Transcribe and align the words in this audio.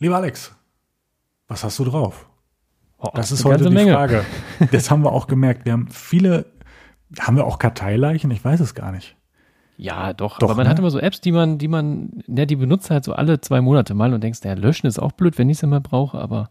Lieber 0.00 0.16
Alex, 0.16 0.54
was 1.46 1.62
hast 1.62 1.78
du 1.78 1.84
drauf? 1.84 2.28
Oh, 2.98 3.10
Das 3.14 3.30
ist 3.32 3.44
heute 3.44 3.64
die 3.64 3.70
Menge. 3.74 3.92
Frage. 3.92 4.24
Das 4.72 4.90
haben 4.90 5.02
wir 5.04 5.12
auch 5.12 5.26
gemerkt. 5.26 5.64
Wir 5.64 5.72
haben 5.72 5.88
viele, 5.88 6.46
haben 7.18 7.36
wir 7.36 7.44
auch 7.46 7.58
Karteileichen? 7.58 8.30
Ich 8.30 8.44
weiß 8.44 8.60
es 8.60 8.74
gar 8.74 8.92
nicht. 8.92 9.16
Ja, 9.76 10.12
doch, 10.12 10.38
Doch, 10.38 10.48
aber 10.48 10.56
man 10.56 10.64
ne? 10.64 10.70
hat 10.70 10.78
immer 10.78 10.90
so 10.90 10.98
Apps, 10.98 11.20
die 11.22 11.32
man, 11.32 11.56
die 11.56 11.68
man, 11.68 12.22
ja, 12.26 12.44
die 12.44 12.56
benutzt 12.56 12.90
halt 12.90 13.04
so 13.04 13.14
alle 13.14 13.40
zwei 13.40 13.60
Monate 13.62 13.94
mal 13.94 14.12
und 14.12 14.22
denkst, 14.22 14.40
ja, 14.44 14.52
löschen 14.52 14.86
ist 14.86 14.98
auch 14.98 15.12
blöd, 15.12 15.38
wenn 15.38 15.48
ich 15.48 15.56
es 15.58 15.62
immer 15.62 15.80
brauche, 15.80 16.18
aber 16.18 16.50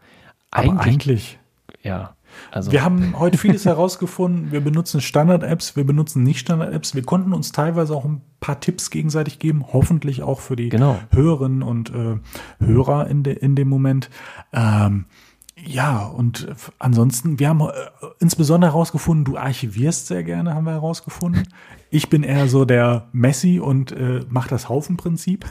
Aber 0.50 0.64
eigentlich, 0.72 0.88
eigentlich 0.88 1.40
ja. 1.84 2.16
Also, 2.52 2.72
Wir 2.72 2.84
haben 2.84 3.16
heute 3.20 3.38
vieles 3.38 3.66
herausgefunden. 3.66 4.52
Wir 4.52 4.62
benutzen 4.62 5.02
Standard-Apps, 5.02 5.76
wir 5.76 5.86
benutzen 5.86 6.24
Nicht-Standard-Apps. 6.24 6.96
Wir 6.96 7.04
konnten 7.04 7.34
uns 7.34 7.52
teilweise 7.52 7.96
auch 7.96 8.06
ein 8.06 8.22
paar 8.40 8.60
Tipps 8.60 8.90
gegenseitig 8.90 9.40
geben, 9.40 9.66
hoffentlich 9.72 10.24
auch 10.24 10.40
für 10.40 10.56
die 10.56 10.70
Genau. 10.70 11.00
Hörerinnen 11.12 11.64
und 11.64 11.92
äh, 11.94 12.18
Hörer 12.64 13.08
in, 13.08 13.24
de, 13.24 13.34
in 13.38 13.56
dem 13.56 13.70
Moment. 13.70 14.10
Ähm, 14.54 15.06
ja, 15.66 16.06
und 16.06 16.48
ansonsten, 16.80 17.40
wir 17.40 17.50
haben 17.50 17.62
äh, 17.62 17.72
insbesondere 18.20 18.72
herausgefunden, 18.72 19.26
du 19.26 19.38
archivierst 19.38 20.08
sehr 20.08 20.24
gerne, 20.24 20.54
haben 20.54 20.66
wir 20.66 20.72
herausgefunden. 20.72 21.44
Ich 21.92 22.10
bin 22.10 22.22
eher 22.24 22.48
so 22.48 22.66
der 22.66 23.08
Messi 23.14 23.60
und 23.60 23.92
äh, 23.92 24.22
mach 24.30 24.48
das 24.48 24.70
Haufenprinzip 24.70 25.46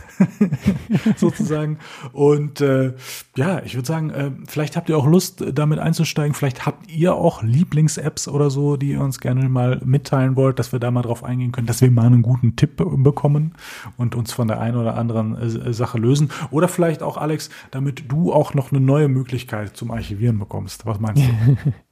sozusagen. 1.16 1.78
Und 2.12 2.60
äh, 2.60 2.94
ja, 3.36 3.60
ich 3.64 3.74
würde 3.74 3.86
sagen, 3.86 4.10
äh, 4.10 4.30
vielleicht 4.46 4.76
habt 4.76 4.88
ihr 4.88 4.96
auch 4.96 5.06
Lust, 5.06 5.40
äh, 5.42 5.52
damit 5.52 5.78
einzusteigen. 5.78 6.34
Vielleicht 6.34 6.64
habt 6.64 6.90
ihr 6.90 7.14
auch 7.14 7.42
Lieblings-Apps 7.42 8.28
oder 8.28 8.50
so, 8.50 8.76
die 8.76 8.92
ihr 8.92 9.00
uns 9.00 9.18
gerne 9.20 9.48
mal 9.48 9.80
mitteilen 9.84 10.36
wollt, 10.36 10.58
dass 10.58 10.72
wir 10.72 10.78
da 10.78 10.90
mal 10.90 11.02
drauf 11.02 11.24
eingehen 11.24 11.50
können, 11.52 11.66
dass 11.66 11.80
wir 11.80 11.90
mal 11.90 12.06
einen 12.06 12.22
guten 12.22 12.54
Tipp 12.56 12.76
be- 12.76 12.86
bekommen 12.86 13.54
und 13.96 14.14
uns 14.14 14.32
von 14.32 14.46
der 14.48 14.60
einen 14.60 14.76
oder 14.76 14.96
anderen 14.96 15.34
äh, 15.36 15.72
Sache 15.72 15.98
lösen. 15.98 16.30
Oder 16.50 16.68
vielleicht 16.68 17.02
auch, 17.02 17.16
Alex, 17.16 17.50
damit 17.70 18.10
du 18.12 18.32
auch 18.32 18.54
noch 18.54 18.70
eine 18.70 18.80
neue 18.80 19.08
Möglichkeit 19.08 19.76
zum 19.76 19.90
Archivieren 19.90 20.38
bekommst. 20.38 20.86
Was 20.86 21.00
meinst 21.00 21.22
du? 21.24 21.72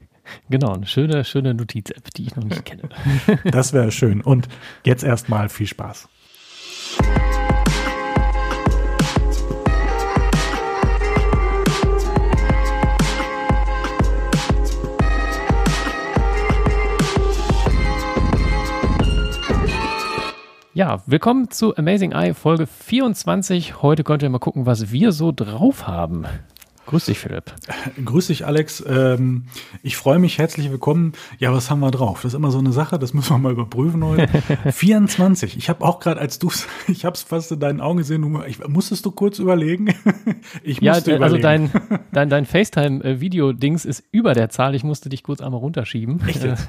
genau, 0.49 0.75
eine 0.75 0.87
schöne, 0.87 1.25
schöne 1.25 1.55
Notiz-App, 1.55 2.13
die 2.15 2.27
ich 2.27 2.37
noch 2.37 2.45
nicht 2.45 2.65
kenne. 2.65 2.89
Das 3.45 3.73
wäre 3.73 3.93
schön. 3.93 4.21
Und 4.21 4.49
jetzt 4.85 5.05
erstmal 5.05 5.49
viel 5.49 5.67
Spaß. 5.67 6.09
Ja, 20.77 21.03
willkommen 21.07 21.51
zu 21.51 21.75
Amazing 21.75 22.13
Eye 22.13 22.35
Folge 22.35 22.67
24. 22.67 23.81
Heute 23.81 24.05
könnt 24.05 24.23
ihr 24.23 24.29
mal 24.29 24.39
gucken, 24.39 24.67
was 24.67 24.93
wir 24.93 25.13
so 25.13 25.33
drauf 25.35 25.87
haben. 25.87 26.27
Grüß 26.87 27.07
dich, 27.07 27.19
Philipp. 27.19 27.53
Grüß 28.05 28.29
dich, 28.29 28.47
Alex. 28.47 28.83
Ähm, 28.89 29.47
ich 29.83 29.97
freue 29.97 30.21
mich. 30.21 30.39
Herzlich 30.39 30.71
willkommen. 30.71 31.15
Ja, 31.39 31.53
was 31.53 31.69
haben 31.69 31.81
wir 31.81 31.91
drauf? 31.91 32.23
Das 32.23 32.33
ist 32.33 32.37
immer 32.37 32.53
so 32.53 32.61
eine 32.61 32.71
Sache, 32.73 32.97
das 33.01 33.13
müssen 33.13 33.31
wir 33.31 33.39
mal 33.39 33.51
überprüfen 33.53 34.05
heute. 34.05 34.29
24. 34.73 35.57
Ich 35.57 35.69
habe 35.69 35.85
auch 35.85 35.99
gerade, 35.99 36.21
als 36.21 36.39
du, 36.39 36.49
ich 36.87 37.05
habe 37.05 37.15
es 37.15 37.23
fast 37.23 37.51
in 37.51 37.59
deinen 37.59 37.81
Augen 37.81 37.99
gesehen. 37.99 38.23
Du, 38.23 38.41
ich, 38.47 38.67
musstest 38.69 39.05
du 39.05 39.11
kurz 39.11 39.39
überlegen? 39.41 39.95
Ich 40.63 40.81
Ja, 40.81 40.95
musste 40.95 41.21
also 41.21 41.37
überlegen. 41.37 41.71
dein, 41.73 42.01
dein, 42.13 42.31
dein 42.31 42.47
FaceTime-Video-Dings 42.47 43.85
ist 43.85 44.05
über 44.13 44.33
der 44.33 44.49
Zahl. 44.49 44.75
Ich 44.75 44.85
musste 44.85 45.09
dich 45.09 45.23
kurz 45.23 45.41
einmal 45.41 45.61
runterschieben. 45.61 46.21
Echt 46.27 46.45
jetzt? 46.45 46.69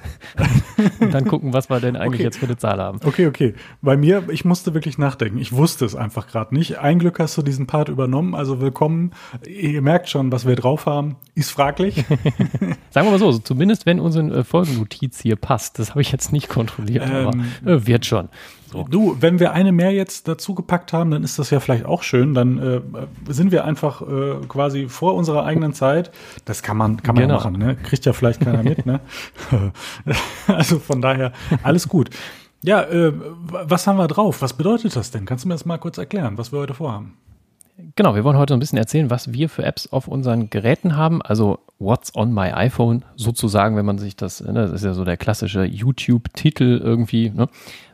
Und 1.00 1.14
dann 1.14 1.26
gucken, 1.26 1.54
was 1.54 1.70
wir 1.70 1.80
denn 1.80 1.96
eigentlich 1.96 2.08
Okay. 2.20 2.24
jetzt 2.24 2.38
für 2.38 2.46
eine 2.46 2.58
Zahl 2.58 2.80
haben. 2.80 3.00
Okay, 3.06 3.28
okay. 3.28 3.54
Bei 3.82 3.98
mir, 3.98 4.24
ich 4.30 4.46
musste 4.46 4.74
wirklich 4.74 4.98
nachdenken. 4.98 5.38
Ich 5.38 5.52
wusste 5.54 5.86
es 5.86 5.96
einfach 5.96 6.28
gerade 6.28 6.56
nicht. 6.56 6.80
Ein 6.80 6.98
Glück 7.00 7.20
hast 7.20 7.38
du 7.38 7.42
diesen 7.44 7.68
Part 7.68 7.90
übernommen. 7.90 8.34
Also 8.36 8.60
willkommen. 8.62 9.12
Ihr 9.48 9.82
merkt 9.82 10.07
schon, 10.10 10.32
was 10.32 10.46
wir 10.48 10.56
drauf 10.56 10.86
haben. 10.86 11.16
Ist 11.36 11.52
fraglich. 11.52 11.96
Sagen 12.90 13.08
wir 13.08 13.12
mal 13.12 13.20
so, 13.20 13.32
so 13.32 13.40
zumindest 13.40 13.86
wenn 13.86 14.00
unsere 14.00 14.40
äh, 14.40 14.44
Folgennotiz 14.44 15.22
hier 15.22 15.36
passt. 15.36 15.80
Das 15.80 15.92
habe 15.92 16.02
ich 16.02 16.12
jetzt 16.12 16.32
nicht 16.32 16.50
kontrolliert, 16.50 17.06
Ähm, 17.08 17.28
aber 17.64 17.72
äh, 17.72 17.86
wird 17.88 18.06
schon. 18.06 18.30
So. 18.72 18.84
Du, 18.90 19.16
wenn 19.22 19.40
wir 19.40 19.54
eine 19.54 19.72
mehr 19.72 19.92
jetzt 19.94 20.28
dazu 20.28 20.54
gepackt 20.54 20.92
haben, 20.92 21.12
dann 21.12 21.24
ist 21.24 21.40
das 21.40 21.50
ja 21.52 21.60
vielleicht 21.62 21.86
auch 21.86 22.04
schön. 22.04 22.34
Dann 22.34 22.58
äh, 22.58 22.82
sind 23.30 23.52
wir 23.52 23.64
einfach 23.64 24.02
äh, 24.02 24.36
quasi 24.48 24.90
vor 24.90 25.16
unserer 25.16 25.46
eigenen 25.46 25.74
Zeit. 25.74 26.12
Das 26.44 26.64
kann 26.64 26.76
man, 26.76 27.02
kann 27.02 27.16
man 27.16 27.22
ja 27.22 27.28
Genau. 27.28 27.40
machen, 27.40 27.58
ne? 27.58 27.76
Kriegt 27.78 28.06
ja 28.06 28.12
vielleicht 28.14 28.42
keiner 28.42 28.64
mit, 28.64 28.86
ne? 28.86 29.00
also 30.48 30.80
von 30.80 31.02
daher, 31.02 31.32
alles 31.64 31.88
gut. 31.88 32.10
Ja, 32.64 32.82
äh, 32.82 33.14
was 33.52 33.88
haben 33.88 33.98
wir 33.98 34.08
drauf? 34.08 34.42
Was 34.42 34.54
bedeutet 34.54 34.96
das 34.96 35.12
denn? 35.12 35.26
Kannst 35.26 35.46
du 35.46 35.48
mir 35.48 35.54
das 35.54 35.66
mal 35.66 35.78
kurz 35.78 35.98
erklären, 35.98 36.38
was 36.38 36.52
wir 36.52 36.60
heute 36.60 36.74
vorhaben? 36.74 37.14
Genau, 37.96 38.16
wir 38.16 38.24
wollen 38.24 38.38
heute 38.38 38.54
ein 38.54 38.60
bisschen 38.60 38.78
erzählen, 38.78 39.10
was 39.10 39.34
wir 39.34 39.50
für 39.50 39.64
Apps 39.64 39.88
auf 39.88 40.08
unseren 40.08 40.50
Geräten 40.50 40.96
haben. 40.96 41.22
Also 41.22 41.60
What's 41.80 42.16
on 42.16 42.34
my 42.34 42.52
iPhone 42.54 43.06
sozusagen, 43.16 43.76
wenn 43.76 43.86
man 43.86 44.00
sich 44.00 44.16
das, 44.16 44.42
ne, 44.42 44.54
das 44.54 44.72
ist 44.72 44.84
ja 44.84 44.94
so 44.94 45.06
der 45.06 45.16
klassische 45.16 45.64
YouTube-Titel 45.64 46.82
irgendwie. 46.84 47.30
Ne? 47.30 47.48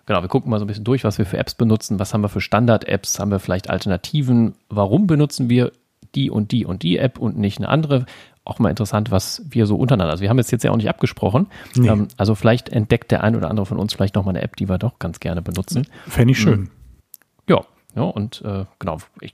Genau, 0.06 0.22
wir 0.22 0.30
gucken 0.30 0.50
mal 0.50 0.60
so 0.60 0.64
ein 0.64 0.68
bisschen 0.68 0.86
durch, 0.86 1.04
was 1.04 1.18
wir 1.18 1.26
für 1.26 1.38
Apps 1.38 1.56
benutzen, 1.56 2.00
was 2.00 2.14
haben 2.14 2.22
wir 2.22 2.30
für 2.30 2.40
Standard-Apps, 2.40 3.20
haben 3.20 3.32
wir 3.32 3.40
vielleicht 3.40 3.70
Alternativen, 3.70 4.56
warum 4.70 5.06
benutzen 5.06 5.50
wir 5.50 5.74
die 6.16 6.30
und 6.30 6.54
die 6.54 6.66
und 6.66 6.84
die 6.84 6.98
App 6.98 7.18
und 7.18 7.38
nicht 7.38 7.58
eine 7.58 7.68
andere. 7.68 8.06
Auch 8.46 8.60
mal 8.60 8.70
interessant, 8.70 9.12
was 9.12 9.42
wir 9.50 9.66
so 9.66 9.76
untereinander. 9.76 10.12
Also 10.12 10.22
wir 10.22 10.30
haben 10.30 10.40
es 10.40 10.52
jetzt 10.52 10.64
ja 10.64 10.72
auch 10.72 10.78
nicht 10.78 10.90
abgesprochen. 10.90 11.48
Nee. 11.76 11.90
Ähm, 11.90 12.08
also 12.16 12.36
vielleicht 12.36 12.70
entdeckt 12.70 13.12
der 13.12 13.24
ein 13.24 13.36
oder 13.36 13.50
andere 13.50 13.66
von 13.66 13.80
uns 13.80 13.94
vielleicht 13.94 14.16
nochmal 14.16 14.36
eine 14.36 14.44
App, 14.44 14.56
die 14.56 14.70
wir 14.70 14.78
doch 14.78 15.00
ganz 15.00 15.20
gerne 15.20 15.42
benutzen. 15.42 15.88
Fände 16.08 16.32
ich 16.32 16.40
schön. 16.40 16.70
Ja, 17.50 17.62
ja 17.96 18.04
und 18.04 18.42
äh, 18.46 18.66
genau, 18.80 18.98
ich, 19.20 19.34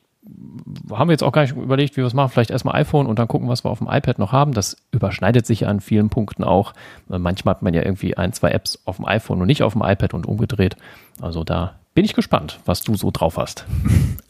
haben 0.91 1.09
wir 1.09 1.13
jetzt 1.13 1.23
auch 1.23 1.31
gar 1.31 1.43
nicht 1.43 1.55
überlegt, 1.55 1.95
wie 1.95 2.01
wir 2.01 2.05
es 2.07 2.13
machen. 2.13 2.29
Vielleicht 2.29 2.51
erstmal 2.51 2.75
iPhone 2.75 3.07
und 3.07 3.19
dann 3.19 3.27
gucken, 3.27 3.47
was 3.47 3.63
wir 3.63 3.69
auf 3.69 3.79
dem 3.79 3.87
iPad 3.89 4.19
noch 4.19 4.31
haben. 4.31 4.53
Das 4.53 4.77
überschneidet 4.91 5.45
sich 5.45 5.67
an 5.67 5.79
vielen 5.79 6.09
Punkten 6.09 6.43
auch. 6.43 6.73
Manchmal 7.07 7.55
hat 7.55 7.61
man 7.61 7.73
ja 7.73 7.83
irgendwie 7.83 8.17
ein, 8.17 8.33
zwei 8.33 8.51
Apps 8.51 8.79
auf 8.85 8.97
dem 8.97 9.05
iPhone 9.05 9.41
und 9.41 9.47
nicht 9.47 9.63
auf 9.63 9.73
dem 9.73 9.81
iPad 9.83 10.13
und 10.13 10.25
umgedreht. 10.25 10.75
Also 11.21 11.43
da 11.43 11.79
bin 11.93 12.05
ich 12.05 12.13
gespannt, 12.13 12.59
was 12.65 12.81
du 12.81 12.95
so 12.95 13.11
drauf 13.11 13.37
hast. 13.37 13.65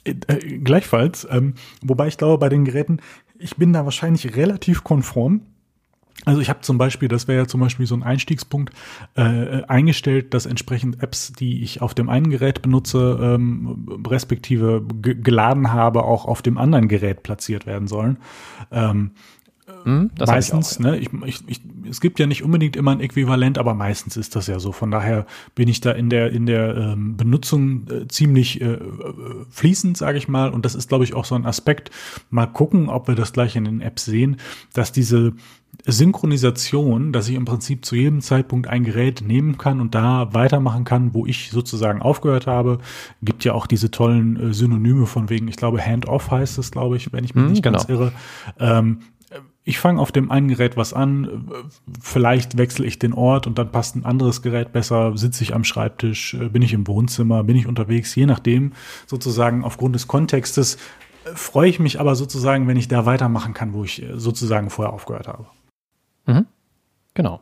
Äh, 0.06 0.16
äh, 0.28 0.58
gleichfalls, 0.60 1.28
ähm, 1.30 1.56
wobei 1.82 2.08
ich 2.08 2.18
glaube, 2.18 2.38
bei 2.38 2.48
den 2.48 2.64
Geräten, 2.64 3.00
ich 3.38 3.58
bin 3.58 3.74
da 3.74 3.84
wahrscheinlich 3.84 4.38
relativ 4.38 4.84
konform. 4.86 5.42
Also 6.26 6.42
ich 6.42 6.50
habe 6.50 6.62
zum 6.62 6.78
Beispiel, 6.78 7.08
das 7.08 7.28
wäre 7.28 7.40
ja 7.40 7.48
zum 7.48 7.62
Beispiel 7.62 7.86
so 7.86 7.96
ein 7.96 8.04
Einstiegspunkt, 8.04 8.74
äh, 9.16 9.64
eingestellt, 9.64 10.34
dass 10.34 10.46
entsprechend 10.46 11.02
Apps, 11.02 11.32
die 11.32 11.64
ich 11.64 11.82
auf 11.82 11.94
dem 11.94 12.10
einen 12.10 12.30
Gerät 12.30 12.62
benutze, 12.62 13.18
ähm, 13.22 13.88
respektive 14.06 14.86
ge- 15.02 15.16
geladen 15.16 15.72
habe, 15.72 16.04
auch 16.04 16.26
auf 16.26 16.42
dem 16.42 16.58
anderen 16.58 16.88
Gerät 16.88 17.24
platziert 17.24 17.66
werden 17.66 17.88
sollen. 17.88 18.18
Ähm, 18.72 19.12
Hm, 19.84 20.12
meistens, 20.26 20.74
ich 20.74 20.80
ne, 20.80 20.98
ich, 20.98 21.10
ich, 21.26 21.44
ich, 21.48 21.62
es 21.90 22.02
gibt 22.02 22.20
ja 22.20 22.28
nicht 22.28 22.44
unbedingt 22.44 22.76
immer 22.76 22.92
ein 22.92 23.00
Äquivalent, 23.00 23.58
aber 23.58 23.74
meistens 23.74 24.18
ist 24.18 24.36
das 24.36 24.48
ja 24.48 24.60
so. 24.60 24.72
Von 24.72 24.92
daher 24.92 25.26
bin 25.56 25.68
ich 25.68 25.82
da 25.82 25.92
in 25.92 26.10
der 26.10 26.32
in 26.32 26.46
der 26.46 26.76
ähm, 26.76 27.18
Benutzung 27.18 27.88
äh, 27.90 28.08
ziemlich 28.08 28.62
äh, 28.62 28.66
äh, 28.74 28.80
fließend, 29.50 29.98
sage 29.98 30.18
ich 30.18 30.28
mal. 30.28 30.50
Und 30.50 30.66
das 30.66 30.76
ist, 30.76 30.90
glaube 30.90 31.04
ich, 31.04 31.14
auch 31.14 31.26
so 31.26 31.36
ein 31.36 31.46
Aspekt. 31.46 31.92
Mal 32.30 32.48
gucken, 32.48 32.90
ob 32.90 33.08
wir 33.08 33.16
das 33.16 33.34
gleich 33.34 33.56
in 33.56 33.66
den 33.66 33.82
Apps 33.82 34.06
sehen, 34.06 34.38
dass 34.74 34.92
diese 34.92 35.34
Synchronisation, 35.86 37.14
dass 37.14 37.30
ich 37.30 37.36
im 37.36 37.46
Prinzip 37.46 37.86
zu 37.86 37.96
jedem 37.96 38.22
Zeitpunkt 38.22 38.68
ein 38.68 38.84
Gerät 38.84 39.22
nehmen 39.26 39.58
kann 39.58 39.80
und 39.80 39.96
da 39.96 40.34
weitermachen 40.34 40.84
kann, 40.84 41.14
wo 41.14 41.26
ich 41.26 41.52
sozusagen 41.52 42.02
aufgehört 42.02 42.48
habe. 42.48 42.80
Gibt 43.22 43.44
ja 43.46 43.54
auch 43.54 43.68
diese 43.68 43.92
tollen 43.92 44.50
äh, 44.50 44.54
Synonyme 44.54 45.06
von 45.06 45.30
wegen, 45.30 45.48
ich 45.48 45.56
glaube, 45.56 45.86
Hand-off 45.86 46.32
heißt 46.32 46.58
es, 46.58 46.72
glaube 46.72 46.98
ich, 46.98 47.14
wenn 47.14 47.24
ich 47.24 47.36
mich 47.36 47.44
Mhm, 47.46 47.52
nicht 47.52 47.64
ganz 47.64 47.88
genau. 47.88 48.00
irre. 48.00 48.12
Ähm, 48.60 49.00
ich 49.64 49.78
fange 49.80 50.02
auf 50.02 50.12
dem 50.12 50.32
einen 50.32 50.48
Gerät 50.48 50.78
was 50.78 50.94
an, 50.94 51.46
vielleicht 52.02 52.58
wechsle 52.58 52.86
ich 52.86 52.98
den 52.98 53.14
Ort 53.14 53.46
und 53.46 53.60
dann 53.60 53.72
passt 53.72 53.96
ein 53.96 54.06
anderes 54.06 54.42
Gerät 54.42 54.72
besser, 54.72 55.16
sitze 55.18 55.44
ich 55.44 55.54
am 55.54 55.64
Schreibtisch, 55.64 56.34
äh, 56.34 56.50
bin 56.50 56.62
ich 56.62 56.74
im 56.74 56.88
Wohnzimmer, 56.88 57.44
bin 57.44 57.56
ich 57.56 57.68
unterwegs, 57.68 58.16
je 58.16 58.26
nachdem, 58.26 58.74
sozusagen 59.06 59.64
aufgrund 59.64 59.96
des 59.96 60.08
Kontextes 60.08 60.76
äh, 61.26 61.36
freue 61.36 61.70
ich 61.70 61.80
mich 61.80 62.00
aber 62.00 62.16
sozusagen, 62.16 62.68
wenn 62.68 62.78
ich 62.78 62.88
da 62.88 63.06
weitermachen 63.06 63.54
kann, 63.54 63.74
wo 63.74 63.84
ich 63.84 64.02
äh, 64.02 64.18
sozusagen 64.18 64.70
vorher 64.70 64.94
aufgehört 64.94 65.28
habe. 65.28 65.46
Mhm. 66.26 66.46
Genau. 67.14 67.42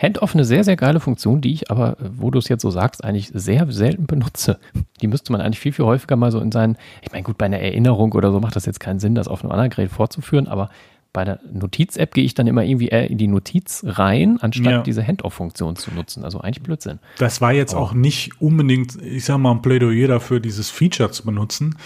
Handoff 0.00 0.34
eine 0.34 0.44
sehr, 0.44 0.62
sehr 0.62 0.76
geile 0.76 1.00
Funktion, 1.00 1.40
die 1.40 1.52
ich 1.52 1.72
aber, 1.72 1.96
wo 1.98 2.30
du 2.30 2.38
es 2.38 2.48
jetzt 2.48 2.62
so 2.62 2.70
sagst, 2.70 3.02
eigentlich 3.02 3.32
sehr 3.34 3.70
selten 3.72 4.06
benutze. 4.06 4.60
Die 5.02 5.08
müsste 5.08 5.32
man 5.32 5.40
eigentlich 5.40 5.58
viel, 5.58 5.72
viel 5.72 5.84
häufiger 5.84 6.14
mal 6.14 6.30
so 6.30 6.38
in 6.38 6.52
seinen, 6.52 6.76
ich 7.02 7.10
meine, 7.10 7.24
gut, 7.24 7.36
bei 7.36 7.46
einer 7.46 7.58
Erinnerung 7.58 8.12
oder 8.12 8.30
so 8.30 8.38
macht 8.38 8.54
das 8.54 8.64
jetzt 8.64 8.78
keinen 8.78 9.00
Sinn, 9.00 9.16
das 9.16 9.26
auf 9.26 9.42
einem 9.42 9.50
anderen 9.50 9.70
Gerät 9.70 9.90
vorzuführen, 9.90 10.46
aber 10.46 10.70
bei 11.12 11.24
der 11.24 11.40
Notiz-App 11.52 12.14
gehe 12.14 12.24
ich 12.24 12.34
dann 12.34 12.46
immer 12.46 12.62
irgendwie 12.62 12.88
eher 12.88 13.10
in 13.10 13.18
die 13.18 13.26
Notiz 13.28 13.82
rein, 13.86 14.38
anstatt 14.40 14.72
Ja. 14.72 14.82
diese 14.82 15.06
Handoff-Funktion 15.06 15.76
zu 15.76 15.92
nutzen. 15.92 16.24
Also 16.24 16.40
eigentlich 16.40 16.62
Blödsinn. 16.62 16.98
Das 17.18 17.40
war 17.40 17.52
jetzt 17.52 17.74
Oh. 17.74 17.78
auch 17.78 17.92
nicht 17.92 18.40
unbedingt, 18.40 19.00
ich 19.02 19.24
sag 19.24 19.38
mal, 19.38 19.52
ein 19.52 19.62
Plädoyer 19.62 20.08
dafür, 20.08 20.40
dieses 20.40 20.70
Feature 20.70 21.10
zu 21.10 21.24
benutzen. 21.24 21.76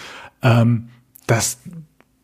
Ähm, 0.41 0.89
das 1.25 1.59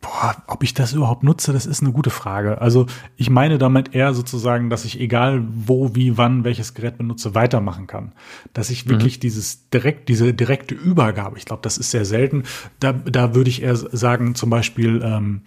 Boah, 0.02 0.34
ob 0.46 0.62
ich 0.62 0.72
das 0.72 0.94
überhaupt 0.94 1.24
nutze, 1.24 1.52
das 1.52 1.66
ist 1.66 1.82
eine 1.82 1.92
gute 1.92 2.08
Frage. 2.08 2.58
Also 2.62 2.86
ich 3.18 3.28
meine 3.28 3.58
damit 3.58 3.94
eher 3.94 4.14
sozusagen, 4.14 4.70
dass 4.70 4.86
ich 4.86 4.98
egal 4.98 5.44
wo, 5.52 5.94
wie, 5.94 6.16
wann, 6.16 6.42
welches 6.42 6.72
Gerät 6.72 6.96
benutze, 6.96 7.34
weitermachen 7.34 7.86
kann. 7.86 8.12
Dass 8.54 8.70
ich 8.70 8.88
wirklich 8.88 9.18
mhm. 9.18 9.20
dieses 9.20 9.68
direkt, 9.68 10.08
diese 10.08 10.32
direkte 10.32 10.74
Übergabe, 10.74 11.36
ich 11.36 11.44
glaube, 11.44 11.60
das 11.62 11.76
ist 11.76 11.90
sehr 11.90 12.06
selten. 12.06 12.44
Da, 12.78 12.94
da 12.94 13.34
würde 13.34 13.50
ich 13.50 13.60
eher 13.62 13.76
sagen, 13.76 14.34
zum 14.34 14.48
Beispiel 14.48 15.02
ähm, 15.04 15.42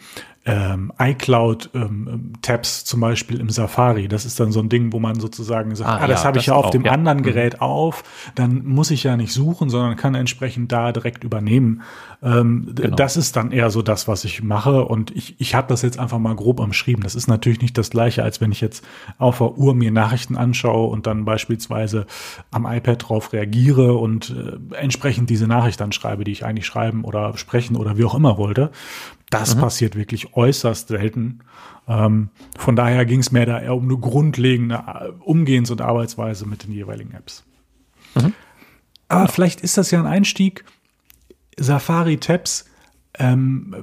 ähm, 0.46 0.92
iCloud-Tabs 1.00 2.80
ähm, 2.82 2.86
zum 2.86 3.00
Beispiel 3.00 3.40
im 3.40 3.50
Safari. 3.50 4.10
Das 4.10 4.26
ist 4.26 4.40
dann 4.40 4.52
so 4.52 4.60
ein 4.60 4.68
Ding, 4.68 4.92
wo 4.92 5.00
man 5.00 5.20
sozusagen 5.20 5.74
sagt, 5.76 5.90
ah, 5.90 6.04
ah 6.04 6.08
das 6.08 6.24
ja, 6.24 6.28
habe 6.28 6.40
ich 6.40 6.48
ja 6.48 6.54
auf 6.54 6.66
auch, 6.66 6.70
dem 6.70 6.84
ja. 6.84 6.92
anderen 6.92 7.20
mhm. 7.20 7.24
Gerät 7.24 7.62
auf, 7.62 8.04
dann 8.36 8.66
muss 8.66 8.92
ich 8.92 9.04
ja 9.04 9.16
nicht 9.16 9.32
suchen, 9.32 9.70
sondern 9.70 9.96
kann 9.96 10.16
entsprechend 10.16 10.72
da 10.72 10.92
direkt 10.92 11.24
übernehmen. 11.24 11.82
Ähm, 12.22 12.74
genau. 12.76 12.96
Das 12.96 13.16
ist 13.16 13.38
dann 13.38 13.52
eher 13.52 13.70
so 13.70 13.82
das, 13.82 14.10
was 14.10 14.26
ich 14.26 14.44
mache 14.44 14.84
und 14.84 15.16
ich, 15.16 15.40
ich 15.40 15.56
habe 15.56 15.68
das 15.68 15.82
jetzt 15.82 15.98
einfach 15.98 16.20
mal 16.20 16.36
grob 16.36 16.60
umschrieben. 16.60 17.04
Das 17.04 17.16
ist 17.16 17.28
natürlich 17.28 17.62
nicht 17.62 17.78
das 17.78 17.90
gleiche, 17.90 18.24
als 18.24 18.42
wenn 18.42 18.52
ich 18.52 18.60
jetzt 18.60 18.84
auf 19.18 19.38
der 19.38 19.58
Uhr 19.58 19.74
mir 19.74 19.92
Nachrichten 19.92 20.36
anschaue 20.36 20.90
und 20.90 21.08
dann 21.08 21.24
beispielsweise 21.24 22.06
am 22.52 22.66
iPad 22.66 23.08
drauf 23.08 23.32
reagiere 23.32 23.94
und 23.94 24.36
äh, 24.36 24.76
entsprechend 24.76 25.30
diese 25.30 25.48
Nachricht 25.48 25.80
dann 25.80 25.94
schreibe, 25.94 26.26
die 26.26 26.32
ich 26.34 26.46
eigentlich 26.46 26.66
schreiben 26.66 27.06
oder 27.06 27.38
sprechen 27.38 27.78
oder 27.78 27.98
wie 27.98 28.04
auch 28.04 28.16
immer 28.16 28.38
wollte. 28.38 28.72
Das 29.34 29.56
mhm. 29.56 29.62
passiert 29.62 29.96
wirklich 29.96 30.36
äußerst 30.36 30.90
selten. 30.90 31.40
Ähm, 31.88 32.30
von 32.56 32.76
daher 32.76 33.06
ging 33.06 33.20
es 33.20 33.32
mir 33.32 33.46
da 33.46 33.60
eher 33.60 33.76
um 33.76 33.86
eine 33.86 33.98
grundlegende 33.98 34.76
äh, 34.76 35.10
Umgehens- 35.24 35.72
und 35.72 35.82
Arbeitsweise 35.82 36.48
mit 36.48 36.64
den 36.64 36.72
jeweiligen 36.72 37.14
Apps. 37.14 37.44
Mhm. 38.14 38.34
Aber 39.08 39.28
vielleicht 39.28 39.62
ist 39.62 39.78
das 39.78 39.90
ja 39.90 40.00
ein 40.00 40.06
Einstieg. 40.06 40.66
Safari-Tabs, 41.58 42.66
ähm, 43.18 43.76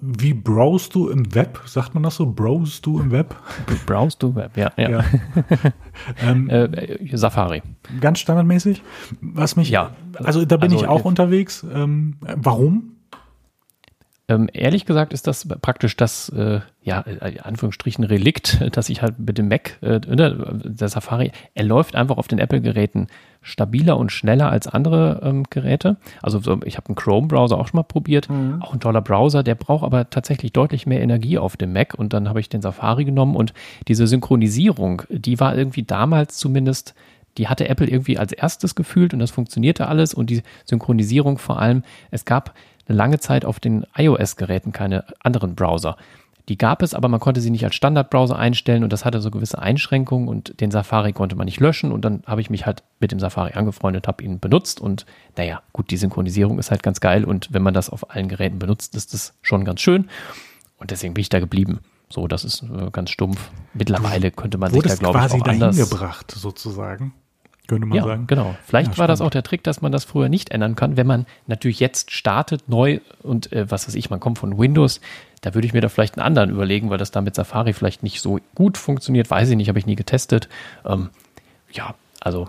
wie 0.00 0.34
browst 0.34 0.94
du 0.94 1.08
im 1.08 1.34
Web? 1.34 1.60
Sagt 1.66 1.94
man 1.94 2.02
das 2.02 2.16
so? 2.16 2.26
Browst 2.26 2.84
du 2.84 2.98
im 2.98 3.10
Web? 3.10 3.36
Browst 3.86 4.22
du 4.22 4.28
im 4.28 4.36
Web, 4.36 4.56
ja. 4.56 4.72
ja. 4.76 4.88
ja. 4.90 5.04
ähm, 6.22 6.48
äh, 6.50 7.16
Safari. 7.16 7.62
Ganz 8.00 8.20
standardmäßig. 8.20 8.82
Was 9.20 9.56
mich, 9.56 9.68
ja. 9.68 9.90
also 10.14 10.44
da 10.44 10.56
bin 10.56 10.72
also, 10.72 10.84
ich 10.84 10.88
auch 10.88 11.04
unterwegs. 11.04 11.64
Ähm, 11.72 12.16
warum? 12.20 12.93
Ähm, 14.26 14.48
ehrlich 14.50 14.86
gesagt 14.86 15.12
ist 15.12 15.26
das 15.26 15.46
praktisch 15.46 15.98
das, 15.98 16.30
äh, 16.30 16.60
ja, 16.82 17.04
äh, 17.06 17.40
Anführungsstrichen 17.40 18.04
Relikt, 18.04 18.58
dass 18.76 18.88
ich 18.88 19.02
halt 19.02 19.18
mit 19.18 19.36
dem 19.36 19.48
Mac, 19.48 19.76
äh, 19.82 20.00
der 20.00 20.88
Safari, 20.88 21.30
er 21.54 21.64
läuft 21.64 21.94
einfach 21.94 22.16
auf 22.16 22.26
den 22.26 22.38
Apple-Geräten 22.38 23.08
stabiler 23.42 23.98
und 23.98 24.12
schneller 24.12 24.48
als 24.48 24.66
andere 24.66 25.20
ähm, 25.22 25.44
Geräte. 25.50 25.98
Also 26.22 26.38
so, 26.38 26.58
ich 26.64 26.78
habe 26.78 26.88
einen 26.88 26.96
Chrome-Browser 26.96 27.58
auch 27.58 27.68
schon 27.68 27.76
mal 27.76 27.82
probiert, 27.82 28.30
mhm. 28.30 28.62
auch 28.62 28.72
ein 28.72 28.80
toller 28.80 29.02
Browser, 29.02 29.42
der 29.42 29.56
braucht 29.56 29.84
aber 29.84 30.08
tatsächlich 30.08 30.54
deutlich 30.54 30.86
mehr 30.86 31.02
Energie 31.02 31.36
auf 31.36 31.58
dem 31.58 31.74
Mac 31.74 31.92
und 31.94 32.14
dann 32.14 32.30
habe 32.30 32.40
ich 32.40 32.48
den 32.48 32.62
Safari 32.62 33.04
genommen 33.04 33.36
und 33.36 33.52
diese 33.88 34.06
Synchronisierung, 34.06 35.02
die 35.10 35.38
war 35.38 35.54
irgendwie 35.54 35.82
damals 35.82 36.38
zumindest 36.38 36.94
die 37.36 37.48
hatte 37.48 37.68
Apple 37.68 37.88
irgendwie 37.88 38.18
als 38.18 38.32
erstes 38.32 38.74
gefühlt 38.74 39.12
und 39.12 39.18
das 39.18 39.30
funktionierte 39.30 39.88
alles 39.88 40.14
und 40.14 40.30
die 40.30 40.42
Synchronisierung 40.64 41.38
vor 41.38 41.58
allem, 41.58 41.82
es 42.10 42.24
gab 42.24 42.54
eine 42.86 42.96
lange 42.96 43.18
Zeit 43.20 43.44
auf 43.44 43.60
den 43.60 43.86
iOS-Geräten 43.96 44.72
keine 44.72 45.04
anderen 45.22 45.54
Browser. 45.54 45.96
Die 46.48 46.58
gab 46.58 46.82
es, 46.82 46.92
aber 46.92 47.08
man 47.08 47.20
konnte 47.20 47.40
sie 47.40 47.50
nicht 47.50 47.64
als 47.64 47.74
Standardbrowser 47.74 48.36
einstellen 48.36 48.84
und 48.84 48.92
das 48.92 49.06
hatte 49.06 49.20
so 49.22 49.30
gewisse 49.30 49.58
Einschränkungen 49.58 50.28
und 50.28 50.60
den 50.60 50.70
Safari 50.70 51.14
konnte 51.14 51.36
man 51.36 51.46
nicht 51.46 51.58
löschen 51.58 51.90
und 51.90 52.04
dann 52.04 52.22
habe 52.26 52.42
ich 52.42 52.50
mich 52.50 52.66
halt 52.66 52.82
mit 53.00 53.12
dem 53.12 53.20
Safari 53.20 53.54
angefreundet, 53.54 54.06
habe 54.06 54.22
ihn 54.22 54.40
benutzt 54.40 54.78
und 54.78 55.06
naja, 55.38 55.62
gut, 55.72 55.90
die 55.90 55.96
Synchronisierung 55.96 56.58
ist 56.58 56.70
halt 56.70 56.82
ganz 56.82 57.00
geil 57.00 57.24
und 57.24 57.48
wenn 57.52 57.62
man 57.62 57.72
das 57.72 57.88
auf 57.88 58.10
allen 58.10 58.28
Geräten 58.28 58.58
benutzt, 58.58 58.94
ist 58.94 59.14
das 59.14 59.32
schon 59.40 59.64
ganz 59.64 59.80
schön 59.80 60.10
und 60.76 60.90
deswegen 60.90 61.14
bin 61.14 61.22
ich 61.22 61.30
da 61.30 61.40
geblieben. 61.40 61.80
So, 62.10 62.28
das 62.28 62.44
ist 62.44 62.62
äh, 62.62 62.90
ganz 62.92 63.10
stumpf. 63.10 63.50
Mittlerweile 63.72 64.30
könnte 64.30 64.58
man 64.58 64.70
sich 64.70 64.82
da, 64.82 64.94
glaube 64.96 65.18
ich, 65.18 65.32
auch 65.32 65.46
anders... 65.46 65.76
gebracht, 65.78 66.30
sozusagen 66.30 67.14
könnte 67.66 67.86
man 67.86 67.96
ja, 67.96 68.04
sagen. 68.04 68.26
Genau. 68.26 68.54
Vielleicht 68.64 68.92
ja, 68.92 68.98
war 68.98 69.08
das 69.08 69.20
auch 69.20 69.30
der 69.30 69.42
Trick, 69.42 69.62
dass 69.62 69.80
man 69.80 69.92
das 69.92 70.04
früher 70.04 70.28
nicht 70.28 70.50
ändern 70.50 70.76
kann. 70.76 70.96
Wenn 70.96 71.06
man 71.06 71.26
natürlich 71.46 71.80
jetzt 71.80 72.10
startet, 72.10 72.68
neu 72.68 73.00
und 73.22 73.52
äh, 73.52 73.70
was 73.70 73.88
weiß 73.88 73.94
ich, 73.94 74.10
man 74.10 74.20
kommt 74.20 74.38
von 74.38 74.58
Windows, 74.58 75.00
da 75.40 75.54
würde 75.54 75.66
ich 75.66 75.72
mir 75.72 75.80
da 75.80 75.88
vielleicht 75.88 76.16
einen 76.16 76.26
anderen 76.26 76.50
überlegen, 76.50 76.90
weil 76.90 76.98
das 76.98 77.10
da 77.10 77.20
mit 77.20 77.34
Safari 77.34 77.72
vielleicht 77.72 78.02
nicht 78.02 78.20
so 78.20 78.38
gut 78.54 78.78
funktioniert. 78.78 79.30
Weiß 79.30 79.48
ich 79.50 79.56
nicht, 79.56 79.68
habe 79.68 79.78
ich 79.78 79.86
nie 79.86 79.96
getestet. 79.96 80.48
Ähm, 80.84 81.10
ja, 81.72 81.94
also, 82.20 82.48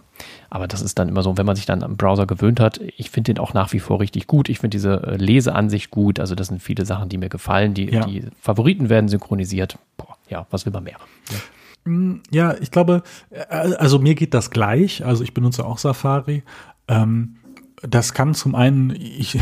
aber 0.49 0.67
das 0.67 0.81
ist 0.81 0.99
dann 0.99 1.09
immer 1.09 1.21
so, 1.21 1.37
wenn 1.37 1.45
man 1.45 1.57
sich 1.57 1.65
dann 1.65 1.83
am 1.83 1.97
Browser 1.97 2.25
gewöhnt 2.25 2.61
hat, 2.61 2.79
ich 2.95 3.09
finde 3.09 3.33
den 3.33 3.39
auch 3.39 3.53
nach 3.53 3.73
wie 3.73 3.79
vor 3.79 3.99
richtig 3.99 4.27
gut. 4.27 4.47
Ich 4.47 4.59
finde 4.59 4.75
diese 4.75 5.03
äh, 5.03 5.17
Leseansicht 5.17 5.91
gut. 5.91 6.19
Also, 6.19 6.35
das 6.35 6.47
sind 6.47 6.61
viele 6.63 6.85
Sachen, 6.85 7.09
die 7.09 7.17
mir 7.17 7.29
gefallen. 7.29 7.73
Die, 7.73 7.91
ja. 7.91 8.05
die 8.05 8.23
Favoriten 8.39 8.89
werden 8.89 9.09
synchronisiert. 9.09 9.77
Boah, 9.97 10.15
ja, 10.29 10.45
was 10.49 10.65
will 10.65 10.71
man 10.71 10.85
mehr? 10.85 10.97
Ja. 11.29 11.37
Hm, 11.85 12.21
ja, 12.31 12.55
ich 12.59 12.71
glaube, 12.71 13.03
äh, 13.29 13.45
also 13.49 13.99
mir 13.99 14.15
geht 14.15 14.33
das 14.33 14.51
gleich. 14.51 15.05
Also 15.05 15.23
ich 15.23 15.33
benutze 15.33 15.65
auch 15.65 15.77
Safari. 15.77 16.43
Ähm, 16.87 17.37
das 17.81 18.13
kann 18.13 18.33
zum 18.33 18.55
einen 18.55 18.91
ich, 18.91 19.35
äh, 19.35 19.41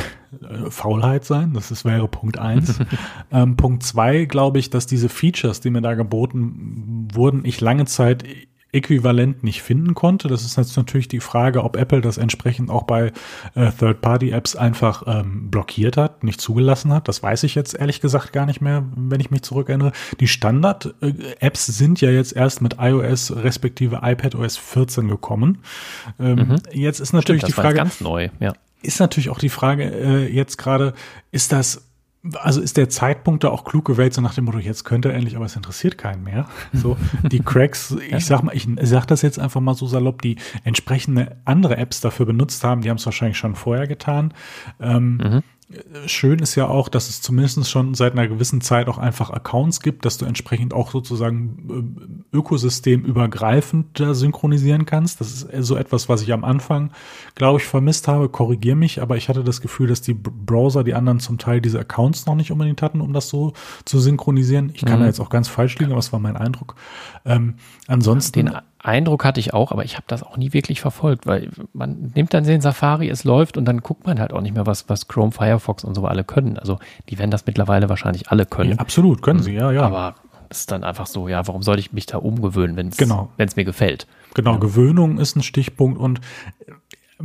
Faulheit 0.70 1.24
sein, 1.24 1.54
das 1.54 1.72
ist, 1.72 1.86
wäre 1.86 2.08
Punkt 2.08 2.38
eins. 2.38 2.80
ähm, 3.32 3.56
Punkt 3.56 3.84
zwei 3.84 4.26
glaube 4.26 4.60
ich, 4.60 4.70
dass 4.70 4.86
diese 4.86 5.10
Features, 5.10 5.62
die 5.62 5.70
mir 5.70 5.82
da 5.82 5.94
geboten 5.94 7.08
wurden, 7.14 7.46
ich 7.46 7.62
lange 7.62 7.86
Zeit 7.86 8.24
Äquivalent 8.74 9.44
nicht 9.44 9.62
finden 9.62 9.94
konnte. 9.94 10.28
Das 10.28 10.44
ist 10.44 10.58
jetzt 10.58 10.76
natürlich 10.76 11.08
die 11.08 11.20
Frage, 11.20 11.64
ob 11.64 11.78
Apple 11.78 12.02
das 12.02 12.18
entsprechend 12.18 12.70
auch 12.70 12.84
bei 12.84 13.12
äh, 13.56 13.72
Third-Party-Apps 13.72 14.56
einfach 14.56 15.04
ähm, 15.06 15.50
blockiert 15.50 15.96
hat, 15.96 16.24
nicht 16.24 16.42
zugelassen 16.42 16.92
hat. 16.92 17.08
Das 17.08 17.22
weiß 17.22 17.44
ich 17.44 17.56
jetzt 17.56 17.76
ehrlich 17.76 18.02
gesagt 18.02 18.34
gar 18.34 18.46
nicht 18.46 18.62
mehr, 18.62 18.84
wenn 18.96 19.20
ich 19.20 19.32
mich 19.32 19.44
zurückerinnere. 19.44 19.92
Die 20.20 20.28
Standard-Apps 20.28 21.66
sind 21.68 22.02
ja 22.02 22.10
jetzt 22.10 22.36
erst 22.36 22.62
mit 22.62 22.78
iOS 22.80 23.36
respektive 23.36 24.00
iPadOS 24.04 24.58
14 24.58 25.08
gekommen. 25.08 25.60
Ähm, 26.20 26.36
mhm. 26.36 26.56
Jetzt 26.72 27.00
ist 27.00 27.14
natürlich 27.14 27.42
Stimmt, 27.42 27.58
die 27.58 27.62
Frage. 27.62 27.76
ganz 27.76 28.02
neu, 28.02 28.30
ja. 28.40 28.54
Ist 28.82 29.00
natürlich 29.00 29.30
auch 29.30 29.40
die 29.40 29.50
Frage 29.50 29.84
äh, 29.84 30.28
jetzt 30.28 30.58
gerade, 30.58 30.94
ist 31.32 31.54
das 31.54 31.93
also 32.36 32.62
ist 32.62 32.78
der 32.78 32.90
Zeitpunkt 32.90 33.44
da 33.44 33.50
auch 33.50 33.66
klug 33.66 33.86
gewählt, 33.86 34.14
so 34.14 34.22
nach 34.22 34.34
dem 34.34 34.46
Motto, 34.46 34.60
jetzt 34.60 34.86
könnte 34.86 35.10
er 35.10 35.16
endlich, 35.16 35.36
aber 35.36 35.46
es 35.46 35.56
interessiert 35.56 35.98
keinen 35.98 36.24
mehr. 36.24 36.48
So, 36.72 36.98
die 37.24 37.40
Cracks, 37.40 37.96
ich 38.10 38.26
sag 38.26 38.44
mal, 38.44 38.56
ich 38.56 38.68
sag 38.84 39.06
das 39.08 39.22
jetzt 39.22 39.40
einfach 39.40 39.60
mal 39.60 39.74
so 39.74 39.88
salopp, 39.88 40.22
die 40.22 40.38
entsprechende 40.64 41.38
andere 41.44 41.78
Apps 41.78 42.02
dafür 42.02 42.26
benutzt 42.26 42.64
haben, 42.64 42.82
die 42.82 42.90
haben 42.90 42.98
es 42.98 43.06
wahrscheinlich 43.06 43.38
schon 43.38 43.56
vorher 43.56 43.88
getan. 43.88 44.34
Ähm, 44.80 45.18
mhm 45.18 45.44
schön 46.06 46.40
ist 46.40 46.56
ja 46.56 46.68
auch, 46.68 46.90
dass 46.90 47.10
es 47.10 47.22
zumindest 47.22 47.70
schon 47.70 47.94
seit 47.94 48.14
einer 48.14 48.28
gewissen 48.28 48.62
Zeit 48.62 48.88
auch 48.88 48.98
einfach 48.98 49.30
Accounts 49.30 49.82
gibt, 49.82 50.06
dass 50.06 50.18
du 50.18 50.26
entsprechend 50.26 50.74
auch 50.74 50.92
sozusagen 50.92 52.04
äh, 52.32 52.38
ökosystemübergreifend 52.38 54.00
da 54.00 54.14
synchronisieren 54.14 54.86
kannst. 54.86 55.22
Das 55.22 55.44
ist 55.44 55.66
so 55.66 55.76
etwas, 55.76 56.10
was 56.10 56.22
ich 56.22 56.34
am 56.34 56.44
Anfang, 56.44 56.92
glaube 57.36 57.60
ich, 57.60 57.66
vermisst 57.66 58.08
habe. 58.08 58.30
Korrigier 58.30 58.76
mich, 58.76 59.02
aber 59.02 59.18
ich 59.18 59.30
hatte 59.30 59.44
das 59.44 59.62
Gefühl, 59.62 59.88
dass 59.88 60.02
die 60.02 60.14
Browser, 60.14 60.84
die 60.84 60.94
anderen 60.94 61.20
zum 61.20 61.38
Teil 61.38 61.62
diese 61.62 61.80
Accounts 61.80 62.26
noch 62.26 62.36
nicht 62.36 62.52
unbedingt 62.52 62.82
hatten, 62.82 63.02
um 63.02 63.14
das 63.14 63.30
so 63.30 63.54
zu 63.86 64.00
synchronisieren. 64.00 64.72
Ich 64.74 64.86
kann 64.86 65.00
mhm. 65.00 65.04
da 65.04 65.08
jetzt 65.08 65.20
auch 65.20 65.30
ganz 65.30 65.48
falsch 65.48 65.78
liegen, 65.80 65.92
aber 65.92 66.00
es 66.00 66.12
war 66.14 66.20
mein 66.20 66.38
Eindruck. 66.38 66.76
Ähm, 67.26 67.56
ansonsten. 67.88 68.46
Den 68.46 68.58
Eindruck 68.84 69.24
hatte 69.24 69.40
ich 69.40 69.54
auch, 69.54 69.72
aber 69.72 69.86
ich 69.86 69.96
habe 69.96 70.04
das 70.08 70.24
auch 70.24 70.36
nie 70.36 70.52
wirklich 70.52 70.82
verfolgt, 70.82 71.26
weil 71.26 71.50
man 71.72 72.12
nimmt 72.16 72.34
dann 72.34 72.44
den 72.44 72.60
Safari, 72.60 73.10
es 73.10 73.24
läuft 73.24 73.58
und 73.58 73.66
dann 73.66 73.80
guckt 73.80 74.06
man 74.06 74.20
halt 74.20 74.34
auch 74.34 74.42
nicht 74.42 74.54
mehr, 74.54 74.68
was, 74.68 74.90
was 74.90 75.08
Chrome, 75.08 75.32
Firefox 75.32 75.86
und 75.86 75.96
so 75.96 76.06
alle 76.06 76.26
können. 76.26 76.58
Also 76.58 76.80
die 77.10 77.18
werden 77.18 77.32
das 77.32 77.46
mittlerweile 77.46 77.88
wahrscheinlich 77.88 78.30
alle 78.30 78.46
können. 78.46 78.72
Ja, 78.72 78.78
absolut, 78.78 79.22
können 79.22 79.42
sie, 79.42 79.54
ja, 79.54 79.72
ja. 79.72 79.84
Aber 79.84 80.16
es 80.50 80.60
ist 80.60 80.72
dann 80.72 80.84
einfach 80.84 81.08
so, 81.08 81.30
ja, 81.30 81.48
warum 81.48 81.64
soll 81.64 81.80
ich 81.80 81.94
mich 81.94 82.06
da 82.08 82.18
umgewöhnen, 82.18 82.76
wenn 82.76 82.90
es 82.90 82.98
genau. 82.98 83.30
mir 83.38 83.64
gefällt? 83.64 84.06
Genau, 84.34 84.54
ja. 84.54 84.58
Gewöhnung 84.58 85.18
ist 85.18 85.36
ein 85.38 85.44
Stichpunkt 85.44 85.98
und 85.98 86.20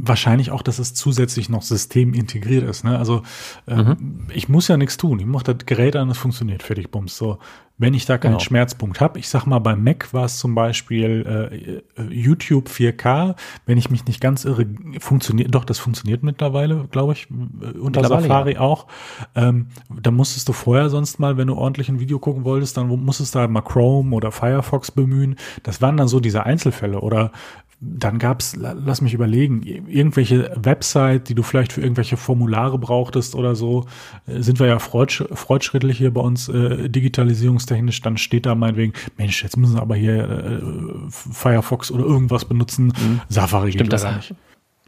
wahrscheinlich 0.00 0.50
auch, 0.50 0.62
dass 0.62 0.78
es 0.78 0.94
zusätzlich 0.94 1.48
noch 1.48 1.62
systemintegriert 1.62 2.68
ist. 2.68 2.84
Ne? 2.84 2.98
Also 2.98 3.22
ähm, 3.66 3.86
mhm. 3.86 4.26
ich 4.32 4.48
muss 4.48 4.68
ja 4.68 4.76
nichts 4.76 4.96
tun. 4.96 5.18
Ich 5.18 5.26
mache 5.26 5.54
das 5.54 5.66
Gerät 5.66 5.96
an, 5.96 6.10
es 6.10 6.18
funktioniert 6.18 6.62
fertig, 6.62 6.90
bums. 6.90 7.16
So, 7.16 7.38
wenn 7.78 7.94
ich 7.94 8.06
da 8.06 8.18
keinen 8.18 8.32
genau. 8.32 8.40
Schmerzpunkt 8.40 9.00
habe. 9.00 9.18
Ich 9.18 9.28
sag 9.28 9.46
mal, 9.46 9.60
beim 9.60 9.82
Mac 9.82 10.12
war 10.12 10.24
es 10.24 10.38
zum 10.38 10.54
Beispiel 10.54 11.82
äh, 11.96 12.12
YouTube 12.12 12.68
4K. 12.68 13.36
Wenn 13.66 13.78
ich 13.78 13.88
mich 13.90 14.04
nicht 14.04 14.20
ganz 14.20 14.44
irre, 14.44 14.66
funktioniert, 14.98 15.54
doch, 15.54 15.64
das 15.64 15.78
funktioniert 15.78 16.22
mittlerweile, 16.22 16.88
glaube 16.90 17.12
ich, 17.12 17.28
äh, 17.30 17.78
unter 17.78 18.04
Safari 18.04 18.54
ja. 18.54 18.60
auch. 18.60 18.86
Ähm, 19.34 19.68
da 19.88 20.10
musstest 20.10 20.48
du 20.48 20.52
vorher 20.52 20.90
sonst 20.90 21.20
mal, 21.20 21.36
wenn 21.36 21.46
du 21.46 21.54
ordentlich 21.54 21.88
ein 21.88 22.00
Video 22.00 22.18
gucken 22.18 22.44
wolltest, 22.44 22.76
dann 22.76 22.88
musstest 22.88 23.34
du 23.34 23.38
halt 23.38 23.50
mal 23.50 23.62
Chrome 23.62 24.14
oder 24.14 24.32
Firefox 24.32 24.90
bemühen. 24.90 25.36
Das 25.62 25.80
waren 25.80 25.96
dann 25.96 26.08
so 26.08 26.18
diese 26.18 26.44
Einzelfälle. 26.44 27.00
Oder 27.00 27.30
dann 27.80 28.18
gab's, 28.18 28.56
lass 28.56 29.00
mich 29.00 29.14
überlegen, 29.14 29.62
irgendwelche 29.62 30.50
Website, 30.56 31.28
die 31.28 31.34
du 31.34 31.44
vielleicht 31.44 31.72
für 31.72 31.80
irgendwelche 31.80 32.16
Formulare 32.16 32.76
brauchtest 32.76 33.36
oder 33.36 33.54
so, 33.54 33.86
äh, 34.26 34.40
sind 34.40 34.58
wir 34.58 34.66
ja 34.66 34.78
fortschrittlich 34.80 35.98
hier 35.98 36.12
bei 36.12 36.20
uns 36.20 36.48
äh, 36.48 36.88
digitalisierungstechnisch, 36.88 38.02
dann 38.02 38.16
steht 38.16 38.46
da 38.46 38.56
meinetwegen, 38.56 38.94
Mensch, 39.16 39.44
jetzt 39.44 39.56
müssen 39.56 39.76
wir 39.76 39.82
aber 39.82 39.94
hier 39.94 40.28
äh, 40.28 40.60
Firefox 41.08 41.92
oder 41.92 42.04
irgendwas 42.04 42.46
benutzen, 42.46 42.86
mhm. 42.86 43.20
Safari 43.28 43.70
Stimmt, 43.70 43.90
geht 43.90 43.92
das 43.92 44.16
nicht. 44.16 44.34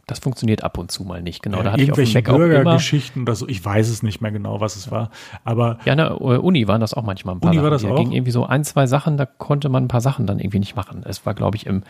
Das 0.07 0.19
funktioniert 0.19 0.61
ab 0.61 0.77
und 0.77 0.91
zu 0.91 1.05
mal 1.05 1.21
nicht, 1.21 1.41
genau. 1.41 1.59
Ja, 1.59 1.63
da 1.63 1.71
hatte 1.71 1.83
ich 1.83 1.91
auf 1.91 1.95
dem 1.95 2.03
irgendwelche 2.03 2.31
Mac. 2.31 2.37
Bürgergeschichten 2.37 3.21
oder 3.21 3.35
so. 3.35 3.47
Ich 3.47 3.63
weiß 3.63 3.87
es 3.87 4.03
nicht 4.03 4.19
mehr 4.19 4.31
genau, 4.31 4.59
was 4.59 4.75
es 4.75 4.91
war. 4.91 5.09
Aber 5.45 5.77
Ja, 5.85 5.95
na, 5.95 6.11
Uni 6.11 6.67
waren 6.67 6.81
das 6.81 6.93
auch 6.93 7.03
manchmal 7.03 7.35
ein 7.35 7.39
paar 7.39 7.51
Uni 7.51 7.57
Sachen. 7.57 7.63
war 7.63 7.71
das 7.71 7.83
da 7.83 7.91
auch? 7.91 7.95
ging 7.95 8.11
irgendwie 8.11 8.31
so 8.31 8.45
ein, 8.45 8.65
zwei 8.65 8.87
Sachen, 8.87 9.15
da 9.15 9.25
konnte 9.25 9.69
man 9.69 9.85
ein 9.85 9.87
paar 9.87 10.01
Sachen 10.01 10.27
dann 10.27 10.39
irgendwie 10.39 10.59
nicht 10.59 10.75
machen. 10.75 11.03
Es 11.05 11.25
war, 11.25 11.33
glaube 11.33 11.55
ich, 11.55 11.65
im 11.65 11.83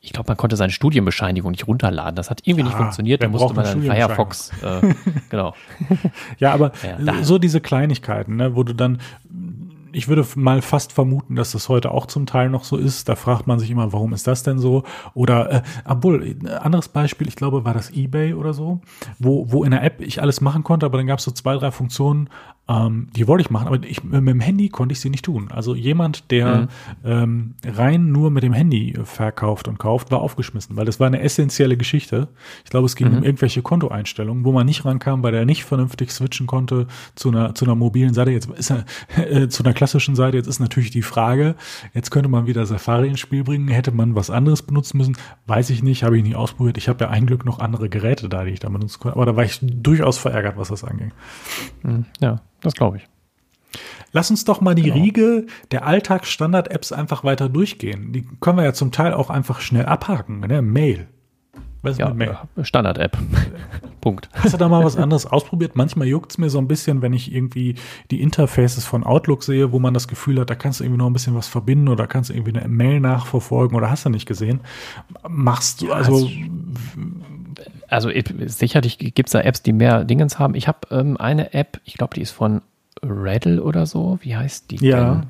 ich 0.00 0.12
glaube, 0.12 0.28
man 0.28 0.36
konnte 0.36 0.56
seine 0.56 0.70
Studienbescheinigung 0.72 1.50
nicht 1.50 1.66
runterladen. 1.66 2.14
Das 2.14 2.30
hat 2.30 2.42
irgendwie 2.44 2.62
nicht 2.64 2.74
Ah, 2.74 2.78
funktioniert. 2.78 3.22
Da 3.22 3.28
musste 3.28 3.52
man 3.54 3.64
dann 3.64 3.82
Firefox, 3.82 4.52
äh, 4.62 4.94
genau. 5.28 5.54
Ja, 6.38 6.52
aber 6.52 6.72
Ja, 6.82 6.98
da- 6.98 7.22
so 7.24 7.38
diese 7.38 7.60
Kleinigkeiten, 7.60 8.36
ne, 8.36 8.54
wo 8.54 8.62
du 8.62 8.74
dann, 8.74 8.98
ich 9.90 10.06
würde 10.06 10.24
mal 10.36 10.62
fast 10.62 10.92
vermuten, 10.92 11.34
dass 11.34 11.52
das 11.52 11.68
heute 11.68 11.90
auch 11.90 12.06
zum 12.06 12.26
Teil 12.26 12.48
noch 12.48 12.62
so 12.62 12.76
ist. 12.76 13.08
Da 13.08 13.16
fragt 13.16 13.46
man 13.48 13.58
sich 13.58 13.70
immer, 13.70 13.92
warum 13.92 14.12
ist 14.12 14.26
das 14.28 14.42
denn 14.44 14.58
so? 14.58 14.84
Oder, 15.14 15.50
äh, 15.50 15.62
obwohl, 15.84 16.22
ein 16.22 16.46
anderes 16.46 16.88
Beispiel, 16.88 17.26
ich 17.26 17.36
glaube, 17.36 17.64
war 17.64 17.74
das 17.74 17.90
eBay 17.90 18.34
oder 18.34 18.52
so, 18.54 18.80
wo, 19.18 19.50
wo 19.50 19.64
in 19.64 19.72
der 19.72 19.82
App 19.82 20.00
ich 20.00 20.22
alles 20.22 20.40
machen 20.40 20.62
konnte, 20.62 20.86
aber 20.86 20.98
dann 20.98 21.06
gab 21.08 21.18
es 21.18 21.24
so 21.24 21.32
zwei, 21.32 21.56
drei 21.56 21.72
Funktionen, 21.72 22.28
ähm, 22.68 23.08
die 23.16 23.26
wollte 23.26 23.42
ich 23.42 23.50
machen, 23.50 23.66
aber 23.66 23.82
ich, 23.84 24.04
mit 24.04 24.28
dem 24.28 24.40
Handy 24.40 24.68
konnte 24.68 24.92
ich 24.92 25.00
sie 25.00 25.08
nicht 25.08 25.24
tun. 25.24 25.48
Also 25.50 25.74
jemand, 25.74 26.30
der 26.30 26.68
ähm, 27.04 27.54
rein 27.64 28.12
nur 28.12 28.30
mit 28.30 28.42
dem 28.42 28.52
Handy 28.52 28.94
verkauft 29.04 29.68
und 29.68 29.78
kauft, 29.78 30.10
war 30.10 30.20
aufgeschmissen, 30.20 30.76
weil 30.76 30.84
das 30.84 31.00
war 31.00 31.06
eine 31.06 31.20
essentielle 31.22 31.76
Geschichte. 31.76 32.28
Ich 32.64 32.70
glaube, 32.70 32.86
es 32.86 32.94
ging 32.94 33.08
um 33.08 33.24
irgendwelche 33.24 33.62
Kontoeinstellungen, 33.62 34.44
wo 34.44 34.52
man 34.52 34.66
nicht 34.66 34.84
rankam, 34.84 35.22
weil 35.22 35.34
er 35.34 35.46
nicht 35.46 35.64
vernünftig 35.64 36.10
switchen 36.12 36.46
konnte 36.46 36.86
zu 37.14 37.30
einer, 37.30 37.54
zu 37.54 37.64
einer 37.64 37.74
mobilen 37.74 38.12
Seite. 38.12 38.32
Jetzt 38.32 38.50
ist 38.50 38.70
er 38.70 38.84
äh, 39.16 39.48
zu 39.48 39.64
einer 39.64 39.72
klassischen 39.72 40.14
Seite. 40.14 40.36
Jetzt 40.36 40.46
ist 40.46 40.60
natürlich 40.60 40.90
die 40.90 41.02
Frage, 41.02 41.54
jetzt 41.94 42.10
könnte 42.10 42.28
man 42.28 42.46
wieder 42.46 42.66
Safari 42.66 43.08
ins 43.08 43.20
Spiel 43.20 43.44
bringen. 43.44 43.68
Hätte 43.68 43.92
man 43.92 44.14
was 44.14 44.28
anderes 44.30 44.62
benutzen 44.62 44.98
müssen? 44.98 45.16
Weiß 45.46 45.70
ich 45.70 45.82
nicht, 45.82 46.02
habe 46.02 46.18
ich 46.18 46.22
nicht 46.22 46.36
ausprobiert. 46.36 46.76
Ich 46.76 46.88
habe 46.88 47.04
ja 47.04 47.10
ein 47.10 47.24
Glück 47.26 47.46
noch 47.46 47.60
andere 47.60 47.88
Geräte 47.88 48.28
da, 48.28 48.44
die 48.44 48.50
ich 48.50 48.60
da 48.60 48.68
benutzen 48.68 49.00
konnte. 49.00 49.16
Aber 49.16 49.24
da 49.26 49.36
war 49.36 49.44
ich 49.44 49.58
durchaus 49.62 50.18
verärgert, 50.18 50.58
was 50.58 50.68
das 50.68 50.84
anging. 50.84 51.12
Hm, 51.82 52.04
Ja, 52.20 52.40
das 52.60 52.74
glaube 52.74 52.98
ich. 52.98 53.08
Lass 54.12 54.30
uns 54.30 54.44
doch 54.44 54.60
mal 54.60 54.74
die 54.74 54.84
Genau. 54.84 54.94
Riege 54.96 55.46
der 55.70 55.86
Alltagsstandard-Apps 55.86 56.92
einfach 56.92 57.24
weiter 57.24 57.48
durchgehen. 57.48 58.12
Die 58.12 58.26
können 58.40 58.56
wir 58.56 58.64
ja 58.64 58.72
zum 58.72 58.90
Teil 58.90 59.12
auch 59.12 59.28
einfach 59.28 59.60
schnell 59.60 59.84
abhaken. 59.84 60.40
Ne? 60.40 60.62
Mail. 60.62 61.08
Was 61.82 61.98
Ja, 61.98 62.12
Mail? 62.12 62.36
Standard-App. 62.60 63.16
Punkt. 64.00 64.28
Hast 64.32 64.54
du 64.54 64.58
da 64.58 64.68
mal 64.68 64.84
was 64.84 64.96
anderes 64.96 65.26
ausprobiert? 65.26 65.76
Manchmal 65.76 66.08
juckt 66.08 66.32
es 66.32 66.38
mir 66.38 66.50
so 66.50 66.58
ein 66.58 66.68
bisschen, 66.68 67.02
wenn 67.02 67.12
ich 67.12 67.32
irgendwie 67.32 67.74
die 68.10 68.20
Interfaces 68.22 68.84
von 68.84 69.04
Outlook 69.04 69.42
sehe, 69.42 69.70
wo 69.72 69.78
man 69.78 69.94
das 69.94 70.08
Gefühl 70.08 70.40
hat, 70.40 70.50
da 70.50 70.54
kannst 70.54 70.80
du 70.80 70.84
irgendwie 70.84 70.98
noch 70.98 71.06
ein 71.06 71.12
bisschen 71.12 71.34
was 71.34 71.46
verbinden 71.48 71.88
oder 71.88 72.06
kannst 72.06 72.30
du 72.30 72.34
irgendwie 72.34 72.58
eine 72.58 72.68
Mail 72.68 73.00
nachverfolgen 73.00 73.76
oder 73.76 73.90
hast 73.90 74.04
du 74.06 74.10
nicht 74.10 74.26
gesehen. 74.26 74.60
Machst 75.28 75.82
du, 75.82 75.92
also, 75.92 76.28
Also 77.88 78.10
ich- 78.10 78.24
sicherlich 78.46 78.98
gibt 78.98 79.28
es 79.28 79.32
da 79.32 79.40
Apps, 79.40 79.62
die 79.62 79.72
mehr 79.72 80.04
Dingens 80.04 80.38
haben. 80.38 80.54
Ich 80.54 80.68
habe 80.68 80.78
ähm, 80.90 81.16
eine 81.16 81.54
App, 81.54 81.80
ich 81.84 81.94
glaube, 81.94 82.14
die 82.14 82.22
ist 82.22 82.30
von 82.30 82.62
Rattle 83.02 83.62
oder 83.62 83.86
so. 83.86 84.18
Wie 84.22 84.36
heißt 84.36 84.70
die 84.70 84.76
Ja. 84.84 85.14
denn? 85.14 85.26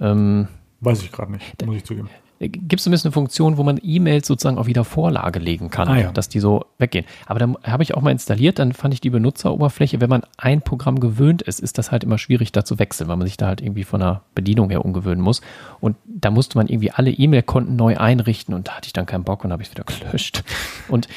Ähm, 0.00 0.48
weiß 0.80 1.02
ich 1.02 1.10
gerade 1.12 1.32
nicht, 1.32 1.66
muss 1.66 1.76
ich 1.76 1.84
zugeben. 1.84 2.08
gibt 2.40 2.74
es 2.74 2.84
zumindest 2.84 3.04
eine 3.04 3.10
Funktion, 3.12 3.56
wo 3.56 3.64
man 3.64 3.80
E-Mails 3.82 4.28
sozusagen 4.28 4.58
auf 4.58 4.68
wieder 4.68 4.84
Vorlage 4.84 5.40
legen 5.40 5.70
kann, 5.70 5.88
Ah, 5.88 5.98
ja. 5.98 6.12
dass 6.12 6.28
die 6.28 6.38
so 6.38 6.66
weggehen. 6.78 7.04
Aber 7.26 7.40
da 7.40 7.52
habe 7.64 7.82
ich 7.82 7.94
auch 7.96 8.00
mal 8.00 8.12
installiert, 8.12 8.60
dann 8.60 8.72
fand 8.72 8.94
ich 8.94 9.00
die 9.00 9.10
Benutzeroberfläche, 9.10 10.00
wenn 10.00 10.08
man 10.08 10.22
ein 10.36 10.62
Programm 10.62 11.00
gewöhnt 11.00 11.42
ist, 11.42 11.58
ist 11.58 11.78
das 11.78 11.90
halt 11.90 12.04
immer 12.04 12.16
schwierig, 12.16 12.52
da 12.52 12.64
zu 12.64 12.78
wechseln, 12.78 13.08
weil 13.08 13.16
man 13.16 13.26
sich 13.26 13.38
da 13.38 13.48
halt 13.48 13.60
irgendwie 13.60 13.82
von 13.82 13.98
der 13.98 14.22
Bedienung 14.36 14.70
her 14.70 14.84
umgewöhnen 14.84 15.20
muss. 15.20 15.40
Und 15.80 15.96
da 16.06 16.30
musste 16.30 16.56
man 16.58 16.68
irgendwie 16.68 16.92
alle 16.92 17.10
E-Mail-Konten 17.10 17.74
neu 17.74 17.96
einrichten 17.96 18.54
und 18.54 18.68
da 18.68 18.76
hatte 18.76 18.86
ich 18.86 18.92
dann 18.92 19.06
keinen 19.06 19.24
Bock 19.24 19.44
und 19.44 19.50
habe 19.50 19.62
ich 19.62 19.70
es 19.70 19.74
wieder 19.74 19.82
gelöscht. 19.84 20.44
Und 20.88 21.08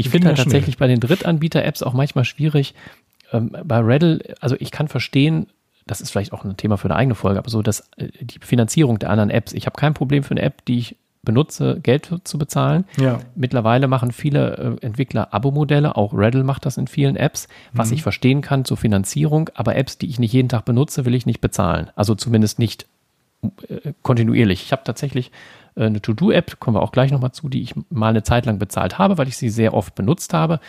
ich 0.00 0.10
finde 0.10 0.28
halt 0.28 0.38
schnell. 0.38 0.44
tatsächlich 0.44 0.78
bei 0.78 0.86
den 0.86 1.00
Drittanbieter-Apps 1.00 1.82
auch 1.82 1.92
manchmal 1.92 2.24
schwierig. 2.24 2.74
Ähm, 3.32 3.56
bei 3.64 3.78
Reddle, 3.78 4.20
also 4.40 4.56
ich 4.58 4.70
kann 4.70 4.88
verstehen, 4.88 5.46
das 5.86 6.00
ist 6.00 6.10
vielleicht 6.10 6.32
auch 6.32 6.44
ein 6.44 6.56
Thema 6.56 6.76
für 6.76 6.86
eine 6.86 6.96
eigene 6.96 7.14
Folge, 7.14 7.38
aber 7.38 7.50
so 7.50 7.62
dass 7.62 7.88
äh, 7.96 8.08
die 8.20 8.38
Finanzierung 8.40 8.98
der 8.98 9.10
anderen 9.10 9.30
Apps. 9.30 9.52
Ich 9.52 9.66
habe 9.66 9.76
kein 9.76 9.94
Problem 9.94 10.22
für 10.22 10.32
eine 10.32 10.42
App, 10.42 10.64
die 10.64 10.78
ich 10.78 10.96
benutze, 11.22 11.80
Geld 11.82 12.10
zu 12.24 12.38
bezahlen. 12.38 12.84
Ja. 12.98 13.20
Mittlerweile 13.34 13.88
machen 13.88 14.10
viele 14.10 14.78
äh, 14.80 14.86
Entwickler 14.86 15.34
Abo-Modelle, 15.34 15.96
auch 15.96 16.14
Reddle 16.14 16.44
macht 16.44 16.64
das 16.64 16.78
in 16.78 16.86
vielen 16.86 17.16
Apps, 17.16 17.48
was 17.72 17.90
ich 17.90 18.02
verstehen 18.02 18.40
kann 18.40 18.64
zur 18.64 18.76
Finanzierung, 18.76 19.50
aber 19.54 19.76
Apps, 19.76 19.98
die 19.98 20.08
ich 20.08 20.18
nicht 20.18 20.32
jeden 20.32 20.48
Tag 20.48 20.64
benutze, 20.64 21.04
will 21.04 21.14
ich 21.14 21.26
nicht 21.26 21.40
bezahlen. 21.40 21.90
Also 21.94 22.14
zumindest 22.14 22.58
nicht 22.58 22.86
äh, 23.42 23.92
kontinuierlich. 24.02 24.62
Ich 24.62 24.72
habe 24.72 24.82
tatsächlich 24.84 25.30
eine 25.76 26.00
To-Do-App, 26.00 26.60
kommen 26.60 26.76
wir 26.76 26.82
auch 26.82 26.92
gleich 26.92 27.10
nochmal 27.10 27.32
zu, 27.32 27.48
die 27.48 27.62
ich 27.62 27.74
mal 27.90 28.08
eine 28.08 28.22
Zeit 28.22 28.46
lang 28.46 28.58
bezahlt 28.58 28.98
habe, 28.98 29.18
weil 29.18 29.28
ich 29.28 29.36
sie 29.36 29.50
sehr 29.50 29.74
oft 29.74 29.94
benutzt 29.94 30.34
habe. 30.34 30.60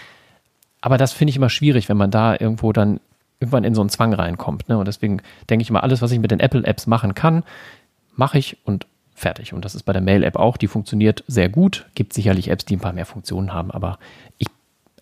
Aber 0.81 0.97
das 0.97 1.13
finde 1.13 1.29
ich 1.29 1.37
immer 1.37 1.49
schwierig, 1.49 1.89
wenn 1.89 1.97
man 1.97 2.11
da 2.11 2.33
irgendwo 2.33 2.73
dann 2.73 2.99
irgendwann 3.39 3.63
in 3.63 3.75
so 3.75 3.81
einen 3.81 3.89
Zwang 3.89 4.13
reinkommt. 4.13 4.69
Ne? 4.69 4.77
Und 4.77 4.87
deswegen 4.87 5.21
denke 5.49 5.63
ich 5.63 5.69
immer, 5.69 5.83
alles, 5.83 6.01
was 6.01 6.11
ich 6.11 6.19
mit 6.19 6.31
den 6.31 6.39
Apple-Apps 6.39 6.87
machen 6.87 7.15
kann, 7.15 7.43
mache 8.15 8.37
ich 8.37 8.57
und 8.65 8.85
fertig. 9.15 9.53
Und 9.53 9.65
das 9.65 9.75
ist 9.75 9.83
bei 9.83 9.93
der 9.93 10.01
Mail-App 10.01 10.35
auch. 10.35 10.57
Die 10.57 10.67
funktioniert 10.67 11.23
sehr 11.27 11.49
gut. 11.49 11.87
Gibt 11.95 12.13
sicherlich 12.13 12.49
Apps, 12.49 12.65
die 12.65 12.75
ein 12.75 12.81
paar 12.81 12.93
mehr 12.93 13.05
Funktionen 13.05 13.53
haben, 13.53 13.71
aber 13.71 13.97
ich, 14.37 14.47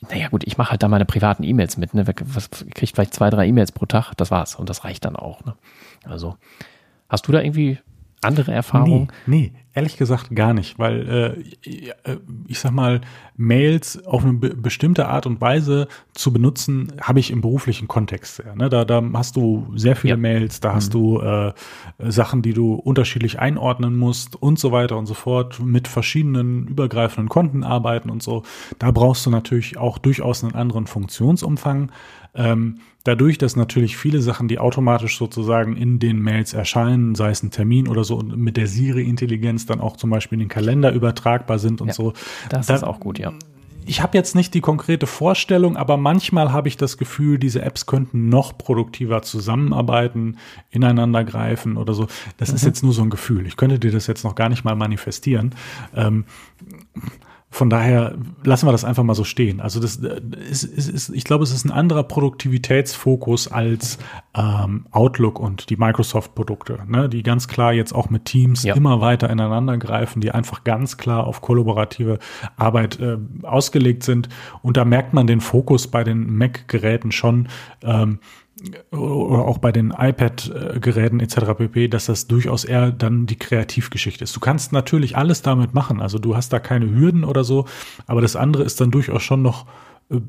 naja 0.10 0.30
gut, 0.30 0.44
ich 0.46 0.58
mache 0.58 0.72
halt 0.72 0.84
da 0.84 0.88
meine 0.88 1.06
privaten 1.06 1.44
E-Mails 1.44 1.78
mit. 1.78 1.94
Ne? 1.94 2.06
Kriegt 2.06 2.96
vielleicht 2.96 3.14
zwei, 3.14 3.30
drei 3.30 3.48
E-Mails 3.48 3.72
pro 3.72 3.86
Tag, 3.86 4.14
das 4.16 4.32
war's. 4.32 4.56
Und 4.56 4.70
das 4.70 4.84
reicht 4.84 5.06
dann 5.06 5.16
auch. 5.16 5.44
Ne? 5.46 5.56
Also, 6.06 6.38
hast 7.10 7.28
du 7.28 7.32
da 7.32 7.42
irgendwie 7.42 7.80
andere 8.22 8.52
Erfahrungen? 8.52 9.12
Nee, 9.26 9.52
nee, 9.54 9.60
ehrlich 9.74 9.98
gesagt 9.98 10.36
gar 10.36 10.54
nicht, 10.54 10.78
weil 10.78 11.36
äh, 11.66 12.18
ich 12.48 12.60
sag 12.60 12.72
mal, 12.72 13.02
Mails 13.38 14.06
auf 14.06 14.24
eine 14.24 14.34
be 14.34 14.56
bestimmte 14.56 15.08
Art 15.08 15.26
und 15.26 15.40
Weise 15.40 15.88
zu 16.14 16.34
benutzen, 16.34 16.92
habe 17.02 17.20
ich 17.20 17.32
im 17.32 17.42
beruflichen 17.42 17.88
Kontext 17.88 18.36
sehr. 18.36 18.56
Ne? 18.56 18.70
Da, 18.70 18.84
da 18.84 19.02
hast 19.14 19.36
du 19.36 19.72
sehr 19.76 19.96
viele 19.96 20.16
Ja. 20.16 20.18
Mails, 20.18 20.60
da 20.60 20.74
hast 20.74 20.94
du 20.94 21.22
äh, 21.22 21.54
Sachen, 22.00 22.42
die 22.42 22.54
du 22.54 22.74
unterschiedlich 22.74 23.40
einordnen 23.40 23.96
musst 23.96 24.36
und 24.36 24.60
so 24.60 24.72
weiter 24.72 24.98
und 24.98 25.06
so 25.06 25.14
fort, 25.14 25.60
mit 25.60 25.88
verschiedenen 25.88 26.68
übergreifenden 26.68 27.30
Konten 27.30 27.64
arbeiten 27.64 28.10
und 28.10 28.22
so. 28.22 28.44
Da 28.80 28.92
brauchst 28.92 29.26
du 29.26 29.30
natürlich 29.30 29.78
auch 29.78 29.98
durchaus 29.98 30.44
einen 30.44 30.56
anderen 30.56 30.88
Funktionsumfang. 30.88 31.92
Ähm, 32.36 32.80
dadurch, 33.04 33.38
dass 33.38 33.56
natürlich 33.56 33.98
viele 33.98 34.22
Sachen, 34.22 34.48
die 34.48 34.60
automatisch 34.60 35.18
sozusagen 35.18 35.76
in 35.78 36.00
den 36.00 36.22
Mails 36.22 36.54
erscheinen, 36.54 37.16
sei 37.16 37.30
es 37.32 37.42
ein 37.44 37.52
Termin 37.52 37.88
oder 37.88 38.04
so, 38.04 38.18
und 38.18 38.38
mit 38.38 38.58
der 38.58 38.68
Siri-Intelligenz 38.68 39.66
dann 39.66 39.80
auch 39.80 39.98
zum 39.98 40.10
Beispiel 40.10 40.36
in 40.38 40.42
den 40.42 40.50
Kalender 40.50 40.92
übertragbar 40.92 41.60
sind 41.60 41.82
und 41.82 41.88
Ja, 41.90 41.94
so. 41.94 42.14
Das 42.50 42.68
Da- 42.68 42.76
ist 42.76 42.84
auch 42.84 43.00
gut, 43.00 43.20
ja. 43.20 43.34
Ich 43.86 44.04
habe 44.04 44.16
jetzt 44.16 44.36
nicht 44.36 44.54
die 44.54 44.62
konkrete 44.62 45.08
Vorstellung, 45.08 45.76
aber 45.76 45.98
manchmal 45.98 46.52
habe 46.52 46.68
ich 46.68 46.78
das 46.78 47.00
Gefühl, 47.00 47.40
diese 47.40 47.64
Apps 47.64 47.88
könnten 47.88 48.30
noch 48.30 48.56
produktiver 48.56 49.24
zusammenarbeiten, 49.24 50.38
ineinander 50.70 51.24
greifen 51.24 51.76
oder 51.76 51.96
so. 51.96 52.06
Das 52.38 52.50
ist 52.52 52.64
jetzt 52.66 52.84
nur 52.84 52.94
so 52.94 53.02
ein 53.02 53.10
Gefühl. 53.10 53.48
Ich 53.48 53.58
könnte 53.58 53.80
dir 53.80 53.92
das 53.92 54.06
jetzt 54.06 54.24
noch 54.24 54.36
gar 54.36 54.50
nicht 54.50 54.64
mal 54.64 54.76
manifestieren. 54.76 55.56
Ähm, 55.96 56.26
von 57.52 57.70
daher 57.70 58.16
lassen 58.44 58.68
wir 58.68 58.72
das 58.72 58.86
einfach 58.86 59.04
mal 59.04 59.16
so 59.16 59.24
stehen. 59.24 59.60
Also 59.60 59.80
das 59.80 59.98
äh, 60.04 60.22
ist, 60.50 60.64
ist, 60.64 60.88
ist 60.88 61.10
ich 61.10 61.24
glaube, 61.24 61.44
es 61.44 61.52
ist 61.52 61.66
ein 61.66 61.72
anderer 61.72 62.04
Produktivitätsfokus 62.04 63.48
als 63.48 63.98
ähm, 64.36 64.86
Outlook 64.92 65.40
und 65.40 65.70
die 65.70 65.76
Microsoft-Produkte, 65.78 66.80
ne, 66.88 67.10
die 67.10 67.24
ganz 67.24 67.48
klar 67.48 67.74
jetzt 67.74 67.94
auch 67.94 68.10
mit 68.12 68.26
Teams 68.26 68.64
Ja. 68.64 68.76
immer 68.76 69.02
weiter 69.02 69.30
ineinander 69.30 69.78
greifen, 69.78 70.22
die 70.22 70.32
einfach 70.32 70.64
ganz 70.64 70.98
klar 70.98 71.26
auf 71.26 71.42
kollaborative 71.42 72.20
Arbeit 72.56 73.00
äh, 73.00 73.18
ausgelegt 73.42 74.04
sind. 74.04 74.30
Und 74.62 74.78
da 74.78 74.86
merkt 74.86 75.14
man 75.14 75.26
den 75.26 75.42
Fokus 75.42 75.88
bei 75.88 76.04
den 76.04 76.38
Mac-Geräten 76.38 77.12
schon. 77.12 77.48
Ähm, 77.84 78.20
oder 78.92 79.46
auch 79.46 79.58
bei 79.58 79.72
den 79.72 79.92
iPad-Geräten 79.92 81.20
etc. 81.20 81.36
pp., 81.58 81.88
dass 81.88 82.06
das 82.06 82.28
durchaus 82.28 82.66
eher 82.66 82.92
dann 82.92 83.26
die 83.26 83.38
Kreativgeschichte 83.38 84.24
ist. 84.24 84.36
Du 84.36 84.40
kannst 84.40 84.72
natürlich 84.72 85.18
alles 85.18 85.42
damit 85.42 85.74
machen, 85.74 86.02
also 86.02 86.20
du 86.20 86.36
hast 86.36 86.54
da 86.54 86.60
keine 86.60 86.90
Hürden 86.90 87.24
oder 87.24 87.44
so, 87.44 87.66
aber 88.08 88.22
das 88.22 88.36
andere 88.36 88.64
ist 88.64 88.80
dann 88.82 88.92
durchaus 88.92 89.24
schon 89.24 89.42
noch 89.42 89.66
äh, 90.10 90.20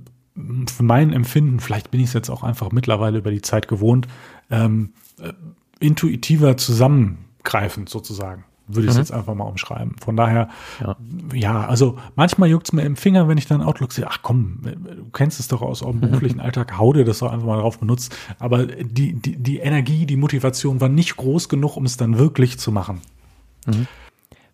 für 0.68 0.82
mein 0.82 1.12
Empfinden, 1.12 1.60
vielleicht 1.60 1.90
bin 1.90 2.00
ich 2.00 2.06
es 2.06 2.12
jetzt 2.12 2.30
auch 2.30 2.42
einfach 2.42 2.72
mittlerweile 2.72 3.18
über 3.18 3.30
die 3.30 3.42
Zeit 3.42 3.68
gewohnt, 3.68 4.06
ähm, 4.50 4.92
äh, 5.18 5.32
intuitiver 5.80 6.56
zusammengreifend 6.56 7.88
sozusagen. 7.88 8.44
Würde 8.74 8.86
ich 8.86 8.92
es 8.92 8.96
jetzt 8.98 9.12
einfach 9.12 9.34
mal 9.34 9.44
umschreiben. 9.44 9.96
Von 10.00 10.16
daher, 10.16 10.48
Ja. 10.80 10.96
ja, 11.34 11.66
also 11.66 11.98
manchmal 12.16 12.48
juckt 12.48 12.66
es 12.68 12.72
mir 12.72 12.82
im 12.82 12.96
Finger, 12.96 13.28
wenn 13.28 13.38
ich 13.38 13.46
dann 13.46 13.62
Outlook 13.62 13.92
sehe, 13.92 14.06
ach 14.08 14.18
komm, 14.22 14.60
du 14.62 15.10
kennst 15.12 15.40
es 15.40 15.48
doch 15.48 15.62
aus 15.62 15.82
eurem 15.82 16.00
beruflichen 16.00 16.40
Alltag, 16.40 16.78
hau 16.78 16.92
dir 16.92 17.04
das 17.04 17.18
doch 17.20 17.32
einfach 17.32 17.46
mal 17.46 17.60
drauf 17.60 17.78
benutzt. 17.78 18.14
Aber 18.38 18.66
die, 18.66 19.14
die, 19.14 19.36
die 19.36 19.58
Energie, 19.58 20.06
die 20.06 20.16
Motivation 20.16 20.80
war 20.80 20.88
nicht 20.88 21.16
groß 21.16 21.48
genug, 21.48 21.76
um 21.76 21.84
es 21.84 21.96
dann 21.96 22.18
wirklich 22.18 22.58
zu 22.58 22.72
machen. 22.72 23.00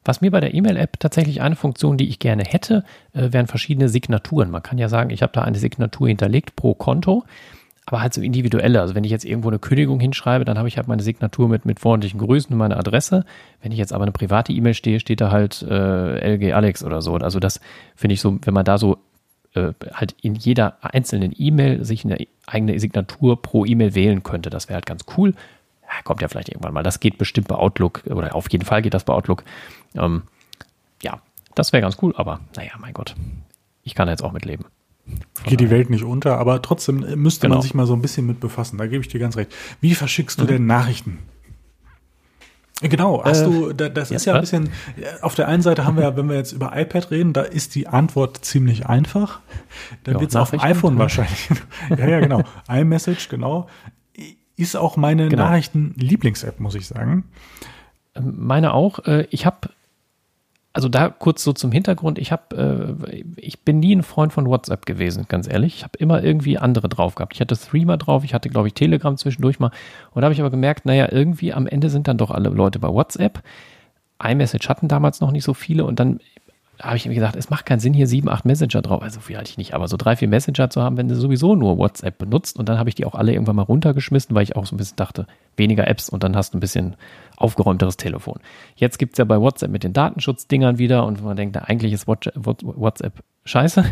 Was 0.05 0.21
mir 0.21 0.31
bei 0.31 0.41
der 0.41 0.55
E-Mail-App 0.55 1.01
tatsächlich 1.01 1.43
eine 1.43 1.57
Funktion, 1.57 1.97
die 1.97 2.09
ich 2.09 2.19
gerne 2.21 2.45
hätte, 2.45 2.85
äh, 3.13 3.33
wären 3.33 3.49
verschiedene 3.49 3.89
Signaturen. 3.89 4.51
Man 4.51 4.63
kann 4.63 4.79
ja 4.79 4.89
sagen, 4.89 5.11
ich 5.11 5.23
habe 5.23 5.33
da 5.33 5.43
eine 5.43 5.59
Signatur 5.59 6.07
hinterlegt 6.09 6.55
pro 6.55 6.75
Konto, 6.75 7.25
aber 7.87 8.02
halt 8.02 8.12
so 8.12 8.21
individuelle. 8.21 8.81
Also 8.81 8.95
wenn 8.97 9.05
ich 9.05 9.12
jetzt 9.12 9.25
irgendwo 9.25 9.49
eine 9.49 9.61
Kündigung 9.61 10.00
hinschreibe, 10.00 10.45
dann 10.45 10.59
habe 10.59 10.66
ich 10.66 10.76
halt 10.76 10.88
meine 10.88 11.02
Signatur 11.02 11.49
mit, 11.49 11.64
mit 11.64 11.78
freundlichen 11.78 12.19
Grüßen 12.19 12.52
und 12.52 12.59
meine 12.59 12.76
Adresse. 12.76 13.25
Wenn 13.62 13.71
ich 13.71 13.78
jetzt 13.78 13.93
aber 13.93 14.02
eine 14.02 14.12
private 14.12 14.52
E-Mail 14.52 14.75
stehe, 14.75 14.99
steht 14.99 15.21
da 15.21 15.31
halt 15.31 15.62
äh, 15.62 16.35
LG 16.35 16.52
Alex 16.52 16.83
oder 16.83 17.00
so. 17.00 17.14
Also 17.14 17.38
das 17.38 17.61
finde 17.95 18.14
ich 18.14 18.21
so, 18.21 18.38
wenn 18.43 18.55
man 18.55 18.64
da 18.64 18.76
so 18.76 18.99
äh, 19.55 19.73
halt 19.95 20.16
in 20.21 20.35
jeder 20.35 20.78
einzelnen 20.85 21.33
E-Mail 21.37 21.85
sich 21.85 22.05
eine 22.05 22.19
eigene 22.47 22.78
Signatur 22.81 23.40
pro 23.40 23.64
E-Mail 23.64 23.95
wählen 23.95 24.25
könnte, 24.25 24.50
das 24.50 24.69
wäre 24.69 24.75
halt 24.75 24.87
ganz 24.87 25.05
cool. 25.16 25.35
Ja, 25.83 26.02
kommt 26.02 26.21
ja 26.23 26.28
vielleicht 26.28 26.49
irgendwann 26.49 26.75
mal. 26.75 26.83
Das 26.83 26.99
geht 26.99 27.19
bestimmt 27.19 27.47
bei 27.47 27.55
Outlook 27.55 28.02
oder 28.07 28.35
auf 28.35 28.50
jeden 28.50 28.64
Fall 28.64 28.83
geht 28.83 28.95
das 28.95 29.05
bei 29.05 29.14
Outlook. 29.14 29.45
Ähm, 29.95 30.25
ja, 31.02 31.21
das 31.55 31.73
wäre 31.73 31.83
ganz 31.83 31.99
cool, 32.02 32.12
aber 32.16 32.40
naja, 32.57 32.73
mein 32.81 32.95
Gott. 32.95 33.14
Ich 33.85 33.95
kann 33.95 34.09
jetzt 34.09 34.25
auch 34.25 34.33
mitleben. 34.33 34.66
Geht 35.45 35.61
die 35.61 35.71
Welt 35.71 35.91
nicht 35.91 36.05
unter, 36.05 36.39
aber 36.39 36.61
trotzdem 36.63 37.05
müsste 37.21 37.43
genau. 37.43 37.57
man 37.57 37.63
sich 37.63 37.75
mal 37.75 37.87
so 37.87 37.95
ein 37.95 38.03
bisschen 38.03 38.27
mit 38.27 38.41
befassen. 38.41 38.79
Da 38.79 38.87
gebe 38.87 39.03
ich 39.03 39.09
dir 39.09 39.21
ganz 39.21 39.37
recht. 39.37 39.55
Wie 39.81 39.95
verschickst 39.95 40.41
du 40.41 40.45
mhm. 40.45 40.49
denn 40.49 40.67
Nachrichten? 40.67 41.19
Genau, 42.83 43.25
hast 43.25 43.43
äh, 43.43 43.45
du, 43.45 43.73
das 43.73 44.11
ist 44.11 44.27
ja, 44.27 44.33
ja 44.33 44.37
ein 44.37 44.43
bisschen, 44.43 44.69
auf 45.23 45.35
der 45.35 45.49
einen 45.49 45.63
Seite 45.63 45.87
haben 45.87 45.97
wir 45.97 46.03
ja, 46.03 46.17
wenn 46.17 46.29
wir 46.29 46.37
jetzt 46.37 46.53
über 46.53 46.77
iPad 46.77 47.11
reden, 47.11 47.33
da 47.33 47.41
ist 47.41 47.75
die 47.75 47.87
Antwort 47.87 48.45
ziemlich 48.45 48.87
einfach. 48.87 49.41
Da 50.05 50.13
ja, 50.13 50.21
wird 50.21 50.31
es 50.31 50.37
auf 50.37 50.53
iPhone 50.53 50.99
wahrscheinlich. 50.99 51.49
ja, 51.91 52.07
ja, 52.07 52.21
genau. 52.21 52.43
iMessage, 52.69 53.31
genau. 53.31 53.67
Ist 54.57 54.77
auch 54.77 54.97
meine 54.97 55.29
genau. 55.29 55.45
Nachrichten-Lieblings-App, 55.45 56.61
muss 56.61 56.75
ich 56.75 56.87
sagen. 56.87 57.25
Meine 58.21 58.75
auch. 58.75 58.99
Äh, 59.07 59.27
ich 59.31 59.47
habe 59.47 59.71
also 60.76 60.90
da 60.90 61.09
kurz 61.09 61.42
so 61.42 61.54
zum 61.54 61.73
Hintergrund, 61.73 62.18
ich 62.18 62.33
habe, 62.33 62.97
äh, 63.11 63.23
ich 63.37 63.61
bin 63.61 63.78
nie 63.78 63.97
ein 63.97 64.02
Freund 64.02 64.35
von 64.35 64.47
WhatsApp 64.47 64.85
gewesen, 64.85 65.25
ganz 65.26 65.49
ehrlich. 65.49 65.76
Ich 65.76 65.85
habe 65.85 65.97
immer 65.99 66.23
irgendwie 66.23 66.59
andere 66.59 66.90
drauf 66.90 67.14
gehabt. 67.14 67.33
Ich 67.33 67.40
hatte 67.40 67.56
Threema 67.56 67.97
drauf, 67.97 68.25
ich 68.25 68.35
hatte, 68.35 68.50
glaube 68.50 68.68
ich, 68.68 68.75
Telegram 68.75 69.16
zwischendurch 69.16 69.59
mal. 69.59 69.71
Und 70.11 70.21
da 70.21 70.26
habe 70.26 70.35
ich 70.35 70.40
aber 70.40 70.50
gemerkt, 70.50 70.85
naja, 70.85 71.09
irgendwie 71.11 71.54
am 71.54 71.66
Ende 71.66 71.88
sind 71.88 72.09
dann 72.09 72.18
doch 72.18 72.30
alle 72.30 72.50
Leute 72.50 72.78
bei 72.78 72.88
WhatsApp. 72.88 73.42
iMessage 74.23 74.68
hatten 74.68 74.87
damals 74.87 75.23
noch 75.23 75.30
nicht 75.30 75.45
so 75.45 75.54
viele 75.54 75.87
und 75.87 75.99
dann 75.99 76.21
habe 76.80 76.97
ich 76.97 77.06
mir 77.06 77.14
gesagt, 77.14 77.37
es 77.37 77.50
macht 77.50 77.66
keinen 77.66 77.80
Sinn, 77.80 77.95
hier 77.95 78.06
sieben, 78.06 78.28
acht 78.28 78.45
Messenger 78.45 78.83
drauf, 78.83 79.02
also 79.02 79.21
viel 79.21 79.37
hatte 79.37 79.50
ich 79.50 79.59
nicht, 79.59 79.75
aber 79.75 79.88
so 79.88 79.97
drei, 79.97 80.16
vier 80.16 80.28
Messenger 80.28 80.68
zu 80.71 80.83
haben, 80.83 80.97
wenn 80.97 81.09
du 81.09 81.14
sowieso 81.14 81.54
nur 81.54 81.78
WhatsApp 81.78 82.18
benutzt. 82.18 82.59
Und 82.59 82.68
dann 82.68 82.78
habe 82.78 82.88
ich 82.88 82.95
die 82.95 83.04
auch 83.04 83.14
alle 83.14 83.33
irgendwann 83.33 83.56
mal 83.56 83.62
runtergeschmissen, 83.62 84.35
weil 84.35 84.42
ich 84.42 84.56
auch 84.56 84.66
so 84.66 84.75
ein 84.75 84.78
bisschen 84.78 84.97
dachte, 84.97 85.26
weniger 85.56 85.87
Apps 85.88 86.09
und 86.09 86.23
dann 86.23 86.37
hast 86.37 86.52
du 86.52 86.59
ein 86.59 86.61
bisschen 86.61 86.97
aufgeräumteres 87.37 87.97
Telefon. 87.97 88.40
Jetzt 88.75 88.99
gibt 88.99 89.14
es 89.14 89.18
ja 89.18 89.25
bei 89.25 89.40
WhatsApp 89.40 89.71
mit 89.71 89.85
den 89.85 89.92
Datenschutzdingern 89.92 90.78
wieder 90.78 91.06
und 91.06 91.23
man 91.23 91.37
denkt, 91.37 91.56
eigentlich 91.56 91.92
ist 91.92 92.06
WhatsApp 92.06 93.12
scheiße. 93.45 93.85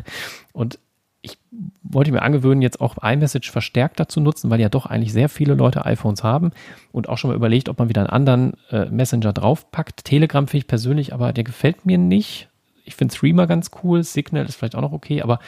Und 0.53 0.79
ich 1.25 1.39
wollte 1.83 2.13
mir 2.13 2.21
angewöhnen, 2.21 2.61
jetzt 2.61 2.83
auch 2.83 2.97
iMessage 3.03 3.51
verstärkter 3.51 4.09
zu 4.11 4.21
nutzen, 4.21 4.51
weil 4.51 4.61
ja 4.61 4.69
doch 4.69 4.85
eigentlich 4.85 5.15
sehr 5.15 5.31
viele 5.31 5.55
Leute 5.55 5.87
iPhones 5.87 6.23
haben 6.23 6.51
und 6.93 7.09
auch 7.09 7.17
schon 7.17 7.31
mal 7.31 7.37
überlegt, 7.37 7.71
ob 7.71 7.79
man 7.79 7.89
wieder 7.89 8.03
einen 8.03 8.11
anderen 8.11 8.53
äh, 8.71 8.91
Messenger 8.91 9.33
draufpackt. 9.33 10.05
Telegram 10.05 10.47
finde 10.47 10.59
ich 10.59 10.67
persönlich, 10.67 11.15
aber 11.15 11.33
der 11.33 11.45
gefällt 11.45 11.87
mir 11.87 11.97
nicht 11.97 12.51
ich 12.85 12.95
finde 12.95 13.15
Threema 13.15 13.47
ganz 13.47 13.71
cool, 13.83 14.03
Signal 14.03 14.47
ist 14.47 14.57
vielleicht 14.57 14.77
auch 14.77 14.83
noch 14.83 14.93
okay, 14.93 15.23
aber 15.23 15.39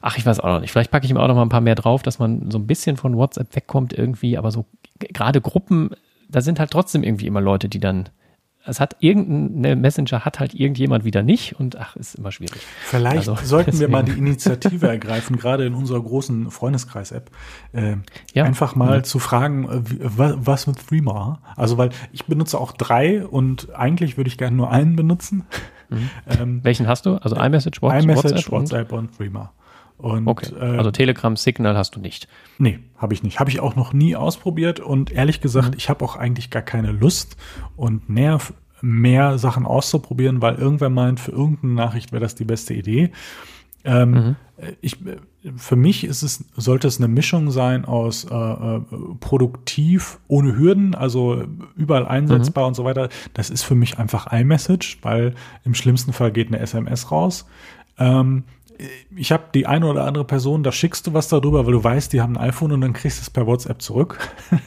ach, 0.00 0.16
ich 0.18 0.24
weiß 0.24 0.40
auch 0.40 0.48
noch 0.48 0.60
nicht. 0.60 0.70
Vielleicht 0.72 0.90
packe 0.90 1.04
ich 1.04 1.10
ihm 1.10 1.16
auch 1.16 1.28
noch 1.28 1.34
mal 1.34 1.42
ein 1.42 1.48
paar 1.48 1.60
mehr 1.60 1.74
drauf, 1.74 2.02
dass 2.02 2.18
man 2.18 2.50
so 2.50 2.58
ein 2.58 2.66
bisschen 2.66 2.96
von 2.96 3.16
WhatsApp 3.16 3.54
wegkommt 3.54 3.92
irgendwie, 3.92 4.38
aber 4.38 4.50
so 4.50 4.66
gerade 4.98 5.40
Gruppen, 5.40 5.90
da 6.28 6.40
sind 6.40 6.58
halt 6.60 6.70
trotzdem 6.70 7.02
irgendwie 7.02 7.26
immer 7.26 7.40
Leute, 7.40 7.68
die 7.68 7.80
dann 7.80 8.08
es 8.66 8.80
hat 8.80 8.96
irgendein 9.00 9.80
Messenger 9.80 10.24
hat 10.24 10.40
halt 10.40 10.54
irgendjemand 10.54 11.04
wieder 11.04 11.22
nicht 11.22 11.58
und 11.58 11.76
ach, 11.76 11.96
ist 11.96 12.16
immer 12.16 12.32
schwierig. 12.32 12.60
Vielleicht 12.82 13.28
also, 13.28 13.36
sollten 13.44 13.70
deswegen. 13.70 13.92
wir 13.92 13.96
mal 13.96 14.04
die 14.04 14.18
Initiative 14.18 14.88
ergreifen, 14.88 15.36
gerade 15.36 15.64
in 15.64 15.74
unserer 15.74 16.02
großen 16.02 16.50
Freundeskreis-App, 16.50 17.30
äh, 17.72 17.96
ja. 18.34 18.44
einfach 18.44 18.74
mal 18.74 18.96
ja. 18.96 19.02
zu 19.02 19.18
fragen, 19.18 19.68
äh, 19.68 19.82
was 20.08 20.66
mit 20.66 20.84
Threema? 20.88 21.40
Also, 21.54 21.78
weil 21.78 21.90
ich 22.12 22.24
benutze 22.26 22.58
auch 22.58 22.72
drei 22.72 23.24
und 23.24 23.74
eigentlich 23.74 24.16
würde 24.16 24.28
ich 24.28 24.38
gerne 24.38 24.56
nur 24.56 24.70
einen 24.70 24.96
benutzen. 24.96 25.46
Mhm. 25.88 26.10
Ähm, 26.40 26.60
Welchen 26.64 26.86
hast 26.86 27.06
du? 27.06 27.16
Also 27.16 27.36
iMessage, 27.36 27.82
WhatsApp, 27.82 28.02
iMessage, 28.02 28.50
WhatsApp, 28.50 28.52
WhatsApp 28.52 28.92
und, 28.92 28.98
und 28.98 29.16
Threema. 29.16 29.52
Und, 29.98 30.26
okay. 30.26 30.52
Äh, 30.58 30.76
also 30.76 30.90
Telegram 30.90 31.36
Signal 31.36 31.76
hast 31.76 31.96
du 31.96 32.00
nicht. 32.00 32.28
Nee, 32.58 32.80
habe 32.98 33.14
ich 33.14 33.22
nicht. 33.22 33.40
Habe 33.40 33.50
ich 33.50 33.60
auch 33.60 33.76
noch 33.76 33.92
nie 33.92 34.14
ausprobiert 34.14 34.80
und 34.80 35.10
ehrlich 35.10 35.40
gesagt, 35.40 35.70
mhm. 35.70 35.78
ich 35.78 35.88
habe 35.88 36.04
auch 36.04 36.16
eigentlich 36.16 36.50
gar 36.50 36.62
keine 36.62 36.92
Lust 36.92 37.36
und 37.76 38.10
Nerv, 38.10 38.52
mehr 38.82 39.38
Sachen 39.38 39.64
auszuprobieren, 39.64 40.42
weil 40.42 40.56
irgendwer 40.56 40.90
meint, 40.90 41.18
für 41.18 41.32
irgendeine 41.32 41.72
Nachricht 41.72 42.12
wäre 42.12 42.20
das 42.20 42.34
die 42.34 42.44
beste 42.44 42.74
Idee. 42.74 43.10
Ähm, 43.86 44.10
mhm. 44.10 44.36
ich, 44.80 44.98
für 45.56 45.76
mich 45.76 46.04
ist 46.04 46.22
es, 46.22 46.44
sollte 46.56 46.88
es 46.88 46.98
eine 46.98 47.08
Mischung 47.08 47.50
sein 47.50 47.84
aus 47.84 48.24
äh, 48.24 48.34
äh 48.34 48.80
produktiv 49.20 50.18
ohne 50.28 50.56
Hürden, 50.56 50.94
also 50.94 51.44
überall 51.76 52.06
einsetzbar 52.06 52.64
mhm. 52.64 52.68
und 52.68 52.74
so 52.74 52.84
weiter. 52.84 53.08
Das 53.32 53.48
ist 53.48 53.62
für 53.62 53.76
mich 53.76 53.98
einfach 53.98 54.32
iMessage, 54.32 54.98
weil 55.02 55.34
im 55.64 55.74
schlimmsten 55.74 56.12
Fall 56.12 56.32
geht 56.32 56.48
eine 56.48 56.58
SMS 56.58 57.10
raus. 57.10 57.46
Ähm, 57.98 58.44
ich 59.14 59.32
habe 59.32 59.44
die 59.54 59.66
eine 59.66 59.86
oder 59.86 60.04
andere 60.04 60.24
Person, 60.24 60.62
da 60.62 60.72
schickst 60.72 61.06
du 61.06 61.14
was 61.14 61.28
darüber, 61.28 61.64
weil 61.64 61.72
du 61.72 61.82
weißt, 61.82 62.12
die 62.12 62.20
haben 62.20 62.36
ein 62.36 62.48
iPhone 62.48 62.72
und 62.72 62.80
dann 62.82 62.92
kriegst 62.92 63.18
du 63.18 63.22
es 63.22 63.30
per 63.30 63.46
WhatsApp 63.46 63.80
zurück. 63.80 64.18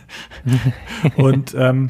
und 1.17 1.53
ähm, 1.57 1.89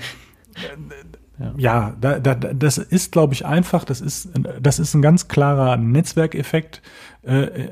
ja, 1.39 1.53
ja 1.57 1.93
da, 1.99 2.19
da, 2.19 2.35
das 2.35 2.77
ist, 2.77 3.11
glaube 3.11 3.33
ich, 3.33 3.45
einfach, 3.45 3.85
das 3.85 4.01
ist, 4.01 4.29
das 4.61 4.79
ist 4.79 4.93
ein 4.93 5.01
ganz 5.01 5.27
klarer 5.27 5.77
Netzwerkeffekt. 5.77 6.81
Äh, 7.23 7.43
äh, 7.43 7.69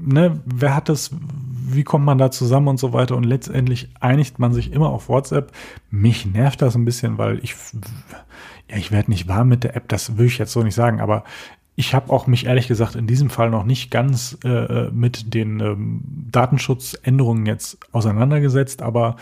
ne, 0.00 0.40
wer 0.44 0.74
hat 0.74 0.88
das, 0.88 1.10
wie 1.66 1.84
kommt 1.84 2.04
man 2.04 2.18
da 2.18 2.30
zusammen 2.30 2.68
und 2.68 2.78
so 2.78 2.92
weiter 2.92 3.16
und 3.16 3.24
letztendlich 3.24 3.88
einigt 4.00 4.38
man 4.38 4.52
sich 4.52 4.72
immer 4.72 4.90
auf 4.90 5.08
WhatsApp. 5.08 5.52
Mich 5.90 6.26
nervt 6.26 6.62
das 6.62 6.74
ein 6.74 6.84
bisschen, 6.84 7.18
weil 7.18 7.38
ich, 7.42 7.54
ja, 8.70 8.76
ich 8.76 8.92
werde 8.92 9.10
nicht 9.10 9.28
warm 9.28 9.48
mit 9.48 9.64
der 9.64 9.76
App, 9.76 9.88
das 9.88 10.18
will 10.18 10.26
ich 10.26 10.38
jetzt 10.38 10.52
so 10.52 10.62
nicht 10.62 10.74
sagen, 10.74 11.00
aber 11.00 11.24
ich 11.76 11.94
habe 11.94 12.12
auch 12.12 12.26
mich 12.26 12.46
ehrlich 12.46 12.66
gesagt 12.66 12.96
in 12.96 13.06
diesem 13.06 13.30
Fall 13.30 13.50
noch 13.50 13.64
nicht 13.64 13.92
ganz 13.92 14.36
äh, 14.42 14.90
mit 14.90 15.32
den 15.32 15.60
ähm, 15.60 16.00
Datenschutzänderungen 16.04 17.46
jetzt 17.46 17.78
auseinandergesetzt, 17.92 18.82
aber 18.82 19.14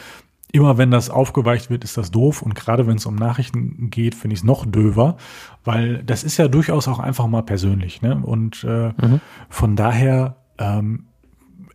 immer 0.52 0.78
wenn 0.78 0.90
das 0.90 1.10
aufgeweicht 1.10 1.70
wird, 1.70 1.84
ist 1.84 1.96
das 1.96 2.10
doof. 2.10 2.42
Und 2.42 2.54
gerade 2.54 2.86
wenn 2.86 2.96
es 2.96 3.06
um 3.06 3.16
Nachrichten 3.16 3.90
geht, 3.90 4.14
finde 4.14 4.34
ich 4.34 4.40
es 4.40 4.44
noch 4.44 4.64
döver, 4.64 5.16
weil 5.64 6.02
das 6.04 6.24
ist 6.24 6.36
ja 6.36 6.48
durchaus 6.48 6.88
auch 6.88 6.98
einfach 6.98 7.26
mal 7.26 7.42
persönlich. 7.42 8.02
Ne? 8.02 8.20
Und 8.22 8.64
äh, 8.64 8.88
mhm. 8.88 9.20
von 9.48 9.76
daher, 9.76 10.36
ähm, 10.58 11.06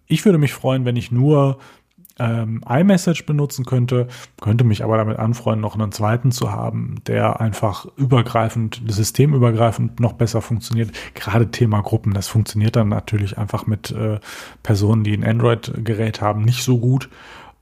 ich 0.08 0.26
würde 0.26 0.38
mich 0.38 0.54
freuen, 0.54 0.86
wenn 0.86 0.96
ich 0.96 1.12
nur 1.12 1.60
ähm, 2.20 2.62
iMessage 2.68 3.26
benutzen 3.26 3.66
könnte, 3.66 4.08
könnte 4.40 4.64
mich 4.64 4.84
aber 4.84 4.98
damit 4.98 5.18
anfreunden, 5.18 5.62
noch 5.62 5.76
einen 5.76 5.92
zweiten 5.92 6.32
zu 6.32 6.52
haben, 6.52 6.96
der 7.08 7.40
einfach 7.42 7.86
übergreifend, 7.98 8.82
systemübergreifend 8.88 10.00
noch 10.00 10.14
besser 10.14 10.42
funktioniert. 10.42 10.92
Gerade 11.16 11.50
Thema 11.50 11.82
Gruppen, 11.82 12.14
das 12.14 12.28
funktioniert 12.28 12.76
dann 12.76 12.90
natürlich 12.90 13.38
einfach 13.38 13.66
mit 13.66 13.92
äh, 13.92 14.20
Personen, 14.62 15.04
die 15.04 15.14
ein 15.14 15.24
Android-Gerät 15.24 16.22
haben, 16.22 16.44
nicht 16.44 16.64
so 16.64 16.78
gut. 16.78 17.10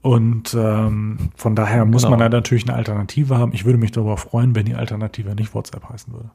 Und 0.02 0.54
ähm, 0.54 1.30
von 1.36 1.56
daher 1.56 1.84
muss 1.84 2.04
genau. 2.04 2.12
man 2.12 2.20
da 2.20 2.30
natürlich 2.38 2.68
eine 2.68 2.78
Alternative 2.78 3.38
haben. 3.38 3.52
Ich 3.54 3.66
würde 3.66 3.78
mich 3.78 3.92
darüber 3.92 4.16
freuen, 4.16 4.56
wenn 4.56 4.66
die 4.66 4.76
Alternative 4.76 5.36
nicht 5.36 5.54
WhatsApp 5.54 5.90
heißen 5.90 6.14
würde. 6.14 6.30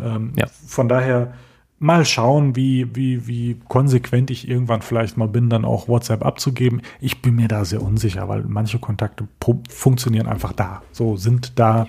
Ähm, 0.00 0.32
ja. 0.36 0.46
Von 0.46 0.88
daher 0.88 1.34
mal 1.80 2.04
schauen, 2.04 2.54
wie, 2.54 2.94
wie, 2.94 3.26
wie 3.26 3.58
konsequent 3.66 4.30
ich 4.30 4.48
irgendwann 4.48 4.82
vielleicht 4.82 5.16
mal 5.16 5.26
bin, 5.26 5.50
dann 5.50 5.64
auch 5.64 5.88
WhatsApp 5.88 6.24
abzugeben. 6.24 6.82
Ich 7.00 7.20
bin 7.20 7.34
mir 7.34 7.48
da 7.48 7.64
sehr 7.64 7.82
unsicher, 7.82 8.28
weil 8.28 8.42
manche 8.42 8.78
Kontakte 8.78 9.26
funktionieren 9.68 10.28
einfach 10.28 10.52
da. 10.52 10.82
So 10.92 11.16
sind 11.16 11.58
da. 11.58 11.86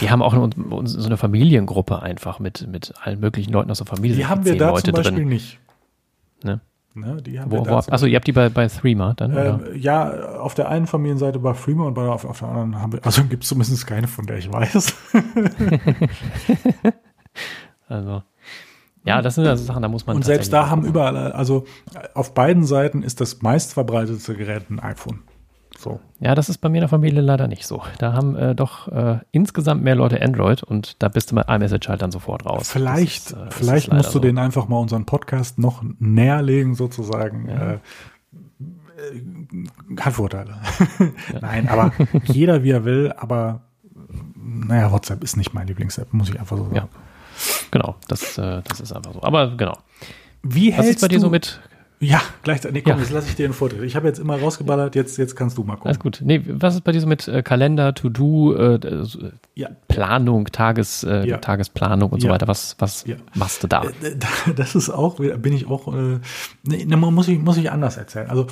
Wir 0.00 0.10
haben 0.10 0.20
auch 0.20 0.34
so 0.84 1.06
eine 1.06 1.16
Familiengruppe 1.16 2.02
einfach 2.02 2.38
mit, 2.38 2.66
mit 2.68 2.92
allen 3.00 3.20
möglichen 3.20 3.52
Leuten 3.52 3.70
aus 3.70 3.78
der 3.78 3.86
Familie. 3.86 4.16
Die 4.16 4.26
haben 4.26 4.44
wir 4.44 4.58
da 4.58 4.70
Leute 4.70 4.82
zum 4.82 4.94
Beispiel 4.94 5.16
drin. 5.18 5.28
nicht. 5.28 5.58
Ne? 6.42 6.60
Ne, 7.00 7.22
die 7.22 7.40
haben 7.40 7.50
wo, 7.50 7.66
wo, 7.66 7.76
achso, 7.76 8.06
ihr 8.06 8.16
habt 8.16 8.26
die 8.26 8.32
bei, 8.32 8.48
bei 8.48 8.68
Threema 8.68 9.14
dann? 9.14 9.36
Äh, 9.36 9.76
ja, 9.76 10.38
auf 10.38 10.54
der 10.54 10.68
einen 10.68 10.86
Familienseite 10.86 11.38
bei 11.38 11.52
Threema 11.52 11.86
und 11.86 11.94
bei, 11.94 12.08
auf, 12.08 12.24
auf 12.24 12.40
der 12.40 12.48
anderen 12.48 12.80
haben 12.80 12.92
wir, 12.92 13.04
also 13.04 13.24
gibt 13.24 13.44
es 13.44 13.48
zumindest 13.48 13.86
keine, 13.86 14.08
von 14.08 14.26
der 14.26 14.38
ich 14.38 14.52
weiß. 14.52 14.94
also. 17.88 18.22
Ja, 19.04 19.22
das 19.22 19.36
sind 19.36 19.46
also 19.46 19.64
Sachen, 19.64 19.82
da 19.82 19.88
muss 19.88 20.06
man. 20.06 20.16
Und 20.16 20.24
selbst 20.24 20.52
da 20.52 20.68
haben 20.68 20.84
überall, 20.84 21.32
also 21.32 21.64
auf 22.14 22.34
beiden 22.34 22.64
Seiten 22.64 23.02
ist 23.02 23.20
das 23.20 23.40
meistverbreitete 23.40 24.34
Gerät 24.34 24.68
ein 24.70 24.80
iPhone. 24.80 25.20
So. 25.78 26.00
Ja, 26.18 26.34
das 26.34 26.48
ist 26.48 26.58
bei 26.58 26.68
mir 26.68 26.78
in 26.78 26.82
der 26.82 26.88
Familie 26.88 27.20
leider 27.20 27.46
nicht 27.46 27.64
so. 27.64 27.84
Da 27.98 28.12
haben 28.12 28.34
äh, 28.34 28.56
doch 28.56 28.88
äh, 28.88 29.20
insgesamt 29.30 29.84
mehr 29.84 29.94
Leute 29.94 30.20
Android 30.20 30.64
und 30.64 31.00
da 31.00 31.08
bist 31.08 31.30
du 31.30 31.36
mit 31.36 31.48
iMessage 31.48 31.88
halt 31.88 32.02
dann 32.02 32.10
sofort 32.10 32.44
raus. 32.44 32.68
Vielleicht, 32.68 33.30
ist, 33.30 33.32
äh, 33.34 33.50
vielleicht 33.50 33.92
musst 33.92 34.08
du 34.08 34.14
so. 34.14 34.18
denen 34.18 34.38
einfach 34.38 34.66
mal 34.66 34.78
unseren 34.78 35.06
Podcast 35.06 35.60
noch 35.60 35.84
näher 36.00 36.42
legen, 36.42 36.74
sozusagen. 36.74 37.48
Ja. 37.48 37.54
Äh, 37.54 37.74
äh, 37.74 37.78
hat 40.00 40.14
Vorteile. 40.14 40.56
Ja. 41.32 41.38
Nein, 41.42 41.68
aber 41.68 41.92
jeder 42.24 42.64
wie 42.64 42.72
er 42.72 42.84
will, 42.84 43.14
aber 43.16 43.60
naja, 44.34 44.90
WhatsApp 44.90 45.22
ist 45.22 45.36
nicht 45.36 45.54
meine 45.54 45.68
Lieblings-App, 45.68 46.12
muss 46.12 46.28
ich 46.28 46.40
einfach 46.40 46.56
so 46.56 46.64
sagen. 46.64 46.74
Ja. 46.74 46.88
Genau, 47.70 47.94
das, 48.08 48.36
äh, 48.36 48.62
das 48.64 48.80
ist 48.80 48.92
einfach 48.92 49.12
so. 49.12 49.22
Aber 49.22 49.56
genau. 49.56 49.78
Wie 50.42 50.72
hältst 50.72 50.78
Was 50.78 50.96
ist 50.96 51.00
bei 51.02 51.08
dir 51.08 51.20
so 51.20 51.30
mit 51.30 51.60
Ja, 52.00 52.20
gleichzeitig. 52.42 52.74
Nee, 52.76 52.82
komm, 52.82 52.98
Ja. 52.98 52.98
jetzt 53.02 53.10
lasse 53.12 53.28
ich 53.28 53.34
dir 53.34 53.48
den 53.48 53.52
Vortritt. 53.52 53.82
Ich 53.82 53.96
habe 53.96 54.06
jetzt 54.06 54.18
immer 54.20 54.38
rausgeballert, 54.40 54.94
jetzt, 54.94 55.18
jetzt 55.18 55.34
kannst 55.34 55.58
du 55.58 55.64
mal 55.64 55.74
gucken. 55.74 55.88
Alles 55.88 55.98
gut. 55.98 56.20
Nee, 56.22 56.42
was 56.46 56.74
ist 56.76 56.84
bei 56.84 56.92
dir 56.92 57.00
so 57.00 57.06
mit 57.08 57.26
äh, 57.26 57.42
Kalender, 57.42 57.94
To-Do, 57.94 58.54
äh, 58.54 58.74
äh, 58.76 59.06
Ja. 59.54 59.68
Planung, 59.88 60.46
Tages, 60.46 61.02
äh, 61.02 61.26
Ja. 61.26 61.38
Tagesplanung 61.38 62.10
und 62.10 62.20
so 62.20 62.28
weiter? 62.28 62.46
Was, 62.46 62.76
was 62.78 63.04
machst 63.34 63.62
du 63.64 63.66
da? 63.66 63.82
Äh, 63.84 64.16
Das 64.56 64.74
ist 64.74 64.90
auch, 64.90 65.16
bin 65.16 65.52
ich 65.52 65.66
auch, 65.66 65.92
äh, 65.92 66.20
nee, 66.62 66.84
ne, 66.84 66.96
muss 66.96 67.26
ich, 67.28 67.38
muss 67.40 67.56
ich 67.56 67.70
anders 67.70 67.96
erzählen. 67.96 68.30
Also 68.30 68.46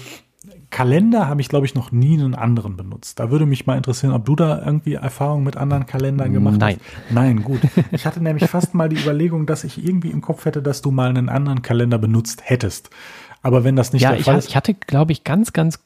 Kalender 0.70 1.28
habe 1.28 1.40
ich, 1.40 1.48
glaube 1.48 1.66
ich, 1.66 1.74
noch 1.74 1.92
nie 1.92 2.14
einen 2.18 2.34
anderen 2.34 2.76
benutzt. 2.76 3.18
Da 3.18 3.30
würde 3.30 3.46
mich 3.46 3.66
mal 3.66 3.76
interessieren, 3.76 4.12
ob 4.12 4.24
du 4.26 4.36
da 4.36 4.62
irgendwie 4.64 4.94
Erfahrungen 4.94 5.44
mit 5.44 5.56
anderen 5.56 5.86
Kalendern 5.86 6.32
gemacht 6.32 6.56
Nein. 6.58 6.76
hast. 6.80 7.14
Nein, 7.14 7.42
gut. 7.42 7.60
Ich 7.92 8.06
hatte 8.06 8.20
nämlich 8.22 8.48
fast 8.48 8.74
mal 8.74 8.88
die 8.88 8.96
Überlegung, 8.96 9.46
dass 9.46 9.64
ich 9.64 9.84
irgendwie 9.84 10.10
im 10.10 10.20
Kopf 10.20 10.44
hätte, 10.44 10.62
dass 10.62 10.82
du 10.82 10.90
mal 10.90 11.08
einen 11.08 11.28
anderen 11.28 11.62
Kalender 11.62 11.98
benutzt 11.98 12.42
hättest. 12.44 12.90
Aber 13.42 13.64
wenn 13.64 13.76
das 13.76 13.92
nicht 13.92 14.02
ja, 14.02 14.10
der 14.10 14.18
ich, 14.18 14.24
Fall 14.24 14.34
ha- 14.34 14.38
ist, 14.38 14.48
ich 14.48 14.56
hatte, 14.56 14.74
glaube 14.74 15.12
ich, 15.12 15.24
ganz, 15.24 15.52
ganz 15.52 15.80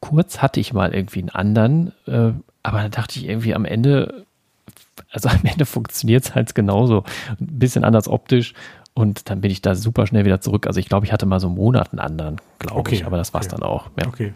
kurz 0.00 0.42
hatte 0.42 0.60
ich 0.60 0.72
mal 0.72 0.92
irgendwie 0.94 1.20
einen 1.20 1.30
anderen, 1.30 1.92
äh, 2.06 2.32
aber 2.62 2.82
da 2.82 2.88
dachte 2.88 3.18
ich 3.18 3.26
irgendwie 3.28 3.54
am 3.54 3.64
Ende, 3.64 4.24
also 5.10 5.28
am 5.28 5.40
Ende 5.44 5.64
funktioniert 5.66 6.24
es 6.24 6.34
halt 6.34 6.54
genauso. 6.54 7.04
Ein 7.40 7.58
bisschen 7.58 7.84
anders 7.84 8.08
optisch. 8.08 8.54
Und 8.96 9.28
dann 9.28 9.40
bin 9.40 9.50
ich 9.50 9.60
da 9.60 9.74
super 9.74 10.06
schnell 10.06 10.24
wieder 10.24 10.40
zurück. 10.40 10.66
Also 10.68 10.78
ich 10.78 10.88
glaube, 10.88 11.04
ich 11.04 11.12
hatte 11.12 11.26
mal 11.26 11.40
so 11.40 11.48
einen 11.48 11.56
Monat 11.56 11.90
einen 11.92 11.98
anderen, 11.98 12.40
glaube 12.60 12.78
Okay, 12.80 12.94
ich, 12.96 13.06
aber 13.06 13.16
das 13.16 13.34
war's 13.34 13.46
okay. 13.46 13.56
dann 13.58 13.68
auch. 13.68 13.90
Ja. 13.98 14.06
Okay. 14.06 14.32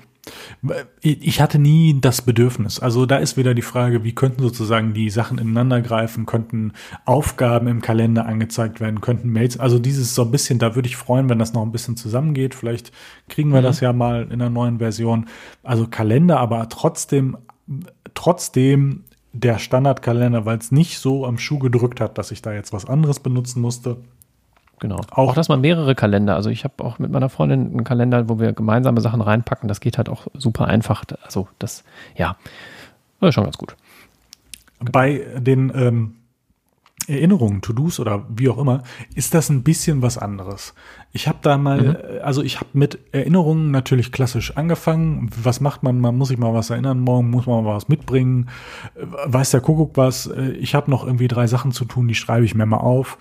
Ich 1.00 1.40
hatte 1.40 1.58
nie 1.58 2.00
das 2.00 2.22
Bedürfnis. 2.22 2.78
Also 2.80 3.06
da 3.06 3.16
ist 3.16 3.36
wieder 3.36 3.54
die 3.54 3.62
Frage, 3.62 4.04
wie 4.04 4.14
könnten 4.14 4.42
sozusagen 4.42 4.94
die 4.94 5.10
Sachen 5.10 5.38
ineinander 5.38 5.80
greifen, 5.80 6.26
könnten 6.26 6.72
Aufgaben 7.04 7.68
im 7.68 7.82
Kalender 7.82 8.26
angezeigt 8.26 8.80
werden, 8.80 9.00
könnten 9.00 9.30
Mails, 9.30 9.58
also 9.58 9.78
dieses 9.78 10.14
so 10.14 10.22
ein 10.22 10.30
bisschen, 10.30 10.58
da 10.58 10.74
würde 10.74 10.88
ich 10.88 10.96
freuen, 10.96 11.28
wenn 11.28 11.38
das 11.38 11.52
noch 11.52 11.62
ein 11.62 11.72
bisschen 11.72 11.96
zusammengeht. 11.96 12.54
Vielleicht 12.54 12.92
kriegen 13.28 13.52
wir 13.52 13.62
das 13.62 13.80
ja 13.80 13.92
mal 13.92 14.24
in 14.24 14.32
einer 14.32 14.50
neuen 14.50 14.78
Version. 14.78 15.26
Also 15.62 15.86
Kalender, 15.86 16.40
aber 16.40 16.68
trotzdem, 16.68 17.36
trotzdem 18.14 19.04
der 19.32 19.58
Standardkalender, 19.58 20.46
weil 20.46 20.58
es 20.58 20.72
nicht 20.72 20.98
so 20.98 21.26
am 21.26 21.38
Schuh 21.38 21.58
gedrückt 21.58 22.00
hat, 22.00 22.18
dass 22.18 22.30
ich 22.30 22.42
da 22.42 22.52
jetzt 22.52 22.72
was 22.72 22.86
anderes 22.86 23.20
benutzen 23.20 23.60
musste. 23.60 23.98
Genau. 24.80 25.00
Auch- 25.10 25.34
dass 25.34 25.48
man 25.48 25.60
mehrere 25.60 25.94
Kalender, 25.94 26.34
also 26.36 26.50
ich 26.50 26.64
habe 26.64 26.84
auch 26.84 26.98
mit 26.98 27.10
meiner 27.10 27.28
Freundin 27.28 27.70
einen 27.70 27.84
Kalender, 27.84 28.28
wo 28.28 28.38
wir 28.38 28.52
gemeinsame 28.52 29.00
Sachen 29.00 29.20
reinpacken. 29.20 29.68
Das 29.68 29.80
geht 29.80 29.98
halt 29.98 30.08
auch 30.08 30.26
super 30.34 30.66
einfach. 30.66 31.04
Also 31.24 31.48
das, 31.58 31.84
ja, 32.16 32.36
das 33.20 33.30
ist 33.30 33.34
schon 33.34 33.44
ganz 33.44 33.58
gut. 33.58 33.74
Bei 34.80 35.24
den 35.38 35.72
ähm, 35.74 36.14
Erinnerungen, 37.08 37.62
To-Dos 37.62 37.98
oder 38.00 38.24
wie 38.28 38.48
auch 38.50 38.58
immer, 38.58 38.82
ist 39.14 39.32
das 39.34 39.48
ein 39.48 39.62
bisschen 39.62 40.02
was 40.02 40.18
anderes. 40.18 40.74
Ich 41.12 41.26
habe 41.26 41.38
da 41.42 41.56
mal, 41.56 42.18
äh, 42.18 42.20
also 42.20 42.42
ich 42.42 42.56
habe 42.56 42.68
mit 42.74 42.98
Erinnerungen 43.12 43.70
natürlich 43.70 44.12
klassisch 44.12 44.56
angefangen. 44.56 45.30
Was 45.42 45.60
macht 45.60 45.82
man? 45.82 46.00
Man 46.00 46.16
muss 46.18 46.28
sich 46.28 46.38
mal 46.38 46.52
was 46.54 46.70
erinnern, 46.70 47.00
morgen 47.00 47.30
muss 47.30 47.46
man 47.46 47.64
mal 47.64 47.74
was 47.74 47.88
mitbringen. 47.88 48.48
Äh, 48.94 49.06
Weiß 49.24 49.50
der 49.50 49.60
Kuckuck 49.62 49.96
was? 49.96 50.26
Äh, 50.26 50.50
Ich 50.52 50.74
habe 50.74 50.90
noch 50.90 51.04
irgendwie 51.04 51.28
drei 51.28 51.46
Sachen 51.46 51.72
zu 51.72 51.84
tun, 51.86 52.08
die 52.08 52.14
schreibe 52.14 52.44
ich 52.44 52.54
mir 52.54 52.66
mal 52.66 52.76
auf. 52.76 53.18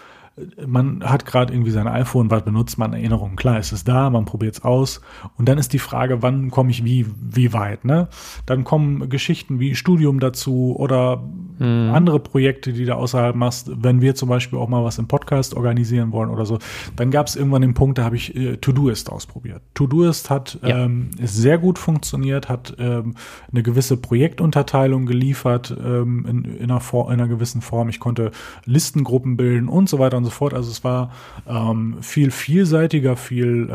Man 0.65 1.03
hat 1.03 1.25
gerade 1.25 1.53
irgendwie 1.53 1.71
sein 1.71 1.87
iPhone, 1.87 2.29
was 2.29 2.43
benutzt 2.43 2.77
man 2.77 2.93
Erinnerungen? 2.93 3.35
Klar, 3.35 3.57
es 3.57 3.71
ist 3.71 3.87
da, 3.87 4.09
man 4.09 4.25
probiert 4.25 4.55
es 4.55 4.63
aus. 4.63 5.01
Und 5.37 5.49
dann 5.49 5.57
ist 5.57 5.73
die 5.73 5.79
Frage, 5.79 6.21
wann 6.21 6.51
komme 6.51 6.69
ich 6.69 6.83
wie, 6.83 7.07
wie 7.19 7.53
weit, 7.53 7.85
ne? 7.85 8.07
Dann 8.45 8.63
kommen 8.63 9.09
Geschichten 9.09 9.59
wie 9.59 9.75
Studium 9.75 10.19
dazu 10.19 10.75
oder 10.77 11.23
andere 11.65 12.19
Projekte, 12.19 12.73
die 12.73 12.85
du 12.85 12.95
außerhalb 12.95 13.35
machst. 13.35 13.71
Wenn 13.75 14.01
wir 14.01 14.15
zum 14.15 14.29
Beispiel 14.29 14.59
auch 14.59 14.67
mal 14.67 14.83
was 14.83 14.97
im 14.97 15.07
Podcast 15.07 15.55
organisieren 15.55 16.11
wollen 16.11 16.29
oder 16.29 16.45
so, 16.45 16.59
dann 16.95 17.11
gab 17.11 17.27
es 17.27 17.35
irgendwann 17.35 17.61
den 17.61 17.73
Punkt, 17.73 17.97
da 17.97 18.03
habe 18.03 18.15
ich 18.15 18.35
äh, 18.35 18.57
Todoist 18.57 19.11
ausprobiert. 19.11 19.61
Todoist 19.73 20.29
hat 20.29 20.59
Ja. 20.61 20.85
ähm, 20.85 21.09
ist 21.17 21.35
sehr 21.35 21.57
gut 21.57 21.79
funktioniert, 21.79 22.49
hat 22.49 22.75
ähm, 22.79 23.15
eine 23.51 23.63
gewisse 23.63 23.97
Projektunterteilung 23.97 25.05
geliefert 25.05 25.75
ähm, 25.83 26.25
in, 26.29 26.45
in, 26.57 26.71
einer 26.71 26.81
in 26.91 27.07
einer 27.13 27.27
gewissen 27.27 27.61
Form. 27.61 27.89
Ich 27.89 27.99
konnte 27.99 28.31
Listengruppen 28.65 29.37
bilden 29.37 29.67
und 29.67 29.89
so 29.89 29.99
weiter 29.99 30.17
und 30.17 30.25
so 30.25 30.31
fort. 30.31 30.53
Also 30.53 30.69
es 30.69 30.83
war 30.83 31.11
ähm, 31.47 31.97
viel 32.01 32.31
vielseitiger, 32.31 33.15
viel 33.15 33.69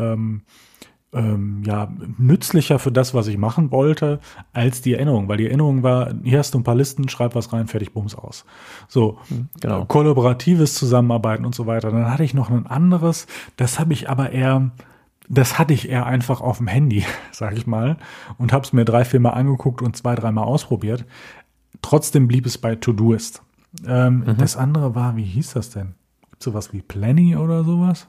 ähm, 1.13 1.63
ja, 1.65 1.91
nützlicher 2.17 2.79
für 2.79 2.91
das, 2.91 3.13
was 3.13 3.27
ich 3.27 3.37
machen 3.37 3.71
wollte, 3.71 4.19
als 4.51 4.81
die 4.81 4.93
Erinnerung. 4.93 5.27
Weil 5.27 5.37
die 5.37 5.47
Erinnerung 5.47 5.83
war, 5.83 6.13
hier 6.23 6.39
hast 6.39 6.53
du 6.53 6.59
ein 6.59 6.63
paar 6.63 6.75
Listen, 6.75 7.09
schreib 7.09 7.35
was 7.35 7.53
rein, 7.53 7.67
fertig, 7.67 7.93
bums 7.93 8.15
aus. 8.15 8.45
So, 8.87 9.17
genau. 9.61 9.83
äh, 9.83 9.85
kollaboratives 9.85 10.75
Zusammenarbeiten 10.75 11.45
und 11.45 11.55
so 11.55 11.67
weiter. 11.67 11.91
Dann 11.91 12.09
hatte 12.11 12.23
ich 12.23 12.33
noch 12.33 12.49
ein 12.49 12.67
anderes, 12.67 13.27
das 13.57 13.79
habe 13.79 13.93
ich 13.93 14.09
aber 14.09 14.31
eher, 14.31 14.71
das 15.29 15.59
hatte 15.59 15.73
ich 15.73 15.89
eher 15.89 16.05
einfach 16.05 16.41
auf 16.41 16.57
dem 16.57 16.67
Handy, 16.67 17.05
sag 17.31 17.55
ich 17.57 17.67
mal, 17.67 17.97
und 18.37 18.51
habe 18.51 18.65
es 18.65 18.73
mir 18.73 18.85
drei, 18.85 19.05
vier 19.05 19.19
Mal 19.19 19.31
angeguckt 19.31 19.81
und 19.81 19.95
zwei, 19.95 20.15
dreimal 20.15 20.45
ausprobiert. 20.45 21.05
Trotzdem 21.81 22.27
blieb 22.27 22.45
es 22.45 22.57
bei 22.57 22.75
Todoist. 22.75 23.43
Ähm, 23.85 24.23
Das 24.37 24.55
andere 24.55 24.95
war, 24.95 25.15
wie 25.15 25.23
hieß 25.23 25.53
das 25.53 25.69
denn? 25.69 25.95
Gibt 26.29 26.43
sowas 26.43 26.73
wie 26.73 26.81
Planny 26.81 27.35
oder 27.35 27.63
sowas? 27.63 28.07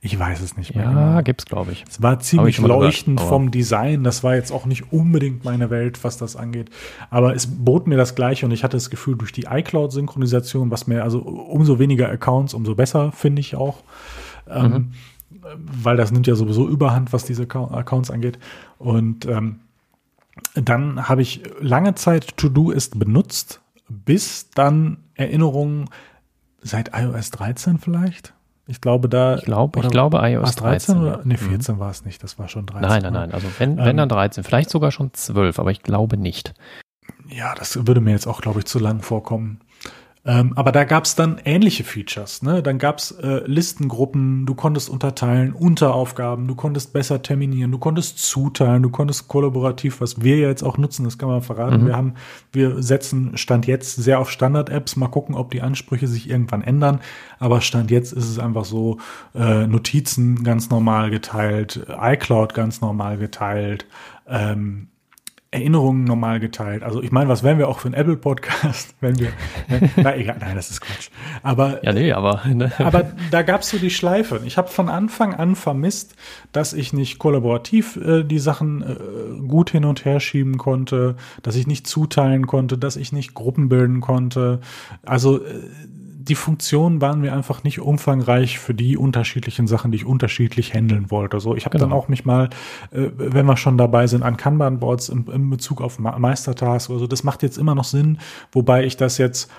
Ich 0.00 0.16
weiß 0.18 0.40
es 0.42 0.56
nicht 0.56 0.74
mehr. 0.76 0.84
Ja, 0.84 0.90
genau. 1.10 1.22
gibt's, 1.22 1.44
glaube 1.46 1.72
ich. 1.72 1.84
Es 1.88 2.00
war 2.02 2.20
ziemlich 2.20 2.56
gehört, 2.56 2.70
leuchtend 2.70 3.18
aber- 3.20 3.28
vom 3.28 3.50
Design. 3.50 4.04
Das 4.04 4.22
war 4.22 4.34
jetzt 4.36 4.52
auch 4.52 4.64
nicht 4.66 4.92
unbedingt 4.92 5.44
meine 5.44 5.70
Welt, 5.70 6.04
was 6.04 6.16
das 6.18 6.36
angeht. 6.36 6.70
Aber 7.10 7.34
es 7.34 7.46
bot 7.48 7.86
mir 7.88 7.96
das 7.96 8.14
Gleiche 8.14 8.46
und 8.46 8.52
ich 8.52 8.62
hatte 8.62 8.76
das 8.76 8.90
Gefühl, 8.90 9.16
durch 9.16 9.32
die 9.32 9.46
iCloud-Synchronisation, 9.50 10.70
was 10.70 10.86
mir, 10.86 11.02
also 11.02 11.20
umso 11.20 11.78
weniger 11.78 12.08
Accounts, 12.08 12.54
umso 12.54 12.74
besser, 12.76 13.10
finde 13.12 13.40
ich 13.40 13.56
auch. 13.56 13.82
Ähm, 14.48 14.92
Weil 15.56 15.96
das 15.96 16.10
nimmt 16.10 16.26
ja 16.26 16.34
sowieso 16.36 16.68
überhand, 16.68 17.12
was 17.12 17.24
diese 17.24 17.42
Account- 17.42 17.72
Accounts 17.72 18.10
angeht. 18.10 18.38
Und 18.78 19.26
ähm, 19.26 19.60
dann 20.54 21.08
habe 21.08 21.22
ich 21.22 21.42
lange 21.60 21.94
Zeit 21.96 22.36
To-Do-Ist 22.36 22.98
benutzt, 22.98 23.60
bis 23.88 24.50
dann 24.50 24.98
Erinnerungen 25.14 25.86
seit 26.62 26.90
iOS 26.94 27.30
13 27.30 27.78
vielleicht. 27.78 28.32
Ich 28.70 28.82
glaube, 28.82 29.08
da. 29.08 29.36
Ich 29.36 29.44
glaube, 29.44 29.80
ich 29.80 29.88
glaube 29.88 30.18
war 30.18 30.28
iOS 30.28 30.50
es 30.50 30.56
13 30.56 30.96
13. 30.96 30.98
oder? 30.98 31.20
Nee, 31.24 31.34
ja. 31.34 31.40
14 31.40 31.78
war 31.78 31.90
es 31.90 32.04
nicht, 32.04 32.22
das 32.22 32.38
war 32.38 32.48
schon 32.48 32.66
13. 32.66 32.88
Nein, 32.88 33.02
nein, 33.02 33.12
nein. 33.14 33.32
Also 33.32 33.48
wenn, 33.58 33.78
wenn 33.78 33.88
Ähm, 33.88 33.96
dann 33.96 34.08
13, 34.10 34.44
vielleicht 34.44 34.68
sogar 34.68 34.92
schon 34.92 35.12
12, 35.14 35.58
aber 35.58 35.70
ich 35.70 35.82
glaube 35.82 36.18
nicht. 36.18 36.52
Ja, 37.28 37.54
das 37.54 37.86
würde 37.86 38.00
mir 38.02 38.10
jetzt 38.10 38.26
auch, 38.26 38.42
glaube 38.42 38.60
ich, 38.60 38.66
zu 38.66 38.78
lang 38.78 39.00
vorkommen. 39.00 39.60
Ähm, 40.28 40.52
aber 40.56 40.72
da 40.72 40.84
gab 40.84 41.04
es 41.06 41.14
dann 41.14 41.40
ähnliche 41.46 41.84
Features. 41.84 42.42
Ne? 42.42 42.62
Dann 42.62 42.76
gab 42.76 42.98
es 42.98 43.12
äh, 43.12 43.40
Listengruppen, 43.46 44.44
du 44.44 44.54
konntest 44.54 44.90
unterteilen, 44.90 45.54
Unteraufgaben, 45.54 46.46
du 46.46 46.54
konntest 46.54 46.92
besser 46.92 47.22
terminieren, 47.22 47.72
du 47.72 47.78
konntest 47.78 48.18
zuteilen, 48.18 48.82
du 48.82 48.90
konntest 48.90 49.28
kollaborativ, 49.28 50.02
was 50.02 50.20
wir 50.20 50.36
jetzt 50.36 50.62
auch 50.62 50.76
nutzen, 50.76 51.04
das 51.04 51.16
kann 51.16 51.30
man 51.30 51.40
verraten. 51.40 51.86
Wir 51.86 51.96
haben, 51.96 52.12
wir 52.52 52.82
setzen 52.82 53.38
Stand 53.38 53.66
jetzt 53.66 53.96
sehr 53.96 54.20
auf 54.20 54.30
Standard-Apps, 54.30 54.96
mal 54.96 55.08
gucken, 55.08 55.34
ob 55.34 55.50
die 55.50 55.62
Ansprüche 55.62 56.06
sich 56.06 56.28
irgendwann 56.28 56.60
ändern. 56.60 57.00
Aber 57.38 57.62
Stand 57.62 57.90
jetzt 57.90 58.12
ist 58.12 58.28
es 58.28 58.38
einfach 58.38 58.66
so, 58.66 58.98
äh, 59.34 59.66
Notizen 59.66 60.44
ganz 60.44 60.68
normal 60.68 61.08
geteilt, 61.08 61.86
iCloud 61.98 62.52
ganz 62.52 62.82
normal 62.82 63.16
geteilt, 63.16 63.86
ähm, 64.28 64.88
Erinnerungen 65.50 66.04
normal 66.04 66.40
geteilt. 66.40 66.82
Also 66.82 67.02
ich 67.02 67.10
meine, 67.10 67.30
was 67.30 67.42
wären 67.42 67.56
wir 67.56 67.68
auch 67.68 67.78
für 67.78 67.88
ein 67.88 67.94
Apple-Podcast, 67.94 68.94
wenn 69.00 69.18
wir. 69.18 69.32
Ne? 69.68 69.90
Na 69.96 70.14
egal, 70.14 70.36
nein, 70.40 70.56
das 70.56 70.70
ist 70.70 70.82
Quatsch. 70.82 71.08
Aber, 71.42 71.82
Ja, 71.82 71.94
nee, 71.94 72.12
aber. 72.12 72.42
Ne? 72.46 72.70
aber 72.78 73.12
da 73.30 73.40
gab 73.40 73.62
es 73.62 73.70
so 73.70 73.78
die 73.78 73.88
Schleife. 73.88 74.42
Ich 74.44 74.58
habe 74.58 74.68
von 74.68 74.90
Anfang 74.90 75.34
an 75.34 75.56
vermisst, 75.56 76.16
dass 76.52 76.74
ich 76.74 76.92
nicht 76.92 77.18
kollaborativ 77.18 77.96
äh, 77.96 78.24
die 78.24 78.38
Sachen 78.38 78.82
äh, 78.82 79.48
gut 79.48 79.70
hin 79.70 79.86
und 79.86 80.04
her 80.04 80.20
schieben 80.20 80.58
konnte, 80.58 81.16
dass 81.42 81.56
ich 81.56 81.66
nicht 81.66 81.86
zuteilen 81.86 82.46
konnte, 82.46 82.76
dass 82.76 82.96
ich 82.96 83.12
nicht 83.12 83.32
Gruppen 83.32 83.70
bilden 83.70 84.02
konnte. 84.02 84.60
Also 85.06 85.42
äh, 85.42 85.60
die 86.28 86.34
Funktionen 86.34 87.00
waren 87.00 87.20
mir 87.20 87.32
einfach 87.32 87.64
nicht 87.64 87.80
umfangreich 87.80 88.58
für 88.58 88.74
die 88.74 88.96
unterschiedlichen 88.96 89.66
Sachen, 89.66 89.90
die 89.90 89.96
ich 89.96 90.04
unterschiedlich 90.04 90.74
handeln 90.74 91.10
wollte. 91.10 91.40
So, 91.40 91.54
ich 91.56 91.64
habe 91.64 91.78
dann 91.78 91.88
Genau. 91.88 92.00
auch 92.00 92.08
mich 92.08 92.24
mal, 92.24 92.50
äh, 92.90 93.08
wenn 93.16 93.46
wir 93.46 93.56
schon 93.56 93.78
dabei 93.78 94.06
sind, 94.06 94.22
an 94.22 94.36
Kanban-Boards 94.36 95.08
im, 95.08 95.26
im 95.30 95.50
Bezug 95.50 95.80
auf 95.80 95.98
Ma- 95.98 96.18
Meistertasks 96.18 96.90
oder 96.90 97.00
so. 97.00 97.06
Das 97.06 97.24
macht 97.24 97.42
jetzt 97.42 97.58
immer 97.58 97.74
noch 97.74 97.84
Sinn, 97.84 98.18
wobei 98.52 98.84
ich 98.84 98.96
das 98.96 99.18
jetzt 99.18 99.50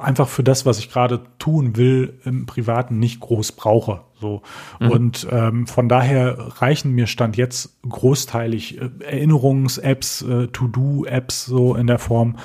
einfach 0.00 0.28
für 0.28 0.44
das, 0.44 0.64
was 0.64 0.78
ich 0.78 0.90
gerade 0.90 1.22
tun 1.38 1.76
will, 1.76 2.20
im 2.24 2.46
Privaten 2.46 2.98
nicht 3.00 3.18
groß 3.20 3.52
brauche. 3.52 4.02
So. 4.20 4.42
Und 4.78 5.26
ähm, 5.30 5.66
von 5.66 5.88
daher 5.88 6.38
reichen 6.62 6.92
mir 6.92 7.06
Stand 7.06 7.36
jetzt 7.36 7.76
großteilig 7.86 8.80
äh, 8.80 8.88
Erinnerungs-Apps, 9.04 10.22
äh, 10.22 10.46
To-Do-Apps 10.48 11.46
so 11.46 11.74
in 11.74 11.86
der 11.86 11.98
Form. 11.98 12.36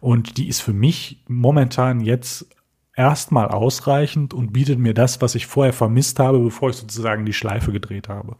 Und 0.00 0.38
die 0.38 0.48
ist 0.48 0.60
für 0.60 0.72
mich 0.72 1.22
momentan 1.28 2.00
jetzt 2.00 2.46
erstmal 3.00 3.48
ausreichend 3.48 4.34
und 4.34 4.52
bietet 4.52 4.78
mir 4.78 4.92
das, 4.92 5.22
was 5.22 5.34
ich 5.34 5.46
vorher 5.46 5.72
vermisst 5.72 6.18
habe, 6.18 6.38
bevor 6.38 6.68
ich 6.68 6.76
sozusagen 6.76 7.24
die 7.24 7.32
Schleife 7.32 7.72
gedreht 7.72 8.10
habe. 8.10 8.36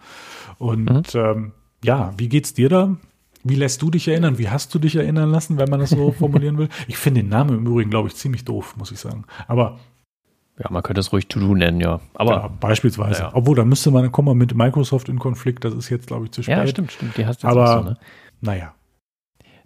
Und 0.58 1.14
ähm, 1.14 1.52
ja, 1.82 2.12
wie 2.18 2.28
geht's 2.28 2.52
dir 2.52 2.68
da? 2.68 2.96
Wie 3.42 3.54
lässt 3.54 3.80
du 3.80 3.90
dich 3.90 4.06
erinnern? 4.06 4.36
Wie 4.36 4.50
hast 4.50 4.74
du 4.74 4.78
dich 4.78 4.96
erinnern 4.96 5.30
lassen, 5.30 5.56
wenn 5.56 5.70
man 5.70 5.80
das 5.80 5.90
so 5.90 6.12
formulieren 6.18 6.58
will? 6.58 6.68
Ich 6.88 6.98
finde 6.98 7.22
den 7.22 7.30
Namen 7.30 7.56
im 7.56 7.66
Übrigen, 7.66 7.88
glaube 7.88 8.08
ich, 8.08 8.16
ziemlich 8.16 8.44
doof, 8.44 8.76
muss 8.76 8.92
ich 8.92 9.00
sagen. 9.00 9.24
Aber 9.48 9.78
Ja, 10.58 10.66
man 10.70 10.82
könnte 10.82 11.00
es 11.00 11.10
ruhig 11.10 11.26
To-Do 11.28 11.54
nennen, 11.54 11.80
ja. 11.80 12.00
Aber 12.12 12.32
ja, 12.32 12.48
beispielsweise. 12.48 13.22
Ja. 13.22 13.30
Obwohl, 13.32 13.56
da 13.56 13.64
müsste 13.64 13.90
man, 13.90 14.12
kommen 14.12 14.28
wir 14.28 14.34
mit 14.34 14.54
Microsoft 14.54 15.08
in 15.08 15.18
Konflikt, 15.18 15.64
das 15.64 15.72
ist 15.72 15.88
jetzt, 15.88 16.06
glaube 16.08 16.26
ich, 16.26 16.32
zu 16.32 16.42
spät. 16.42 16.54
Ja, 16.54 16.66
stimmt, 16.66 16.92
stimmt. 16.92 17.16
Die 17.16 17.24
hast 17.24 17.42
du 17.42 17.48
Aber, 17.48 17.78
so, 17.78 17.84
ne? 17.88 17.96
naja. 18.42 18.74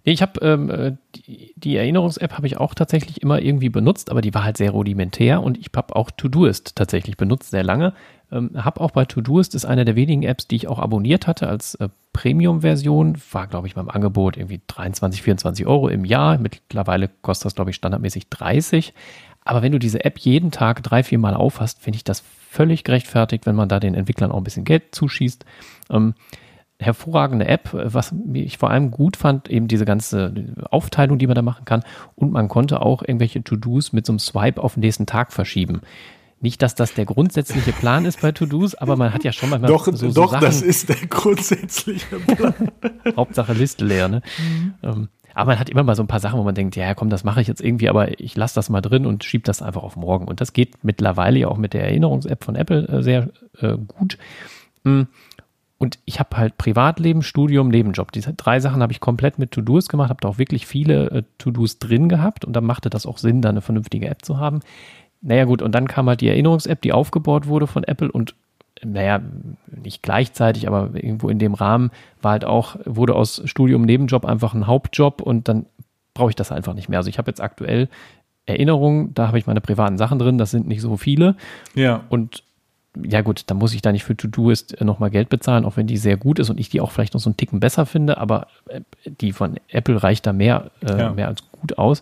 Ich 0.07 0.21
habe 0.21 0.39
ähm, 0.41 0.69
äh, 0.69 0.91
die, 1.15 1.53
die 1.55 1.75
Erinnerungs-App 1.77 2.33
habe 2.33 2.45
ich 2.45 2.57
auch 2.57 2.75
tatsächlich 2.75 3.23
immer 3.23 3.41
irgendwie 3.41 3.69
benutzt, 3.69 4.11
aber 4.11 4.21
die 4.21 4.35
war 4.35 4.43
halt 4.43 4.55
sehr 4.55 4.69
rudimentär 4.69 5.41
und 5.41 5.57
ich 5.57 5.71
habe 5.75 5.95
auch 5.95 6.11
Todoist 6.11 6.75
tatsächlich 6.75 7.17
benutzt, 7.17 7.49
sehr 7.49 7.63
lange. 7.63 7.93
Ähm, 8.31 8.51
habe 8.55 8.81
auch 8.81 8.91
bei 8.91 9.05
Todoist 9.05 9.55
ist 9.55 9.65
eine 9.65 9.83
der 9.83 9.95
wenigen 9.95 10.21
Apps, 10.21 10.47
die 10.47 10.57
ich 10.57 10.67
auch 10.67 10.77
abonniert 10.77 11.25
hatte 11.25 11.49
als 11.49 11.73
äh, 11.75 11.89
Premium-Version. 12.13 13.17
War, 13.31 13.47
glaube 13.47 13.65
ich, 13.67 13.73
beim 13.73 13.89
Angebot 13.89 14.37
irgendwie 14.37 14.61
23, 14.67 15.23
24 15.23 15.65
Euro 15.65 15.87
im 15.87 16.05
Jahr. 16.05 16.37
Mittlerweile 16.37 17.09
kostet 17.23 17.47
das, 17.47 17.55
glaube 17.55 17.71
ich, 17.71 17.75
standardmäßig 17.75 18.29
30. 18.29 18.93
Aber 19.43 19.63
wenn 19.63 19.71
du 19.71 19.79
diese 19.79 20.05
App 20.05 20.19
jeden 20.19 20.51
Tag 20.51 20.83
drei, 20.83 21.01
vier 21.01 21.17
Mal 21.17 21.33
aufhast, 21.33 21.81
finde 21.81 21.97
ich 21.97 22.03
das 22.03 22.23
völlig 22.49 22.83
gerechtfertigt, 22.83 23.47
wenn 23.47 23.55
man 23.55 23.69
da 23.69 23.79
den 23.79 23.95
Entwicklern 23.95 24.31
auch 24.31 24.37
ein 24.37 24.43
bisschen 24.43 24.65
Geld 24.65 24.93
zuschießt. 24.93 25.45
Ähm, 25.89 26.13
hervorragende 26.79 27.47
App, 27.47 27.69
was 27.73 28.13
ich 28.33 28.57
vor 28.57 28.69
allem 28.69 28.91
gut 28.91 29.15
fand, 29.15 29.49
eben 29.49 29.67
diese 29.67 29.85
ganze 29.85 30.33
Aufteilung, 30.69 31.17
die 31.17 31.27
man 31.27 31.35
da 31.35 31.41
machen 31.41 31.65
kann. 31.65 31.83
Und 32.15 32.31
man 32.31 32.49
konnte 32.49 32.81
auch 32.81 33.01
irgendwelche 33.01 33.43
To-Dos 33.43 33.93
mit 33.93 34.05
so 34.05 34.11
einem 34.11 34.19
Swipe 34.19 34.61
auf 34.61 34.73
den 34.73 34.81
nächsten 34.81 35.05
Tag 35.05 35.31
verschieben. 35.31 35.81
Nicht, 36.41 36.61
dass 36.61 36.75
das 36.75 36.93
der 36.93 37.05
grundsätzliche 37.05 37.71
Plan 37.71 38.05
ist 38.05 38.21
bei 38.21 38.31
To-Dos, 38.31 38.75
aber 38.75 38.97
man 38.97 39.13
hat 39.13 39.23
ja 39.23 39.31
schon 39.31 39.49
manchmal 39.49 39.71
doch, 39.71 39.85
so, 39.85 39.93
so 39.93 40.11
Doch, 40.11 40.31
Sachen, 40.31 40.45
das 40.45 40.61
ist 40.61 40.89
der 40.89 41.07
grundsätzliche 41.07 42.17
Plan. 42.17 42.53
Hauptsache 43.15 43.53
Liste 43.53 43.85
leer, 43.85 44.09
ne? 44.09 44.21
Mhm. 44.37 44.73
Ähm, 44.83 45.07
aber 45.33 45.51
man 45.51 45.59
hat 45.59 45.69
immer 45.69 45.83
mal 45.83 45.95
so 45.95 46.03
ein 46.03 46.07
paar 46.07 46.19
Sachen, 46.19 46.39
wo 46.39 46.43
man 46.43 46.55
denkt, 46.55 46.75
ja 46.75 46.93
komm, 46.93 47.09
das 47.09 47.23
mache 47.23 47.41
ich 47.41 47.47
jetzt 47.47 47.61
irgendwie, 47.61 47.89
aber 47.89 48.19
ich 48.19 48.35
lasse 48.35 48.55
das 48.55 48.69
mal 48.69 48.81
drin 48.81 49.05
und 49.05 49.23
schiebe 49.23 49.43
das 49.43 49.61
einfach 49.61 49.83
auf 49.83 49.95
morgen. 49.95 50.27
Und 50.27 50.39
das 50.39 50.53
geht 50.53 50.83
mittlerweile 50.83 51.39
ja 51.39 51.47
auch 51.47 51.57
mit 51.57 51.73
der 51.73 51.83
Erinnerungs-App 51.83 52.43
von 52.43 52.55
Apple 52.55 52.87
äh, 52.87 53.01
sehr 53.01 53.29
äh, 53.59 53.77
gut. 53.77 54.17
Mhm. 54.83 55.07
Und 55.85 55.99
ich 56.05 56.19
habe 56.19 56.35
halt 56.35 56.57
Privatleben, 56.57 57.21
Studium, 57.21 57.67
Nebenjob. 57.67 58.11
Diese 58.11 58.33
drei 58.33 58.59
Sachen 58.59 58.81
habe 58.81 58.91
ich 58.91 58.99
komplett 58.99 59.37
mit 59.37 59.51
To-Dos 59.51 59.87
gemacht, 59.87 60.09
habe 60.09 60.19
da 60.19 60.29
auch 60.29 60.39
wirklich 60.39 60.65
viele 60.65 61.11
äh, 61.11 61.23
To-Dos 61.37 61.77
drin 61.77 62.09
gehabt 62.09 62.43
und 62.43 62.53
dann 62.53 62.65
machte 62.65 62.89
das 62.89 63.05
auch 63.05 63.19
Sinn, 63.19 63.43
da 63.43 63.49
eine 63.49 63.61
vernünftige 63.61 64.09
App 64.09 64.25
zu 64.25 64.39
haben. 64.39 64.61
Naja 65.21 65.45
gut, 65.45 65.61
und 65.61 65.75
dann 65.75 65.87
kam 65.87 66.09
halt 66.09 66.21
die 66.21 66.27
Erinnerungs-App, 66.27 66.81
die 66.81 66.91
aufgebaut 66.91 67.45
wurde 67.45 67.67
von 67.67 67.83
Apple 67.83 68.11
und 68.11 68.33
naja, 68.83 69.21
nicht 69.67 70.01
gleichzeitig, 70.01 70.67
aber 70.67 70.89
irgendwo 70.95 71.29
in 71.29 71.37
dem 71.37 71.53
Rahmen 71.53 71.91
war 72.19 72.31
halt 72.31 72.45
auch, 72.45 72.77
wurde 72.85 73.13
aus 73.13 73.43
Studium, 73.45 73.83
Nebenjob 73.83 74.25
einfach 74.25 74.55
ein 74.55 74.65
Hauptjob 74.65 75.21
und 75.21 75.47
dann 75.47 75.67
brauche 76.15 76.31
ich 76.31 76.35
das 76.35 76.51
einfach 76.51 76.73
nicht 76.73 76.89
mehr. 76.89 76.97
Also 76.97 77.11
ich 77.11 77.19
habe 77.19 77.29
jetzt 77.29 77.41
aktuell 77.41 77.89
Erinnerungen, 78.47 79.13
da 79.13 79.27
habe 79.27 79.37
ich 79.37 79.45
meine 79.45 79.61
privaten 79.61 79.99
Sachen 79.99 80.17
drin, 80.17 80.39
das 80.39 80.49
sind 80.49 80.67
nicht 80.67 80.81
so 80.81 80.97
viele. 80.97 81.35
Ja. 81.75 82.05
Und 82.09 82.41
ja 83.03 83.21
gut, 83.21 83.43
dann 83.47 83.57
muss 83.57 83.73
ich 83.73 83.81
da 83.81 83.91
nicht 83.91 84.03
für 84.03 84.15
To-Doist 84.15 84.81
nochmal 84.81 85.09
Geld 85.09 85.29
bezahlen, 85.29 85.65
auch 85.65 85.77
wenn 85.77 85.87
die 85.87 85.97
sehr 85.97 86.17
gut 86.17 86.39
ist 86.39 86.49
und 86.49 86.59
ich 86.59 86.69
die 86.69 86.81
auch 86.81 86.91
vielleicht 86.91 87.13
noch 87.13 87.21
so 87.21 87.29
einen 87.29 87.37
Ticken 87.37 87.59
besser 87.59 87.85
finde, 87.85 88.17
aber 88.17 88.47
äh, 88.67 88.81
die 89.05 89.31
von 89.31 89.59
Apple 89.69 90.01
reicht 90.01 90.25
da 90.25 90.33
mehr, 90.33 90.71
äh, 90.81 90.97
ja. 90.97 91.13
mehr 91.13 91.27
als 91.27 91.43
gut 91.51 91.77
aus. 91.77 92.01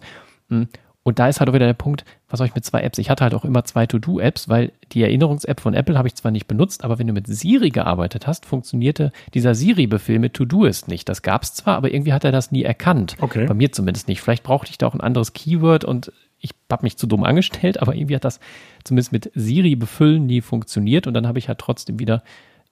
Hm. 0.49 0.67
Und 1.03 1.19
da 1.19 1.27
ist 1.27 1.39
halt 1.39 1.49
auch 1.49 1.53
wieder 1.53 1.65
der 1.65 1.73
Punkt, 1.73 2.05
was 2.29 2.37
soll 2.37 2.47
ich 2.47 2.55
mit 2.55 2.63
zwei 2.63 2.81
Apps? 2.81 2.97
Ich 2.97 3.09
hatte 3.09 3.23
halt 3.23 3.33
auch 3.33 3.43
immer 3.43 3.65
zwei 3.65 3.85
To-Do-Apps, 3.85 4.47
weil 4.47 4.71
die 4.93 5.03
Erinnerungs-App 5.03 5.59
von 5.59 5.73
Apple 5.73 5.97
habe 5.97 6.07
ich 6.07 6.15
zwar 6.15 6.31
nicht 6.31 6.47
benutzt, 6.47 6.83
aber 6.83 6.97
wenn 6.97 7.07
du 7.07 7.13
mit 7.13 7.27
Siri 7.27 7.69
gearbeitet 7.69 8.25
hast, 8.25 8.45
funktionierte 8.45 9.11
dieser 9.33 9.53
Siri-Befehl 9.53 10.17
mit 10.17 10.33
To-Doist 10.33 10.87
nicht. 10.87 11.09
Das 11.09 11.21
gab 11.21 11.43
es 11.43 11.53
zwar, 11.53 11.75
aber 11.75 11.93
irgendwie 11.93 12.13
hat 12.13 12.23
er 12.23 12.31
das 12.31 12.51
nie 12.51 12.63
erkannt. 12.63 13.17
Okay. 13.19 13.45
Bei 13.45 13.53
mir 13.53 13.71
zumindest 13.73 14.07
nicht. 14.07 14.21
Vielleicht 14.21 14.43
brauchte 14.43 14.71
ich 14.71 14.77
da 14.77 14.87
auch 14.87 14.93
ein 14.93 15.01
anderes 15.01 15.33
Keyword 15.33 15.83
und 15.83 16.13
ich 16.43 16.51
habe 16.71 16.83
mich 16.83 16.97
zu 16.97 17.07
dumm 17.07 17.23
angestellt, 17.23 17.81
aber 17.81 17.95
irgendwie 17.95 18.15
hat 18.15 18.25
das 18.25 18.39
zumindest 18.83 19.11
mit 19.11 19.31
Siri 19.33 19.75
befüllen 19.75 20.25
nie 20.25 20.41
funktioniert 20.41 21.07
und 21.07 21.13
dann 21.13 21.25
habe 21.25 21.39
ich 21.39 21.47
halt 21.47 21.57
trotzdem 21.57 21.99
wieder 21.99 22.21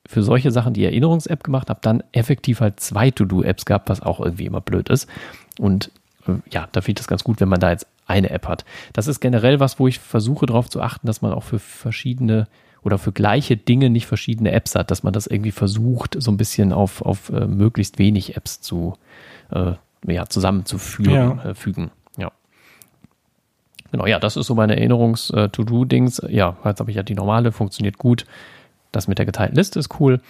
für 0.05 0.23
solche 0.23 0.51
Sachen 0.51 0.73
die 0.73 0.83
Erinnerungs-App 0.83 1.43
gemacht, 1.43 1.69
habe 1.69 1.79
dann 1.81 2.03
effektiv 2.11 2.59
halt 2.59 2.79
zwei 2.79 3.11
To-Do-Apps 3.11 3.65
gehabt, 3.65 3.89
was 3.89 4.01
auch 4.01 4.19
irgendwie 4.19 4.45
immer 4.45 4.61
blöd 4.61 4.89
ist. 4.89 5.07
Und 5.57 5.91
äh, 6.27 6.33
ja, 6.51 6.67
da 6.71 6.81
finde 6.81 6.99
ich 6.99 7.03
das 7.03 7.07
ganz 7.07 7.23
gut, 7.23 7.39
wenn 7.39 7.49
man 7.49 7.59
da 7.59 7.71
jetzt 7.71 7.87
eine 8.07 8.29
App 8.29 8.47
hat. 8.47 8.65
Das 8.93 9.07
ist 9.07 9.19
generell 9.21 9.59
was, 9.59 9.79
wo 9.79 9.87
ich 9.87 9.99
versuche 9.99 10.47
darauf 10.47 10.69
zu 10.69 10.81
achten, 10.81 11.07
dass 11.07 11.21
man 11.21 11.31
auch 11.31 11.43
für 11.43 11.59
verschiedene 11.59 12.47
oder 12.83 12.97
für 12.97 13.11
gleiche 13.11 13.55
Dinge 13.55 13.89
nicht 13.89 14.07
verschiedene 14.07 14.51
Apps 14.51 14.75
hat, 14.75 14.91
dass 14.91 15.03
man 15.03 15.13
das 15.13 15.27
irgendwie 15.27 15.51
versucht, 15.51 16.17
so 16.19 16.31
ein 16.31 16.37
bisschen 16.37 16.73
auf, 16.73 17.03
auf 17.03 17.29
äh, 17.29 17.45
möglichst 17.45 17.99
wenig 17.99 18.35
Apps 18.35 18.59
zu 18.59 18.95
äh, 19.51 19.73
ja, 20.07 20.25
zusammenzufügen. 20.27 21.13
Ja. 21.13 21.51
Äh. 21.51 21.55
Genau, 23.91 24.05
ja, 24.05 24.19
das 24.19 24.37
ist 24.37 24.47
so 24.47 24.55
meine 24.55 24.77
Erinnerungs-To-Do-Dings. 24.77 26.19
Äh, 26.19 26.33
ja, 26.33 26.57
jetzt 26.65 26.79
habe 26.79 26.89
ich 26.91 26.97
ja 26.97 27.03
die 27.03 27.13
normale, 27.13 27.51
funktioniert 27.51 27.97
gut. 27.97 28.25
Das 28.91 29.07
mit 29.07 29.17
der 29.17 29.25
geteilten 29.25 29.55
Liste 29.55 29.79
ist 29.79 29.99
cool. 29.99 30.21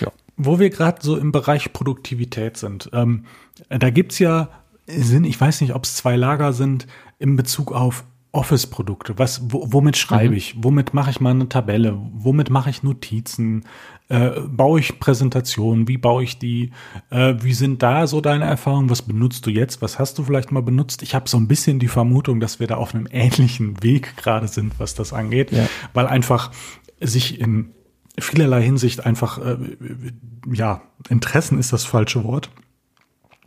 Ja. 0.00 0.08
Wo 0.36 0.58
wir 0.58 0.70
gerade 0.70 0.98
so 1.02 1.16
im 1.16 1.32
Bereich 1.32 1.72
Produktivität 1.72 2.56
sind, 2.56 2.90
ähm, 2.92 3.24
da 3.68 3.88
es 3.88 4.18
ja, 4.18 4.48
sind, 4.86 5.24
ich 5.24 5.38
weiß 5.40 5.60
nicht, 5.60 5.74
ob 5.74 5.84
es 5.84 5.96
zwei 5.96 6.16
Lager 6.16 6.52
sind 6.52 6.86
in 7.18 7.36
Bezug 7.36 7.72
auf 7.72 8.04
Office-Produkte. 8.32 9.18
Was, 9.18 9.40
womit 9.42 9.96
schreibe 9.96 10.30
mhm. 10.30 10.36
ich? 10.36 10.54
Womit 10.58 10.94
mache 10.94 11.10
ich 11.10 11.20
mal 11.20 11.30
eine 11.30 11.48
Tabelle? 11.48 11.98
Womit 12.12 12.48
mache 12.48 12.70
ich 12.70 12.82
Notizen? 12.82 13.64
Äh, 14.08 14.40
baue 14.46 14.80
ich 14.80 15.00
Präsentationen? 15.00 15.88
Wie 15.88 15.98
baue 15.98 16.22
ich 16.22 16.38
die? 16.38 16.70
Äh, 17.10 17.34
wie 17.40 17.54
sind 17.54 17.82
da 17.82 18.06
so 18.06 18.20
deine 18.20 18.44
Erfahrungen? 18.44 18.88
Was 18.88 19.02
benutzt 19.02 19.46
du 19.46 19.50
jetzt? 19.50 19.82
Was 19.82 19.98
hast 19.98 20.18
du 20.18 20.22
vielleicht 20.22 20.52
mal 20.52 20.62
benutzt? 20.62 21.02
Ich 21.02 21.14
habe 21.14 21.28
so 21.28 21.38
ein 21.38 21.48
bisschen 21.48 21.80
die 21.80 21.88
Vermutung, 21.88 22.38
dass 22.38 22.60
wir 22.60 22.68
da 22.68 22.76
auf 22.76 22.94
einem 22.94 23.08
ähnlichen 23.10 23.82
Weg 23.82 24.16
gerade 24.16 24.46
sind, 24.46 24.78
was 24.78 24.94
das 24.94 25.12
angeht, 25.12 25.50
ja. 25.50 25.66
weil 25.92 26.06
einfach 26.06 26.52
sich 27.00 27.40
in 27.40 27.70
vielerlei 28.18 28.62
Hinsicht 28.62 29.06
einfach, 29.06 29.38
äh, 29.38 29.56
ja, 30.52 30.82
Interessen 31.08 31.58
ist 31.58 31.72
das 31.72 31.84
falsche 31.84 32.22
Wort 32.22 32.50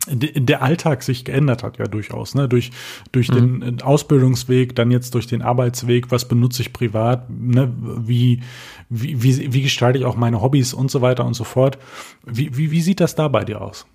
der 0.06 0.62
Alltag 0.62 1.02
sich 1.02 1.24
geändert 1.24 1.62
hat 1.62 1.78
ja 1.78 1.86
durchaus, 1.86 2.34
ne? 2.34 2.48
Durch, 2.48 2.70
durch 3.12 3.30
mhm. 3.30 3.60
den 3.60 3.82
Ausbildungsweg, 3.82 4.74
dann 4.74 4.90
jetzt 4.90 5.14
durch 5.14 5.26
den 5.26 5.42
Arbeitsweg, 5.42 6.10
was 6.10 6.28
benutze 6.28 6.62
ich 6.62 6.72
privat, 6.72 7.28
ne? 7.30 7.72
Wie, 7.78 8.40
wie, 8.88 9.22
wie, 9.22 9.52
wie 9.52 9.62
gestalte 9.62 9.98
ich 9.98 10.04
auch 10.04 10.16
meine 10.16 10.42
Hobbys 10.42 10.74
und 10.74 10.90
so 10.90 11.00
weiter 11.00 11.24
und 11.24 11.34
so 11.34 11.44
fort. 11.44 11.78
Wie, 12.24 12.56
wie, 12.56 12.70
wie 12.70 12.80
sieht 12.80 13.00
das 13.00 13.14
da 13.14 13.28
bei 13.28 13.44
dir 13.44 13.60
aus? 13.60 13.86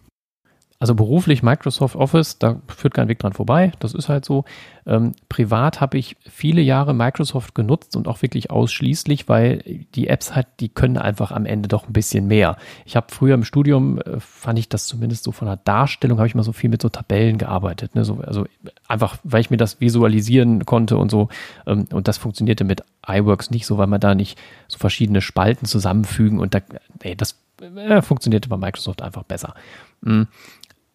Also 0.81 0.95
beruflich 0.95 1.43
Microsoft 1.43 1.97
Office, 1.97 2.39
da 2.39 2.61
führt 2.67 2.93
kein 2.93 3.09
Weg 3.09 3.19
dran 3.19 3.33
vorbei, 3.33 3.73
das 3.79 3.93
ist 3.93 4.07
halt 4.07 4.23
so. 4.23 4.45
Ähm, 4.85 5.11
privat 5.27 5.81
habe 5.81 5.97
ich 5.97 6.15
viele 6.21 6.61
Jahre 6.61 6.93
Microsoft 6.93 7.53
genutzt 7.53 7.97
und 7.97 8.07
auch 8.07 8.21
wirklich 8.21 8.49
ausschließlich, 8.49 9.27
weil 9.27 9.85
die 9.93 10.07
Apps 10.07 10.35
halt, 10.35 10.47
die 10.61 10.69
können 10.69 10.97
einfach 10.97 11.33
am 11.33 11.45
Ende 11.45 11.67
doch 11.67 11.85
ein 11.85 11.91
bisschen 11.91 12.27
mehr. 12.27 12.55
Ich 12.85 12.95
habe 12.95 13.07
früher 13.09 13.33
im 13.33 13.43
Studium, 13.43 13.99
äh, 13.99 14.21
fand 14.21 14.57
ich 14.57 14.69
das 14.69 14.87
zumindest 14.87 15.25
so 15.25 15.33
von 15.33 15.49
der 15.49 15.57
Darstellung, 15.57 16.17
habe 16.17 16.29
ich 16.29 16.35
mal 16.35 16.43
so 16.43 16.53
viel 16.53 16.69
mit 16.69 16.81
so 16.81 16.87
Tabellen 16.87 17.37
gearbeitet. 17.37 17.93
Ne? 17.95 18.05
So, 18.05 18.21
also 18.21 18.45
einfach, 18.87 19.17
weil 19.23 19.41
ich 19.41 19.49
mir 19.49 19.57
das 19.57 19.81
visualisieren 19.81 20.65
konnte 20.65 20.95
und 20.95 21.11
so. 21.11 21.27
Ähm, 21.67 21.87
und 21.91 22.07
das 22.07 22.17
funktionierte 22.17 22.63
mit 22.63 22.83
iWorks 23.05 23.51
nicht 23.51 23.65
so, 23.65 23.77
weil 23.77 23.87
man 23.87 23.99
da 23.99 24.15
nicht 24.15 24.39
so 24.69 24.77
verschiedene 24.77 25.19
Spalten 25.19 25.65
zusammenfügen 25.65 26.39
und 26.39 26.53
da, 26.53 26.61
ey, 27.01 27.17
das 27.17 27.37
äh, 27.75 28.01
funktionierte 28.01 28.47
bei 28.47 28.55
Microsoft 28.55 29.01
einfach 29.01 29.23
besser. 29.23 29.55
Mhm 29.99 30.29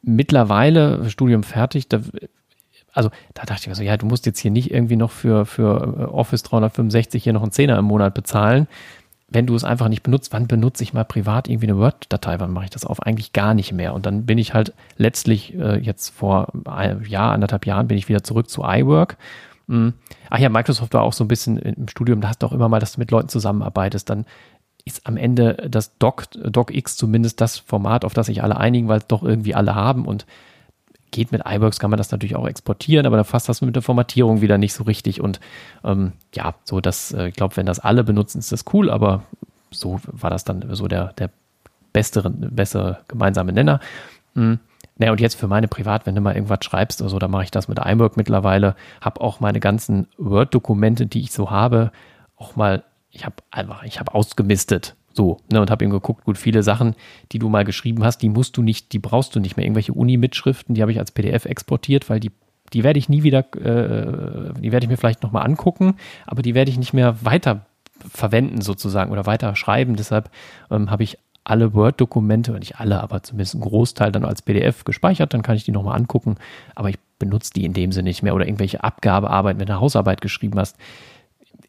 mittlerweile 0.05 1.09
Studium 1.11 1.43
fertig, 1.43 1.89
da, 1.89 2.01
also 2.93 3.11
da 3.35 3.43
dachte 3.45 3.63
ich 3.63 3.69
mir 3.69 3.75
so, 3.75 3.83
ja, 3.83 3.97
du 3.97 4.07
musst 4.07 4.27
jetzt 4.27 4.39
hier 4.39 4.51
nicht 4.51 4.71
irgendwie 4.71 4.97
noch 4.97 5.11
für, 5.11 5.47
für 5.47 5.97
äh, 5.99 6.03
Office 6.05 6.43
365 6.45 7.23
hier 7.23 7.33
noch 7.33 7.43
einen 7.43 7.53
Zehner 7.53 7.79
im 7.79 7.85
Monat 7.85 8.15
bezahlen. 8.15 8.69
Wenn 9.29 9.47
du 9.47 9.55
es 9.55 9.65
einfach 9.65 9.89
nicht 9.89 10.03
benutzt, 10.03 10.33
wann 10.33 10.47
benutze 10.47 10.85
ich 10.85 10.93
mal 10.93 11.05
privat 11.05 11.49
irgendwie 11.49 11.67
eine 11.67 11.79
Word-Datei? 11.79 12.39
Wann 12.39 12.53
mache 12.53 12.67
ich 12.67 12.71
das 12.71 12.85
auf? 12.85 13.03
Eigentlich 13.03 13.33
gar 13.33 13.55
nicht 13.55 13.73
mehr. 13.73 13.95
Und 13.95 14.07
dann 14.07 14.27
bin 14.27 14.39
ich 14.39 14.55
halt 14.55 14.75
letztlich 14.97 15.55
äh, 15.55 15.79
jetzt 15.79 16.11
vor 16.11 16.53
einem 16.67 17.05
Jahr, 17.05 17.33
anderthalb 17.33 17.67
Jahren 17.67 17.89
bin 17.89 17.99
ich 17.99 18.09
wieder 18.09 18.23
zurück 18.23 18.49
zu 18.49 18.63
iWork. 18.63 19.17
Hm. 19.67 19.95
Ach 20.29 20.39
ja, 20.39 20.51
Microsoft 20.51 20.93
war 20.95 21.03
auch 21.03 21.15
so 21.15 21.25
ein 21.25 21.29
bisschen 21.29 21.57
im 21.57 21.89
Studium, 21.89 22.21
da 22.21 22.29
hast 22.29 22.43
du 22.43 22.47
auch 22.47 22.53
immer 22.53 22.69
mal, 22.69 22.81
dass 22.81 22.93
du 22.93 23.01
mit 23.01 23.11
Leuten 23.11 23.29
zusammenarbeitest. 23.29 24.09
Dann 24.11 24.27
ist 24.85 25.07
am 25.07 25.17
Ende 25.17 25.67
das 25.69 25.97
Doc, 25.99 26.27
DocX 26.33 26.97
zumindest 26.97 27.41
das 27.41 27.59
Format, 27.59 28.05
auf 28.05 28.15
das 28.15 28.27
sich 28.27 28.43
alle 28.43 28.57
einigen, 28.57 28.89
weil 28.89 28.99
es 28.99 29.07
doch 29.07 29.23
irgendwie 29.23 29.55
alle 29.55 29.75
haben 29.75 30.05
und 30.07 30.27
geht 31.11 31.33
mit 31.33 31.43
iWorks, 31.47 31.79
kann 31.79 31.91
man 31.91 31.97
das 31.97 32.11
natürlich 32.11 32.37
auch 32.37 32.47
exportieren, 32.47 33.07
aber 33.07 33.17
da 33.17 33.25
fasst 33.25 33.49
das 33.49 33.63
mit 33.63 33.75
der 33.77 33.83
Formatierung 33.83 34.41
wieder 34.41 34.59
nicht 34.59 34.75
so 34.75 34.85
richtig 34.85 35.21
und 35.21 35.41
ähm, 35.85 36.13
ja, 36.35 36.55
so 36.65 36.81
das, 36.81 37.13
äh, 37.13 37.29
ich 37.29 37.35
glaube, 37.35 37.57
wenn 37.57 37.67
das 37.67 37.79
alle 37.79 38.05
benutzen, 38.05 38.41
ist 38.41 38.53
das 38.53 38.65
cool, 38.73 38.91
aber 38.91 39.23
so 39.71 40.01
war 40.05 40.31
das 40.31 40.45
dann 40.45 40.75
so 40.75 40.89
der, 40.89 41.13
der 41.15 41.31
bessere, 41.93 42.31
bessere 42.31 42.99
gemeinsame 43.09 43.53
Nenner. 43.53 43.81
Hm. 44.35 44.59
Naja, 44.97 45.13
und 45.13 45.21
jetzt 45.21 45.35
für 45.35 45.49
meine 45.49 45.67
Privat, 45.67 46.07
wenn 46.07 46.15
du 46.15 46.21
mal 46.21 46.35
irgendwas 46.35 46.65
schreibst 46.65 47.01
oder 47.01 47.11
so, 47.11 47.19
dann 47.19 47.31
mache 47.31 47.45
ich 47.45 47.51
das 47.51 47.69
mit 47.69 47.79
iWork 47.79 48.17
mittlerweile, 48.17 48.77
habe 49.01 49.21
auch 49.21 49.41
meine 49.41 49.61
ganzen 49.61 50.09
Word-Dokumente, 50.19 51.07
die 51.07 51.21
ich 51.21 51.33
so 51.33 51.51
habe, 51.51 51.91
auch 52.37 52.55
mal 52.55 52.85
ich 53.15 53.25
habe 53.25 53.37
einfach, 53.51 53.85
ich 53.85 54.01
habe 54.01 54.15
ausgemistet. 54.15 54.97
So, 55.13 55.39
ne, 55.51 55.61
und 55.61 55.71
habe 55.71 55.85
eben 55.85 55.93
geguckt, 55.93 56.25
gut, 56.25 56.37
viele 56.37 56.65
Sachen, 56.65 56.97
die 57.31 57.39
du 57.39 57.49
mal 57.49 57.65
geschrieben 57.65 58.03
hast, 58.05 58.19
die 58.19 58.29
musst 58.29 58.57
du 58.57 58.63
nicht, 58.63 58.93
die 58.93 58.99
brauchst 58.99 59.37
du 59.37 59.41
nicht 59.41 59.57
mehr. 59.57 59.65
Irgendwelche 59.65 59.93
Uni-Mitschriften, 59.93 60.75
die 60.75 60.83
habe 60.83 60.91
ich 60.91 60.99
als 60.99 61.13
PDF 61.13 61.45
exportiert, 61.45 62.11
weil 62.11 62.19
die, 62.19 62.33
Die 62.73 62.83
werde 62.83 62.99
ich 62.99 63.09
nie 63.09 63.23
wieder, 63.23 63.45
äh, 63.55 64.53
die 64.61 64.73
werde 64.73 64.85
ich 64.85 64.91
mir 64.91 64.97
vielleicht 64.97 65.23
nochmal 65.23 65.45
angucken, 65.45 65.95
aber 66.27 66.43
die 66.43 66.55
werde 66.55 66.71
ich 66.73 66.79
nicht 66.79 66.93
mehr 66.93 67.25
weiter 67.25 67.67
verwenden 68.11 68.61
sozusagen 68.61 69.13
oder 69.13 69.27
weiter 69.27 69.55
schreiben. 69.55 69.95
Deshalb 69.95 70.31
ähm, 70.71 70.91
habe 70.91 71.05
ich 71.05 71.19
alle 71.45 71.75
Word-Dokumente, 71.75 72.53
nicht 72.53 72.81
alle, 72.81 73.01
aber 73.01 73.23
zumindest 73.23 73.55
einen 73.55 73.63
Großteil 73.63 74.11
dann 74.11 74.25
als 74.25 74.43
PDF 74.43 74.85
gespeichert, 74.85 75.35
dann 75.35 75.43
kann 75.43 75.57
ich 75.57 75.65
die 75.65 75.73
nochmal 75.73 75.97
angucken, 75.97 76.37
aber 76.75 76.89
ich 76.89 76.99
benutze 77.19 77.53
die 77.53 77.65
in 77.65 77.75
dem 77.75 77.93
Sinne 77.93 78.09
nicht 78.09 78.23
mehr 78.23 78.35
oder 78.35 78.47
irgendwelche 78.47 78.83
Abgabearbeiten, 78.83 79.61
wenn 79.61 79.67
du 79.67 79.79
Hausarbeit 79.79 80.21
geschrieben 80.21 80.59
hast. 80.59 80.77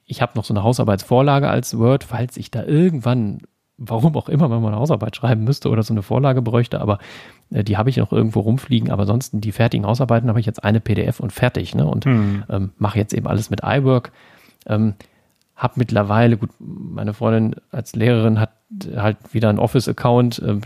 Ich 0.06 0.22
habe 0.22 0.34
noch 0.36 0.46
so 0.46 0.54
eine 0.54 0.64
Hausarbeitsvorlage 0.64 1.50
als 1.50 1.78
Word, 1.78 2.04
falls 2.04 2.38
ich 2.38 2.52
da 2.52 2.64
irgendwann, 2.64 3.40
warum 3.78 4.16
auch 4.16 4.30
immer, 4.30 4.50
wenn 4.52 4.62
man 4.62 4.74
eine 4.74 4.82
Hausarbeit 4.82 5.16
schreiben 5.16 5.44
müsste 5.44 5.70
oder 5.70 5.84
so 5.84 5.94
eine 5.94 6.04
Vorlage 6.04 6.42
bräuchte, 6.42 6.80
aber 6.80 7.00
äh, 7.52 7.64
die 7.64 7.78
habe 7.78 7.90
ich 7.90 7.98
noch 7.98 8.12
irgendwo 8.12 8.42
rumfliegen, 8.42 8.92
aber 8.92 9.02
ansonsten 9.02 9.42
die 9.42 9.52
fertigen 9.52 9.86
Hausarbeiten 9.86 10.30
habe 10.30 10.40
ich 10.40 10.46
jetzt 10.46 10.64
eine 10.64 10.80
PDF 10.80 11.20
und 11.20 11.34
fertig, 11.34 11.76
ne? 11.76 11.86
Und 11.86 12.06
hm. 12.06 12.44
ähm, 12.50 12.72
mache 12.78 13.00
jetzt 13.00 13.14
eben 13.14 13.28
alles 13.28 13.50
mit 13.50 13.62
iWork. 13.64 14.12
Ähm, 14.68 14.94
habe 15.56 15.76
mittlerweile, 15.78 16.38
gut, 16.38 16.50
meine 16.60 17.14
Freundin 17.14 17.56
als 17.72 17.96
Lehrerin 17.96 18.40
hat 18.40 18.52
halt 18.96 19.18
wieder 19.32 19.50
einen 19.50 19.60
Office-Account, 19.60 20.40
äh, 20.40 20.60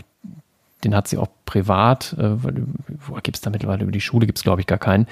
den 0.84 0.94
hat 0.94 1.08
sie 1.08 1.18
auch 1.18 1.28
privat, 1.44 2.14
äh, 2.18 2.36
wo 2.42 3.14
gibt 3.22 3.36
es 3.36 3.40
da 3.40 3.50
mittlerweile 3.50 3.82
über 3.82 3.92
die 3.92 4.00
Schule, 4.00 4.26
gibt 4.26 4.38
es 4.38 4.44
glaube 4.44 4.60
ich 4.60 4.66
gar 4.66 4.78
keinen. 4.78 5.06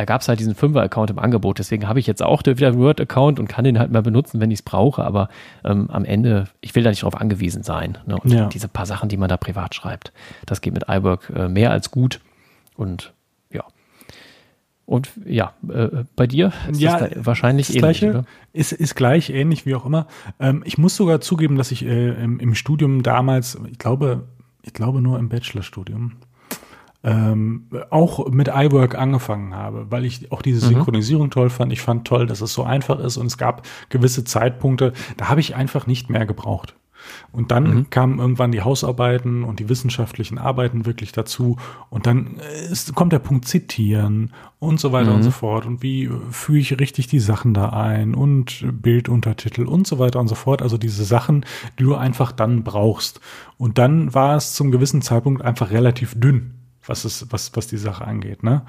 Da 0.00 0.06
gab 0.06 0.22
es 0.22 0.28
halt 0.28 0.40
diesen 0.40 0.54
Fünfer-Account 0.54 1.10
im 1.10 1.18
Angebot, 1.18 1.58
deswegen 1.58 1.86
habe 1.86 2.00
ich 2.00 2.06
jetzt 2.06 2.22
auch 2.22 2.42
wieder 2.46 2.68
einen 2.68 2.78
Word-Account 2.78 3.38
und 3.38 3.48
kann 3.48 3.64
den 3.64 3.78
halt 3.78 3.92
mal 3.92 4.00
benutzen, 4.00 4.40
wenn 4.40 4.50
ich 4.50 4.60
es 4.60 4.62
brauche, 4.62 5.04
aber 5.04 5.28
ähm, 5.62 5.90
am 5.90 6.06
Ende, 6.06 6.46
ich 6.62 6.74
will 6.74 6.82
da 6.82 6.88
nicht 6.88 7.02
darauf 7.02 7.20
angewiesen 7.20 7.62
sein. 7.62 7.98
Ne? 8.06 8.16
Und 8.16 8.32
ja. 8.32 8.46
diese 8.46 8.66
paar 8.66 8.86
Sachen, 8.86 9.10
die 9.10 9.18
man 9.18 9.28
da 9.28 9.36
privat 9.36 9.74
schreibt, 9.74 10.14
das 10.46 10.62
geht 10.62 10.72
mit 10.72 10.84
iWork 10.88 11.30
äh, 11.36 11.48
mehr 11.50 11.70
als 11.70 11.90
gut 11.90 12.20
und 12.76 13.12
und 14.86 15.10
ja, 15.24 15.52
äh, 15.68 16.04
bei 16.16 16.26
dir 16.26 16.52
ist 16.68 16.80
ja, 16.80 16.98
da 16.98 17.26
wahrscheinlich 17.26 17.66
das 17.66 17.76
ähnlich, 17.76 18.00
Gleiche, 18.00 18.24
Ist, 18.54 18.72
ist 18.72 18.96
gleich, 18.96 19.28
ähnlich, 19.28 19.66
wie 19.66 19.76
auch 19.76 19.84
immer. 19.84 20.06
Ähm, 20.40 20.62
ich 20.64 20.78
muss 20.78 20.96
sogar 20.96 21.20
zugeben, 21.20 21.56
dass 21.56 21.70
ich 21.70 21.84
äh, 21.84 22.08
im, 22.08 22.40
im, 22.40 22.56
Studium 22.56 23.04
damals, 23.04 23.56
ich 23.70 23.78
glaube, 23.78 24.26
ich 24.62 24.72
glaube 24.72 25.00
nur 25.00 25.20
im 25.20 25.28
Bachelorstudium, 25.28 26.14
ähm, 27.02 27.66
auch 27.90 28.28
mit 28.28 28.48
iWork 28.48 28.96
angefangen 28.96 29.54
habe, 29.54 29.90
weil 29.90 30.04
ich 30.04 30.30
auch 30.32 30.42
diese 30.42 30.66
mhm. 30.66 30.74
Synchronisierung 30.74 31.26
mhm. 31.26 31.30
toll 31.30 31.50
fand. 31.50 31.72
Ich 31.72 31.80
fand 31.80 32.06
toll, 32.06 32.26
dass 32.26 32.40
es 32.40 32.52
so 32.52 32.62
einfach 32.62 32.98
ist 32.98 33.16
und 33.16 33.26
es 33.26 33.38
gab 33.38 33.66
gewisse 33.88 34.24
Zeitpunkte, 34.24 34.92
da 35.16 35.28
habe 35.28 35.40
ich 35.40 35.54
einfach 35.56 35.86
nicht 35.86 36.10
mehr 36.10 36.26
gebraucht. 36.26 36.74
Und 37.32 37.50
dann 37.50 37.74
mhm. 37.74 37.90
kamen 37.90 38.18
irgendwann 38.18 38.52
die 38.52 38.60
Hausarbeiten 38.60 39.42
und 39.44 39.58
die 39.58 39.70
wissenschaftlichen 39.70 40.36
Arbeiten 40.36 40.84
wirklich 40.84 41.12
dazu. 41.12 41.56
Und 41.88 42.06
dann 42.06 42.36
ist, 42.70 42.94
kommt 42.94 43.14
der 43.14 43.20
Punkt 43.20 43.46
Zitieren 43.46 44.32
und 44.58 44.78
so 44.78 44.92
weiter 44.92 45.10
mhm. 45.10 45.16
und 45.16 45.22
so 45.22 45.30
fort. 45.30 45.64
Und 45.64 45.82
wie 45.82 46.10
führe 46.30 46.58
ich 46.58 46.78
richtig 46.78 47.06
die 47.06 47.20
Sachen 47.20 47.54
da 47.54 47.70
ein 47.70 48.14
und 48.14 48.66
Bilduntertitel 48.82 49.64
und 49.64 49.86
so 49.86 49.98
weiter 49.98 50.20
und 50.20 50.28
so 50.28 50.34
fort. 50.34 50.60
Also 50.60 50.76
diese 50.76 51.04
Sachen, 51.04 51.46
die 51.78 51.84
du 51.84 51.94
einfach 51.94 52.32
dann 52.32 52.64
brauchst. 52.64 53.20
Und 53.56 53.78
dann 53.78 54.12
war 54.12 54.36
es 54.36 54.54
zum 54.54 54.70
gewissen 54.70 55.00
Zeitpunkt 55.00 55.42
einfach 55.42 55.70
relativ 55.70 56.14
dünn 56.20 56.59
was, 56.90 57.04
es, 57.04 57.26
was, 57.30 57.56
was 57.56 57.68
die 57.68 57.78
Sache 57.78 58.04
angeht. 58.04 58.42
Ne? 58.42 58.62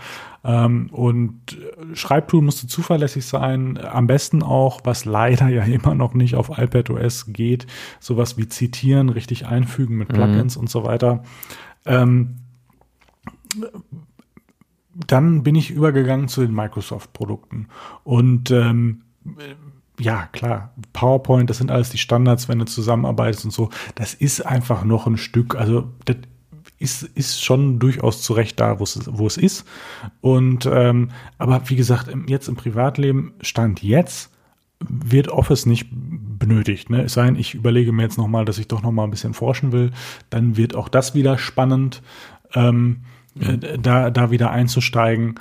Ähm, 0.45 0.89
und 0.91 1.57
Schreibtool 1.93 2.41
musste 2.41 2.67
zuverlässig 2.67 3.25
sein, 3.25 3.77
am 3.77 4.07
besten 4.07 4.43
auch, 4.43 4.81
was 4.83 5.03
leider 5.03 5.49
ja 5.49 5.63
immer 5.65 5.95
noch 5.95 6.13
nicht 6.13 6.35
auf 6.35 6.57
iPadOS 6.57 7.33
geht, 7.33 7.67
sowas 7.99 8.37
wie 8.37 8.47
Zitieren, 8.47 9.09
richtig 9.09 9.47
einfügen 9.47 9.97
mit 9.97 10.09
Plugins 10.09 10.55
mhm. 10.55 10.61
und 10.61 10.69
so 10.69 10.85
weiter. 10.85 11.23
Ähm, 11.85 12.37
dann 15.07 15.43
bin 15.43 15.55
ich 15.55 15.71
übergegangen 15.71 16.27
zu 16.27 16.41
den 16.41 16.53
Microsoft-Produkten 16.53 17.67
und 18.03 18.51
ähm, 18.51 19.01
ja, 19.99 20.27
klar, 20.31 20.73
PowerPoint, 20.93 21.49
das 21.49 21.57
sind 21.57 21.69
alles 21.69 21.89
die 21.89 21.97
Standards, 21.97 22.49
wenn 22.49 22.59
du 22.59 22.65
zusammenarbeitest 22.65 23.45
und 23.45 23.51
so. 23.51 23.69
Das 23.95 24.13
ist 24.13 24.41
einfach 24.41 24.83
noch 24.83 25.05
ein 25.05 25.17
Stück, 25.17 25.55
also 25.55 25.91
das 26.05 26.17
ist, 26.81 27.03
ist 27.03 27.43
schon 27.43 27.79
durchaus 27.79 28.21
zu 28.21 28.33
Recht 28.33 28.59
da, 28.59 28.79
wo 28.79 28.83
es, 28.83 28.99
wo 29.05 29.27
es 29.27 29.37
ist. 29.37 29.65
Und 30.19 30.65
ähm, 30.65 31.09
aber 31.37 31.61
wie 31.69 31.75
gesagt, 31.75 32.09
jetzt 32.27 32.47
im 32.47 32.55
Privatleben 32.55 33.33
stand 33.41 33.83
jetzt 33.83 34.31
wird 34.87 35.27
Office 35.27 35.65
nicht 35.65 35.87
benötigt. 35.91 36.89
Ne? 36.89 37.03
Es 37.03 37.13
sei 37.13 37.25
denn, 37.25 37.35
ich 37.35 37.53
überlege 37.53 37.91
mir 37.91 38.03
jetzt 38.03 38.17
nochmal, 38.17 38.45
dass 38.45 38.57
ich 38.57 38.67
doch 38.67 38.81
nochmal 38.81 39.05
ein 39.05 39.11
bisschen 39.11 39.33
forschen 39.33 39.71
will, 39.71 39.91
dann 40.29 40.57
wird 40.57 40.75
auch 40.75 40.89
das 40.89 41.13
wieder 41.13 41.37
spannend, 41.37 42.01
ähm, 42.53 43.01
mhm. 43.35 43.43
äh, 43.43 43.77
da, 43.77 44.09
da 44.09 44.31
wieder 44.31 44.51
einzusteigen. 44.51 45.35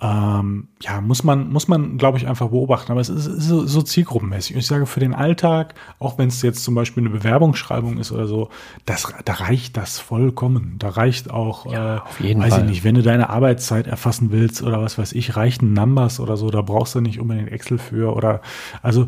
Ähm, 0.00 0.68
ja, 0.82 1.00
muss 1.00 1.22
man, 1.22 1.50
muss 1.50 1.68
man, 1.68 1.98
glaube 1.98 2.18
ich, 2.18 2.26
einfach 2.26 2.48
beobachten. 2.48 2.90
Aber 2.90 3.00
es 3.00 3.08
ist, 3.08 3.26
ist 3.26 3.48
so, 3.48 3.64
so, 3.64 3.80
zielgruppenmäßig. 3.80 4.56
ich 4.56 4.66
sage, 4.66 4.86
für 4.86 4.98
den 4.98 5.14
Alltag, 5.14 5.74
auch 6.00 6.18
wenn 6.18 6.28
es 6.28 6.42
jetzt 6.42 6.64
zum 6.64 6.74
Beispiel 6.74 7.04
eine 7.04 7.10
Bewerbungsschreibung 7.10 7.98
ist 7.98 8.10
oder 8.10 8.26
so, 8.26 8.50
das, 8.86 9.12
da 9.24 9.32
reicht 9.34 9.76
das 9.76 10.00
vollkommen. 10.00 10.76
Da 10.78 10.88
reicht 10.90 11.30
auch, 11.30 11.72
ja, 11.72 12.04
äh, 12.20 12.36
weiß 12.36 12.54
Fall. 12.54 12.60
ich 12.62 12.68
nicht, 12.68 12.84
wenn 12.84 12.96
du 12.96 13.02
deine 13.02 13.30
Arbeitszeit 13.30 13.86
erfassen 13.86 14.32
willst 14.32 14.62
oder 14.62 14.82
was 14.82 14.98
weiß 14.98 15.12
ich, 15.12 15.36
reichen 15.36 15.72
Numbers 15.72 16.18
oder 16.18 16.36
so, 16.36 16.50
da 16.50 16.60
brauchst 16.60 16.96
du 16.96 17.00
nicht 17.00 17.20
unbedingt 17.20 17.52
Excel 17.52 17.78
für 17.78 18.14
oder, 18.14 18.40
also, 18.82 19.06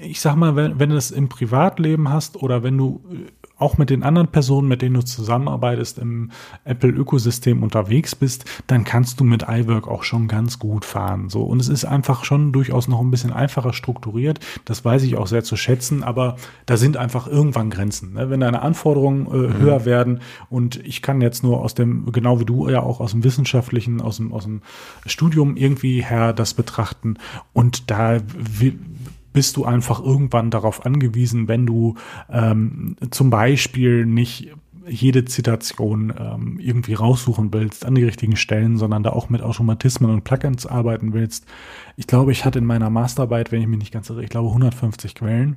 ich 0.00 0.20
sag 0.20 0.36
mal, 0.36 0.56
wenn, 0.56 0.78
wenn 0.78 0.90
du 0.90 0.96
es 0.96 1.10
im 1.10 1.30
Privatleben 1.30 2.10
hast 2.10 2.36
oder 2.36 2.62
wenn 2.62 2.76
du 2.76 3.02
auch 3.58 3.76
mit 3.76 3.90
den 3.90 4.02
anderen 4.02 4.28
Personen, 4.28 4.68
mit 4.68 4.82
denen 4.82 4.94
du 4.94 5.02
zusammenarbeitest, 5.02 5.98
im 5.98 6.30
Apple-Ökosystem 6.64 7.62
unterwegs 7.62 8.14
bist, 8.14 8.44
dann 8.66 8.84
kannst 8.84 9.20
du 9.20 9.24
mit 9.24 9.46
iWork 9.48 9.88
auch 9.88 10.04
schon 10.04 10.28
ganz 10.28 10.58
gut 10.58 10.84
fahren. 10.84 11.28
So. 11.28 11.42
Und 11.42 11.60
es 11.60 11.68
ist 11.68 11.84
einfach 11.84 12.24
schon 12.24 12.52
durchaus 12.52 12.88
noch 12.88 13.00
ein 13.00 13.10
bisschen 13.10 13.32
einfacher 13.32 13.72
strukturiert. 13.72 14.40
Das 14.64 14.84
weiß 14.84 15.02
ich 15.02 15.16
auch 15.16 15.26
sehr 15.26 15.42
zu 15.42 15.56
schätzen, 15.56 16.02
aber 16.02 16.36
da 16.66 16.76
sind 16.76 16.96
einfach 16.96 17.26
irgendwann 17.26 17.70
Grenzen. 17.70 18.14
Ne? 18.14 18.30
Wenn 18.30 18.40
deine 18.40 18.62
Anforderungen 18.62 19.26
äh, 19.26 19.36
mhm. 19.36 19.58
höher 19.58 19.84
werden 19.84 20.20
und 20.50 20.76
ich 20.76 21.02
kann 21.02 21.20
jetzt 21.20 21.42
nur 21.42 21.60
aus 21.60 21.74
dem, 21.74 22.12
genau 22.12 22.40
wie 22.40 22.44
du 22.44 22.68
ja 22.68 22.82
auch 22.82 23.00
aus 23.00 23.10
dem 23.10 23.24
wissenschaftlichen, 23.24 24.00
aus 24.00 24.18
dem, 24.18 24.32
aus 24.32 24.44
dem 24.44 24.62
Studium 25.06 25.56
irgendwie 25.56 26.02
her 26.02 26.32
das 26.32 26.54
betrachten 26.54 27.16
und 27.52 27.90
da 27.90 28.18
bist 29.38 29.56
du 29.56 29.64
einfach 29.64 30.02
irgendwann 30.02 30.50
darauf 30.50 30.84
angewiesen, 30.84 31.46
wenn 31.46 31.64
du 31.64 31.94
ähm, 32.28 32.96
zum 33.12 33.30
Beispiel 33.30 34.04
nicht 34.04 34.50
jede 34.90 35.24
Zitation 35.24 36.12
ähm, 36.18 36.58
irgendwie 36.60 36.94
raussuchen 36.94 37.52
willst 37.52 37.84
an 37.84 37.94
die 37.94 38.04
richtigen 38.04 38.36
Stellen, 38.36 38.76
sondern 38.76 39.02
da 39.02 39.10
auch 39.10 39.28
mit 39.28 39.42
Automatismen 39.42 40.10
und 40.10 40.24
Plugins 40.24 40.66
arbeiten 40.66 41.12
willst. 41.12 41.46
Ich 41.96 42.06
glaube, 42.06 42.32
ich 42.32 42.44
hatte 42.44 42.58
in 42.58 42.64
meiner 42.64 42.90
Masterarbeit, 42.90 43.50
wenn 43.50 43.60
ich 43.60 43.66
mich 43.66 43.78
nicht 43.78 43.92
ganz 43.92 44.08
irre, 44.08 44.22
ich 44.22 44.30
glaube 44.30 44.48
150 44.48 45.14
Quellen. 45.14 45.56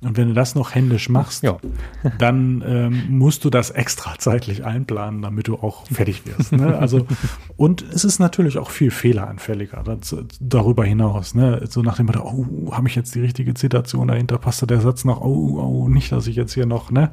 Und 0.00 0.16
wenn 0.16 0.28
du 0.28 0.34
das 0.34 0.54
noch 0.54 0.74
händisch 0.74 1.08
machst, 1.08 1.42
ja. 1.42 1.58
dann 2.18 2.62
ähm, 2.66 3.06
musst 3.08 3.44
du 3.44 3.50
das 3.50 3.70
extra 3.70 4.16
zeitlich 4.18 4.64
einplanen, 4.64 5.22
damit 5.22 5.48
du 5.48 5.56
auch 5.56 5.86
fertig 5.86 6.22
wirst. 6.26 6.52
Ne? 6.52 6.78
Also 6.78 7.06
und 7.56 7.82
es 7.82 8.04
ist 8.04 8.18
natürlich 8.18 8.58
auch 8.58 8.70
viel 8.70 8.90
fehleranfälliger 8.90 9.82
das, 9.82 10.14
darüber 10.40 10.84
hinaus. 10.84 11.34
Ne? 11.34 11.64
So 11.68 11.82
nach 11.82 11.96
dem 11.96 12.06
Motto, 12.06 12.20
oh, 12.22 12.72
habe 12.72 12.88
ich 12.88 12.94
jetzt 12.94 13.14
die 13.14 13.20
richtige 13.20 13.54
Zitation 13.54 14.08
dahinter? 14.08 14.38
Passt 14.38 14.62
da 14.62 14.66
der 14.66 14.80
Satz 14.80 15.04
noch? 15.04 15.20
Oh, 15.20 15.58
oh, 15.60 15.88
nicht, 15.88 16.12
dass 16.12 16.26
ich 16.26 16.36
jetzt 16.36 16.54
hier 16.54 16.66
noch 16.66 16.90
ne 16.90 17.10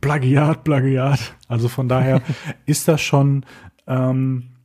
Plagiat, 0.00 0.64
Plagiat. 0.64 1.36
Also 1.48 1.68
von 1.68 1.88
daher 1.88 2.22
ist 2.66 2.88
das 2.88 3.00
schon 3.00 3.44
ähm, 3.86 4.56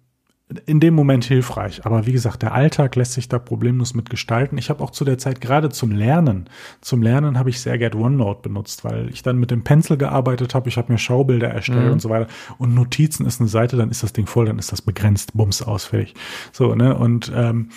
in 0.66 0.80
dem 0.80 0.94
Moment 0.94 1.24
hilfreich. 1.24 1.86
Aber 1.86 2.06
wie 2.06 2.12
gesagt, 2.12 2.42
der 2.42 2.54
Alltag 2.54 2.96
lässt 2.96 3.14
sich 3.14 3.30
da 3.30 3.40
problemlos 3.40 3.94
mit 3.94 4.10
gestalten. 4.10 4.58
Ich 4.58 4.70
habe 4.70 4.84
auch 4.84 4.92
zu 4.92 5.06
der 5.06 5.18
Zeit 5.18 5.42
gerade 5.42 5.70
zum 5.70 5.92
Lernen, 5.92 6.50
zum 6.82 7.02
Lernen 7.02 7.38
habe 7.38 7.50
ich 7.50 7.62
sehr 7.62 7.78
gerne 7.78 7.96
OneNote 7.96 8.42
benutzt, 8.42 8.84
weil 8.84 9.10
ich 9.10 9.24
dann 9.24 9.38
mit 9.38 9.52
dem 9.52 9.64
Pencil 9.64 9.98
gearbeitet 9.98 10.56
habe. 10.56 10.70
Ich 10.70 10.78
habe 10.78 10.92
mir 10.92 10.98
Schaubilder 10.98 11.50
erstellt 11.50 11.86
mhm. 11.86 11.94
und 11.94 12.02
so 12.02 12.10
weiter. 12.10 12.28
Und 12.58 12.74
Notizen 12.74 13.26
ist 13.26 13.40
eine 13.40 13.50
Seite, 13.50 13.78
dann 13.78 13.90
ist 13.90 14.04
das 14.04 14.14
Ding 14.14 14.28
voll, 14.28 14.46
dann 14.46 14.60
ist 14.60 14.72
das 14.72 14.82
begrenzt, 14.82 15.34
bums, 15.34 15.62
ausfällig. 15.62 16.14
So, 16.52 16.76
ne? 16.76 16.98
Und 16.98 17.32
ähm, 17.34 17.70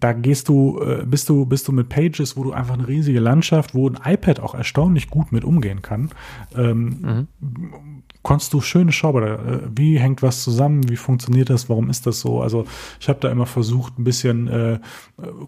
da 0.00 0.12
gehst 0.12 0.48
du, 0.48 0.80
äh, 0.80 1.04
bist 1.06 1.28
du, 1.28 1.46
bist 1.46 1.68
du 1.68 1.72
mit 1.72 1.88
Pages, 1.88 2.36
wo 2.36 2.42
du 2.42 2.52
einfach 2.52 2.74
eine 2.74 2.88
riesige 2.88 3.20
Landschaft, 3.20 3.74
wo 3.74 3.88
ein 3.88 3.98
iPad 4.04 4.40
auch 4.40 4.54
erstaunlich 4.54 5.08
gut 5.08 5.30
mit 5.30 5.44
umgehen 5.44 5.82
kann. 5.82 6.10
Ähm, 6.56 7.28
mhm. 7.40 8.02
Konntest 8.22 8.52
du 8.52 8.60
schöne 8.60 8.90
Schauber, 8.90 9.38
äh, 9.38 9.60
wie 9.74 9.98
hängt 9.98 10.22
was 10.22 10.42
zusammen, 10.42 10.88
wie 10.88 10.96
funktioniert 10.96 11.50
das, 11.50 11.68
warum 11.68 11.90
ist 11.90 12.06
das 12.06 12.20
so? 12.20 12.42
Also 12.42 12.66
ich 13.00 13.08
habe 13.08 13.20
da 13.20 13.30
immer 13.30 13.46
versucht, 13.46 13.98
ein 13.98 14.04
bisschen 14.04 14.48
äh, 14.48 14.80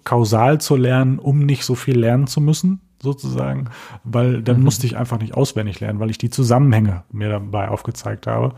kausal 0.05 0.61
zu 0.61 0.77
lernen, 0.77 1.19
um 1.19 1.41
nicht 1.41 1.65
so 1.65 1.75
viel 1.75 1.99
lernen 1.99 2.29
zu 2.29 2.41
müssen, 2.41 2.81
sozusagen, 3.03 3.67
weil 4.05 4.43
dann 4.43 4.59
mhm. 4.59 4.65
musste 4.65 4.87
ich 4.87 4.97
einfach 4.97 5.19
nicht 5.19 5.35
auswendig 5.35 5.81
lernen, 5.81 5.99
weil 5.99 6.11
ich 6.11 6.19
die 6.19 6.31
Zusammenhänge 6.31 7.03
mir 7.11 7.29
dabei 7.29 7.69
aufgezeigt 7.69 8.29
habe. 8.29 8.55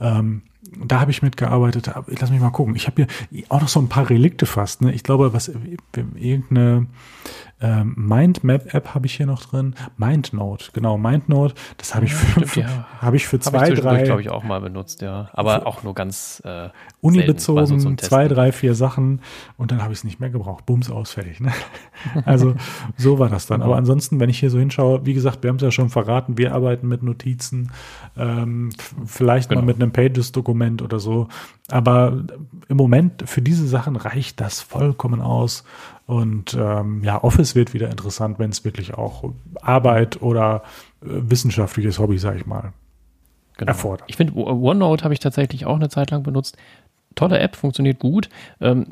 Ähm, 0.00 0.42
da 0.84 1.00
habe 1.00 1.10
ich 1.10 1.22
mitgearbeitet. 1.22 1.90
Lass 2.06 2.30
mich 2.30 2.40
mal 2.40 2.50
gucken. 2.50 2.76
Ich 2.76 2.86
habe 2.86 3.06
hier 3.30 3.44
auch 3.48 3.60
noch 3.60 3.68
so 3.68 3.80
ein 3.80 3.88
paar 3.88 4.08
Relikte 4.10 4.46
fast. 4.46 4.82
Ne? 4.82 4.92
Ich 4.92 5.02
glaube, 5.02 5.32
was 5.32 5.48
irgendeine 5.48 6.86
Ähm, 7.58 7.94
Mindmap-App 7.96 8.94
habe 8.94 9.06
ich 9.06 9.14
hier 9.16 9.24
noch 9.24 9.42
drin. 9.42 9.74
MindNote, 9.96 10.66
genau, 10.74 10.98
MindNote. 10.98 11.54
Das 11.78 11.94
habe 11.94 12.04
ich, 12.04 12.12
Ja, 12.12 12.18
für, 12.18 12.30
stimmt, 12.30 12.48
für, 12.50 12.60
ja. 12.60 12.86
hab 13.00 13.14
ich 13.14 13.26
für 13.26 13.38
Habe 13.38 13.44
ich 13.46 13.50
zwei, 13.50 13.66
zwischendurch, 13.68 13.80
drei 13.98 14.02
glaube 14.04 14.20
ich, 14.20 14.28
auch 14.30 14.44
mal 14.44 14.60
benutzt, 14.60 15.00
ja. 15.00 15.30
Aber 15.32 15.66
auch 15.66 15.82
nur 15.82 15.94
ganz 15.94 16.42
äh, 16.44 16.68
Uni-bezogen, 17.00 17.80
so 17.80 17.94
zwei, 17.94 18.28
drei, 18.28 18.52
vier 18.52 18.74
Sachen 18.74 19.20
und 19.56 19.70
dann 19.72 19.82
habe 19.82 19.92
ich 19.92 20.00
es 20.00 20.04
nicht 20.04 20.20
mehr 20.20 20.28
gebraucht. 20.30 20.66
Bums 20.66 20.90
aus, 20.90 21.12
fertig. 21.12 21.40
Ne? 21.40 21.52
Also 22.26 22.54
so 22.96 23.18
war 23.18 23.30
das 23.30 23.46
dann. 23.46 23.62
Aber 23.62 23.76
ansonsten, 23.76 24.20
wenn 24.20 24.28
ich 24.28 24.38
hier 24.38 24.50
so 24.50 24.58
hinschaue, 24.58 25.06
wie 25.06 25.14
gesagt, 25.14 25.42
wir 25.42 25.48
haben 25.48 25.56
es 25.56 25.62
ja 25.62 25.70
schon 25.70 25.88
verraten, 25.88 26.36
wir 26.38 26.54
arbeiten 26.54 26.86
mit 26.88 27.02
Notizen, 27.02 27.72
ähm, 28.16 28.68
vielleicht 29.06 29.48
Genau. 29.48 29.62
mal 29.62 29.66
mit 29.66 29.76
einem 29.76 29.92
Pages-Dokument 29.92 30.82
oder 30.82 30.98
so. 30.98 31.28
Aber 31.68 32.24
im 32.68 32.76
Moment 32.76 33.28
für 33.28 33.42
diese 33.42 33.66
Sachen 33.66 33.96
reicht 33.96 34.40
das 34.40 34.60
vollkommen 34.60 35.20
aus. 35.20 35.64
Und 36.06 36.54
ähm, 36.54 37.02
ja, 37.02 37.22
Office 37.22 37.54
wird 37.56 37.74
wieder 37.74 37.90
interessant, 37.90 38.38
wenn 38.38 38.50
es 38.50 38.64
wirklich 38.64 38.94
auch 38.94 39.32
Arbeit 39.60 40.22
oder 40.22 40.62
äh, 41.02 41.06
wissenschaftliches 41.08 41.98
Hobby, 41.98 42.18
sage 42.18 42.38
ich 42.38 42.46
mal. 42.46 42.72
genau. 43.56 43.70
erfordert. 43.70 44.04
Ich 44.06 44.16
finde, 44.16 44.34
OneNote 44.36 45.02
habe 45.02 45.14
ich 45.14 45.20
tatsächlich 45.20 45.66
auch 45.66 45.76
eine 45.76 45.88
Zeit 45.88 46.12
lang 46.12 46.22
benutzt. 46.22 46.56
Tolle 47.16 47.40
App, 47.40 47.56
funktioniert 47.56 47.98
gut. 47.98 48.28
Ähm, 48.60 48.86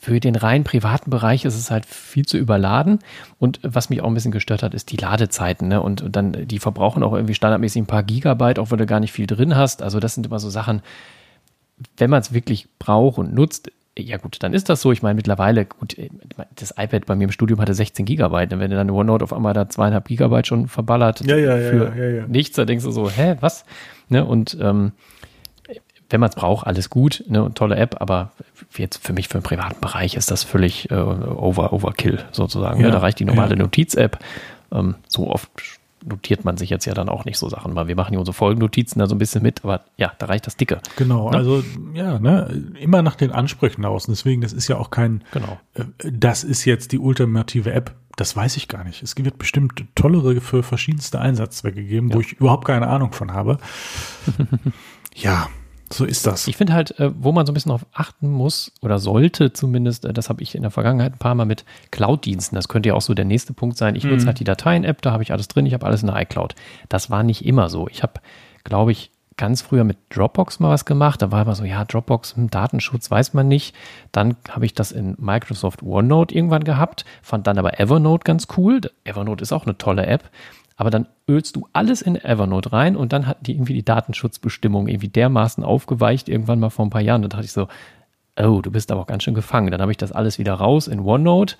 für 0.00 0.20
den 0.20 0.36
rein 0.36 0.64
privaten 0.64 1.10
Bereich 1.10 1.44
ist 1.44 1.56
es 1.56 1.70
halt 1.70 1.84
viel 1.84 2.24
zu 2.24 2.38
überladen. 2.38 3.00
Und 3.38 3.60
was 3.62 3.90
mich 3.90 4.00
auch 4.00 4.06
ein 4.06 4.14
bisschen 4.14 4.32
gestört 4.32 4.62
hat, 4.62 4.72
ist 4.72 4.90
die 4.92 4.96
Ladezeiten. 4.96 5.68
Ne? 5.68 5.82
Und 5.82 6.04
dann, 6.08 6.46
die 6.46 6.60
verbrauchen 6.60 7.02
auch 7.02 7.12
irgendwie 7.12 7.34
standardmäßig 7.34 7.82
ein 7.82 7.86
paar 7.86 8.04
Gigabyte, 8.04 8.58
auch 8.58 8.70
wenn 8.70 8.78
du 8.78 8.86
gar 8.86 9.00
nicht 9.00 9.12
viel 9.12 9.26
drin 9.26 9.56
hast. 9.56 9.82
Also 9.82 10.00
das 10.00 10.14
sind 10.14 10.26
immer 10.26 10.38
so 10.38 10.48
Sachen, 10.48 10.80
wenn 11.96 12.10
man 12.10 12.20
es 12.20 12.32
wirklich 12.32 12.68
braucht 12.78 13.18
und 13.18 13.34
nutzt, 13.34 13.70
ja 13.98 14.16
gut, 14.16 14.36
dann 14.40 14.54
ist 14.54 14.68
das 14.68 14.80
so. 14.80 14.92
Ich 14.92 15.02
meine, 15.02 15.16
mittlerweile, 15.16 15.64
gut, 15.64 15.96
das 16.54 16.74
iPad 16.76 17.06
bei 17.06 17.16
mir 17.16 17.24
im 17.24 17.32
Studium 17.32 17.60
hatte 17.60 17.74
16 17.74 18.06
Gigabyte. 18.06 18.52
Und 18.52 18.60
wenn 18.60 18.70
du 18.70 18.76
dann 18.76 18.90
OneNote 18.90 19.24
auf 19.24 19.32
einmal 19.32 19.54
da 19.54 19.68
zweieinhalb 19.68 20.06
Gigabyte 20.06 20.46
schon 20.46 20.68
verballert 20.68 21.20
Ja, 21.26 21.36
ja, 21.36 21.58
ja, 21.58 21.70
für 21.70 22.16
ja, 22.16 22.26
nichts, 22.28 22.56
da 22.56 22.64
denkst 22.64 22.84
du 22.84 22.92
so, 22.92 23.10
hä, 23.10 23.36
was? 23.40 23.64
Ne? 24.08 24.24
Und 24.24 24.56
ähm, 24.60 24.92
wenn 26.10 26.20
man 26.20 26.30
es 26.30 26.36
braucht, 26.36 26.66
alles 26.66 26.90
gut, 26.90 27.24
ne? 27.28 27.42
Und 27.42 27.56
tolle 27.56 27.76
App, 27.76 28.00
aber 28.00 28.30
jetzt 28.76 29.04
für 29.04 29.12
mich 29.12 29.28
für 29.28 29.38
den 29.38 29.42
privaten 29.42 29.80
Bereich 29.80 30.14
ist 30.14 30.30
das 30.30 30.42
völlig 30.42 30.90
äh, 30.90 30.94
over, 30.94 31.72
Overkill 31.72 32.24
sozusagen. 32.32 32.80
Ne? 32.80 32.90
Da 32.90 32.98
reicht 32.98 33.18
die 33.18 33.24
normale. 33.24 33.56
Notiz-App. 33.56 34.18
Ähm, 34.72 34.94
so 35.06 35.28
oft 35.28 35.50
notiert 36.08 36.44
man 36.44 36.56
sich 36.56 36.70
jetzt 36.70 36.84
ja 36.84 36.94
dann 36.94 37.08
auch 37.08 37.24
nicht 37.24 37.38
so 37.38 37.48
Sachen, 37.48 37.74
weil 37.74 37.86
wir 37.88 37.96
machen 37.96 38.12
ja 38.14 38.18
unsere 38.18 38.34
Folgennotizen 38.34 38.98
da 38.98 39.06
so 39.06 39.14
ein 39.14 39.18
bisschen 39.18 39.42
mit, 39.42 39.64
aber 39.64 39.82
ja, 39.96 40.12
da 40.18 40.26
reicht 40.26 40.46
das 40.46 40.56
dicke. 40.56 40.80
Genau, 40.96 41.30
Ne? 41.30 41.36
also 41.36 41.62
ja, 41.94 42.18
ne, 42.18 42.72
immer 42.80 43.02
nach 43.02 43.14
den 43.16 43.30
Ansprüchen 43.32 43.84
aus. 43.84 44.06
Und 44.06 44.12
deswegen, 44.16 44.40
das 44.40 44.52
ist 44.52 44.68
ja 44.68 44.76
auch 44.78 44.90
kein, 44.90 45.24
Genau. 45.32 45.58
äh, 45.74 45.84
das 46.10 46.44
ist 46.44 46.64
jetzt 46.64 46.92
die 46.92 46.98
ultimative 46.98 47.72
App. 47.72 47.94
Das 48.16 48.34
weiß 48.34 48.56
ich 48.56 48.66
gar 48.66 48.82
nicht. 48.82 49.02
Es 49.02 49.16
wird 49.16 49.38
bestimmt 49.38 49.84
tollere 49.94 50.40
für 50.40 50.64
verschiedenste 50.64 51.20
Einsatzzwecke 51.20 51.84
geben, 51.84 52.12
wo 52.12 52.20
ich 52.20 52.32
überhaupt 52.32 52.64
keine 52.66 52.88
Ahnung 52.88 53.12
von 53.12 53.32
habe. 53.32 53.58
ja, 55.14 55.48
so 55.90 56.04
ist 56.04 56.26
das. 56.26 56.46
Ich 56.48 56.56
finde 56.56 56.72
halt, 56.74 56.98
äh, 56.98 57.10
wo 57.18 57.32
man 57.32 57.46
so 57.46 57.52
ein 57.52 57.54
bisschen 57.54 57.70
darauf 57.70 57.86
achten 57.92 58.30
muss 58.30 58.72
oder 58.82 58.98
sollte 58.98 59.52
zumindest, 59.52 60.04
äh, 60.04 60.12
das 60.12 60.28
habe 60.28 60.42
ich 60.42 60.54
in 60.54 60.62
der 60.62 60.70
Vergangenheit 60.70 61.14
ein 61.14 61.18
paar 61.18 61.34
Mal 61.34 61.46
mit 61.46 61.64
Cloud-Diensten, 61.90 62.56
das 62.56 62.68
könnte 62.68 62.90
ja 62.90 62.94
auch 62.94 63.02
so 63.02 63.14
der 63.14 63.24
nächste 63.24 63.52
Punkt 63.52 63.76
sein. 63.76 63.96
Ich 63.96 64.04
nutze 64.04 64.26
halt 64.26 64.40
die 64.40 64.44
Dateien-App, 64.44 65.02
da 65.02 65.12
habe 65.12 65.22
ich 65.22 65.32
alles 65.32 65.48
drin, 65.48 65.66
ich 65.66 65.74
habe 65.74 65.86
alles 65.86 66.02
in 66.02 66.08
der 66.08 66.20
iCloud. 66.20 66.54
Das 66.88 67.10
war 67.10 67.22
nicht 67.22 67.44
immer 67.44 67.68
so. 67.68 67.88
Ich 67.88 68.02
habe, 68.02 68.14
glaube 68.64 68.92
ich, 68.92 69.10
ganz 69.38 69.62
früher 69.62 69.84
mit 69.84 69.96
Dropbox 70.10 70.60
mal 70.60 70.70
was 70.70 70.84
gemacht. 70.84 71.22
Da 71.22 71.30
war 71.30 71.42
immer 71.42 71.54
so, 71.54 71.64
ja, 71.64 71.84
Dropbox, 71.86 72.36
hm, 72.36 72.50
Datenschutz 72.50 73.10
weiß 73.10 73.32
man 73.32 73.48
nicht. 73.48 73.74
Dann 74.12 74.36
habe 74.50 74.66
ich 74.66 74.74
das 74.74 74.92
in 74.92 75.16
Microsoft 75.18 75.82
OneNote 75.82 76.34
irgendwann 76.34 76.64
gehabt, 76.64 77.06
fand 77.22 77.46
dann 77.46 77.56
aber 77.56 77.80
Evernote 77.80 78.24
ganz 78.24 78.48
cool. 78.58 78.80
Evernote 79.04 79.42
ist 79.42 79.52
auch 79.52 79.64
eine 79.64 79.78
tolle 79.78 80.06
App. 80.06 80.28
Aber 80.78 80.90
dann 80.90 81.08
ölst 81.28 81.56
du 81.56 81.66
alles 81.72 82.02
in 82.02 82.14
Evernote 82.14 82.72
rein 82.72 82.96
und 82.96 83.12
dann 83.12 83.26
hat 83.26 83.46
die 83.46 83.52
irgendwie 83.52 83.74
die 83.74 83.84
Datenschutzbestimmung 83.84 84.86
irgendwie 84.86 85.08
dermaßen 85.08 85.64
aufgeweicht, 85.64 86.28
irgendwann 86.28 86.60
mal 86.60 86.70
vor 86.70 86.86
ein 86.86 86.90
paar 86.90 87.00
Jahren. 87.00 87.22
Da 87.22 87.28
dachte 87.28 87.44
ich 87.44 87.52
so, 87.52 87.66
oh, 88.40 88.60
du 88.62 88.70
bist 88.70 88.92
aber 88.92 89.00
auch 89.00 89.08
ganz 89.08 89.24
schön 89.24 89.34
gefangen. 89.34 89.72
Dann 89.72 89.80
habe 89.80 89.90
ich 89.90 89.96
das 89.96 90.12
alles 90.12 90.38
wieder 90.38 90.54
raus 90.54 90.86
in 90.86 91.00
OneNote. 91.00 91.56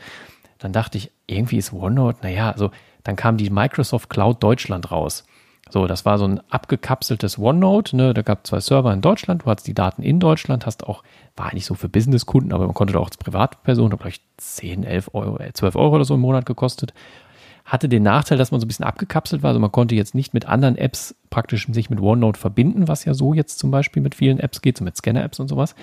Dann 0.59 0.73
dachte 0.73 0.99
ich, 0.99 1.11
irgendwie 1.27 1.57
ist 1.57 1.73
OneNote, 1.73 2.21
naja, 2.23 2.53
also 2.53 2.71
dann 3.03 3.17
kam 3.17 3.37
die 3.39 3.51
Microsoft 3.51 4.09
Cloud 4.09 4.41
Deutschland 4.41 4.93
raus. 4.93 5.25
So, 5.69 5.89
das 5.89 6.05
war 6.05 6.17
so 6.17 6.25
ein 6.25 6.41
abgekapseltes 6.49 7.39
OneNote. 7.39 7.97
Ne? 7.97 8.15
Da 8.15 8.23
gab 8.23 8.47
zwei 8.47 8.61
Server 8.61 8.93
in 8.93 9.01
Deutschland. 9.01 9.43
Du 9.43 9.47
hattest 9.47 9.67
die 9.67 9.75
Daten 9.75 10.03
in 10.03 10.21
Deutschland, 10.21 10.65
hast 10.65 10.87
auch, 10.87 11.03
war 11.37 11.51
eigentlich 11.51 11.67
so 11.67 11.75
für 11.75 11.89
Businesskunden, 11.89 12.53
aber 12.53 12.67
man 12.67 12.75
konnte 12.75 12.93
da 12.93 13.01
auch 13.01 13.07
als 13.07 13.17
Privatperson, 13.17 13.91
hat 13.91 14.01
vielleicht 14.01 14.23
10, 14.37 14.85
11 14.85 15.11
Euro, 15.13 15.39
äh, 15.41 15.53
12 15.53 15.75
Euro 15.75 15.97
oder 15.97 16.05
so 16.05 16.15
im 16.15 16.21
Monat 16.21 16.47
gekostet. 16.47 16.95
Hatte 17.69 17.89
den 17.89 18.03
Nachteil, 18.03 18.39
dass 18.39 18.51
man 18.51 18.61
so 18.61 18.65
ein 18.65 18.69
bisschen 18.69 18.87
abgekapselt 18.87 19.43
war. 19.43 19.49
Also 19.49 19.61
man 19.61 19.71
konnte 19.71 19.95
jetzt 19.95 20.15
nicht 20.15 20.33
mit 20.33 20.47
anderen 20.47 20.77
Apps 20.77 21.15
praktisch 21.29 21.67
sich 21.71 21.91
mit 21.91 22.01
OneNote 22.01 22.41
verbinden, 22.41 22.89
was 22.89 23.05
ja 23.05 23.13
so 23.13 23.35
jetzt 23.35 23.59
zum 23.59 23.71
Beispiel 23.71 24.03
mit 24.03 24.15
vielen 24.15 24.41
Apps 24.41 24.63
geht, 24.63 24.79
so 24.79 24.85
mit 24.85 24.97
Scanner-Apps 24.97 25.39
und 25.39 25.49
sowas. 25.49 25.75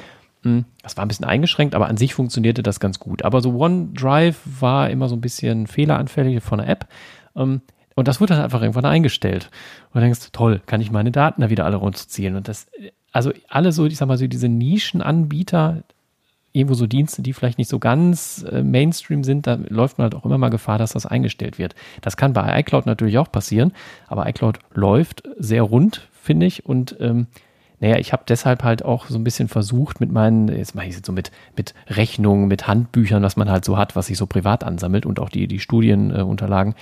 Hm, 0.42 0.66
Das 0.82 0.98
war 0.98 1.06
ein 1.06 1.08
bisschen 1.08 1.26
eingeschränkt, 1.26 1.76
aber 1.76 1.88
an 1.88 1.98
sich 1.98 2.16
funktionierte 2.16 2.64
das 2.64 2.80
ganz 2.80 2.98
gut. 3.00 3.24
Aber 3.24 3.40
so 3.42 3.52
OneDrive 3.56 4.40
war 4.60 4.90
immer 4.90 5.08
so 5.10 5.16
ein 5.16 5.22
bisschen 5.22 5.68
fehleranfällig 5.68 6.42
von 6.42 6.58
der 6.58 6.70
App. 6.70 6.88
Ähm, 7.36 7.62
Und 7.96 8.08
das 8.08 8.20
wurde 8.20 8.34
dann 8.34 8.44
einfach 8.44 8.62
irgendwann 8.62 8.86
eingestellt. 8.86 9.52
Und 9.90 9.96
du 9.96 10.00
denkst, 10.02 10.32
toll, 10.32 10.62
kann 10.66 10.82
ich 10.82 10.92
meine 10.92 11.12
Daten 11.12 11.42
da 11.42 11.50
wieder 11.52 11.66
alle 11.66 11.78
runterziehen. 11.78 12.36
Und 12.36 12.48
das, 12.48 12.68
also 13.12 13.32
alle 13.48 13.72
so, 13.72 13.86
ich 13.86 13.96
sag 13.98 14.08
mal 14.08 14.18
so, 14.18 14.28
diese 14.28 14.50
Nischenanbieter, 14.50 15.84
irgendwo 16.56 16.76
so 16.76 16.88
Dienste, 16.88 17.22
die 17.22 17.34
vielleicht 17.34 17.58
nicht 17.58 17.70
so 17.70 17.80
ganz 17.80 18.45
äh, 18.49 18.64
Mainstream 18.64 19.24
sind, 19.24 19.47
da 19.47 19.58
läuft 19.68 19.97
man 19.97 20.03
halt 20.03 20.16
auch 20.16 20.26
immer 20.26 20.38
mal 20.38 20.49
Gefahr, 20.49 20.78
dass 20.78 20.93
das 20.93 21.06
eingestellt 21.06 21.60
wird. 21.60 21.76
Das 22.01 22.18
kann 22.18 22.34
bei 22.34 22.60
iCloud 22.60 22.86
natürlich 22.86 23.18
auch 23.18 23.32
passieren, 23.32 23.74
aber 24.08 24.28
iCloud 24.28 24.60
läuft 24.74 25.24
sehr 25.38 25.64
rund, 25.64 26.08
finde 26.14 26.45
ich. 26.45 26.66
Und 26.66 26.95
ähm, 26.99 27.28
naja, 27.80 27.97
ich 27.97 28.14
habe 28.14 28.24
deshalb 28.28 28.64
halt 28.64 28.86
auch 28.86 29.08
so 29.08 29.18
ein 29.18 29.24
bisschen 29.24 29.47
versucht 29.47 29.99
mit 29.99 30.12
meinen, 30.12 30.47
jetzt 30.47 30.76
mache 30.76 30.86
ich 30.86 30.91
es 30.91 30.97
jetzt 30.97 31.08
so 31.08 31.12
mit, 31.12 31.32
mit 31.58 31.74
Rechnungen, 31.88 32.47
mit 32.47 32.68
Handbüchern, 32.68 33.22
was 33.22 33.36
man 33.36 33.49
halt 33.49 33.66
so 33.66 33.78
hat, 33.78 33.95
was 33.95 34.08
sich 34.08 34.18
so 34.18 34.26
privat 34.26 34.64
ansammelt 34.64 35.06
und 35.06 35.20
auch 35.20 35.30
die, 35.30 35.47
die 35.47 35.60
Studienunterlagen, 35.60 36.74
äh, 36.74 36.76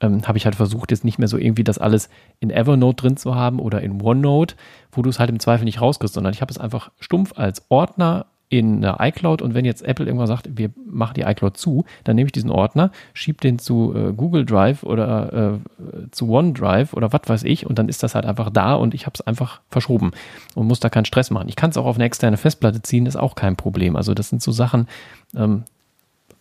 ähm, 0.00 0.26
habe 0.26 0.38
ich 0.38 0.44
halt 0.44 0.54
versucht, 0.54 0.90
jetzt 0.90 1.04
nicht 1.04 1.18
mehr 1.18 1.28
so 1.28 1.38
irgendwie 1.38 1.64
das 1.64 1.78
alles 1.78 2.08
in 2.40 2.50
Evernote 2.50 3.02
drin 3.02 3.16
zu 3.16 3.34
haben 3.34 3.58
oder 3.58 3.82
in 3.82 4.00
OneNote, 4.00 4.54
wo 4.92 5.02
du 5.02 5.10
es 5.10 5.18
halt 5.18 5.30
im 5.30 5.40
Zweifel 5.40 5.64
nicht 5.64 5.80
rauskriegst, 5.80 6.14
sondern 6.14 6.32
ich 6.32 6.40
habe 6.40 6.52
es 6.52 6.58
einfach 6.58 6.90
stumpf 7.00 7.32
als 7.36 7.64
Ordner 7.68 8.26
in 8.48 8.80
der 8.80 8.96
iCloud 9.00 9.42
und 9.42 9.54
wenn 9.54 9.64
jetzt 9.64 9.82
Apple 9.82 10.06
irgendwann 10.06 10.26
sagt, 10.26 10.48
wir 10.56 10.70
machen 10.86 11.14
die 11.14 11.22
iCloud 11.22 11.56
zu, 11.56 11.84
dann 12.04 12.16
nehme 12.16 12.26
ich 12.26 12.32
diesen 12.32 12.50
Ordner, 12.50 12.90
schiebe 13.12 13.40
den 13.40 13.58
zu 13.58 13.94
äh, 13.94 14.12
Google 14.12 14.46
Drive 14.46 14.82
oder 14.82 15.60
äh, 15.78 16.10
zu 16.10 16.30
OneDrive 16.30 16.94
oder 16.94 17.12
was 17.12 17.22
weiß 17.26 17.42
ich 17.44 17.66
und 17.66 17.78
dann 17.78 17.88
ist 17.88 18.02
das 18.02 18.14
halt 18.14 18.24
einfach 18.24 18.50
da 18.50 18.74
und 18.74 18.94
ich 18.94 19.04
habe 19.06 19.14
es 19.14 19.20
einfach 19.20 19.60
verschoben 19.70 20.12
und 20.54 20.66
muss 20.66 20.80
da 20.80 20.88
keinen 20.88 21.04
Stress 21.04 21.30
machen. 21.30 21.48
Ich 21.48 21.56
kann 21.56 21.70
es 21.70 21.76
auch 21.76 21.84
auf 21.84 21.96
eine 21.96 22.04
externe 22.04 22.38
Festplatte 22.38 22.80
ziehen, 22.80 23.06
ist 23.06 23.16
auch 23.16 23.34
kein 23.34 23.56
Problem. 23.56 23.96
Also 23.96 24.14
das 24.14 24.30
sind 24.30 24.42
so 24.42 24.52
Sachen, 24.52 24.88
ähm, 25.36 25.64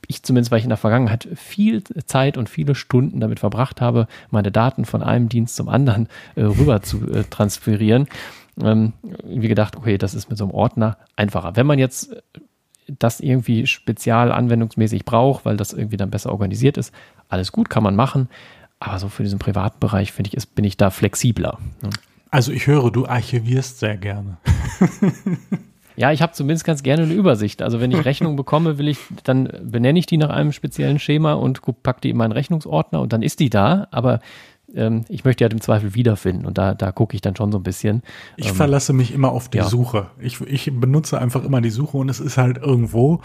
ich 0.08 0.24
zumindest, 0.24 0.52
weil 0.52 0.60
ich 0.60 0.66
in 0.66 0.70
der 0.70 0.78
Vergangenheit 0.78 1.28
viel 1.36 1.84
Zeit 1.84 2.38
und 2.38 2.50
viele 2.50 2.76
Stunden 2.76 3.20
damit 3.20 3.42
verbracht 3.42 3.82
habe, 3.82 4.08
meine 4.32 4.52
Daten 4.52 4.86
von 4.86 5.04
einem 5.04 5.28
Dienst 5.28 5.58
zum 5.58 5.68
anderen 5.68 6.08
äh, 6.36 6.44
rüber 6.44 6.82
zu 6.82 7.12
äh, 7.12 7.24
transferieren, 7.26 8.08
ähm, 8.62 8.94
irgendwie 9.24 9.48
gedacht, 9.48 9.76
okay, 9.76 9.98
das 9.98 10.14
ist 10.14 10.30
mit 10.30 10.38
so 10.38 10.46
einem 10.46 10.54
Ordner 10.54 10.98
einfacher. 11.16 11.56
Wenn 11.56 11.66
man 11.68 11.80
jetzt 11.80 12.12
äh, 12.14 12.22
das 13.00 13.20
irgendwie 13.20 13.68
spezial 13.68 14.32
anwendungsmäßig 14.32 15.04
braucht, 15.06 15.46
weil 15.46 15.58
das 15.58 15.74
irgendwie 15.74 15.98
dann 15.98 16.10
besser 16.10 16.32
organisiert 16.32 16.78
ist, 16.78 16.94
alles 17.30 17.52
gut, 17.52 17.70
kann 17.70 17.84
man 17.84 17.96
machen. 17.96 18.30
Aber 18.80 19.00
so 19.00 19.10
für 19.10 19.24
diesen 19.24 19.40
privaten 19.40 19.80
Bereich, 19.80 20.12
finde 20.12 20.30
ich, 20.30 20.38
ist, 20.38 20.56
bin 20.56 20.64
ich 20.64 20.78
da 20.78 20.90
flexibler. 20.90 21.58
ne? 21.82 21.90
Also 22.30 22.52
ich 22.52 22.68
höre, 22.68 22.92
du 22.92 23.06
archivierst 23.08 23.80
sehr 23.80 23.98
gerne. 23.98 24.38
Ja, 26.00 26.12
ich 26.12 26.22
habe 26.22 26.32
zumindest 26.34 26.64
ganz 26.64 26.84
gerne 26.84 27.02
eine 27.04 27.14
Übersicht. 27.16 27.64
Also 27.64 27.80
wenn 27.82 27.92
ich 27.92 28.06
Rechnungen 28.06 28.36
bekomme, 28.36 28.78
will 28.78 28.88
ich, 28.88 29.00
dann 29.24 29.50
benenne 29.64 29.98
ich 29.98 30.06
die 30.06 30.18
nach 30.18 30.30
einem 30.30 30.52
speziellen 30.52 31.00
Schema 31.00 31.34
und 31.34 31.64
guck- 31.64 31.82
pack 31.82 32.02
die 32.02 32.12
in 32.12 32.18
meinen 32.18 32.34
Rechnungsordner 32.34 33.02
und 33.02 33.14
dann 33.14 33.24
ist 33.24 33.40
die 33.40 33.50
da. 33.50 33.88
Aber 33.90 34.20
ähm, 34.74 35.06
ich 35.10 35.24
möchte 35.26 35.44
ja 35.44 35.50
im 35.50 35.62
Zweifel 35.62 35.96
wiederfinden 35.96 36.46
und 36.46 36.58
da, 36.58 36.74
da 36.74 36.92
gucke 36.92 37.16
ich 37.16 37.22
dann 37.22 37.36
schon 37.36 37.52
so 37.52 37.60
ein 37.60 37.64
bisschen. 37.64 38.04
Ich 38.36 38.50
Ähm, 38.50 38.56
verlasse 38.56 38.94
mich 38.94 39.14
immer 39.14 39.32
auf 39.32 39.50
die 39.50 39.60
ja. 39.60 39.66
Suche. 39.66 40.08
Ich, 40.20 40.42
ich 40.42 40.72
benutze 40.74 41.20
einfach 41.20 41.44
immer 41.44 41.62
die 41.62 41.70
Suche 41.70 41.98
und 41.98 42.10
es 42.10 42.20
ist 42.20 42.38
halt 42.38 42.58
irgendwo. 42.58 43.22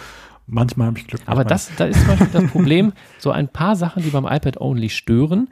Manchmal 0.47 0.88
habe 0.88 0.99
ich 0.99 1.07
Glück. 1.07 1.22
Aber 1.26 1.45
das, 1.45 1.70
da 1.76 1.86
ist 1.86 1.99
zum 2.01 2.09
Beispiel 2.09 2.28
das 2.32 2.51
Problem, 2.51 2.93
so 3.18 3.30
ein 3.30 3.49
paar 3.49 3.76
Sachen, 3.76 4.03
die 4.03 4.11
beim 4.11 4.24
iPad 4.26 4.61
Only 4.61 4.88
stören. 4.90 5.49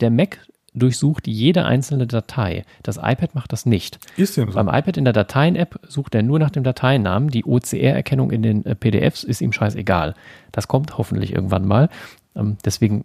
Der 0.00 0.10
Mac 0.10 0.38
durchsucht 0.74 1.26
jede 1.28 1.64
einzelne 1.64 2.06
Datei. 2.06 2.64
Das 2.82 2.96
iPad 2.96 3.34
macht 3.34 3.52
das 3.52 3.66
nicht. 3.66 3.98
ist 4.16 4.36
ja 4.36 4.46
so. 4.46 4.52
Beim 4.52 4.68
iPad 4.68 4.96
in 4.96 5.04
der 5.04 5.12
Dateien-App 5.12 5.78
sucht 5.86 6.14
er 6.14 6.22
nur 6.22 6.38
nach 6.38 6.50
dem 6.50 6.64
Dateinamen. 6.64 7.28
Die 7.28 7.44
OCR-Erkennung 7.44 8.30
in 8.30 8.42
den 8.42 8.64
äh, 8.64 8.74
PDFs 8.74 9.22
ist 9.22 9.40
ihm 9.42 9.52
scheißegal. 9.52 10.14
Das 10.50 10.68
kommt 10.68 10.96
hoffentlich 10.98 11.32
irgendwann 11.34 11.66
mal. 11.66 11.88
Ähm, 12.34 12.56
deswegen 12.64 13.04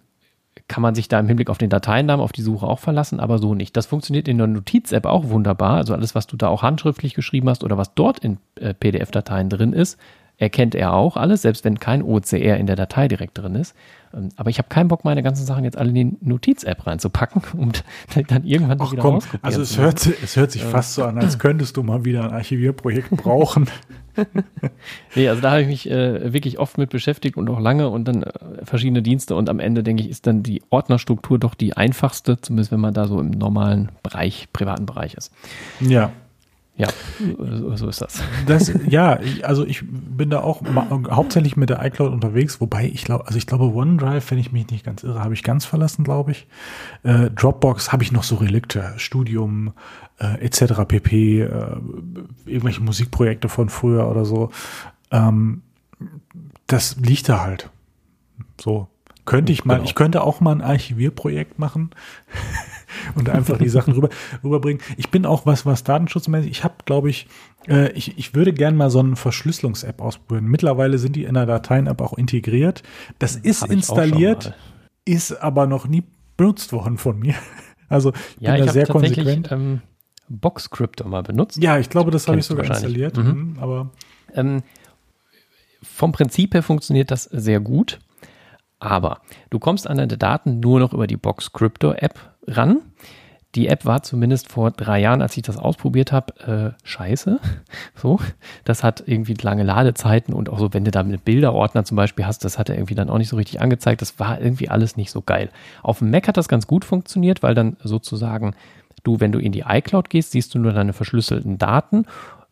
kann 0.67 0.81
man 0.81 0.95
sich 0.95 1.07
da 1.07 1.19
im 1.19 1.27
Hinblick 1.27 1.49
auf 1.49 1.57
den 1.57 1.69
Dateinamen 1.69 2.23
auf 2.23 2.33
die 2.33 2.41
Suche 2.41 2.67
auch 2.67 2.79
verlassen, 2.79 3.19
aber 3.19 3.37
so 3.37 3.55
nicht. 3.55 3.77
Das 3.77 3.85
funktioniert 3.85 4.27
in 4.27 4.37
der 4.37 4.47
Notiz-App 4.47 5.05
auch 5.05 5.29
wunderbar. 5.29 5.77
Also 5.77 5.93
alles, 5.93 6.13
was 6.13 6.27
du 6.27 6.35
da 6.35 6.49
auch 6.49 6.61
handschriftlich 6.61 7.13
geschrieben 7.13 7.49
hast 7.49 7.63
oder 7.63 7.77
was 7.77 7.93
dort 7.93 8.19
in 8.19 8.37
äh, 8.59 8.73
PDF-Dateien 8.73 9.49
drin 9.49 9.71
ist, 9.71 9.97
erkennt 10.37 10.75
er 10.75 10.93
auch 10.93 11.17
alles, 11.17 11.41
selbst 11.41 11.63
wenn 11.65 11.79
kein 11.79 12.03
OCR 12.03 12.57
in 12.57 12.67
der 12.67 12.75
Datei 12.75 13.07
direkt 13.07 13.37
drin 13.37 13.55
ist. 13.55 13.75
Ähm, 14.13 14.29
aber 14.35 14.49
ich 14.49 14.57
habe 14.57 14.69
keinen 14.69 14.87
Bock, 14.87 15.03
meine 15.03 15.23
ganzen 15.23 15.45
Sachen 15.45 15.63
jetzt 15.63 15.77
alle 15.77 15.89
in 15.89 15.95
die 15.95 16.17
Notiz-App 16.21 16.85
reinzupacken, 16.85 17.41
um 17.57 17.71
dann 18.27 18.43
irgendwann 18.43 18.79
Ach, 18.81 18.91
wieder 18.91 19.01
komm, 19.01 19.19
Also 19.41 19.61
es 19.61 19.77
hört, 19.77 20.05
es 20.05 20.35
hört 20.35 20.51
sich 20.51 20.63
fast 20.63 20.93
so 20.93 21.03
an, 21.03 21.17
als 21.17 21.39
könntest 21.39 21.77
du 21.77 21.83
mal 21.83 22.05
wieder 22.05 22.23
ein 22.23 22.31
Archivierprojekt 22.31 23.11
brauchen. 23.17 23.67
nee, 25.15 25.29
also 25.29 25.41
da 25.41 25.51
habe 25.51 25.61
ich 25.61 25.67
mich 25.67 25.89
äh, 25.91 26.33
wirklich 26.33 26.57
oft 26.57 26.77
mit 26.77 26.89
beschäftigt 26.89 27.37
und 27.37 27.49
auch 27.49 27.59
lange 27.59 27.89
und 27.89 28.07
dann 28.07 28.23
äh, 28.23 28.31
verschiedene 28.63 29.01
Dienste 29.01 29.35
und 29.35 29.49
am 29.49 29.59
Ende 29.59 29.83
denke 29.83 30.03
ich, 30.03 30.09
ist 30.09 30.25
dann 30.25 30.41
die 30.41 30.63
Ordnerstruktur 30.69 31.37
doch 31.37 31.53
die 31.53 31.77
einfachste, 31.77 32.41
zumindest 32.41 32.71
wenn 32.71 32.79
man 32.79 32.93
da 32.93 33.07
so 33.07 33.19
im 33.19 33.29
normalen 33.29 33.91
Bereich, 34.01 34.47
privaten 34.53 34.85
Bereich 34.85 35.13
ist. 35.13 35.31
Ja. 35.79 36.11
Ja, 36.77 36.89
so 37.75 37.87
ist 37.87 38.01
das. 38.01 38.21
das 38.45 38.71
ja, 38.87 39.19
also 39.41 39.65
ich 39.65 39.83
bin 39.89 40.29
da 40.29 40.41
auch 40.41 40.61
hauptsächlich 41.09 41.57
mit 41.57 41.71
der 41.71 41.83
iCloud 41.83 42.13
unterwegs, 42.13 42.61
wobei 42.61 42.85
ich 42.85 43.03
glaube, 43.03 43.25
also 43.25 43.37
ich 43.37 43.47
glaube 43.47 43.73
OneDrive, 43.73 44.29
wenn 44.29 44.37
ich 44.37 44.51
mich 44.51 44.69
nicht 44.69 44.85
ganz 44.85 45.03
irre, 45.03 45.23
habe 45.23 45.33
ich 45.33 45.41
ganz 45.41 45.65
verlassen, 45.65 46.03
glaube 46.03 46.31
ich. 46.31 46.47
Äh, 47.01 47.31
Dropbox 47.31 47.91
habe 47.91 48.03
ich 48.03 48.11
noch 48.11 48.21
so 48.21 48.35
Relikte, 48.35 48.93
Studium 48.97 49.73
äh, 50.19 50.39
etc. 50.45 50.85
pp, 50.87 51.41
äh, 51.41 51.49
irgendwelche 52.45 52.81
Musikprojekte 52.81 53.49
von 53.49 53.69
früher 53.69 54.07
oder 54.07 54.23
so. 54.23 54.51
Ähm, 55.09 55.63
das 56.67 56.97
liegt 56.97 57.27
da 57.27 57.41
halt. 57.41 57.71
So 58.61 58.87
könnte 59.25 59.51
ich 59.51 59.65
mal, 59.65 59.75
genau. 59.75 59.85
ich 59.85 59.95
könnte 59.95 60.23
auch 60.23 60.41
mal 60.41 60.51
ein 60.51 60.61
Archivierprojekt 60.61 61.57
machen 61.57 61.89
und 63.15 63.29
einfach 63.29 63.57
die 63.57 63.69
Sachen 63.69 63.93
rüber, 63.93 64.09
rüberbringen. 64.43 64.81
Ich 64.97 65.09
bin 65.09 65.25
auch 65.25 65.45
was, 65.45 65.65
was 65.65 65.83
datenschutzmäßig, 65.83 66.51
ich 66.51 66.63
habe, 66.63 66.75
glaube 66.85 67.09
ich, 67.09 67.27
äh, 67.67 67.91
ich, 67.91 68.17
ich 68.17 68.33
würde 68.35 68.53
gern 68.53 68.75
mal 68.75 68.89
so 68.89 68.99
eine 68.99 69.15
Verschlüsselungs-App 69.15 70.01
ausprobieren. 70.01 70.45
Mittlerweile 70.45 70.97
sind 70.97 71.15
die 71.15 71.23
in 71.23 71.33
der 71.33 71.45
Dateien-App 71.45 72.01
auch 72.01 72.13
integriert. 72.13 72.83
Das 73.19 73.35
ist 73.35 73.65
installiert, 73.65 74.53
ist 75.05 75.31
aber 75.41 75.67
noch 75.67 75.87
nie 75.87 76.03
benutzt 76.35 76.71
worden 76.73 76.97
von 76.97 77.19
mir. 77.19 77.35
Also 77.89 78.11
ich 78.11 78.41
ja, 78.41 78.53
bin 78.53 78.65
da 78.65 78.73
sehr 78.73 78.85
konsequent. 78.85 79.49
Ähm, 79.49 79.79
Boxcrypto 80.27 81.07
mal 81.07 81.23
benutzt. 81.23 81.63
Ja, 81.63 81.77
ich 81.77 81.89
glaube, 81.89 82.11
das 82.11 82.27
habe 82.27 82.37
ich 82.37 82.45
sogar 82.45 82.65
installiert. 82.65 83.15
Mhm. 83.15 83.23
mhm. 83.23 83.59
aber 83.61 83.91
ähm, 84.33 84.61
vom 85.81 86.11
Prinzip 86.11 86.53
her 86.53 86.63
funktioniert 86.63 87.11
das 87.11 87.23
sehr 87.23 87.61
gut. 87.61 87.99
Aber 88.79 89.21
du 89.49 89.57
kommst 89.57 89.87
an 89.87 89.97
deine 89.97 90.17
Daten 90.17 90.59
nur 90.59 90.79
noch 90.79 90.93
über 90.93 91.07
die 91.07 91.17
Box 91.17 91.51
Crypto 91.51 91.93
App 91.93 92.36
ran. 92.47 92.81
Die 93.55 93.67
App 93.69 93.85
war 93.85 94.03
zumindest 94.03 94.51
vor 94.51 94.71
drei 94.71 94.99
Jahren, 94.99 95.21
als 95.21 95.35
ich 95.35 95.43
das 95.43 95.57
ausprobiert 95.57 96.11
habe, 96.11 96.75
äh, 96.75 96.87
scheiße. 96.87 97.39
So, 97.95 98.19
das 98.63 98.83
hat 98.83 99.03
irgendwie 99.07 99.33
lange 99.33 99.63
Ladezeiten 99.63 100.31
und 100.31 100.49
auch 100.49 100.59
so, 100.59 100.71
wenn 100.71 100.85
du 100.85 100.91
da 100.91 101.01
mit 101.01 101.25
Bilderordner 101.25 101.83
zum 101.83 101.97
Beispiel 101.97 102.27
hast, 102.27 102.45
das 102.45 102.59
hat 102.59 102.69
er 102.69 102.75
irgendwie 102.75 102.93
dann 102.93 103.09
auch 103.09 103.17
nicht 103.17 103.29
so 103.29 103.37
richtig 103.37 103.59
angezeigt. 103.59 104.03
Das 104.03 104.19
war 104.19 104.39
irgendwie 104.39 104.69
alles 104.69 104.97
nicht 104.97 105.09
so 105.09 105.23
geil. 105.23 105.49
Auf 105.81 105.99
dem 105.99 106.11
Mac 106.11 106.27
hat 106.27 106.37
das 106.37 106.47
ganz 106.47 106.67
gut 106.67 106.85
funktioniert, 106.85 107.41
weil 107.41 107.55
dann 107.55 107.77
sozusagen 107.83 108.53
du, 109.03 109.19
wenn 109.19 109.31
du 109.31 109.39
in 109.39 109.51
die 109.51 109.63
iCloud 109.67 110.11
gehst, 110.11 110.31
siehst 110.31 110.53
du 110.53 110.59
nur 110.59 110.73
deine 110.73 110.93
verschlüsselten 110.93 111.57
Daten 111.57 112.05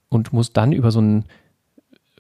und 0.10 0.34
musst 0.34 0.58
dann 0.58 0.72
über 0.72 0.90
so 0.90 1.02
ein 1.02 1.26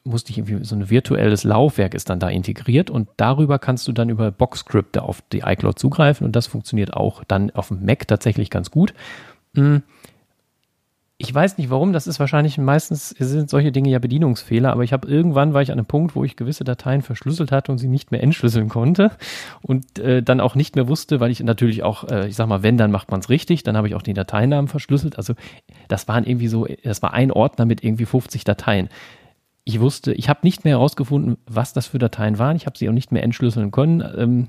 musste 0.05 0.31
ich 0.31 0.37
irgendwie 0.37 0.63
so 0.63 0.75
ein 0.75 0.89
virtuelles 0.89 1.43
Laufwerk 1.43 1.93
ist 1.93 2.09
dann 2.09 2.19
da 2.19 2.29
integriert 2.29 2.89
und 2.89 3.09
darüber 3.17 3.59
kannst 3.59 3.87
du 3.87 3.91
dann 3.91 4.09
über 4.09 4.31
Boxscripte 4.31 5.01
auf 5.01 5.21
die 5.33 5.39
iCloud 5.39 5.79
zugreifen 5.79 6.25
und 6.25 6.35
das 6.35 6.47
funktioniert 6.47 6.93
auch 6.93 7.23
dann 7.23 7.51
auf 7.51 7.69
dem 7.69 7.83
Mac 7.83 8.07
tatsächlich 8.07 8.49
ganz 8.49 8.71
gut. 8.71 8.93
Hm. 9.55 9.81
Ich 11.17 11.33
weiß 11.33 11.57
nicht 11.57 11.69
warum, 11.69 11.93
das 11.93 12.07
ist 12.07 12.19
wahrscheinlich 12.19 12.57
meistens 12.57 13.09
sind 13.09 13.49
solche 13.49 13.71
Dinge 13.71 13.89
ja 13.89 13.99
Bedienungsfehler, 13.99 14.71
aber 14.71 14.83
ich 14.83 14.91
habe 14.91 15.07
irgendwann 15.07 15.53
war 15.53 15.61
ich 15.61 15.71
an 15.71 15.79
einem 15.79 15.85
Punkt, 15.85 16.13
wo 16.13 16.25
ich 16.25 16.35
gewisse 16.35 16.65
Dateien 16.65 17.01
verschlüsselt 17.01 17.53
hatte 17.53 17.71
und 17.71 17.77
sie 17.77 17.87
nicht 17.87 18.11
mehr 18.11 18.21
entschlüsseln 18.21 18.67
konnte 18.67 19.11
und 19.61 19.97
äh, 19.97 20.21
dann 20.21 20.41
auch 20.41 20.55
nicht 20.55 20.75
mehr 20.75 20.89
wusste, 20.89 21.21
weil 21.21 21.31
ich 21.31 21.41
natürlich 21.41 21.83
auch, 21.83 22.03
äh, 22.09 22.27
ich 22.27 22.35
sag 22.35 22.47
mal, 22.47 22.63
wenn, 22.63 22.77
dann 22.77 22.91
macht 22.91 23.11
man 23.11 23.21
es 23.21 23.29
richtig, 23.29 23.63
dann 23.63 23.77
habe 23.77 23.87
ich 23.87 23.95
auch 23.95 24.01
die 24.01 24.13
Dateinamen 24.13 24.67
verschlüsselt. 24.67 25.17
Also 25.17 25.35
das 25.87 26.09
waren 26.09 26.25
irgendwie 26.25 26.49
so, 26.49 26.67
das 26.83 27.01
war 27.01 27.13
ein 27.13 27.31
Ordner 27.31 27.65
mit 27.65 27.81
irgendwie 27.81 28.05
50 28.05 28.43
Dateien 28.43 28.89
ich 29.65 29.79
wusste, 29.79 30.13
ich 30.13 30.29
habe 30.29 30.41
nicht 30.43 30.63
mehr 30.63 30.75
herausgefunden, 30.75 31.37
was 31.47 31.73
das 31.73 31.87
für 31.87 31.97
Dateien 31.97 32.37
waren. 32.37 32.55
Ich 32.55 32.67
habe 32.67 32.77
sie 32.77 32.87
auch 32.87 32.93
nicht 32.93 33.11
mehr 33.11 33.23
entschlüsseln 33.23 33.71
können. 33.71 34.03
Ähm, 34.15 34.47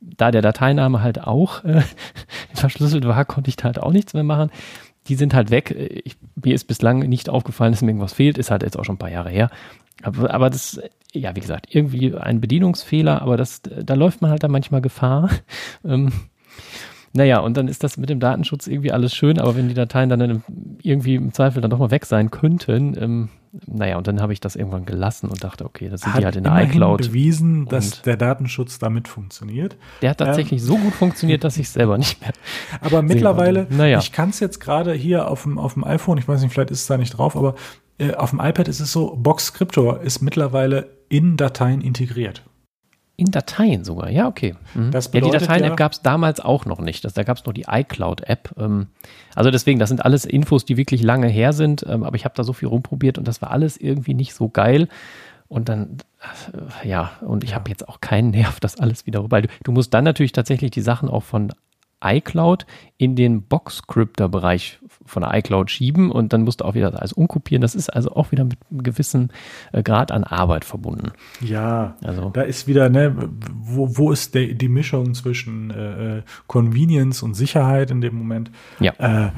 da 0.00 0.30
der 0.30 0.42
Dateiname 0.42 1.02
halt 1.02 1.20
auch 1.20 1.64
äh, 1.64 1.82
verschlüsselt 2.54 3.04
war, 3.06 3.24
konnte 3.24 3.48
ich 3.48 3.56
da 3.56 3.64
halt 3.64 3.80
auch 3.80 3.92
nichts 3.92 4.14
mehr 4.14 4.22
machen. 4.22 4.50
Die 5.08 5.16
sind 5.16 5.34
halt 5.34 5.50
weg. 5.50 5.72
Ich, 6.04 6.16
mir 6.42 6.54
ist 6.54 6.64
bislang 6.64 7.00
nicht 7.00 7.28
aufgefallen, 7.28 7.72
dass 7.72 7.82
mir 7.82 7.90
irgendwas 7.90 8.12
fehlt. 8.12 8.38
Ist 8.38 8.50
halt 8.52 8.62
jetzt 8.62 8.78
auch 8.78 8.84
schon 8.84 8.94
ein 8.94 8.98
paar 8.98 9.10
Jahre 9.10 9.30
her. 9.30 9.50
Aber, 10.02 10.32
aber 10.32 10.50
das, 10.50 10.80
ja, 11.12 11.34
wie 11.34 11.40
gesagt, 11.40 11.74
irgendwie 11.74 12.14
ein 12.14 12.40
Bedienungsfehler, 12.40 13.22
aber 13.22 13.36
das, 13.36 13.60
da 13.62 13.94
läuft 13.94 14.22
man 14.22 14.30
halt 14.30 14.42
da 14.44 14.48
manchmal 14.48 14.80
Gefahr. 14.80 15.30
Ähm, 15.84 16.12
naja, 17.16 17.38
und 17.38 17.56
dann 17.56 17.68
ist 17.68 17.84
das 17.84 17.96
mit 17.96 18.10
dem 18.10 18.18
Datenschutz 18.18 18.66
irgendwie 18.66 18.90
alles 18.90 19.14
schön, 19.14 19.38
aber 19.38 19.54
wenn 19.54 19.68
die 19.68 19.74
Dateien 19.74 20.08
dann 20.08 20.42
irgendwie 20.82 21.14
im 21.14 21.32
Zweifel 21.32 21.62
dann 21.62 21.70
doch 21.70 21.78
mal 21.78 21.92
weg 21.92 22.06
sein 22.06 22.32
könnten, 22.32 22.96
ähm, 23.00 23.28
naja, 23.66 23.96
und 23.98 24.08
dann 24.08 24.20
habe 24.20 24.32
ich 24.32 24.40
das 24.40 24.56
irgendwann 24.56 24.84
gelassen 24.84 25.28
und 25.28 25.44
dachte, 25.44 25.64
okay, 25.64 25.88
das 25.88 26.00
sind 26.00 26.12
hat 26.12 26.20
die 26.20 26.24
halt 26.24 26.34
in 26.34 26.42
der 26.42 26.60
iCloud. 26.64 27.02
bewiesen, 27.02 27.66
dass 27.66 28.02
der 28.02 28.16
Datenschutz 28.16 28.80
damit 28.80 29.06
funktioniert. 29.06 29.76
Der 30.02 30.10
hat 30.10 30.18
tatsächlich 30.18 30.60
ähm, 30.60 30.66
so 30.66 30.76
gut 30.76 30.92
funktioniert, 30.92 31.44
dass 31.44 31.56
ich 31.56 31.68
es 31.68 31.74
selber 31.74 31.98
nicht 31.98 32.20
mehr. 32.20 32.32
Aber 32.80 33.00
mittlerweile, 33.02 33.68
naja. 33.70 34.00
ich 34.00 34.10
kann 34.10 34.30
es 34.30 34.40
jetzt 34.40 34.58
gerade 34.58 34.92
hier 34.92 35.28
auf 35.30 35.44
dem, 35.44 35.56
auf 35.56 35.74
dem 35.74 35.84
iPhone, 35.84 36.18
ich 36.18 36.26
weiß 36.26 36.42
nicht, 36.42 36.52
vielleicht 36.52 36.72
ist 36.72 36.80
es 36.80 36.86
da 36.88 36.96
nicht 36.98 37.16
drauf, 37.16 37.36
aber 37.36 37.54
äh, 37.98 38.14
auf 38.14 38.30
dem 38.30 38.40
iPad 38.40 38.66
ist 38.66 38.80
es 38.80 38.90
so, 38.90 39.14
Box 39.14 39.46
Scriptor 39.46 40.00
ist 40.00 40.20
mittlerweile 40.20 40.88
in 41.08 41.36
Dateien 41.36 41.80
integriert. 41.80 42.42
In 43.16 43.30
Dateien 43.30 43.84
sogar, 43.84 44.10
ja, 44.10 44.26
okay. 44.26 44.56
Mhm. 44.74 44.90
ja, 44.92 45.00
die 45.00 45.30
Dateien-App 45.30 45.70
ja, 45.70 45.76
gab 45.76 45.92
es 45.92 46.02
damals 46.02 46.40
auch 46.40 46.66
noch 46.66 46.80
nicht. 46.80 47.04
Das, 47.04 47.14
da 47.14 47.22
gab 47.22 47.36
es 47.36 47.44
nur 47.44 47.54
die 47.54 47.66
iCloud-App. 47.68 48.54
Ähm, 48.58 48.88
also 49.36 49.52
deswegen, 49.52 49.78
das 49.78 49.88
sind 49.88 50.04
alles 50.04 50.24
Infos, 50.24 50.64
die 50.64 50.76
wirklich 50.76 51.02
lange 51.02 51.28
her 51.28 51.52
sind. 51.52 51.84
Ähm, 51.88 52.02
aber 52.02 52.16
ich 52.16 52.24
habe 52.24 52.34
da 52.34 52.42
so 52.42 52.52
viel 52.52 52.66
rumprobiert 52.66 53.16
und 53.16 53.28
das 53.28 53.40
war 53.40 53.52
alles 53.52 53.76
irgendwie 53.76 54.14
nicht 54.14 54.34
so 54.34 54.48
geil. 54.48 54.88
Und 55.46 55.68
dann, 55.68 55.98
äh, 56.82 56.88
ja, 56.88 57.12
und 57.20 57.44
ich 57.44 57.50
ja. 57.50 57.56
habe 57.56 57.70
jetzt 57.70 57.88
auch 57.88 58.00
keinen 58.00 58.30
Nerv, 58.30 58.58
das 58.58 58.80
alles 58.80 59.06
wieder, 59.06 59.30
weil 59.30 59.42
du, 59.42 59.48
du 59.62 59.70
musst 59.70 59.94
dann 59.94 60.02
natürlich 60.02 60.32
tatsächlich 60.32 60.72
die 60.72 60.80
Sachen 60.80 61.08
auch 61.08 61.22
von 61.22 61.52
iCloud 62.02 62.66
in 62.98 63.16
den 63.16 63.42
Box-Scripter-Bereich 63.42 64.80
von 65.06 65.22
der 65.22 65.34
iCloud 65.34 65.70
schieben 65.70 66.10
und 66.10 66.32
dann 66.32 66.42
musst 66.42 66.60
du 66.60 66.64
auch 66.64 66.74
wieder 66.74 66.98
alles 66.98 67.12
umkopieren. 67.12 67.60
Das 67.60 67.74
ist 67.74 67.88
also 67.90 68.10
auch 68.12 68.32
wieder 68.32 68.44
mit 68.44 68.58
einem 68.70 68.82
gewissen 68.82 69.30
äh, 69.72 69.82
Grad 69.82 70.12
an 70.12 70.24
Arbeit 70.24 70.64
verbunden. 70.64 71.12
Ja, 71.40 71.96
also 72.02 72.30
da 72.30 72.42
ist 72.42 72.66
wieder, 72.66 72.88
ne, 72.88 73.14
wo, 73.52 73.96
wo 73.96 74.12
ist 74.12 74.34
der, 74.34 74.54
die 74.54 74.68
Mischung 74.68 75.14
zwischen 75.14 75.70
äh, 75.70 76.18
äh 76.18 76.22
Convenience 76.46 77.22
und 77.22 77.34
Sicherheit 77.34 77.90
in 77.90 78.00
dem 78.00 78.16
Moment? 78.16 78.50
Ja. 78.80 78.92
Äh, 78.98 79.30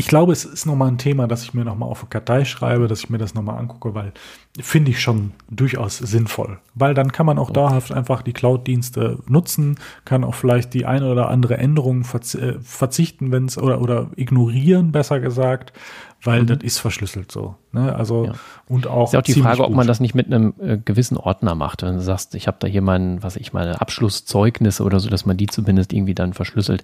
ich 0.00 0.06
glaube, 0.06 0.32
es 0.32 0.44
ist 0.44 0.64
nochmal 0.64 0.86
ein 0.88 0.98
Thema, 0.98 1.26
dass 1.26 1.42
ich 1.42 1.54
mir 1.54 1.64
nochmal 1.64 1.88
auf 1.88 2.02
eine 2.02 2.08
Kartei 2.08 2.44
schreibe, 2.44 2.86
dass 2.86 3.00
ich 3.00 3.10
mir 3.10 3.18
das 3.18 3.34
nochmal 3.34 3.58
angucke, 3.58 3.96
weil 3.96 4.12
finde 4.60 4.92
ich 4.92 5.00
schon 5.00 5.32
durchaus 5.50 5.98
sinnvoll. 5.98 6.60
Weil 6.76 6.94
dann 6.94 7.10
kann 7.10 7.26
man 7.26 7.36
auch 7.36 7.50
dauerhaft 7.50 7.90
einfach 7.90 8.22
die 8.22 8.32
Cloud-Dienste 8.32 9.18
nutzen, 9.26 9.76
kann 10.04 10.22
auch 10.22 10.36
vielleicht 10.36 10.72
die 10.72 10.86
eine 10.86 11.10
oder 11.10 11.28
andere 11.28 11.58
Änderung 11.58 12.02
äh, 12.02 12.52
verzichten, 12.60 13.32
wenn 13.32 13.46
es 13.46 13.58
oder, 13.58 13.80
oder 13.80 14.10
ignorieren, 14.14 14.92
besser 14.92 15.18
gesagt, 15.18 15.72
weil 16.22 16.42
mhm. 16.42 16.46
das 16.46 16.58
ist 16.62 16.78
verschlüsselt 16.78 17.30
so. 17.30 17.56
Ne? 17.72 17.94
Also 17.94 18.26
ja. 18.26 18.32
und 18.68 18.86
auch. 18.86 19.08
Ist 19.08 19.12
ja 19.14 19.20
auch 19.20 19.24
die 19.24 19.34
Frage, 19.34 19.58
gut. 19.58 19.66
ob 19.66 19.74
man 19.74 19.86
das 19.86 20.00
nicht 20.00 20.14
mit 20.14 20.26
einem 20.26 20.54
äh, 20.60 20.78
gewissen 20.78 21.16
Ordner 21.16 21.54
macht. 21.54 21.82
Wenn 21.82 21.94
du 21.94 22.00
sagst, 22.00 22.34
ich 22.34 22.46
habe 22.46 22.58
da 22.60 22.66
hier 22.66 22.82
mein, 22.82 23.22
was 23.22 23.36
ich 23.36 23.52
meine, 23.52 23.80
Abschlusszeugnisse 23.80 24.82
oder 24.82 25.00
so, 25.00 25.10
dass 25.10 25.26
man 25.26 25.36
die 25.36 25.46
zumindest 25.46 25.92
irgendwie 25.92 26.14
dann 26.14 26.34
verschlüsselt. 26.34 26.82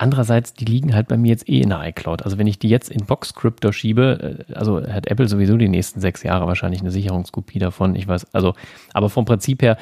Andererseits, 0.00 0.54
die 0.54 0.64
liegen 0.64 0.94
halt 0.94 1.08
bei 1.08 1.18
mir 1.18 1.28
jetzt 1.28 1.46
eh 1.46 1.60
in 1.60 1.68
der 1.68 1.86
iCloud. 1.86 2.22
Also 2.22 2.38
wenn 2.38 2.46
ich 2.46 2.58
die 2.58 2.70
jetzt 2.70 2.90
in 2.90 3.04
Boxcryptor 3.04 3.70
schiebe, 3.70 4.46
äh, 4.48 4.54
also 4.54 4.82
hat 4.82 5.08
Apple 5.08 5.28
sowieso 5.28 5.58
die 5.58 5.68
nächsten 5.68 6.00
sechs 6.00 6.22
Jahre 6.22 6.46
wahrscheinlich 6.46 6.80
eine 6.80 6.90
Sicherungskopie 6.90 7.58
davon. 7.58 7.94
Ich 7.94 8.08
weiß, 8.08 8.34
also, 8.34 8.54
aber 8.94 9.10
vom 9.10 9.26
Prinzip 9.26 9.60
her, 9.60 9.76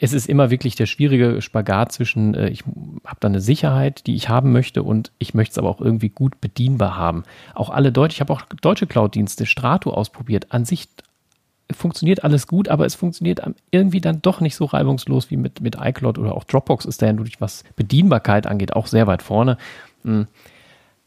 es 0.00 0.12
ist 0.12 0.28
immer 0.28 0.50
wirklich 0.50 0.74
der 0.74 0.86
schwierige 0.86 1.40
Spagat 1.40 1.92
zwischen, 1.92 2.34
äh, 2.34 2.48
ich 2.48 2.64
habe 3.04 3.18
da 3.20 3.28
eine 3.28 3.40
Sicherheit, 3.40 4.08
die 4.08 4.16
ich 4.16 4.28
haben 4.28 4.50
möchte 4.50 4.82
und 4.82 5.12
ich 5.18 5.32
möchte 5.32 5.52
es 5.52 5.58
aber 5.58 5.68
auch 5.68 5.80
irgendwie 5.80 6.08
gut 6.08 6.40
bedienbar 6.40 6.96
haben. 6.96 7.22
Auch 7.54 7.70
alle 7.70 7.92
deutsche, 7.92 8.16
ich 8.16 8.20
habe 8.20 8.32
auch 8.32 8.42
deutsche 8.62 8.88
Cloud-Dienste, 8.88 9.46
Strato 9.46 9.92
ausprobiert. 9.92 10.46
An 10.50 10.64
sich 10.64 10.88
funktioniert 11.74 12.24
alles 12.24 12.46
gut, 12.46 12.68
aber 12.68 12.86
es 12.86 12.94
funktioniert 12.94 13.40
irgendwie 13.70 14.00
dann 14.00 14.22
doch 14.22 14.40
nicht 14.40 14.56
so 14.56 14.64
reibungslos 14.64 15.30
wie 15.30 15.36
mit, 15.36 15.60
mit 15.60 15.76
iCloud 15.80 16.18
oder 16.18 16.34
auch 16.34 16.44
Dropbox 16.44 16.84
ist 16.84 17.02
da 17.02 17.06
ja 17.06 17.12
durch 17.12 17.40
was 17.40 17.64
Bedienbarkeit 17.76 18.46
angeht 18.46 18.74
auch 18.74 18.86
sehr 18.86 19.06
weit 19.06 19.22
vorne. 19.22 19.58
Hm. 20.04 20.26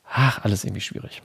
Ach, 0.10 0.44
alles 0.44 0.64
irgendwie 0.64 0.82
schwierig. 0.82 1.22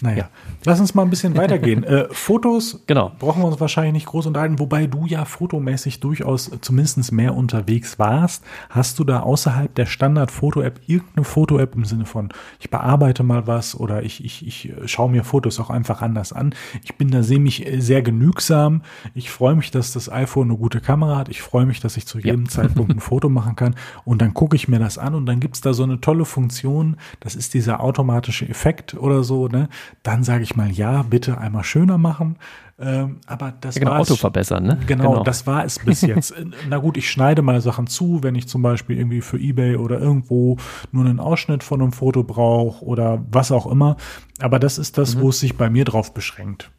Naja, 0.00 0.16
ja. 0.16 0.28
lass 0.64 0.78
uns 0.78 0.94
mal 0.94 1.02
ein 1.02 1.10
bisschen 1.10 1.36
weitergehen. 1.36 1.82
äh, 1.84 2.06
Fotos 2.12 2.84
genau. 2.86 3.12
brauchen 3.18 3.42
wir 3.42 3.48
uns 3.48 3.60
wahrscheinlich 3.60 3.94
nicht 3.94 4.06
groß 4.06 4.26
unterhalten, 4.26 4.58
wobei 4.58 4.86
du 4.86 5.06
ja 5.06 5.24
fotomäßig 5.24 6.00
durchaus 6.00 6.50
zumindest 6.60 7.10
mehr 7.10 7.34
unterwegs 7.34 7.98
warst. 7.98 8.44
Hast 8.70 8.98
du 8.98 9.04
da 9.04 9.20
außerhalb 9.20 9.74
der 9.74 9.86
Standard-Foto-App 9.86 10.80
irgendeine 10.86 11.24
Foto-App 11.24 11.74
im 11.74 11.84
Sinne 11.84 12.06
von, 12.06 12.28
ich 12.60 12.70
bearbeite 12.70 13.24
mal 13.24 13.46
was 13.46 13.78
oder 13.78 14.02
ich, 14.04 14.24
ich, 14.24 14.46
ich 14.46 14.72
schaue 14.86 15.10
mir 15.10 15.24
Fotos 15.24 15.58
auch 15.58 15.70
einfach 15.70 16.00
anders 16.00 16.32
an? 16.32 16.54
Ich 16.84 16.96
bin 16.96 17.10
da 17.10 17.22
mich 17.38 17.66
sehr 17.78 18.02
genügsam. 18.02 18.82
Ich 19.14 19.30
freue 19.30 19.54
mich, 19.54 19.70
dass 19.70 19.92
das 19.92 20.10
iPhone 20.10 20.48
eine 20.48 20.58
gute 20.58 20.80
Kamera 20.80 21.18
hat. 21.18 21.28
Ich 21.28 21.42
freue 21.42 21.66
mich, 21.66 21.80
dass 21.80 21.96
ich 21.96 22.06
zu 22.06 22.18
jedem 22.18 22.44
ja. 22.44 22.50
Zeitpunkt 22.50 22.92
ein 22.92 23.00
Foto 23.00 23.28
machen 23.28 23.56
kann. 23.56 23.74
Und 24.04 24.22
dann 24.22 24.32
gucke 24.32 24.56
ich 24.56 24.68
mir 24.68 24.78
das 24.78 24.96
an 24.96 25.14
und 25.14 25.26
dann 25.26 25.40
gibt's 25.40 25.60
da 25.60 25.72
so 25.72 25.82
eine 25.82 26.00
tolle 26.00 26.24
Funktion. 26.24 26.96
Das 27.20 27.34
ist 27.34 27.54
dieser 27.54 27.80
automatische 27.80 28.48
Effekt 28.48 28.94
oder 28.94 29.24
so, 29.24 29.48
ne? 29.48 29.68
Dann 30.02 30.24
sage 30.24 30.42
ich 30.42 30.56
mal, 30.56 30.70
ja, 30.70 31.02
bitte 31.02 31.38
einmal 31.38 31.64
schöner 31.64 31.98
machen. 31.98 32.36
Ähm, 32.80 33.18
aber 33.26 33.52
das 33.60 33.74
ja, 33.74 33.80
genau, 33.80 33.92
war 33.92 34.00
Auto 34.00 34.14
es, 34.14 34.20
verbessern, 34.20 34.64
ne? 34.64 34.78
Genau, 34.86 35.10
genau, 35.10 35.24
das 35.24 35.46
war 35.46 35.64
es 35.64 35.80
bis 35.80 36.00
jetzt. 36.02 36.32
Na 36.68 36.78
gut, 36.78 36.96
ich 36.96 37.10
schneide 37.10 37.42
mal 37.42 37.60
Sachen 37.60 37.88
zu, 37.88 38.22
wenn 38.22 38.36
ich 38.36 38.46
zum 38.46 38.62
Beispiel 38.62 38.96
irgendwie 38.96 39.20
für 39.20 39.36
eBay 39.36 39.76
oder 39.76 39.98
irgendwo 39.98 40.58
nur 40.92 41.04
einen 41.04 41.18
Ausschnitt 41.18 41.64
von 41.64 41.82
einem 41.82 41.92
Foto 41.92 42.22
brauche 42.22 42.84
oder 42.84 43.24
was 43.32 43.50
auch 43.50 43.66
immer. 43.66 43.96
Aber 44.40 44.60
das 44.60 44.78
ist 44.78 44.96
das, 44.96 45.16
mhm. 45.16 45.20
wo 45.22 45.28
es 45.30 45.40
sich 45.40 45.56
bei 45.56 45.70
mir 45.70 45.84
drauf 45.84 46.14
beschränkt. 46.14 46.70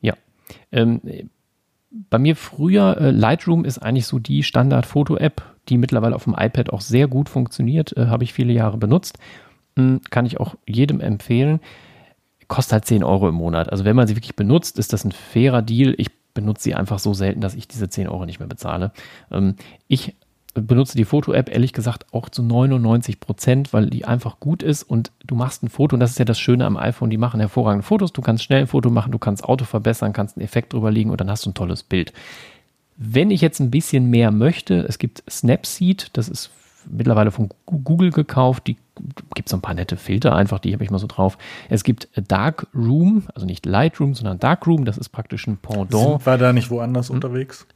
Ja. 0.00 0.14
Ähm, 0.72 1.02
bei 1.90 2.18
mir 2.18 2.34
früher, 2.34 2.96
äh, 2.98 3.10
Lightroom 3.10 3.64
ist 3.66 3.78
eigentlich 3.78 4.06
so 4.06 4.18
die 4.18 4.42
Standard-Foto-App, 4.42 5.42
die 5.68 5.76
mittlerweile 5.76 6.14
auf 6.14 6.24
dem 6.24 6.36
iPad 6.38 6.70
auch 6.70 6.80
sehr 6.80 7.08
gut 7.08 7.28
funktioniert, 7.28 7.94
äh, 7.96 8.06
habe 8.06 8.24
ich 8.24 8.32
viele 8.32 8.54
Jahre 8.54 8.78
benutzt. 8.78 9.18
Hm, 9.76 10.00
kann 10.08 10.24
ich 10.24 10.40
auch 10.40 10.54
jedem 10.66 11.00
empfehlen 11.00 11.60
kostet 12.50 12.72
halt 12.74 12.84
10 12.84 13.02
Euro 13.02 13.28
im 13.28 13.36
Monat. 13.36 13.70
Also 13.70 13.86
wenn 13.86 13.96
man 13.96 14.06
sie 14.06 14.16
wirklich 14.16 14.36
benutzt, 14.36 14.78
ist 14.78 14.92
das 14.92 15.04
ein 15.04 15.12
fairer 15.12 15.62
Deal. 15.62 15.94
Ich 15.96 16.10
benutze 16.34 16.64
sie 16.64 16.74
einfach 16.74 16.98
so 16.98 17.14
selten, 17.14 17.40
dass 17.40 17.54
ich 17.54 17.68
diese 17.68 17.88
10 17.88 18.08
Euro 18.08 18.26
nicht 18.26 18.40
mehr 18.40 18.48
bezahle. 18.48 18.92
Ähm, 19.30 19.54
ich 19.88 20.16
benutze 20.54 20.96
die 20.96 21.04
Foto-App 21.04 21.48
ehrlich 21.48 21.72
gesagt 21.72 22.12
auch 22.12 22.28
zu 22.28 22.42
99 22.42 23.20
Prozent, 23.20 23.72
weil 23.72 23.88
die 23.88 24.04
einfach 24.04 24.40
gut 24.40 24.64
ist 24.64 24.82
und 24.82 25.12
du 25.24 25.36
machst 25.36 25.62
ein 25.62 25.68
Foto 25.68 25.94
und 25.94 26.00
das 26.00 26.10
ist 26.10 26.18
ja 26.18 26.24
das 26.24 26.40
Schöne 26.40 26.66
am 26.66 26.76
iPhone, 26.76 27.08
die 27.08 27.18
machen 27.18 27.38
hervorragende 27.38 27.86
Fotos, 27.86 28.12
du 28.12 28.20
kannst 28.20 28.42
schnell 28.42 28.62
ein 28.62 28.66
Foto 28.66 28.90
machen, 28.90 29.12
du 29.12 29.18
kannst 29.18 29.44
Auto 29.44 29.64
verbessern, 29.64 30.12
kannst 30.12 30.36
einen 30.36 30.44
Effekt 30.44 30.72
drüber 30.72 30.90
legen 30.90 31.10
und 31.10 31.20
dann 31.20 31.30
hast 31.30 31.46
du 31.46 31.50
ein 31.50 31.54
tolles 31.54 31.84
Bild. 31.84 32.12
Wenn 32.96 33.30
ich 33.30 33.40
jetzt 33.40 33.60
ein 33.60 33.70
bisschen 33.70 34.10
mehr 34.10 34.32
möchte, 34.32 34.80
es 34.88 34.98
gibt 34.98 35.22
Snapseed, 35.30 36.10
das 36.14 36.28
ist 36.28 36.50
mittlerweile 36.88 37.30
von 37.30 37.48
Google 37.66 38.10
gekauft. 38.10 38.66
Die 38.66 38.76
gibt 39.34 39.48
so 39.48 39.56
ein 39.56 39.60
paar 39.60 39.74
nette 39.74 39.96
Filter 39.96 40.34
einfach, 40.34 40.58
die 40.58 40.72
habe 40.72 40.84
ich 40.84 40.90
mal 40.90 40.98
so 40.98 41.06
drauf. 41.06 41.38
Es 41.68 41.84
gibt 41.84 42.08
Dark 42.28 42.66
Room, 42.74 43.24
also 43.34 43.46
nicht 43.46 43.66
Lightroom, 43.66 44.14
sondern 44.14 44.38
Dark 44.38 44.66
Room. 44.66 44.84
Das 44.84 44.98
ist 44.98 45.08
praktisch 45.10 45.46
ein 45.46 45.56
Pendant. 45.56 45.90
Sind 45.92 46.26
wir 46.26 46.38
da 46.38 46.52
nicht 46.52 46.70
woanders 46.70 47.08
hm? 47.08 47.16
unterwegs? 47.16 47.66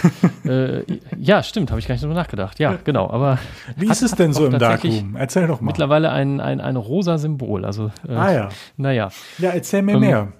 äh, 0.44 0.82
ja, 1.18 1.42
stimmt, 1.42 1.70
habe 1.70 1.80
ich 1.80 1.88
gar 1.88 1.94
nicht 1.94 2.04
drüber 2.04 2.14
nachgedacht. 2.14 2.58
Ja, 2.60 2.78
genau. 2.84 3.10
Aber 3.10 3.38
wie 3.76 3.90
ist 3.90 4.02
es 4.02 4.12
denn 4.12 4.32
so 4.32 4.46
im 4.46 4.58
Darkroom? 4.58 5.16
Erzähl 5.16 5.46
doch 5.48 5.60
mal. 5.60 5.66
Mittlerweile 5.66 6.10
ein, 6.10 6.40
ein, 6.40 6.60
ein 6.60 6.76
rosa 6.76 7.18
Symbol. 7.18 7.64
Also, 7.64 7.90
äh, 8.08 8.14
ah 8.14 8.32
ja. 8.32 8.48
Naja. 8.76 9.10
Ja, 9.38 9.50
erzähl 9.50 9.82
mir 9.82 9.94
ähm, 9.94 10.00
mehr 10.00 10.32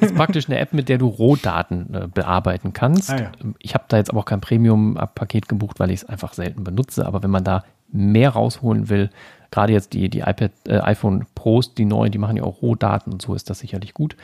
ist 0.00 0.14
praktisch 0.14 0.48
eine 0.48 0.58
App, 0.58 0.72
mit 0.72 0.88
der 0.88 0.98
du 0.98 1.06
Rohdaten 1.06 1.94
äh, 1.94 2.08
bearbeiten 2.12 2.72
kannst. 2.72 3.10
Ah, 3.10 3.20
ja. 3.20 3.32
Ich 3.58 3.74
habe 3.74 3.84
da 3.88 3.96
jetzt 3.96 4.10
aber 4.10 4.20
auch 4.20 4.24
kein 4.24 4.40
Premium-Paket 4.40 5.48
gebucht, 5.48 5.80
weil 5.80 5.90
ich 5.90 6.02
es 6.02 6.04
einfach 6.08 6.34
selten 6.34 6.64
benutze. 6.64 7.06
Aber 7.06 7.22
wenn 7.22 7.30
man 7.30 7.44
da 7.44 7.64
mehr 7.90 8.30
rausholen 8.30 8.88
will, 8.88 9.10
gerade 9.50 9.72
jetzt 9.72 9.92
die, 9.92 10.08
die 10.08 10.20
iPad, 10.20 10.52
äh, 10.66 10.78
iPhone 10.78 11.26
Pros, 11.34 11.74
die 11.74 11.84
neuen, 11.84 12.12
die 12.12 12.18
machen 12.18 12.36
ja 12.36 12.42
auch 12.42 12.62
Rohdaten 12.62 13.12
und 13.12 13.22
so 13.22 13.34
ist 13.34 13.48
das 13.50 13.60
sicherlich 13.60 13.94
gut. 13.94 14.16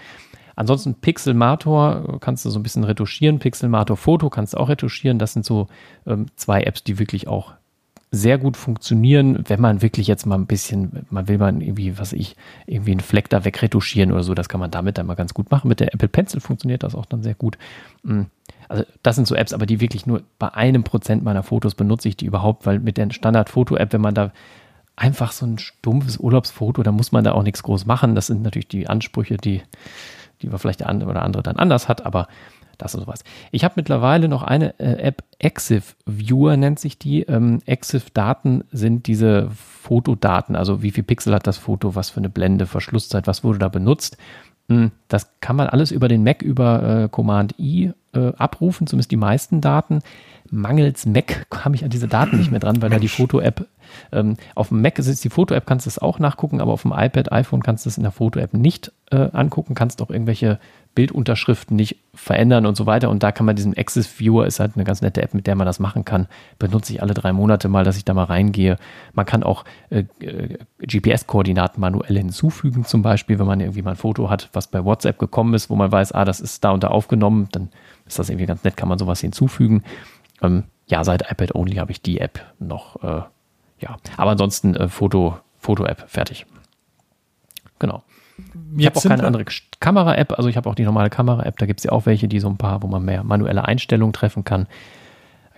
Ansonsten 0.57 0.95
Pixelmator 0.95 2.19
kannst 2.21 2.45
du 2.45 2.51
so 2.51 2.59
ein 2.59 2.63
bisschen 2.63 2.85
retuschieren. 2.85 3.41
Pixelmator 3.41 3.97
Foto 3.97 4.31
kannst 4.31 4.55
du 4.55 4.59
auch 4.59 4.69
retuschieren. 4.69 5.19
Das 5.19 5.33
sind 5.33 5.45
so 5.45 5.67
ähm, 6.07 6.27
zwei 6.37 6.63
Apps, 6.63 6.85
die 6.85 6.99
wirklich 6.99 7.27
auch 7.27 7.55
sehr 8.15 8.39
gut 8.39 8.57
funktionieren, 8.57 9.45
wenn 9.49 9.61
man 9.61 9.83
wirklich 9.83 10.07
jetzt 10.07 10.27
mal 10.27 10.37
ein 10.37 10.47
bisschen, 10.47 11.07
man 11.11 11.29
will 11.29 11.39
man 11.39 11.61
irgendwie, 11.61 11.99
was 11.99 12.13
ich, 12.13 12.37
irgendwie 12.67 12.93
einen 12.93 13.01
Fleck 13.01 13.29
da 13.29 13.45
wegretuschieren 13.45 14.13
oder 14.13 14.23
so, 14.23 14.35
das 14.35 14.49
kann 14.49 14.61
man 14.61 14.71
damit 14.71 14.99
dann 14.99 15.07
mal 15.07 15.15
ganz 15.15 15.35
gut 15.35 15.51
machen. 15.51 15.69
Mit 15.69 15.81
der 15.81 15.93
Apple 15.93 16.09
Pencil 16.09 16.41
funktioniert 16.41 16.83
das 16.83 16.95
auch 16.95 17.07
dann 17.07 17.23
sehr 17.23 17.35
gut. 17.35 17.59
Mm. 18.03 18.23
Also 18.69 18.85
das 19.03 19.17
sind 19.17 19.27
so 19.27 19.35
Apps, 19.35 19.53
aber 19.53 19.67
die 19.67 19.81
wirklich 19.81 20.07
nur 20.07 20.23
bei 20.39 20.53
einem 20.55 20.85
Prozent 20.85 21.23
meiner 21.23 21.43
Fotos 21.43 21.75
benutze 21.75 22.09
ich 22.09 22.17
die 22.17 22.27
überhaupt, 22.27 22.65
weil 22.67 22.79
mit 22.79 22.97
der 22.97 23.11
Standard-Foto-App, 23.11 23.93
wenn 23.93 24.01
man 24.01 24.15
da 24.15 24.33
einfach 24.97 25.33
so 25.33 25.45
ein 25.45 25.59
stumpfes 25.59 26.17
Urlaubsfoto, 26.19 26.83
da 26.83 26.93
muss 26.93 27.13
man 27.13 27.25
da 27.25 27.33
auch 27.33 27.43
nichts 27.43 27.63
groß 27.63 27.85
machen. 27.87 28.15
Das 28.15 28.29
sind 28.29 28.43
natürlich 28.43 28.69
die 28.69 28.89
Ansprüche, 28.89 29.37
die, 29.37 29.63
die 30.41 30.49
man 30.49 30.59
vielleicht 30.59 30.81
der 30.81 30.89
andere 30.89 31.11
oder 31.11 31.23
andere 31.23 31.43
dann 31.43 31.57
anders 31.57 31.89
hat, 31.89 32.07
aber 32.07 32.29
das 32.79 32.95
ist 32.95 33.01
sowas. 33.01 33.25
Ich 33.51 33.65
habe 33.65 33.75
mittlerweile 33.77 34.29
noch 34.29 34.43
eine 34.43 34.79
äh, 34.79 35.03
App, 35.03 35.23
Exif 35.39 35.97
Viewer 36.07 36.57
nennt 36.57 36.79
sich 36.79 36.99
die. 36.99 37.23
Ähm, 37.23 37.61
Exif 37.67 38.11
Daten 38.11 38.65
sind 38.73 39.07
diese 39.07 39.51
Fotodaten, 39.51 40.57
also 40.57 40.83
wie 40.83 40.91
viel 40.91 41.05
Pixel 41.05 41.35
hat 41.35 41.47
das 41.47 41.59
Foto, 41.59 41.95
was 41.95 42.11
für 42.11 42.19
eine 42.19 42.31
Blende, 42.31 42.67
Verschlusszeit, 42.67 43.27
was 43.27 43.45
wurde 43.45 43.59
da 43.59 43.69
benutzt. 43.69 44.17
Hm, 44.69 44.93
das 45.09 45.31
kann 45.41 45.57
man 45.57 45.69
alles 45.69 45.91
über 45.91 46.09
den 46.09 46.25
Mac 46.25 46.41
über 46.41 47.05
äh, 47.05 47.09
Command 47.09 47.55
I 47.59 47.93
äh, 48.15 48.33
abrufen, 48.37 48.87
zumindest 48.87 49.11
die 49.11 49.17
meisten 49.17 49.61
Daten. 49.61 50.01
Mangels 50.51 51.05
Mac 51.05 51.47
kam 51.51 51.75
ich 51.75 51.85
an 51.85 51.91
diese 51.91 52.09
Daten 52.09 52.39
nicht 52.39 52.51
mehr 52.51 52.61
dran, 52.61 52.81
weil 52.81 52.89
da 52.89 52.99
die 52.99 53.09
Foto-App 53.09 53.67
ähm, 54.13 54.37
auf 54.55 54.69
dem 54.69 54.81
Mac 54.81 54.99
ist 54.99 55.25
die 55.25 55.31
Foto-App, 55.31 55.67
kannst 55.67 55.85
du 55.85 55.89
es 55.89 55.99
auch 55.99 56.19
nachgucken, 56.19 56.61
aber 56.61 56.73
auf 56.73 56.83
dem 56.83 56.93
iPad, 56.93 57.31
iPhone 57.33 57.63
kannst 57.63 57.85
du 57.85 57.91
es 57.91 57.99
in 57.99 58.05
der 58.05 58.13
Foto-App 58.13 58.55
nicht 58.55 58.93
äh, 59.11 59.29
angucken, 59.33 59.75
kannst 59.75 60.01
auch 60.01 60.11
irgendwelche 60.11 60.59
Bildunterschriften 60.95 61.77
nicht 61.77 61.97
verändern 62.15 62.67
und 62.67 62.77
so 62.77 62.87
weiter. 62.87 63.11
Und 63.11 63.23
da 63.23 63.33
kann 63.33 63.47
man 63.47 63.57
diesen 63.57 63.77
Access 63.77 64.07
Viewer, 64.07 64.47
ist 64.47 64.61
halt 64.61 64.73
eine 64.75 64.85
ganz 64.85 65.03
nette 65.03 65.23
App, 65.23 65.35
mit 65.35 65.47
der 65.47 65.57
man 65.57 65.67
das 65.67 65.81
machen 65.81 66.05
kann. 66.05 66.29
Benutze 66.59 66.93
ich 66.93 67.03
alle 67.03 67.15
drei 67.15 67.33
Monate 67.33 67.69
mal, 67.69 67.85
dass 67.85 67.97
ich 67.97 68.05
da 68.05 68.15
mal 68.15 68.25
reingehe. 68.25 68.79
Man 69.13 69.27
kann 69.27 69.43
auch 69.43 69.65
äh, 69.91 70.05
äh 70.21 70.59
GPS-Koordinaten 70.81 71.81
manuell 71.81 72.17
hinzufügen, 72.17 72.85
zum 72.85 73.03
Beispiel, 73.03 73.39
wenn 73.39 73.47
man 73.47 73.61
irgendwie 73.61 73.83
mal 73.83 73.93
ein 73.93 73.97
Foto 73.97 74.31
hat, 74.31 74.51
was 74.53 74.69
bei 74.69 74.85
WhatsApp 74.85 75.19
gekommen 75.19 75.55
ist, 75.55 75.71
wo 75.71 75.77
man 75.77 75.91
weiß, 75.91 76.13
ah, 76.13 76.25
das 76.25 76.41
ist 76.41 76.65
da 76.65 76.71
und 76.71 76.85
da 76.85 76.89
aufgenommen, 76.89 77.49
dann 77.53 77.71
ist 78.07 78.19
das 78.19 78.29
irgendwie 78.29 78.47
ganz 78.47 78.65
nett, 78.65 78.77
kann 78.77 78.89
man 78.89 78.99
sowas 78.99 79.21
hinzufügen. 79.21 79.83
Ähm, 80.43 80.65
ja, 80.87 81.03
seit 81.05 81.31
iPad 81.31 81.55
Only 81.55 81.77
habe 81.77 81.93
ich 81.93 82.03
die 82.03 82.21
App 82.21 82.41
noch. 82.59 83.03
Äh, 83.03 83.23
ja, 83.81 83.97
aber 84.17 84.33
ansonsten 84.33 84.75
äh, 84.75 84.89
Foto, 84.89 85.39
Foto-App 85.59 86.05
fertig. 86.09 86.47
Genau. 87.79 88.03
Ich 88.77 88.87
habe 88.87 88.97
auch 88.97 89.03
keine 89.03 89.25
andere 89.25 89.45
Kamera-App, 89.81 90.33
also 90.37 90.49
ich 90.49 90.57
habe 90.57 90.69
auch 90.69 90.75
die 90.75 90.85
normale 90.85 91.11
Kamera-App, 91.11 91.59
da 91.59 91.67
gibt 91.67 91.81
es 91.81 91.85
ja 91.85 91.93
auch 91.93 92.07
welche, 92.07 92.29
die 92.29 92.41
so 92.41 92.49
ein 92.49 92.57
paar, 92.57 92.83
wo 92.83 92.87
man 92.89 93.05
mehr 93.05 93.23
manuelle 93.23 93.65
Einstellungen 93.65 94.13
treffen 94.13 94.45
kann. 94.45 94.67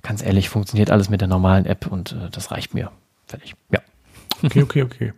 Ganz 0.02 0.22
ehrlich, 0.22 0.48
funktioniert 0.48 0.90
alles 0.90 1.08
mit 1.10 1.20
der 1.20 1.28
normalen 1.28 1.66
App 1.66 1.86
und 1.86 2.12
äh, 2.12 2.30
das 2.30 2.50
reicht 2.50 2.74
mir. 2.74 2.90
Fertig. 3.26 3.54
Ja. 3.72 3.80
Okay, 4.42 4.62
okay, 4.62 4.82
okay. 4.82 5.12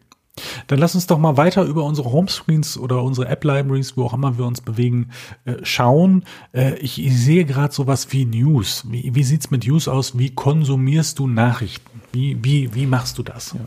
Dann 0.68 0.78
lass 0.78 0.94
uns 0.94 1.06
doch 1.06 1.18
mal 1.18 1.36
weiter 1.36 1.64
über 1.64 1.84
unsere 1.84 2.12
Homescreens 2.12 2.78
oder 2.78 3.02
unsere 3.02 3.28
App-Libraries, 3.28 3.96
wo 3.96 4.04
auch 4.04 4.14
immer 4.14 4.38
wir 4.38 4.46
uns 4.46 4.61
bewegen, 4.61 5.11
äh, 5.44 5.56
schauen. 5.62 6.24
Äh, 6.52 6.74
ich, 6.76 7.04
ich, 7.04 7.18
sehe 7.18 7.44
gerade 7.44 7.74
sowas 7.74 8.12
wie 8.12 8.24
News. 8.24 8.84
Wie, 8.88 9.14
wie 9.14 9.24
sieht 9.24 9.40
es 9.40 9.50
mit 9.50 9.66
News 9.66 9.88
aus? 9.88 10.18
Wie 10.18 10.30
konsumierst 10.30 11.18
du 11.18 11.26
Nachrichten? 11.26 12.02
Wie, 12.12 12.42
wie, 12.42 12.74
wie 12.74 12.86
machst 12.86 13.18
du 13.18 13.22
das? 13.22 13.52
Ja. 13.52 13.61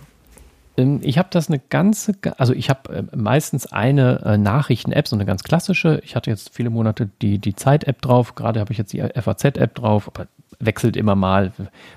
Ähm, 0.78 1.00
ich 1.04 1.18
habe 1.18 1.30
das 1.32 1.50
eine 1.50 1.60
ganze, 1.60 2.14
also 2.38 2.54
ich 2.54 2.70
habe 2.70 2.94
äh, 2.94 3.16
meistens 3.16 3.72
eine 3.72 4.22
äh, 4.24 4.38
Nachrichten-App, 4.38 5.08
so 5.08 5.16
eine 5.16 5.26
ganz 5.26 5.44
klassische. 5.44 6.02
Ich 6.04 6.16
hatte 6.16 6.30
jetzt 6.30 6.54
viele 6.54 6.70
Monate 6.70 7.10
die, 7.22 7.40
die 7.40 7.56
Zeit-App 7.56 8.02
drauf, 8.02 8.36
gerade 8.36 8.60
habe 8.60 8.72
ich 8.72 8.78
jetzt 8.78 8.94
die 8.94 9.02
FAZ-App 9.02 9.76
drauf, 9.76 10.08
aber 10.08 10.28
wechselt 10.60 10.96
immer 10.96 11.16
mal. 11.16 11.52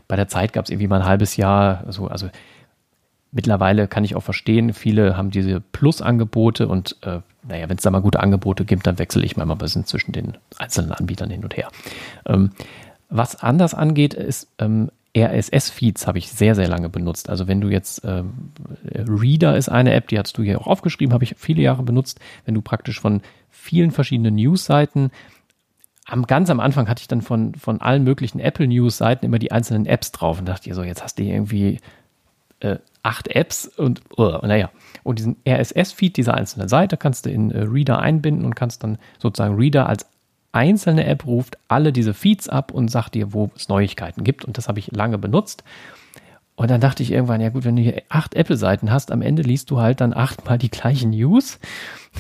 Bei 0.09 0.17
der 0.17 0.29
Zeit 0.29 0.53
gab 0.53 0.65
es 0.65 0.71
irgendwie 0.71 0.89
mal 0.89 1.01
ein 1.01 1.07
halbes 1.07 1.37
Jahr, 1.37 1.85
so, 1.89 2.09
also 2.09 2.29
mittlerweile 3.33 3.89
kann 3.89 4.05
ich 4.05 4.15
auch 4.15 4.23
verstehen, 4.23 4.73
viele 4.73 5.17
haben 5.17 5.31
diese 5.31 5.61
Plus-Angebote 5.61 6.69
und 6.69 6.97
äh, 7.03 7.21
naja, 7.47 7.69
wenn 7.69 7.77
es 7.77 7.83
da 7.83 7.91
mal 7.91 8.01
gute 8.01 8.21
Angebote 8.21 8.65
gibt, 8.65 8.87
dann 8.87 8.99
wechsle 8.99 9.25
ich 9.25 9.37
mal 9.37 9.51
ein 9.51 9.59
bisschen 9.59 9.85
zwischen 9.85 10.13
den 10.13 10.39
einzelnen 10.57 10.93
Anbietern 10.93 11.31
hin 11.31 11.43
und 11.43 11.57
her. 11.57 11.69
Ähm, 12.27 12.53
was 13.11 13.43
anders 13.43 13.75
angeht, 13.75 14.15
ist, 14.15 14.49
ähm, 14.59 14.91
RSS-Feeds 15.17 16.07
habe 16.07 16.19
ich 16.19 16.31
sehr, 16.31 16.55
sehr 16.55 16.69
lange 16.69 16.89
benutzt. 16.89 17.29
Also 17.31 17.47
wenn 17.47 17.61
du 17.61 17.69
jetzt 17.69 18.03
ähm, 18.05 18.51
Reader 18.93 19.57
ist 19.57 19.69
eine 19.69 19.95
App, 19.95 20.09
die 20.09 20.19
hast 20.19 20.37
du 20.37 20.43
hier 20.43 20.61
auch 20.61 20.67
aufgeschrieben, 20.67 21.15
habe 21.15 21.25
ich 21.25 21.35
viele 21.37 21.63
Jahre 21.63 21.83
benutzt. 21.83 22.21
Wenn 22.45 22.55
du 22.55 22.63
praktisch 22.63 23.01
von 23.01 23.23
vielen 23.51 23.93
verschiedenen 23.93 24.35
News-Seiten 24.35 25.11
am 26.07 26.27
ganz 26.27 26.51
am 26.51 26.61
Anfang 26.61 26.89
hatte 26.89 27.01
ich 27.01 27.09
dann 27.09 27.23
von, 27.23 27.55
von 27.55 27.81
allen 27.81 28.05
möglichen 28.05 28.39
Apple 28.39 28.67
News 28.67 28.99
Seiten 28.99 29.25
immer 29.25 29.39
die 29.39 29.53
einzelnen 29.53 29.87
Apps 29.87 30.13
drauf 30.13 30.39
und 30.39 30.47
dachte, 30.47 30.73
so, 30.75 30.83
jetzt 30.83 31.03
hast 31.03 31.19
du 31.19 31.23
irgendwie 31.23 31.79
äh, 32.61 32.77
acht 33.03 33.29
Apps 33.29 33.67
und 33.67 34.03
uh, 34.19 34.39
naja. 34.43 34.71
Und 35.03 35.19
diesen 35.19 35.37
RSS-Feed 35.49 36.17
dieser 36.17 36.35
einzelnen 36.35 36.69
Seite 36.69 36.97
kannst 36.97 37.27
du 37.27 37.31
in 37.31 37.51
äh, 37.51 37.63
Reader 37.63 37.99
einbinden 37.99 38.45
und 38.45 38.55
kannst 38.55 38.85
dann 38.85 38.99
sozusagen 39.19 39.57
Reader 39.57 39.89
als 39.89 40.07
einzelne 40.55 41.05
App 41.07 41.27
ruft 41.27 41.59
alle 41.69 41.93
diese 41.93 42.15
Feeds 42.15 42.49
ab 42.49 42.73
und 42.73 42.91
sagt 42.91 43.15
dir, 43.15 43.33
wo 43.33 43.51
es 43.57 43.69
Neuigkeiten 43.69 44.25
gibt. 44.25 44.45
Und 44.45 44.57
das 44.57 44.69
habe 44.69 44.79
ich 44.79 44.93
lange 44.93 45.19
benutzt. 45.19 45.65
Und 46.57 46.71
dann 46.71 46.81
dachte 46.81 47.03
ich 47.03 47.11
irgendwann, 47.11 47.41
ja 47.41 47.49
gut, 47.49 47.65
wenn 47.65 47.75
du 47.75 47.83
hier 47.83 48.03
acht 48.09 48.35
Apple-Seiten 48.35 48.93
hast, 48.93 49.11
am 49.11 49.23
Ende 49.23 49.43
liest 49.43 49.71
du 49.71 49.81
halt 49.81 50.01
dann 50.01 50.15
achtmal 50.15 50.57
die 50.57 50.71
gleichen 50.71 51.11
News. 51.11 51.59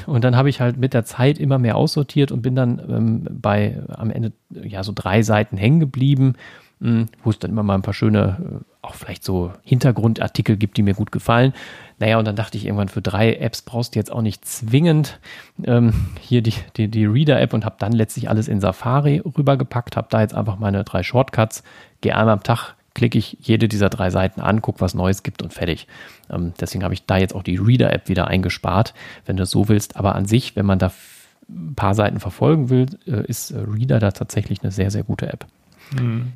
Und 0.06 0.24
dann 0.24 0.34
habe 0.34 0.50
ich 0.50 0.60
halt 0.60 0.76
mit 0.76 0.92
der 0.92 1.04
Zeit 1.04 1.38
immer 1.38 1.58
mehr 1.58 1.76
aussortiert 1.76 2.32
und 2.32 2.42
bin 2.42 2.56
dann 2.56 2.80
ähm, 2.88 3.28
bei 3.30 3.80
am 3.88 4.10
Ende 4.10 4.32
ja 4.50 4.82
so 4.82 4.90
drei 4.92 5.22
Seiten 5.22 5.56
hängen 5.56 5.78
geblieben, 5.78 6.34
hm, 6.80 7.06
wo 7.22 7.30
es 7.30 7.38
dann 7.38 7.52
immer 7.52 7.62
mal 7.62 7.76
ein 7.76 7.82
paar 7.82 7.94
schöne, 7.94 8.62
äh, 8.62 8.64
auch 8.82 8.94
vielleicht 8.94 9.22
so 9.22 9.52
Hintergrundartikel 9.62 10.56
gibt, 10.56 10.76
die 10.78 10.82
mir 10.82 10.94
gut 10.94 11.12
gefallen. 11.12 11.54
Naja, 11.98 12.18
und 12.18 12.26
dann 12.26 12.36
dachte 12.36 12.58
ich 12.58 12.64
irgendwann, 12.64 12.88
für 12.88 13.02
drei 13.02 13.34
Apps 13.34 13.62
brauchst 13.62 13.94
du 13.94 13.98
jetzt 13.98 14.10
auch 14.10 14.22
nicht 14.22 14.44
zwingend 14.44 15.20
ähm, 15.64 15.92
hier 16.20 16.42
die, 16.42 16.54
die, 16.76 16.88
die 16.88 17.06
Reader-App 17.06 17.52
und 17.52 17.64
habe 17.64 17.76
dann 17.78 17.92
letztlich 17.92 18.28
alles 18.28 18.48
in 18.48 18.60
Safari 18.60 19.18
rübergepackt, 19.18 19.96
habe 19.96 20.08
da 20.10 20.20
jetzt 20.20 20.34
einfach 20.34 20.58
meine 20.58 20.84
drei 20.84 21.02
Shortcuts, 21.02 21.62
gehe 22.00 22.16
einmal 22.16 22.34
am 22.34 22.42
Tag 22.42 22.74
klicke 22.94 23.18
ich 23.18 23.36
jede 23.40 23.68
dieser 23.68 23.90
drei 23.90 24.10
Seiten 24.10 24.40
an, 24.40 24.62
gucke, 24.62 24.80
was 24.80 24.94
Neues 24.94 25.22
gibt 25.22 25.42
und 25.42 25.52
fertig. 25.52 25.88
Ähm, 26.30 26.54
deswegen 26.60 26.84
habe 26.84 26.94
ich 26.94 27.04
da 27.06 27.16
jetzt 27.16 27.34
auch 27.34 27.42
die 27.42 27.56
Reader-App 27.56 28.08
wieder 28.08 28.28
eingespart, 28.28 28.94
wenn 29.26 29.36
du 29.36 29.42
es 29.42 29.50
so 29.50 29.68
willst. 29.68 29.96
Aber 29.96 30.14
an 30.14 30.26
sich, 30.26 30.56
wenn 30.56 30.64
man 30.64 30.78
da 30.78 30.92
ein 31.48 31.74
paar 31.74 31.94
Seiten 31.94 32.20
verfolgen 32.20 32.70
will, 32.70 32.86
äh, 33.06 33.26
ist 33.26 33.50
äh, 33.50 33.58
Reader 33.58 33.98
da 33.98 34.12
tatsächlich 34.12 34.62
eine 34.62 34.70
sehr, 34.70 34.90
sehr 34.90 35.02
gute 35.02 35.26
App. 35.26 35.46
Mhm. 35.92 36.32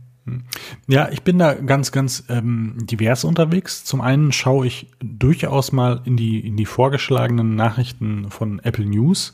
Ja, 0.86 1.08
ich 1.10 1.22
bin 1.22 1.38
da 1.38 1.54
ganz, 1.54 1.92
ganz 1.92 2.24
ähm, 2.28 2.74
divers 2.78 3.24
unterwegs. 3.24 3.84
Zum 3.84 4.00
einen 4.00 4.32
schaue 4.32 4.66
ich 4.66 4.88
durchaus 5.00 5.72
mal 5.72 6.00
in 6.04 6.16
die, 6.16 6.40
in 6.40 6.56
die 6.56 6.66
vorgeschlagenen 6.66 7.56
Nachrichten 7.56 8.30
von 8.30 8.58
Apple 8.60 8.86
News 8.86 9.32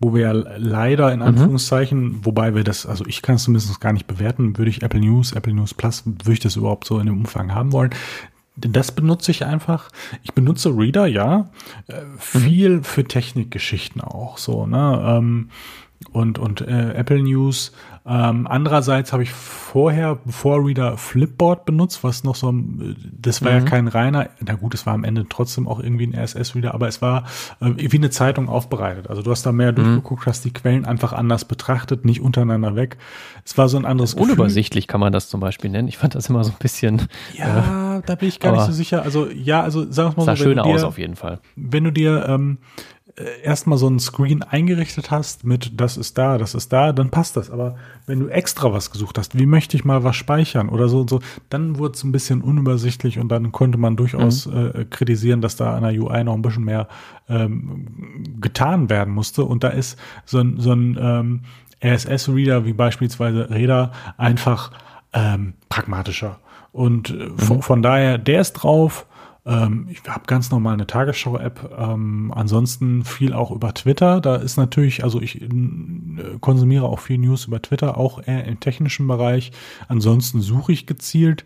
wo 0.00 0.14
wir 0.14 0.34
leider 0.34 1.12
in 1.12 1.20
mhm. 1.20 1.26
Anführungszeichen, 1.26 2.02
mhm. 2.02 2.26
wobei 2.26 2.54
wir 2.54 2.64
das, 2.64 2.84
also 2.84 3.06
ich 3.06 3.22
kann 3.22 3.36
es 3.36 3.44
zumindest 3.44 3.80
gar 3.80 3.92
nicht 3.92 4.06
bewerten, 4.06 4.58
würde 4.58 4.70
ich 4.70 4.82
Apple 4.82 5.00
News, 5.00 5.32
Apple 5.32 5.54
News 5.54 5.72
Plus, 5.72 6.02
würde 6.04 6.32
ich 6.32 6.40
das 6.40 6.56
überhaupt 6.56 6.86
so 6.86 6.98
in 6.98 7.06
dem 7.06 7.18
Umfang 7.18 7.54
haben 7.54 7.72
wollen. 7.72 7.90
Das 8.56 8.92
benutze 8.92 9.30
ich 9.30 9.44
einfach. 9.44 9.88
Ich 10.22 10.32
benutze 10.32 10.76
Reader, 10.76 11.06
ja, 11.06 11.50
äh, 11.88 12.02
viel 12.18 12.76
mhm. 12.76 12.84
für 12.84 13.04
Technikgeschichten 13.04 14.00
auch 14.00 14.38
so, 14.38 14.66
ne? 14.66 15.02
Ähm, 15.06 15.48
und, 16.12 16.38
und 16.38 16.60
äh, 16.60 16.92
Apple 16.92 17.22
News 17.22 17.72
ähm, 18.06 18.46
andererseits 18.46 19.14
habe 19.14 19.22
ich 19.22 19.30
vorher, 19.32 20.18
bevor 20.24 20.64
Reader 20.64 20.98
Flipboard 20.98 21.64
benutzt, 21.64 22.04
was 22.04 22.22
noch 22.22 22.34
so, 22.34 22.52
das 23.18 23.42
war 23.42 23.52
mhm. 23.52 23.58
ja 23.58 23.64
kein 23.64 23.88
reiner, 23.88 24.28
na 24.40 24.54
gut, 24.54 24.74
es 24.74 24.84
war 24.84 24.92
am 24.92 25.04
Ende 25.04 25.24
trotzdem 25.26 25.66
auch 25.66 25.80
irgendwie 25.80 26.06
ein 26.06 26.14
RSS-Reader, 26.14 26.74
aber 26.74 26.86
es 26.86 27.00
war 27.00 27.24
äh, 27.60 27.70
wie 27.76 27.96
eine 27.96 28.10
Zeitung 28.10 28.50
aufbereitet. 28.50 29.08
Also 29.08 29.22
du 29.22 29.30
hast 29.30 29.46
da 29.46 29.52
mehr 29.52 29.72
mhm. 29.72 29.76
durchgeguckt, 29.76 30.26
hast 30.26 30.44
die 30.44 30.52
Quellen 30.52 30.84
einfach 30.84 31.14
anders 31.14 31.46
betrachtet, 31.46 32.04
nicht 32.04 32.20
untereinander 32.20 32.76
weg. 32.76 32.98
Es 33.42 33.56
war 33.56 33.70
so 33.70 33.78
ein 33.78 33.86
anderes 33.86 34.16
Gefühl. 34.16 34.32
Unübersichtlich 34.32 34.86
kann 34.86 35.00
man 35.00 35.12
das 35.12 35.30
zum 35.30 35.40
Beispiel 35.40 35.70
nennen. 35.70 35.88
Ich 35.88 35.96
fand 35.96 36.14
das 36.14 36.28
immer 36.28 36.44
so 36.44 36.52
ein 36.52 36.58
bisschen. 36.58 37.08
Ja, 37.38 37.98
äh, 37.98 38.02
da 38.04 38.16
bin 38.16 38.28
ich 38.28 38.38
gar 38.38 38.52
nicht 38.52 38.66
so 38.66 38.72
sicher. 38.72 39.02
Also 39.02 39.28
ja, 39.30 39.62
also 39.62 39.90
sag 39.90 40.16
mal 40.16 40.24
sah 40.24 40.36
so. 40.36 40.42
Sah 40.42 40.50
schöner 40.50 40.66
aus 40.66 40.82
auf 40.82 40.98
jeden 40.98 41.16
Fall. 41.16 41.40
Wenn 41.56 41.84
du 41.84 41.90
dir 41.90 42.26
ähm, 42.28 42.58
äh, 42.68 42.93
erstmal 43.42 43.78
so 43.78 43.88
ein 43.88 44.00
Screen 44.00 44.42
eingerichtet 44.42 45.10
hast 45.10 45.44
mit 45.44 45.80
das 45.80 45.96
ist 45.96 46.18
da, 46.18 46.36
das 46.36 46.54
ist 46.54 46.72
da, 46.72 46.92
dann 46.92 47.10
passt 47.10 47.36
das. 47.36 47.50
Aber 47.50 47.76
wenn 48.06 48.18
du 48.18 48.28
extra 48.28 48.72
was 48.72 48.90
gesucht 48.90 49.18
hast, 49.18 49.38
wie 49.38 49.46
möchte 49.46 49.76
ich 49.76 49.84
mal 49.84 50.02
was 50.02 50.16
speichern 50.16 50.68
oder 50.68 50.88
so 50.88 51.00
und 51.00 51.10
so, 51.10 51.20
dann 51.48 51.78
wurde 51.78 51.94
es 51.94 52.02
ein 52.02 52.10
bisschen 52.10 52.42
unübersichtlich 52.42 53.20
und 53.20 53.28
dann 53.28 53.52
konnte 53.52 53.78
man 53.78 53.96
durchaus 53.96 54.46
mhm. 54.46 54.72
äh, 54.74 54.84
kritisieren, 54.86 55.40
dass 55.40 55.54
da 55.54 55.76
an 55.76 55.84
der 55.84 55.92
UI 55.92 56.24
noch 56.24 56.34
ein 56.34 56.42
bisschen 56.42 56.64
mehr 56.64 56.88
ähm, 57.28 58.36
getan 58.40 58.90
werden 58.90 59.14
musste. 59.14 59.44
Und 59.44 59.62
da 59.62 59.68
ist 59.68 59.96
so 60.24 60.40
ein, 60.40 60.58
so 60.58 60.72
ein 60.72 60.98
ähm, 61.00 61.40
RSS-Reader 61.84 62.64
wie 62.64 62.72
beispielsweise 62.72 63.48
Reda 63.48 63.92
einfach 64.16 64.72
ähm, 65.12 65.54
pragmatischer. 65.68 66.40
Und 66.72 67.10
äh, 67.10 67.12
mhm. 67.12 67.38
von, 67.38 67.62
von 67.62 67.82
daher, 67.82 68.18
der 68.18 68.40
ist 68.40 68.54
drauf 68.54 69.06
ähm, 69.46 69.88
ich 69.90 70.02
habe 70.08 70.24
ganz 70.26 70.50
normal 70.50 70.74
eine 70.74 70.86
Tagesschau-App. 70.86 71.76
Ähm, 71.78 72.32
ansonsten 72.34 73.04
viel 73.04 73.32
auch 73.32 73.50
über 73.50 73.74
Twitter. 73.74 74.20
Da 74.20 74.36
ist 74.36 74.56
natürlich, 74.56 75.04
also 75.04 75.20
ich 75.20 75.42
äh, 75.42 75.48
konsumiere 76.40 76.84
auch 76.86 77.00
viel 77.00 77.18
News 77.18 77.46
über 77.46 77.60
Twitter, 77.60 77.98
auch 77.98 78.26
eher 78.26 78.44
im 78.44 78.60
technischen 78.60 79.06
Bereich. 79.06 79.52
Ansonsten 79.88 80.40
suche 80.40 80.72
ich 80.72 80.86
gezielt. 80.86 81.44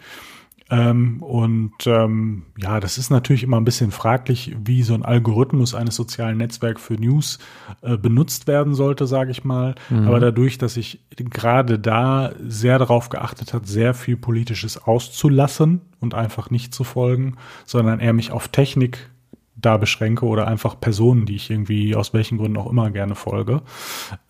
Ähm, 0.71 1.23
und 1.23 1.87
ähm, 1.87 2.43
ja, 2.59 2.79
das 2.79 2.99
ist 2.99 3.11
natürlich 3.11 3.43
immer 3.43 3.57
ein 3.59 3.65
bisschen 3.65 3.91
fraglich, 3.91 4.55
wie 4.63 4.83
so 4.83 4.95
ein 4.95 5.05
Algorithmus 5.05 5.75
eines 5.75 5.97
sozialen 5.97 6.37
Netzwerks 6.37 6.83
für 6.83 6.95
News 6.95 7.39
äh, 7.81 7.97
benutzt 7.97 8.47
werden 8.47 8.75
sollte, 8.75 9.07
sage 9.07 9.31
ich 9.31 9.45
mal. 9.45 9.75
Mhm. 9.89 10.07
Aber 10.07 10.21
dadurch, 10.21 10.59
dass 10.59 10.77
ich 10.77 11.01
gerade 11.17 11.79
da 11.79 12.33
sehr 12.47 12.79
darauf 12.79 13.09
geachtet 13.09 13.55
hat, 13.55 13.67
sehr 13.67 13.95
viel 13.95 14.17
Politisches 14.17 14.83
auszulassen 14.83 15.81
und 16.01 16.15
einfach 16.15 16.51
nicht 16.51 16.75
zu 16.75 16.85
folgen, 16.85 17.37
sondern 17.65 18.01
eher 18.01 18.13
mich 18.13 18.31
auf 18.31 18.49
Technik 18.49 19.11
da 19.57 19.77
beschränke 19.77 20.27
oder 20.27 20.47
einfach 20.47 20.79
Personen, 20.79 21.27
die 21.27 21.37
ich 21.37 21.51
irgendwie 21.51 21.97
aus 21.97 22.15
welchen 22.15 22.39
Gründen 22.39 22.59
auch 22.59 22.71
immer 22.71 22.91
gerne 22.91 23.15
folge, 23.15 23.63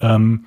ähm, 0.00 0.46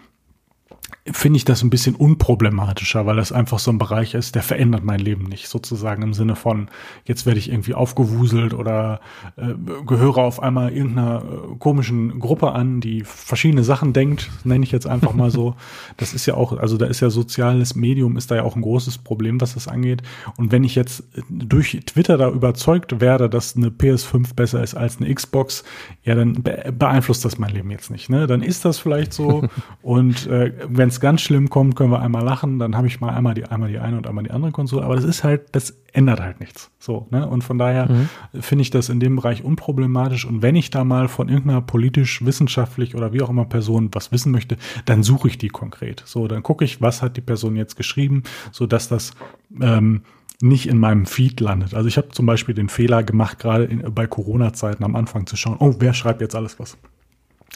finde 1.11 1.37
ich 1.37 1.45
das 1.45 1.63
ein 1.63 1.69
bisschen 1.71 1.95
unproblematischer, 1.95 3.05
weil 3.05 3.15
das 3.15 3.31
einfach 3.31 3.57
so 3.59 3.71
ein 3.71 3.79
Bereich 3.79 4.13
ist, 4.13 4.35
der 4.35 4.43
verändert 4.43 4.83
mein 4.83 4.99
Leben 4.99 5.23
nicht, 5.23 5.47
sozusagen 5.47 6.03
im 6.03 6.13
Sinne 6.13 6.35
von, 6.35 6.69
jetzt 7.05 7.25
werde 7.25 7.39
ich 7.39 7.49
irgendwie 7.49 7.73
aufgewuselt 7.73 8.53
oder 8.53 9.01
äh, 9.35 9.53
gehöre 9.85 10.19
auf 10.19 10.41
einmal 10.41 10.71
irgendeiner 10.71 11.23
äh, 11.23 11.55
komischen 11.57 12.19
Gruppe 12.19 12.51
an, 12.51 12.81
die 12.81 13.03
verschiedene 13.03 13.63
Sachen 13.63 13.93
denkt, 13.93 14.29
nenne 14.43 14.63
ich 14.63 14.71
jetzt 14.71 14.87
einfach 14.87 15.13
mal 15.13 15.31
so. 15.31 15.55
Das 15.97 16.13
ist 16.13 16.25
ja 16.25 16.35
auch, 16.35 16.57
also 16.57 16.77
da 16.77 16.85
ist 16.85 16.99
ja 16.99 17.09
soziales 17.09 17.75
Medium, 17.75 18.17
ist 18.17 18.31
da 18.31 18.35
ja 18.35 18.43
auch 18.43 18.55
ein 18.55 18.61
großes 18.61 18.99
Problem, 18.99 19.39
was 19.41 19.53
das 19.53 19.67
angeht. 19.67 20.01
Und 20.37 20.51
wenn 20.51 20.63
ich 20.63 20.75
jetzt 20.75 21.03
durch 21.29 21.79
Twitter 21.85 22.17
da 22.17 22.29
überzeugt 22.29 23.01
werde, 23.01 23.29
dass 23.29 23.55
eine 23.55 23.67
PS5 23.67 24.33
besser 24.35 24.63
ist 24.63 24.73
als 24.73 24.97
eine 24.97 25.13
Xbox, 25.13 25.63
ja, 26.03 26.15
dann 26.15 26.43
beeinflusst 26.43 27.25
das 27.25 27.37
mein 27.37 27.53
Leben 27.53 27.71
jetzt 27.71 27.91
nicht. 27.91 28.09
Ne? 28.09 28.25
Dann 28.25 28.41
ist 28.41 28.65
das 28.65 28.79
vielleicht 28.79 29.13
so 29.13 29.47
und 29.81 30.27
äh, 30.27 30.53
wenn 30.67 30.80
es 30.89 30.99
ganz 30.99 31.21
schlimm 31.21 31.49
kommt, 31.49 31.75
können 31.75 31.91
wir 31.91 32.01
einmal 32.01 32.23
lachen, 32.23 32.59
dann 32.59 32.75
habe 32.75 32.87
ich 32.87 33.01
mal 33.01 33.09
einmal 33.09 33.33
die, 33.33 33.45
einmal 33.45 33.69
die 33.69 33.79
eine 33.79 33.97
und 33.97 34.07
einmal 34.07 34.23
die 34.23 34.31
andere 34.31 34.51
Konsole. 34.51 34.83
Aber 34.83 34.95
das 34.95 35.03
ist 35.03 35.23
halt, 35.23 35.47
das 35.53 35.77
ändert 35.93 36.21
halt 36.21 36.39
nichts. 36.39 36.71
So, 36.79 37.07
ne? 37.11 37.27
Und 37.27 37.43
von 37.43 37.57
daher 37.57 37.91
mhm. 37.91 38.09
finde 38.41 38.61
ich 38.61 38.69
das 38.69 38.89
in 38.89 38.99
dem 38.99 39.15
Bereich 39.15 39.43
unproblematisch. 39.43 40.25
Und 40.25 40.41
wenn 40.41 40.55
ich 40.55 40.69
da 40.69 40.83
mal 40.83 41.07
von 41.07 41.29
irgendeiner 41.29 41.61
politisch, 41.61 42.23
wissenschaftlich 42.25 42.95
oder 42.95 43.13
wie 43.13 43.21
auch 43.21 43.29
immer 43.29 43.45
Person 43.45 43.89
was 43.91 44.11
wissen 44.11 44.31
möchte, 44.31 44.57
dann 44.85 45.03
suche 45.03 45.27
ich 45.27 45.37
die 45.37 45.49
konkret. 45.49 46.03
So, 46.05 46.27
dann 46.27 46.43
gucke 46.43 46.65
ich, 46.65 46.81
was 46.81 47.01
hat 47.01 47.17
die 47.17 47.21
Person 47.21 47.55
jetzt 47.55 47.75
geschrieben, 47.75 48.23
so 48.51 48.65
dass 48.65 48.87
das 48.87 49.11
ähm, 49.59 50.03
nicht 50.41 50.67
in 50.67 50.77
meinem 50.77 51.05
Feed 51.05 51.39
landet. 51.39 51.73
Also 51.73 51.87
ich 51.87 51.97
habe 51.97 52.09
zum 52.09 52.25
Beispiel 52.25 52.55
den 52.55 52.69
Fehler 52.69 53.03
gemacht, 53.03 53.39
gerade 53.39 53.67
bei 53.67 54.07
Corona-Zeiten 54.07 54.83
am 54.83 54.95
Anfang 54.95 55.27
zu 55.27 55.35
schauen, 55.35 55.57
oh, 55.59 55.75
wer 55.79 55.93
schreibt 55.93 56.21
jetzt 56.21 56.35
alles 56.35 56.59
was? 56.59 56.77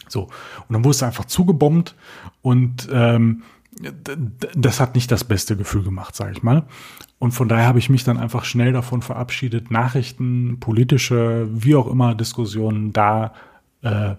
So. 0.08 0.24
Und 0.24 0.70
dann 0.70 0.84
wurde 0.84 0.94
es 0.94 1.02
einfach 1.02 1.24
zugebombt 1.24 1.94
und 2.42 2.88
ähm, 2.92 3.42
das 4.54 4.80
hat 4.80 4.94
nicht 4.94 5.10
das 5.12 5.24
beste 5.24 5.56
Gefühl 5.56 5.82
gemacht, 5.82 6.16
sage 6.16 6.32
ich 6.32 6.42
mal. 6.42 6.64
Und 7.18 7.32
von 7.32 7.48
daher 7.48 7.66
habe 7.66 7.78
ich 7.78 7.90
mich 7.90 8.04
dann 8.04 8.18
einfach 8.18 8.44
schnell 8.44 8.72
davon 8.72 9.02
verabschiedet, 9.02 9.70
Nachrichten, 9.70 10.58
politische, 10.60 11.48
wie 11.50 11.74
auch 11.74 11.86
immer 11.86 12.14
Diskussionen 12.14 12.92
da 12.92 13.34
äh, 13.82 14.14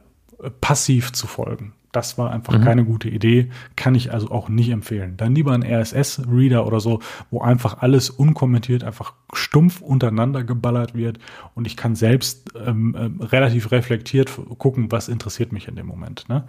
passiv 0.62 1.14
zu 1.14 1.28
folgen. 1.28 1.74
Das 1.92 2.18
war 2.18 2.32
einfach 2.32 2.58
mhm. 2.58 2.64
keine 2.64 2.86
gute 2.86 3.10
Idee, 3.10 3.50
kann 3.76 3.96
ich 3.96 4.14
also 4.14 4.30
auch 4.30 4.50
nicht 4.50 4.70
empfehlen. 4.70 5.16
Dann 5.18 5.34
lieber 5.36 5.54
ein 5.54 5.64
RSS-Reader 5.64 6.68
oder 6.68 6.80
so, 6.80 7.00
wo 7.32 7.42
einfach 7.42 7.82
alles 7.82 8.10
unkommentiert, 8.10 8.84
einfach 8.84 9.14
stumpf 9.34 9.82
untereinander 9.82 10.44
geballert 10.44 10.96
wird 10.96 11.20
und 11.56 11.66
ich 11.66 11.78
kann 11.78 11.96
selbst 11.96 12.54
ähm, 12.56 12.96
äh, 12.96 13.26
relativ 13.26 13.72
reflektiert 13.72 14.32
gucken, 14.58 14.92
was 14.92 15.08
interessiert 15.08 15.52
mich 15.52 15.68
in 15.68 15.76
dem 15.76 15.88
Moment. 15.88 16.28
Ne? 16.30 16.44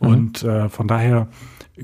Mhm. 0.00 0.08
Und 0.08 0.42
äh, 0.42 0.68
von 0.68 0.88
daher 0.88 1.28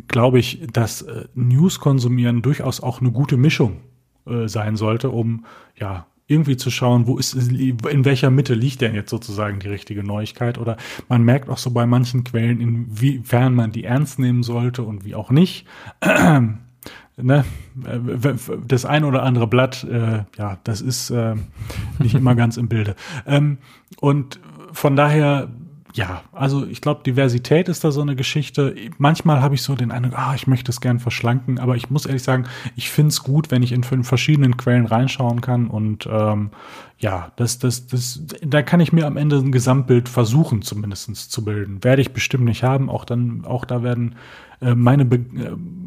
glaube 0.08 0.38
ich, 0.38 0.66
dass 0.72 1.02
äh, 1.02 1.24
News 1.34 1.80
konsumieren 1.80 2.42
durchaus 2.42 2.80
auch 2.80 3.00
eine 3.00 3.12
gute 3.12 3.36
Mischung 3.36 3.78
äh, 4.26 4.48
sein 4.48 4.76
sollte, 4.76 5.10
um 5.10 5.44
ja 5.76 6.06
irgendwie 6.26 6.56
zu 6.56 6.70
schauen, 6.70 7.06
wo 7.06 7.18
ist, 7.18 7.34
in 7.34 8.04
welcher 8.04 8.30
Mitte 8.30 8.54
liegt 8.54 8.80
denn 8.80 8.94
jetzt 8.94 9.10
sozusagen 9.10 9.60
die 9.60 9.68
richtige 9.68 10.02
Neuigkeit 10.02 10.58
oder 10.58 10.76
man 11.08 11.22
merkt 11.22 11.48
auch 11.48 11.58
so 11.58 11.70
bei 11.70 11.86
manchen 11.86 12.24
Quellen, 12.24 12.60
inwiefern 12.60 13.54
man 13.54 13.70
die 13.70 13.84
ernst 13.84 14.18
nehmen 14.18 14.42
sollte 14.42 14.82
und 14.82 15.04
wie 15.04 15.14
auch 15.14 15.30
nicht. 15.30 15.66
ne, 17.16 17.44
das 18.66 18.84
ein 18.84 19.04
oder 19.04 19.22
andere 19.22 19.46
Blatt, 19.46 19.84
äh, 19.84 20.24
ja, 20.36 20.58
das 20.64 20.80
ist 20.80 21.10
äh, 21.10 21.36
nicht 21.98 22.14
immer 22.14 22.34
ganz 22.34 22.56
im 22.56 22.68
Bilde. 22.68 22.96
Ähm, 23.26 23.58
und 24.00 24.40
von 24.72 24.96
daher 24.96 25.48
ja, 25.96 26.22
also 26.32 26.66
ich 26.66 26.82
glaube, 26.82 27.02
Diversität 27.04 27.70
ist 27.70 27.82
da 27.82 27.90
so 27.90 28.02
eine 28.02 28.16
Geschichte. 28.16 28.76
Manchmal 28.98 29.40
habe 29.40 29.54
ich 29.54 29.62
so 29.62 29.74
den 29.74 29.90
Eindruck, 29.90 30.12
ah, 30.18 30.34
ich 30.34 30.46
möchte 30.46 30.70
es 30.70 30.82
gern 30.82 31.00
verschlanken, 31.00 31.58
aber 31.58 31.74
ich 31.74 31.88
muss 31.88 32.04
ehrlich 32.04 32.22
sagen, 32.22 32.44
ich 32.76 32.90
finde 32.90 33.08
es 33.08 33.22
gut, 33.22 33.50
wenn 33.50 33.62
ich 33.62 33.72
in, 33.72 33.82
verschiedenen 33.82 34.58
Quellen 34.58 34.84
reinschauen 34.84 35.40
kann 35.40 35.68
und 35.68 36.06
ähm, 36.10 36.50
ja, 36.98 37.32
das, 37.36 37.58
das, 37.58 37.86
das, 37.86 38.20
da 38.42 38.62
kann 38.62 38.80
ich 38.80 38.92
mir 38.92 39.06
am 39.06 39.16
Ende 39.16 39.36
ein 39.36 39.52
Gesamtbild 39.52 40.10
versuchen, 40.10 40.60
zumindest 40.60 41.30
zu 41.30 41.44
bilden. 41.44 41.82
Werde 41.82 42.02
ich 42.02 42.12
bestimmt 42.12 42.44
nicht 42.44 42.62
haben. 42.62 42.90
Auch 42.90 43.04
dann, 43.04 43.44
auch 43.46 43.64
da 43.64 43.82
werden 43.82 44.16
meine, 44.60 45.04
Be 45.04 45.24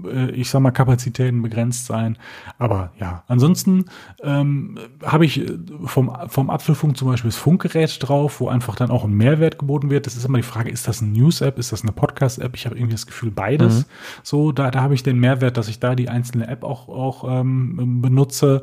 äh, 0.06 0.32
ich 0.32 0.50
sag 0.50 0.62
mal, 0.62 0.72
Kapazitäten 0.72 1.42
begrenzt 1.42 1.86
sein. 1.86 2.18
Aber 2.58 2.92
ja, 3.00 3.24
ansonsten 3.28 3.86
ähm, 4.24 4.78
habe 5.04 5.26
ich 5.26 5.46
vom, 5.86 6.12
vom 6.28 6.50
Apfelfunk 6.50 6.98
zum 6.98 7.08
Beispiel 7.08 7.30
das 7.30 7.38
Funkgerät 7.38 7.98
drauf, 8.02 8.40
wo 8.40 8.50
einfach 8.50 8.76
dann 8.76 8.92
auch 8.92 9.04
ein 9.04 9.14
Mehrwert 9.14 9.60
geboten 9.60 9.90
wird. 9.90 10.06
Das 10.06 10.16
ist 10.16 10.26
immer 10.26 10.38
die 10.38 10.44
Frage, 10.44 10.70
ist 10.70 10.88
das 10.88 11.02
eine 11.02 11.12
News-App, 11.12 11.58
ist 11.58 11.72
das 11.72 11.84
eine 11.84 11.92
Podcast-App? 11.92 12.56
Ich 12.56 12.66
habe 12.66 12.76
irgendwie 12.76 12.96
das 12.96 13.06
Gefühl, 13.06 13.32
beides. 13.32 13.80
Mhm. 13.80 13.86
So, 14.24 14.52
da, 14.52 14.72
da 14.72 14.82
habe 14.82 14.94
ich 14.94 15.04
den 15.04 15.20
Mehrwert, 15.20 15.58
dass 15.58 15.68
ich 15.68 15.80
da 15.80 15.96
die 15.96 16.10
einzelne 16.10 16.48
App 16.48 16.64
auch, 16.64 16.90
auch 16.90 17.40
ähm, 17.40 18.02
benutze. 18.02 18.62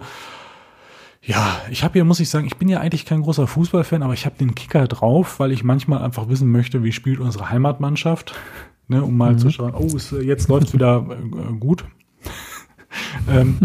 Ja, 1.22 1.60
ich 1.70 1.82
habe 1.82 1.94
hier, 1.94 2.04
muss 2.04 2.20
ich 2.20 2.30
sagen, 2.30 2.46
ich 2.46 2.56
bin 2.56 2.68
ja 2.68 2.78
eigentlich 2.78 3.04
kein 3.04 3.22
großer 3.22 3.48
Fußballfan, 3.48 4.04
aber 4.04 4.12
ich 4.12 4.26
habe 4.26 4.36
den 4.38 4.54
Kicker 4.54 4.86
drauf, 4.86 5.40
weil 5.40 5.50
ich 5.50 5.64
manchmal 5.64 6.02
einfach 6.02 6.28
wissen 6.28 6.52
möchte, 6.52 6.84
wie 6.84 6.92
spielt 6.92 7.18
unsere 7.18 7.50
Heimatmannschaft, 7.50 8.32
ne, 8.88 9.02
um 9.02 9.16
mal 9.16 9.32
mhm. 9.32 9.38
zu 9.38 9.50
schauen, 9.50 9.74
oh, 9.74 9.96
ist, 9.96 10.12
jetzt 10.12 10.48
läuft 10.48 10.72
wieder 10.72 11.06
äh, 11.10 11.52
gut 11.58 11.84
ähm, 13.28 13.58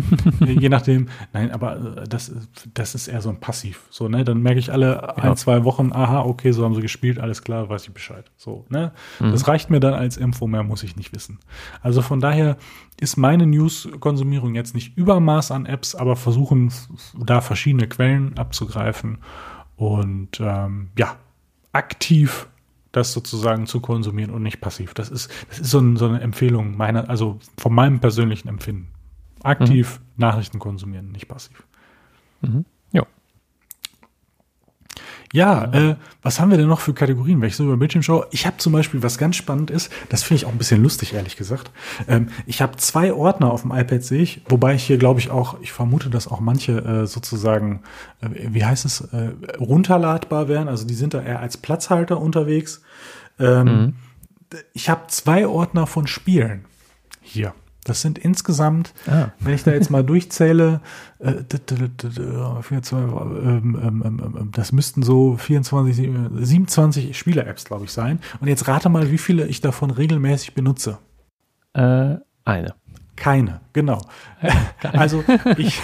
je 0.45 0.69
nachdem, 0.69 1.07
nein, 1.34 1.51
aber 1.51 1.97
äh, 1.97 2.07
das, 2.07 2.32
das 2.74 2.95
ist 2.95 3.07
eher 3.07 3.22
so 3.22 3.30
ein 3.30 3.39
Passiv. 3.39 3.84
So, 3.89 4.07
ne, 4.07 4.24
dann 4.24 4.41
merke 4.41 4.59
ich 4.59 4.72
alle 4.72 4.93
ja. 4.93 5.15
ein, 5.15 5.38
zwei 5.38 5.63
Wochen, 5.63 5.91
aha, 5.93 6.22
okay, 6.22 6.51
so 6.51 6.63
haben 6.63 6.76
sie 6.76 6.82
gespielt, 6.82 7.19
alles 7.19 7.43
klar, 7.43 7.69
weiß 7.69 7.88
ich 7.88 7.93
Bescheid. 7.93 8.32
So, 8.38 8.65
ne? 8.69 8.91
Mhm. 9.19 9.32
Das 9.32 9.47
reicht 9.47 9.69
mir 9.69 9.80
dann 9.80 9.93
als 9.93 10.17
Info, 10.17 10.47
mehr 10.47 10.63
muss 10.63 10.84
ich 10.84 10.95
nicht 10.95 11.13
wissen. 11.13 11.39
Also 11.82 12.01
von 12.01 12.19
daher 12.19 12.57
ist 12.99 13.17
meine 13.17 13.45
News-Konsumierung 13.45 14.55
jetzt 14.55 14.76
nicht 14.76 14.97
Übermaß 14.97 15.51
an 15.51 15.65
Apps, 15.65 15.95
aber 15.95 16.15
versuchen 16.15 16.72
da 17.17 17.41
verschiedene 17.41 17.88
Quellen 17.88 18.38
abzugreifen 18.38 19.19
und 19.76 20.39
ähm, 20.39 20.89
ja, 20.97 21.15
aktiv 21.74 22.47
das 22.91 23.13
sozusagen 23.13 23.67
zu 23.67 23.79
konsumieren 23.79 24.31
und 24.31 24.43
nicht 24.43 24.61
passiv. 24.61 24.93
Das 24.93 25.09
ist, 25.09 25.31
das 25.49 25.59
ist 25.59 25.71
so, 25.71 25.79
ein, 25.79 25.95
so 25.97 26.07
eine 26.07 26.21
Empfehlung 26.21 26.75
meiner, 26.75 27.09
also 27.09 27.39
von 27.57 27.73
meinem 27.73 27.99
persönlichen 27.99 28.47
Empfinden. 28.47 28.89
Aktiv 29.43 29.99
mhm. 29.99 30.21
Nachrichten 30.21 30.59
konsumieren, 30.59 31.11
nicht 31.11 31.27
passiv. 31.27 31.65
Mhm. 32.41 32.65
Ja. 35.34 35.71
Äh, 35.73 35.95
was 36.21 36.39
haben 36.39 36.51
wir 36.51 36.57
denn 36.57 36.67
noch 36.67 36.82
für 36.82 36.93
Kategorien, 36.93 37.41
wenn 37.41 37.47
ich 37.47 37.55
so 37.55 37.63
über 37.63 37.77
Bildschirm 37.77 38.03
schaue? 38.03 38.27
Ich 38.32 38.45
habe 38.45 38.57
zum 38.57 38.73
Beispiel, 38.73 39.01
was 39.01 39.17
ganz 39.17 39.36
spannend 39.36 39.71
ist, 39.71 39.91
das 40.09 40.23
finde 40.23 40.41
ich 40.41 40.45
auch 40.45 40.51
ein 40.51 40.57
bisschen 40.57 40.84
lustig, 40.84 41.13
ehrlich 41.13 41.38
gesagt. 41.38 41.71
Ähm, 42.07 42.29
ich 42.45 42.61
habe 42.61 42.77
zwei 42.77 43.13
Ordner 43.13 43.51
auf 43.51 43.61
dem 43.61 43.71
iPad, 43.71 44.03
sehe 44.03 44.21
ich, 44.21 44.41
wobei 44.49 44.75
ich 44.75 44.84
hier, 44.84 44.97
glaube 44.97 45.19
ich, 45.19 45.29
auch, 45.32 45.59
ich 45.61 45.71
vermute, 45.71 46.09
dass 46.09 46.27
auch 46.27 46.39
manche 46.39 46.73
äh, 46.79 47.07
sozusagen, 47.07 47.82
äh, 48.21 48.27
wie 48.49 48.65
heißt 48.65 48.86
es, 48.86 49.01
äh, 49.01 49.32
runterladbar 49.59 50.47
wären. 50.47 50.67
Also 50.67 50.86
die 50.86 50.95
sind 50.95 51.13
da 51.13 51.21
eher 51.21 51.39
als 51.39 51.57
Platzhalter 51.57 52.19
unterwegs. 52.19 52.82
Ähm, 53.39 53.65
mhm. 53.65 53.93
Ich 54.73 54.89
habe 54.89 55.07
zwei 55.07 55.47
Ordner 55.47 55.88
von 55.88 56.07
Spielen 56.07 56.65
hier. 57.21 57.53
Das 57.84 58.01
sind 58.01 58.19
insgesamt, 58.19 58.93
ah. 59.07 59.29
wenn 59.39 59.55
ich 59.55 59.63
da 59.63 59.71
jetzt 59.71 59.89
mal 59.89 60.03
durchzähle, 60.03 60.82
das 64.51 64.71
müssten 64.71 65.01
so 65.01 65.36
24, 65.38 66.11
27 66.41 67.17
Spieler-Apps, 67.17 67.65
glaube 67.65 67.86
ich, 67.86 67.91
sein. 67.91 68.19
Und 68.39 68.47
jetzt 68.49 68.67
rate 68.67 68.89
mal, 68.89 69.09
wie 69.09 69.17
viele 69.17 69.47
ich 69.47 69.61
davon 69.61 69.89
regelmäßig 69.89 70.53
benutze. 70.53 70.99
Äh, 71.73 72.17
eine. 72.45 72.75
Keine, 73.22 73.61
genau. 73.72 74.01
Also 74.82 75.24
ich, 75.57 75.80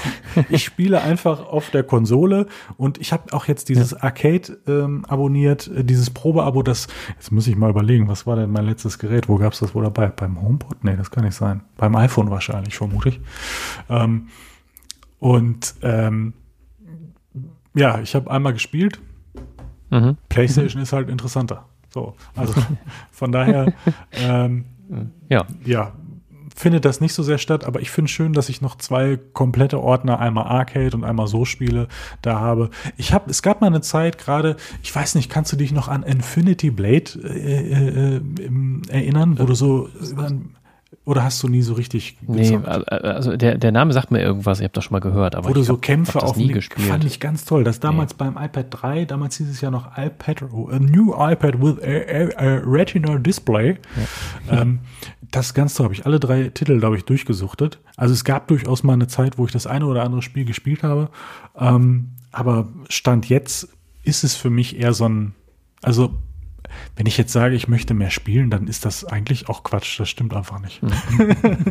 ich 0.50 0.64
spiele 0.64 1.04
einfach 1.04 1.46
auf 1.46 1.70
der 1.70 1.84
Konsole 1.84 2.48
und 2.78 2.98
ich 2.98 3.14
habe 3.14 3.32
auch 3.32 3.46
jetzt 3.46 3.70
dieses 3.70 3.94
Arcade 3.94 4.58
ähm, 4.66 5.06
abonniert, 5.08 5.68
äh, 5.68 5.84
dieses 5.84 6.10
Probeabo, 6.10 6.64
das, 6.64 6.88
jetzt 7.14 7.32
muss 7.32 7.46
ich 7.46 7.56
mal 7.56 7.70
überlegen, 7.70 8.08
was 8.08 8.26
war 8.26 8.38
denn 8.38 8.50
mein 8.50 8.66
letztes 8.66 8.98
Gerät? 8.98 9.30
Wo 9.30 9.36
gab 9.36 9.54
es 9.54 9.60
das 9.60 9.76
wohl 9.76 9.84
dabei? 9.84 10.08
Beim 10.08 10.42
HomePod? 10.42 10.84
Nee, 10.84 10.96
das 10.98 11.12
kann 11.12 11.26
nicht 11.26 11.36
sein. 11.36 11.62
Beim 11.78 11.96
iPhone 11.96 12.32
wahrscheinlich, 12.32 12.76
vermute 12.76 13.10
ich. 13.10 13.22
Ähm, 13.88 14.30
und 15.20 15.76
ähm, 15.84 16.34
ja, 17.76 18.00
ich 18.02 18.16
habe 18.16 18.32
einmal 18.32 18.54
gespielt. 18.54 19.00
Mhm. 19.92 20.18
PlayStation 20.30 20.82
ist 20.82 20.92
halt 20.92 21.08
interessanter. 21.08 21.66
So, 21.90 22.16
also 22.36 22.60
von 23.12 23.32
daher, 23.32 23.74
ähm, 24.14 24.66
ja. 25.30 25.46
ja, 25.64 25.94
findet 26.58 26.86
das 26.86 27.00
nicht 27.02 27.14
so 27.14 27.22
sehr 27.22 27.38
statt, 27.38 27.66
aber 27.66 27.82
ich 27.82 27.92
finde 27.92 28.10
schön, 28.10 28.34
dass 28.34 28.50
ich 28.50 28.62
noch 28.62 28.76
zwei 28.78 29.20
komplette 29.34 29.80
Ordner, 29.80 30.20
einmal 30.20 30.46
Arcade 30.46 30.98
und 30.98 31.04
einmal 31.04 31.28
so 31.28 31.46
Spiele 31.46 31.88
da 32.24 32.40
habe. 32.40 32.72
Ich 32.98 33.14
habe, 33.14 33.30
es 33.30 33.44
gab 33.44 33.62
mal 33.62 33.68
eine 33.68 33.82
Zeit 33.82 34.18
gerade, 34.18 34.58
ich 34.82 34.94
weiß 34.94 35.14
nicht, 35.16 35.30
kannst 35.30 35.52
du 35.52 35.56
dich 35.56 35.72
noch 35.72 35.88
an 35.88 36.02
Infinity 36.02 36.72
Blade 36.72 37.12
äh, 37.24 38.18
äh, 38.18 38.22
erinnern, 38.90 39.38
wo 39.38 39.46
du 39.46 39.54
so 39.54 39.88
oder 41.08 41.24
hast 41.24 41.42
du 41.42 41.48
nie 41.48 41.62
so 41.62 41.74
richtig 41.74 42.18
gezockt? 42.20 42.36
Nee, 42.38 42.58
also 42.68 43.38
der, 43.38 43.58
der 43.58 43.72
Name 43.72 43.94
sagt 43.94 44.12
mir 44.12 44.22
irgendwas, 44.22 44.60
ich 44.60 44.66
habe 44.66 44.74
das 44.74 44.84
schon 44.84 44.94
mal 44.94 45.00
gehört, 45.00 45.36
aber 45.36 45.48
Wurde 45.48 45.62
ich 45.62 45.68
so 45.68 45.76
hab, 45.76 45.82
Kämpfe 45.82 46.16
hab 46.16 46.24
auf 46.24 46.36
nie 46.36 46.50
gespielt. 46.50 46.86
fand 46.86 47.06
ich 47.06 47.22
ganz 47.22 47.46
toll. 47.46 47.64
Das 47.64 47.80
damals 47.80 48.12
nee. 48.12 48.18
beim 48.18 48.38
iPad 48.38 48.66
3, 48.70 49.06
damals 49.06 49.38
hieß 49.38 49.48
es 49.48 49.62
ja 49.62 49.72
noch 49.72 49.98
iPad, 49.98 50.44
a 50.44 50.80
new 50.80 51.14
iPad 51.14 51.62
with 51.62 51.82
a, 51.82 52.42
a, 52.42 52.58
a 52.58 52.62
Retina 52.66 53.18
Display. 53.20 53.78
Ja. 54.50 54.62
Ähm, 54.62 54.80
das 55.32 55.54
ganz 55.54 55.76
toll, 55.76 55.86
habe 55.86 55.94
ich 55.94 56.06
alle 56.06 56.20
drei 56.20 56.50
Titel, 56.50 56.78
glaube 56.78 56.98
ich, 56.98 57.06
durchgesuchtet. 57.06 57.80
Also 57.96 58.14
es 58.14 58.26
gab 58.26 58.50
durchaus 58.50 58.84
mal 58.84 58.92
eine 58.92 59.08
Zeit, 59.08 59.38
wo 59.38 59.46
ich 59.46 59.54
das 59.54 59.66
eine 59.66 59.86
oder 59.86 60.04
andere 60.04 60.22
Spiel 60.22 60.44
gespielt 60.44 60.84
habe. 60.84 61.10
Ähm, 61.58 62.10
aber 62.34 62.68
Stand 62.90 63.30
jetzt 63.30 63.70
ist 64.04 64.26
es 64.26 64.36
für 64.36 64.50
mich 64.50 64.78
eher 64.78 64.92
so 64.92 65.08
ein, 65.08 65.36
also 65.82 66.16
wenn 66.96 67.06
ich 67.06 67.18
jetzt 67.18 67.34
sage, 67.34 67.56
ich 67.56 67.68
möchte 67.68 67.94
mehr 67.94 68.10
spielen, 68.10 68.50
dann 68.50 68.68
ist 68.68 68.86
das 68.86 69.06
eigentlich 69.06 69.50
auch 69.50 69.64
Quatsch. 69.64 70.00
Das 70.00 70.10
stimmt 70.10 70.34
einfach 70.34 70.60
nicht. 70.60 70.82
Mhm. 70.82 70.94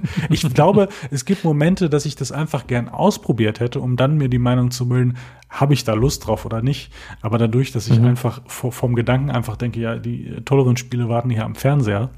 ich 0.30 0.42
glaube, 0.54 0.88
es 1.10 1.24
gibt 1.24 1.44
Momente, 1.44 1.88
dass 1.90 2.06
ich 2.06 2.16
das 2.16 2.32
einfach 2.32 2.66
gern 2.66 2.88
ausprobiert 2.88 3.60
hätte, 3.60 3.80
um 3.80 3.96
dann 3.96 4.16
mir 4.16 4.28
die 4.28 4.38
Meinung 4.38 4.70
zu 4.70 4.88
bilden, 4.88 5.16
habe 5.48 5.74
ich 5.74 5.84
da 5.84 5.94
Lust 5.94 6.26
drauf 6.26 6.44
oder 6.44 6.62
nicht. 6.62 6.92
Aber 7.20 7.38
dadurch, 7.38 7.72
dass 7.72 7.88
ich 7.88 7.98
mhm. 7.98 8.06
einfach 8.06 8.42
vom 8.46 8.94
Gedanken 8.94 9.30
einfach 9.30 9.56
denke, 9.56 9.80
ja, 9.80 9.96
die 9.96 10.42
tolleren 10.44 10.76
Spiele 10.76 11.08
warten 11.08 11.30
hier 11.30 11.44
am 11.44 11.54
Fernseher, 11.54 12.10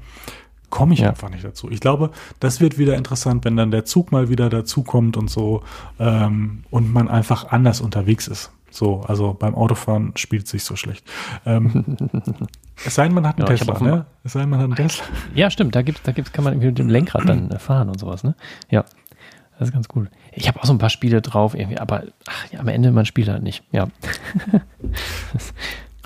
komme 0.69 0.93
ich 0.93 1.01
ja. 1.01 1.09
einfach 1.09 1.29
nicht 1.29 1.43
dazu. 1.43 1.69
Ich 1.69 1.79
glaube, 1.79 2.11
das 2.39 2.61
wird 2.61 2.77
wieder 2.77 2.95
interessant, 2.95 3.45
wenn 3.45 3.57
dann 3.57 3.71
der 3.71 3.85
Zug 3.85 4.11
mal 4.11 4.29
wieder 4.29 4.49
dazukommt 4.49 5.17
und 5.17 5.29
so 5.29 5.63
ähm, 5.99 6.63
und 6.69 6.93
man 6.93 7.07
einfach 7.07 7.51
anders 7.51 7.81
unterwegs 7.81 8.27
ist. 8.27 8.51
So, 8.71 9.01
also 9.01 9.33
beim 9.33 9.55
Autofahren 9.55 10.13
spielt 10.15 10.45
es 10.45 10.51
sich 10.51 10.63
so 10.63 10.75
schlecht. 10.75 11.05
Ähm, 11.45 11.97
es 12.85 12.95
sei 12.95 13.05
denn, 13.05 13.13
man 13.13 13.27
hat 13.27 13.37
einen 13.37 13.47
ja, 13.47 13.55
Tesla, 13.55 13.79
ne? 13.79 14.05
Es 14.23 14.33
sei 14.33 14.41
denn, 14.41 14.49
man 14.49 14.59
hat 14.59 14.65
einen 14.65 14.75
Tesla. 14.75 15.05
Ja, 15.33 15.49
stimmt, 15.49 15.75
da 15.75 15.81
gibt's, 15.81 16.01
da 16.03 16.11
gibt's, 16.11 16.31
kann 16.31 16.43
man 16.43 16.57
mit 16.57 16.77
dem 16.77 16.89
Lenkrad 16.89 17.27
dann 17.27 17.51
fahren 17.59 17.89
und 17.89 17.99
sowas, 17.99 18.23
ne? 18.23 18.35
Ja. 18.69 18.85
Das 19.57 19.67
ist 19.67 19.73
ganz 19.73 19.89
cool. 19.93 20.09
Ich 20.31 20.47
habe 20.47 20.57
auch 20.61 20.65
so 20.65 20.71
ein 20.71 20.77
paar 20.77 20.89
Spiele 20.89 21.21
drauf, 21.21 21.53
irgendwie, 21.53 21.79
aber 21.79 22.03
ach, 22.25 22.51
ja, 22.51 22.59
am 22.59 22.69
Ende 22.69 22.91
man 22.91 23.05
spielt 23.05 23.27
halt 23.27 23.43
nicht. 23.43 23.63
Ja. 23.71 23.89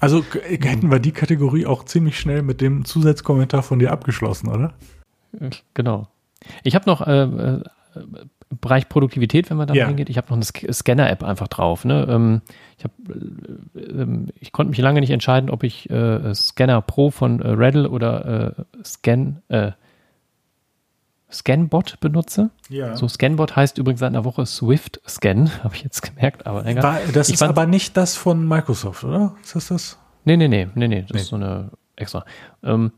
Also 0.03 0.21
hätten 0.33 0.91
wir 0.91 0.99
die 0.99 1.13
Kategorie 1.13 1.65
auch 1.65 1.85
ziemlich 1.85 2.19
schnell 2.19 2.41
mit 2.41 2.59
dem 2.59 2.83
Zusatzkommentar 2.83 3.63
von 3.63 3.79
dir 3.79 3.93
abgeschlossen, 3.93 4.49
oder? 4.49 4.73
Genau. 5.73 6.09
Ich 6.63 6.75
habe 6.75 6.89
noch 6.89 7.07
äh, 7.07 7.23
äh, 7.23 7.63
Bereich 8.59 8.89
Produktivität, 8.89 9.49
wenn 9.49 9.57
man 9.57 9.67
da 9.67 9.73
ja. 9.73 9.85
reingeht. 9.85 10.09
Ich 10.09 10.17
habe 10.17 10.27
noch 10.29 10.35
eine 10.35 10.73
Scanner-App 10.73 11.23
einfach 11.23 11.47
drauf. 11.47 11.85
Ne? 11.85 12.05
Ähm, 12.09 12.41
ich, 12.77 12.83
hab, 12.83 12.91
äh, 13.09 13.79
ähm, 13.79 14.27
ich 14.39 14.51
konnte 14.51 14.71
mich 14.71 14.79
lange 14.79 14.99
nicht 14.99 15.11
entscheiden, 15.11 15.49
ob 15.49 15.63
ich 15.63 15.89
äh, 15.89 16.33
Scanner 16.33 16.81
Pro 16.81 17.11
von 17.11 17.41
äh, 17.41 17.49
Redl 17.49 17.85
oder 17.85 18.55
äh, 18.57 18.83
Scan 18.83 19.41
äh, 19.49 19.71
Scanbot 21.33 21.99
benutze. 21.99 22.51
Ja. 22.69 22.95
So 22.95 23.07
Scanbot 23.07 23.55
heißt 23.55 23.77
übrigens 23.77 23.99
seit 23.99 24.09
einer 24.09 24.23
Woche 24.23 24.45
Swift 24.45 25.01
Scan, 25.07 25.49
habe 25.63 25.75
ich 25.75 25.83
jetzt 25.83 26.01
gemerkt. 26.01 26.45
Aber 26.45 26.63
War, 26.81 26.99
das 27.11 27.29
ich 27.29 27.35
ist 27.35 27.43
aber 27.43 27.65
nicht 27.65 27.97
das 27.97 28.15
von 28.15 28.47
Microsoft, 28.47 29.03
oder? 29.03 29.35
Ist 29.41 29.55
das 29.55 29.67
das? 29.67 29.99
Nee, 30.25 30.37
nee, 30.37 30.47
nee, 30.47 30.69
nee, 30.75 30.87
nee. 30.87 31.01
Das 31.01 31.11
nee. 31.11 31.19
ist 31.19 31.27
so 31.27 31.35
eine 31.35 31.71
extra. 31.95 32.25
Ähm, 32.63 32.91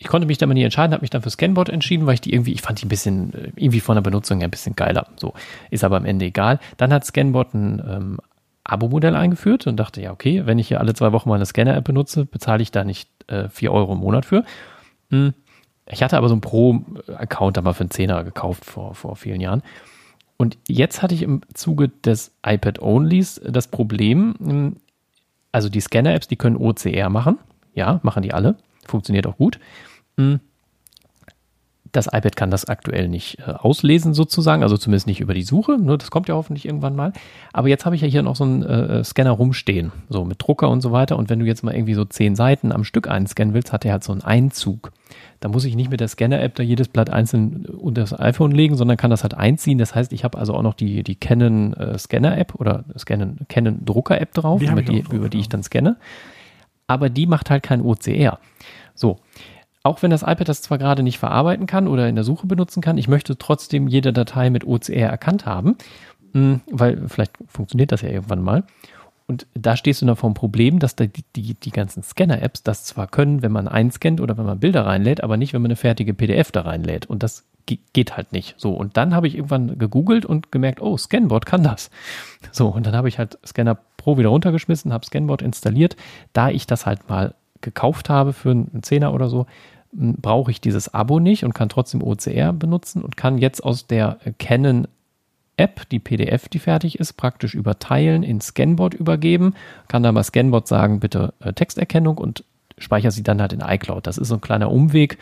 ich 0.00 0.06
konnte 0.06 0.26
mich 0.26 0.38
da 0.38 0.46
mal 0.46 0.54
nie 0.54 0.62
entscheiden, 0.62 0.92
habe 0.92 1.02
mich 1.02 1.10
dann 1.10 1.22
für 1.22 1.30
Scanbot 1.30 1.68
entschieden, 1.68 2.06
weil 2.06 2.14
ich 2.14 2.20
die 2.20 2.32
irgendwie, 2.32 2.52
ich 2.52 2.62
fand 2.62 2.80
die 2.80 2.86
ein 2.86 2.88
bisschen, 2.88 3.34
äh, 3.34 3.52
irgendwie 3.56 3.80
von 3.80 3.96
der 3.96 4.02
Benutzung 4.02 4.38
her 4.38 4.48
ein 4.48 4.52
bisschen 4.52 4.76
geiler. 4.76 5.08
So, 5.16 5.34
ist 5.70 5.84
aber 5.84 5.96
am 5.96 6.04
Ende 6.04 6.26
egal. 6.26 6.60
Dann 6.76 6.92
hat 6.92 7.04
Scanbot 7.04 7.54
ein 7.54 7.82
ähm, 7.86 8.18
Abo-Modell 8.64 9.16
eingeführt 9.16 9.66
und 9.66 9.76
dachte, 9.76 10.00
ja, 10.00 10.12
okay, 10.12 10.46
wenn 10.46 10.58
ich 10.58 10.68
hier 10.68 10.80
alle 10.80 10.94
zwei 10.94 11.12
Wochen 11.12 11.28
mal 11.28 11.34
eine 11.36 11.46
Scanner-App 11.46 11.84
benutze, 11.84 12.26
bezahle 12.26 12.62
ich 12.62 12.70
da 12.70 12.84
nicht 12.84 13.10
äh, 13.26 13.48
4 13.48 13.72
Euro 13.72 13.94
im 13.94 13.98
Monat 13.98 14.24
für. 14.24 14.44
Hm, 15.10 15.34
ich 15.90 16.02
hatte 16.02 16.16
aber 16.16 16.28
so 16.28 16.34
einen 16.34 16.42
Pro-Account 16.42 17.56
da 17.56 17.62
mal 17.62 17.72
für 17.72 17.80
einen 17.80 17.90
Zehner 17.90 18.22
gekauft 18.22 18.64
vor, 18.64 18.94
vor 18.94 19.16
vielen 19.16 19.40
Jahren. 19.40 19.62
Und 20.36 20.58
jetzt 20.68 21.02
hatte 21.02 21.14
ich 21.14 21.22
im 21.22 21.40
Zuge 21.54 21.88
des 21.88 22.36
iPad-Onlys 22.46 23.40
das 23.44 23.66
Problem, 23.68 24.34
hm, 24.38 24.76
also 25.50 25.68
die 25.68 25.80
Scanner-Apps, 25.80 26.28
die 26.28 26.36
können 26.36 26.56
OCR 26.56 27.08
machen. 27.08 27.38
Ja, 27.74 28.00
machen 28.02 28.22
die 28.22 28.32
alle. 28.32 28.56
Funktioniert 28.86 29.26
auch 29.26 29.36
gut. 29.36 29.58
Hm. 30.18 30.40
Das 31.90 32.06
iPad 32.06 32.36
kann 32.36 32.50
das 32.50 32.66
aktuell 32.66 33.08
nicht 33.08 33.38
äh, 33.38 33.52
auslesen 33.52 34.12
sozusagen, 34.12 34.62
also 34.62 34.76
zumindest 34.76 35.06
nicht 35.06 35.20
über 35.20 35.32
die 35.32 35.42
Suche. 35.42 35.78
Nur 35.78 35.96
das 35.96 36.10
kommt 36.10 36.28
ja 36.28 36.34
hoffentlich 36.34 36.66
irgendwann 36.66 36.94
mal. 36.94 37.14
Aber 37.54 37.68
jetzt 37.68 37.86
habe 37.86 37.96
ich 37.96 38.02
ja 38.02 38.08
hier 38.08 38.22
noch 38.22 38.36
so 38.36 38.44
einen 38.44 38.62
äh, 38.62 39.02
Scanner 39.02 39.30
rumstehen, 39.30 39.92
so 40.10 40.26
mit 40.26 40.36
Drucker 40.38 40.68
und 40.68 40.82
so 40.82 40.92
weiter. 40.92 41.16
Und 41.16 41.30
wenn 41.30 41.38
du 41.38 41.46
jetzt 41.46 41.64
mal 41.64 41.74
irgendwie 41.74 41.94
so 41.94 42.04
zehn 42.04 42.36
Seiten 42.36 42.72
am 42.72 42.84
Stück 42.84 43.08
einscannen 43.08 43.54
willst, 43.54 43.72
hat 43.72 43.86
er 43.86 43.92
halt 43.92 44.04
so 44.04 44.12
einen 44.12 44.20
Einzug. 44.20 44.92
Da 45.40 45.48
muss 45.48 45.64
ich 45.64 45.76
nicht 45.76 45.90
mit 45.90 46.00
der 46.00 46.08
Scanner-App 46.08 46.56
da 46.56 46.62
jedes 46.62 46.88
Blatt 46.88 47.08
einzeln 47.08 47.64
unter 47.64 48.02
das 48.02 48.18
iPhone 48.18 48.50
legen, 48.50 48.76
sondern 48.76 48.98
kann 48.98 49.10
das 49.10 49.22
halt 49.22 49.32
einziehen. 49.34 49.78
Das 49.78 49.94
heißt, 49.94 50.12
ich 50.12 50.24
habe 50.24 50.36
also 50.36 50.54
auch 50.54 50.62
noch 50.62 50.74
die, 50.74 51.02
die 51.02 51.14
Canon 51.14 51.72
äh, 51.72 51.96
Scanner-App 51.96 52.54
oder 52.56 52.84
Canon, 53.06 53.38
Canon 53.48 53.84
Drucker-App 53.86 54.34
drauf, 54.34 54.60
die 54.60 54.66
die, 54.66 55.02
drauf, 55.02 55.12
über 55.12 55.30
die 55.30 55.38
ich 55.38 55.48
dann 55.48 55.62
scanne. 55.62 55.96
Aber 56.86 57.08
die 57.08 57.26
macht 57.26 57.50
halt 57.50 57.62
kein 57.62 57.80
OCR. 57.80 58.38
So 58.94 59.18
auch 59.88 60.02
wenn 60.02 60.10
das 60.10 60.22
iPad 60.22 60.48
das 60.48 60.62
zwar 60.62 60.78
gerade 60.78 61.02
nicht 61.02 61.18
verarbeiten 61.18 61.66
kann 61.66 61.88
oder 61.88 62.08
in 62.08 62.14
der 62.14 62.24
Suche 62.24 62.46
benutzen 62.46 62.80
kann, 62.80 62.98
ich 62.98 63.08
möchte 63.08 63.36
trotzdem 63.36 63.88
jede 63.88 64.12
Datei 64.12 64.50
mit 64.50 64.66
OCR 64.66 65.08
erkannt 65.08 65.46
haben, 65.46 65.76
hm, 66.32 66.60
weil 66.70 67.08
vielleicht 67.08 67.32
funktioniert 67.46 67.90
das 67.90 68.02
ja 68.02 68.10
irgendwann 68.10 68.42
mal. 68.42 68.64
Und 69.26 69.46
da 69.54 69.76
stehst 69.76 70.00
du 70.00 70.06
dann 70.06 70.16
vor 70.16 70.30
dem 70.30 70.34
Problem, 70.34 70.78
dass 70.78 70.96
die, 70.96 71.10
die, 71.36 71.54
die 71.54 71.70
ganzen 71.70 72.02
Scanner-Apps 72.02 72.62
das 72.62 72.84
zwar 72.84 73.06
können, 73.06 73.42
wenn 73.42 73.52
man 73.52 73.68
einscannt 73.68 74.22
oder 74.22 74.38
wenn 74.38 74.46
man 74.46 74.58
Bilder 74.58 74.86
reinlädt, 74.86 75.22
aber 75.22 75.36
nicht, 75.36 75.52
wenn 75.52 75.60
man 75.60 75.70
eine 75.70 75.76
fertige 75.76 76.14
PDF 76.14 76.50
da 76.50 76.62
reinlädt. 76.62 77.04
Und 77.06 77.22
das 77.22 77.44
geht 77.92 78.16
halt 78.16 78.32
nicht. 78.32 78.54
So, 78.56 78.72
und 78.72 78.96
dann 78.96 79.14
habe 79.14 79.26
ich 79.26 79.34
irgendwann 79.34 79.78
gegoogelt 79.78 80.24
und 80.24 80.50
gemerkt, 80.50 80.80
oh, 80.80 80.96
Scanboard 80.96 81.44
kann 81.44 81.62
das. 81.62 81.90
So, 82.52 82.68
und 82.68 82.86
dann 82.86 82.96
habe 82.96 83.08
ich 83.08 83.18
halt 83.18 83.38
Scanner 83.44 83.78
Pro 83.98 84.16
wieder 84.16 84.30
runtergeschmissen, 84.30 84.94
habe 84.94 85.04
Scanboard 85.04 85.42
installiert. 85.42 85.96
Da 86.32 86.48
ich 86.48 86.66
das 86.66 86.86
halt 86.86 87.10
mal 87.10 87.34
gekauft 87.60 88.08
habe 88.08 88.32
für 88.32 88.50
einen 88.50 88.82
Zehner 88.82 89.12
oder 89.12 89.28
so, 89.28 89.46
brauche 89.92 90.50
ich 90.50 90.60
dieses 90.60 90.92
Abo 90.92 91.18
nicht 91.20 91.44
und 91.44 91.54
kann 91.54 91.68
trotzdem 91.68 92.02
OCR 92.02 92.52
benutzen 92.52 93.02
und 93.02 93.16
kann 93.16 93.38
jetzt 93.38 93.64
aus 93.64 93.86
der 93.86 94.18
Canon 94.38 94.86
App, 95.56 95.88
die 95.88 95.98
PDF, 95.98 96.48
die 96.48 96.60
fertig 96.60 96.98
ist, 97.00 97.14
praktisch 97.14 97.54
überteilen, 97.54 98.22
in 98.22 98.40
Scanboard 98.40 98.94
übergeben, 98.94 99.54
kann 99.88 100.02
dann 100.02 100.14
bei 100.14 100.22
Scanboard 100.22 100.68
sagen, 100.68 101.00
bitte 101.00 101.34
äh, 101.40 101.52
Texterkennung 101.52 102.16
und 102.18 102.44
speichere 102.78 103.10
sie 103.10 103.24
dann 103.24 103.40
halt 103.40 103.52
in 103.52 103.60
iCloud. 103.60 104.06
Das 104.06 104.18
ist 104.18 104.28
so 104.28 104.34
ein 104.36 104.40
kleiner 104.40 104.70
Umweg. 104.70 105.18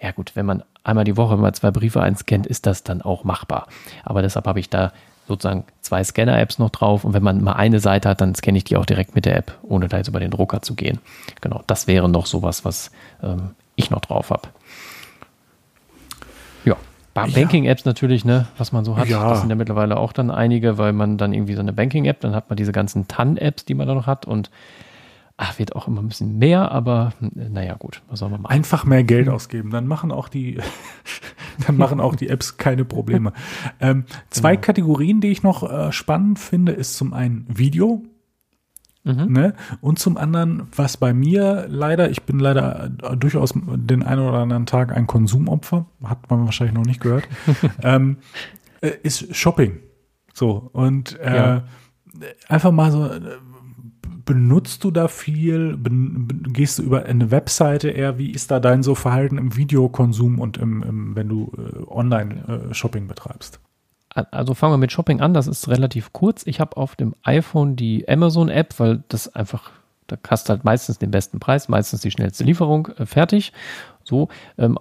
Ja 0.00 0.12
gut, 0.12 0.34
wenn 0.36 0.46
man 0.46 0.62
einmal 0.84 1.04
die 1.04 1.16
Woche 1.16 1.36
mal 1.36 1.52
zwei 1.52 1.70
Briefe 1.70 2.00
einscannt, 2.00 2.46
ist 2.46 2.66
das 2.66 2.82
dann 2.82 3.02
auch 3.02 3.24
machbar. 3.24 3.66
Aber 4.04 4.22
deshalb 4.22 4.46
habe 4.46 4.60
ich 4.60 4.70
da 4.70 4.92
sozusagen 5.26 5.64
zwei 5.82 6.02
Scanner-Apps 6.02 6.58
noch 6.58 6.70
drauf 6.70 7.04
und 7.04 7.12
wenn 7.12 7.22
man 7.22 7.44
mal 7.44 7.52
eine 7.52 7.80
Seite 7.80 8.08
hat, 8.08 8.22
dann 8.22 8.34
scanne 8.34 8.56
ich 8.56 8.64
die 8.64 8.76
auch 8.76 8.86
direkt 8.86 9.14
mit 9.14 9.26
der 9.26 9.36
App, 9.36 9.58
ohne 9.62 9.88
da 9.88 9.98
jetzt 9.98 10.08
über 10.08 10.20
den 10.20 10.30
Drucker 10.30 10.62
zu 10.62 10.74
gehen. 10.74 10.98
Genau, 11.42 11.62
das 11.66 11.86
wäre 11.86 12.08
noch 12.08 12.24
sowas, 12.24 12.64
was 12.64 12.90
ähm, 13.22 13.50
ich 13.78 13.90
noch 13.90 14.00
drauf 14.00 14.30
habe. 14.30 14.48
Ja. 16.64 16.76
Banking-Apps 17.14 17.84
natürlich, 17.84 18.24
ne, 18.24 18.46
was 18.58 18.72
man 18.72 18.84
so 18.84 18.96
hat. 18.96 19.08
Ja. 19.08 19.30
Das 19.30 19.40
sind 19.40 19.50
ja 19.50 19.56
mittlerweile 19.56 19.96
auch 19.96 20.12
dann 20.12 20.30
einige, 20.30 20.78
weil 20.78 20.92
man 20.92 21.18
dann 21.18 21.32
irgendwie 21.32 21.54
so 21.54 21.60
eine 21.60 21.72
Banking-App, 21.72 22.20
dann 22.20 22.34
hat 22.34 22.48
man 22.50 22.56
diese 22.56 22.72
ganzen 22.72 23.08
TAN-Apps, 23.08 23.64
die 23.64 23.74
man 23.74 23.88
da 23.88 23.94
noch 23.94 24.06
hat 24.06 24.26
und 24.26 24.50
ach, 25.36 25.58
wird 25.58 25.76
auch 25.76 25.86
immer 25.86 26.02
ein 26.02 26.08
bisschen 26.08 26.38
mehr, 26.38 26.70
aber 26.72 27.12
naja, 27.20 27.74
gut, 27.74 28.02
was 28.08 28.18
soll 28.18 28.28
man 28.28 28.42
machen? 28.42 28.52
Einfach 28.52 28.84
mehr 28.84 29.04
Geld 29.04 29.28
ausgeben, 29.28 29.70
dann 29.70 29.86
machen 29.86 30.10
auch 30.12 30.28
die, 30.28 30.58
dann 31.66 31.76
machen 31.76 32.00
auch 32.00 32.16
die 32.16 32.28
Apps 32.28 32.56
keine 32.56 32.84
Probleme. 32.84 33.32
ähm, 33.80 34.04
zwei 34.30 34.56
genau. 34.56 34.66
Kategorien, 34.66 35.20
die 35.20 35.28
ich 35.28 35.42
noch 35.42 35.68
äh, 35.68 35.92
spannend 35.92 36.38
finde, 36.38 36.72
ist 36.72 36.96
zum 36.96 37.12
einen 37.12 37.46
Video. 37.48 38.02
Mhm. 39.04 39.32
Ne? 39.32 39.54
Und 39.80 39.98
zum 39.98 40.16
anderen, 40.16 40.68
was 40.74 40.96
bei 40.96 41.14
mir 41.14 41.66
leider, 41.68 42.10
ich 42.10 42.22
bin 42.22 42.38
leider 42.38 42.90
durchaus 42.90 43.54
den 43.54 44.02
einen 44.02 44.20
oder 44.20 44.38
anderen 44.38 44.66
Tag 44.66 44.94
ein 44.94 45.06
Konsumopfer, 45.06 45.86
hat 46.04 46.30
man 46.30 46.44
wahrscheinlich 46.44 46.74
noch 46.74 46.84
nicht 46.84 47.00
gehört, 47.00 47.28
ähm, 47.82 48.18
äh, 48.80 48.92
ist 49.02 49.34
Shopping. 49.34 49.78
So, 50.34 50.70
und 50.72 51.18
äh, 51.20 51.36
ja. 51.36 51.64
einfach 52.48 52.70
mal 52.70 52.92
so, 52.92 53.10
benutzt 54.28 54.84
du 54.84 54.90
da 54.90 55.08
viel? 55.08 55.78
gehst 56.52 56.78
du 56.78 56.82
über 56.82 57.06
eine 57.06 57.30
Webseite 57.30 57.88
eher? 57.88 58.18
Wie 58.18 58.30
ist 58.30 58.50
da 58.50 58.60
dein 58.60 58.82
so 58.82 58.94
Verhalten 58.94 59.38
im 59.38 59.56
Videokonsum 59.56 60.38
und 60.38 60.58
im, 60.58 60.82
im 60.82 61.16
wenn 61.16 61.28
du 61.28 61.50
äh, 61.56 61.90
Online-Shopping 61.90 63.04
äh, 63.04 63.08
betreibst? 63.08 63.58
Also 64.14 64.54
fangen 64.54 64.72
wir 64.72 64.78
mit 64.78 64.92
Shopping 64.92 65.20
an, 65.20 65.34
das 65.34 65.46
ist 65.46 65.68
relativ 65.68 66.12
kurz. 66.12 66.46
Ich 66.46 66.60
habe 66.60 66.76
auf 66.76 66.96
dem 66.96 67.14
iPhone 67.22 67.76
die 67.76 68.08
Amazon-App, 68.08 68.78
weil 68.78 69.02
das 69.08 69.34
einfach, 69.34 69.70
da 70.06 70.16
hast 70.28 70.48
du 70.48 70.50
halt 70.50 70.64
meistens 70.64 70.98
den 70.98 71.10
besten 71.10 71.38
Preis, 71.40 71.68
meistens 71.68 72.00
die 72.00 72.10
schnellste 72.10 72.44
Lieferung, 72.44 72.88
äh, 72.98 73.06
fertig. 73.06 73.52
So, 74.04 74.28
ähm, 74.56 74.78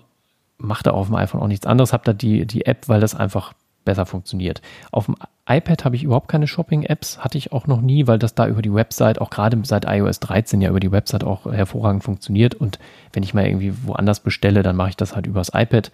macht 0.57 0.87
da 0.87 0.91
auf 0.91 1.07
dem 1.07 1.15
iPhone 1.15 1.41
auch 1.41 1.47
nichts 1.47 1.67
anderes, 1.67 1.93
habe 1.93 2.03
da 2.05 2.13
die, 2.13 2.45
die 2.45 2.65
App, 2.65 2.87
weil 2.87 2.99
das 2.99 3.13
einfach 3.13 3.53
besser 3.85 4.05
funktioniert. 4.05 4.61
Auf 4.91 5.05
dem 5.05 5.15
iPad 5.47 5.85
habe 5.85 5.95
ich 5.95 6.03
überhaupt 6.03 6.27
keine 6.27 6.47
Shopping-Apps, 6.47 7.19
hatte 7.19 7.37
ich 7.37 7.53
auch 7.53 7.67
noch 7.67 7.79
nie, 7.79 8.05
weil 8.05 8.19
das 8.19 8.35
da 8.35 8.47
über 8.47 8.61
die 8.61 8.73
Website, 8.73 9.21
auch 9.21 9.29
gerade 9.29 9.57
seit 9.63 9.85
iOS 9.85 10.19
13 10.19 10.61
ja 10.61 10.69
über 10.69 10.81
die 10.81 10.91
Website 10.91 11.23
auch 11.23 11.45
hervorragend 11.45 12.03
funktioniert. 12.03 12.53
Und 12.53 12.79
wenn 13.13 13.23
ich 13.23 13.33
mal 13.33 13.45
irgendwie 13.45 13.73
woanders 13.85 14.19
bestelle, 14.19 14.61
dann 14.61 14.75
mache 14.75 14.89
ich 14.89 14.97
das 14.97 15.15
halt 15.15 15.25
übers 15.25 15.51
iPad 15.53 15.91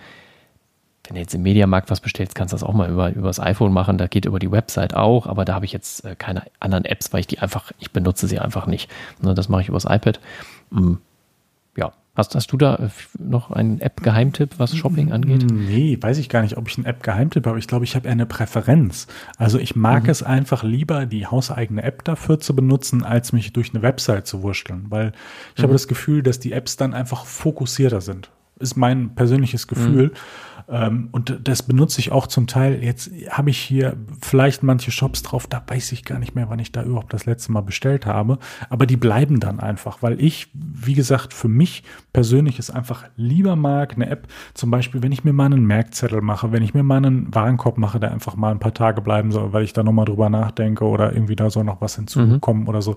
wenn 1.06 1.16
du 1.16 1.22
jetzt 1.22 1.36
im 1.36 1.44
Mediamarkt 1.44 1.92
was 1.92 2.00
bestellst, 2.00 2.34
kannst 2.34 2.54
du 2.54 2.56
das 2.56 2.64
auch 2.64 2.74
mal 2.74 2.90
über, 2.90 3.12
über 3.12 3.28
das 3.28 3.40
iPhone 3.40 3.74
machen. 3.74 3.98
Da 3.98 4.08
geht 4.08 4.26
über 4.26 4.40
die 4.40 4.52
Website 4.52 4.94
auch, 4.94 5.28
aber 5.28 5.44
da 5.44 5.54
habe 5.54 5.66
ich 5.66 5.74
jetzt 5.74 6.06
äh, 6.06 6.16
keine 6.16 6.44
anderen 6.60 6.86
Apps, 6.86 7.12
weil 7.12 7.20
ich 7.20 7.28
die 7.28 7.40
einfach, 7.40 7.72
ich 7.80 7.92
benutze 7.92 8.28
sie 8.28 8.40
einfach 8.40 8.68
nicht. 8.68 8.90
Ne, 9.22 9.34
das 9.34 9.50
mache 9.50 9.62
ich 9.62 9.70
übers 9.70 9.86
iPad. 9.86 10.22
Mm, 10.72 10.94
ja. 11.76 11.92
Hast, 12.16 12.36
hast 12.36 12.52
du 12.52 12.58
da 12.58 12.76
äh, 12.76 12.90
noch 13.18 13.50
einen 13.52 13.82
App-Geheimtipp, 13.82 14.60
was 14.60 14.76
Shopping 14.78 15.12
angeht? 15.12 15.46
Nee, 15.52 15.98
weiß 16.00 16.20
ich 16.20 16.30
gar 16.30 16.44
nicht, 16.44 16.58
ob 16.58 16.70
ich 16.70 16.78
einen 16.78 16.86
App-Geheimtipp 16.86 17.48
habe. 17.48 17.58
Ich 17.58 17.68
glaube, 17.68 17.86
ich 17.86 17.96
habe 17.96 18.06
eher 18.06 18.12
eine 18.12 18.28
Präferenz. 18.28 19.08
Also 19.38 19.58
ich 19.58 19.76
mag 19.76 20.04
mhm. 20.04 20.10
es 20.10 20.22
einfach 20.22 20.64
lieber, 20.64 21.08
die 21.08 21.26
hauseigene 21.26 21.82
App 21.82 22.04
dafür 22.04 22.40
zu 22.40 22.56
benutzen, 22.56 23.04
als 23.04 23.34
mich 23.34 23.52
durch 23.52 23.74
eine 23.74 23.82
Website 23.82 24.28
zu 24.28 24.44
wurschteln. 24.44 24.86
Weil 24.90 25.12
ich 25.56 25.60
mhm. 25.60 25.64
habe 25.64 25.74
das 25.74 25.88
Gefühl, 25.88 26.22
dass 26.22 26.40
die 26.40 26.54
Apps 26.54 26.78
dann 26.78 26.94
einfach 26.94 27.26
fokussierter 27.26 28.00
sind. 28.00 28.30
Ist 28.60 28.78
mein 28.78 29.16
persönliches 29.16 29.68
Gefühl. 29.68 30.10
Mhm. 30.10 30.12
Ähm, 30.70 31.10
und 31.12 31.40
das 31.44 31.64
benutze 31.64 32.00
ich 32.00 32.12
auch 32.12 32.28
zum 32.28 32.48
Teil. 32.48 32.84
Jetzt 32.84 33.12
habe 33.30 33.50
ich 33.50 33.58
hier 33.58 33.98
vielleicht 34.22 34.64
manche 34.64 34.92
Shops 34.92 35.24
drauf, 35.24 35.48
da 35.48 35.64
weiß 35.66 35.92
ich 35.92 36.06
gar 36.06 36.20
nicht 36.20 36.36
mehr, 36.36 36.50
wann 36.50 36.60
ich 36.60 36.72
da 36.72 36.84
überhaupt 36.84 37.14
das 37.14 37.26
letzte 37.26 37.52
Mal 37.52 37.62
bestellt 37.62 38.06
habe. 38.06 38.40
Aber 38.70 38.86
die 38.86 38.98
bleiben 38.98 39.40
dann 39.40 39.60
einfach, 39.60 40.02
weil 40.02 40.22
ich, 40.22 40.50
wie 40.54 40.94
gesagt, 40.94 41.34
für 41.34 41.48
mich 41.48 41.84
persönlich 42.14 42.60
es 42.60 42.70
einfach 42.70 43.06
lieber 43.16 43.56
mag, 43.56 43.94
eine 43.96 44.10
App, 44.10 44.28
zum 44.54 44.70
Beispiel, 44.70 45.02
wenn 45.02 45.12
ich 45.12 45.24
mir 45.24 45.34
mal 45.34 45.46
einen 45.46 45.66
Merkzettel 45.66 46.22
mache, 46.22 46.52
wenn 46.52 46.64
ich 46.64 46.74
mir 46.74 46.84
mal 46.84 46.98
einen 46.98 47.34
Warenkorb 47.34 47.78
mache, 47.78 48.00
der 48.00 48.12
einfach 48.12 48.36
mal 48.36 48.52
ein 48.52 48.60
paar 48.60 48.74
Tage 48.74 49.02
bleiben 49.02 49.32
soll, 49.32 49.52
weil 49.52 49.64
ich 49.64 49.74
da 49.74 49.84
nochmal 49.84 50.06
drüber 50.06 50.30
nachdenke 50.30 50.86
oder 50.86 51.12
irgendwie 51.12 51.36
da 51.36 51.50
soll 51.50 51.64
noch 51.64 51.82
was 51.82 51.96
hinzukommen 51.96 52.64
mhm. 52.64 52.70
oder 52.70 52.82
so. 52.82 52.96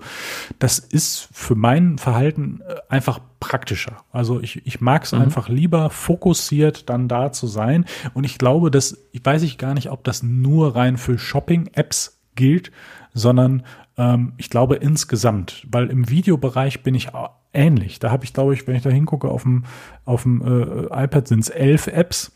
Das 0.59 0.77
ist 0.77 1.29
für 1.33 1.55
mein 1.55 1.97
Verhalten 1.97 2.61
äh, 2.67 2.75
einfach 2.89 3.19
praktischer. 3.39 3.97
Also 4.11 4.39
ich, 4.39 4.65
ich 4.65 4.81
mag 4.81 5.03
es 5.03 5.11
mhm. 5.11 5.21
einfach 5.21 5.49
lieber 5.49 5.89
fokussiert 5.89 6.89
dann 6.89 7.07
da 7.07 7.31
zu 7.31 7.47
sein. 7.47 7.85
Und 8.13 8.23
ich 8.23 8.37
glaube, 8.37 8.69
dass, 8.69 8.97
ich 9.11 9.25
weiß 9.25 9.41
ich 9.41 9.57
gar 9.57 9.73
nicht, 9.73 9.89
ob 9.89 10.03
das 10.03 10.21
nur 10.21 10.75
rein 10.75 10.97
für 10.97 11.17
Shopping-Apps 11.17 12.21
gilt, 12.35 12.71
sondern 13.13 13.63
ähm, 13.97 14.33
ich 14.37 14.49
glaube 14.49 14.75
insgesamt, 14.75 15.65
weil 15.69 15.87
im 15.87 16.09
Videobereich 16.09 16.83
bin 16.83 16.95
ich 16.95 17.09
ähnlich. 17.57 17.99
Da 17.99 18.11
habe 18.11 18.23
ich, 18.23 18.33
glaube 18.33 18.53
ich, 18.53 18.67
wenn 18.67 18.75
ich 18.75 18.83
da 18.83 18.89
hingucke, 18.89 19.27
auf 19.27 19.43
dem, 19.43 19.65
auf 20.05 20.23
dem 20.23 20.41
äh, 20.41 21.03
iPad 21.03 21.27
sind 21.27 21.39
es 21.39 21.49
elf 21.49 21.87
Apps 21.87 22.31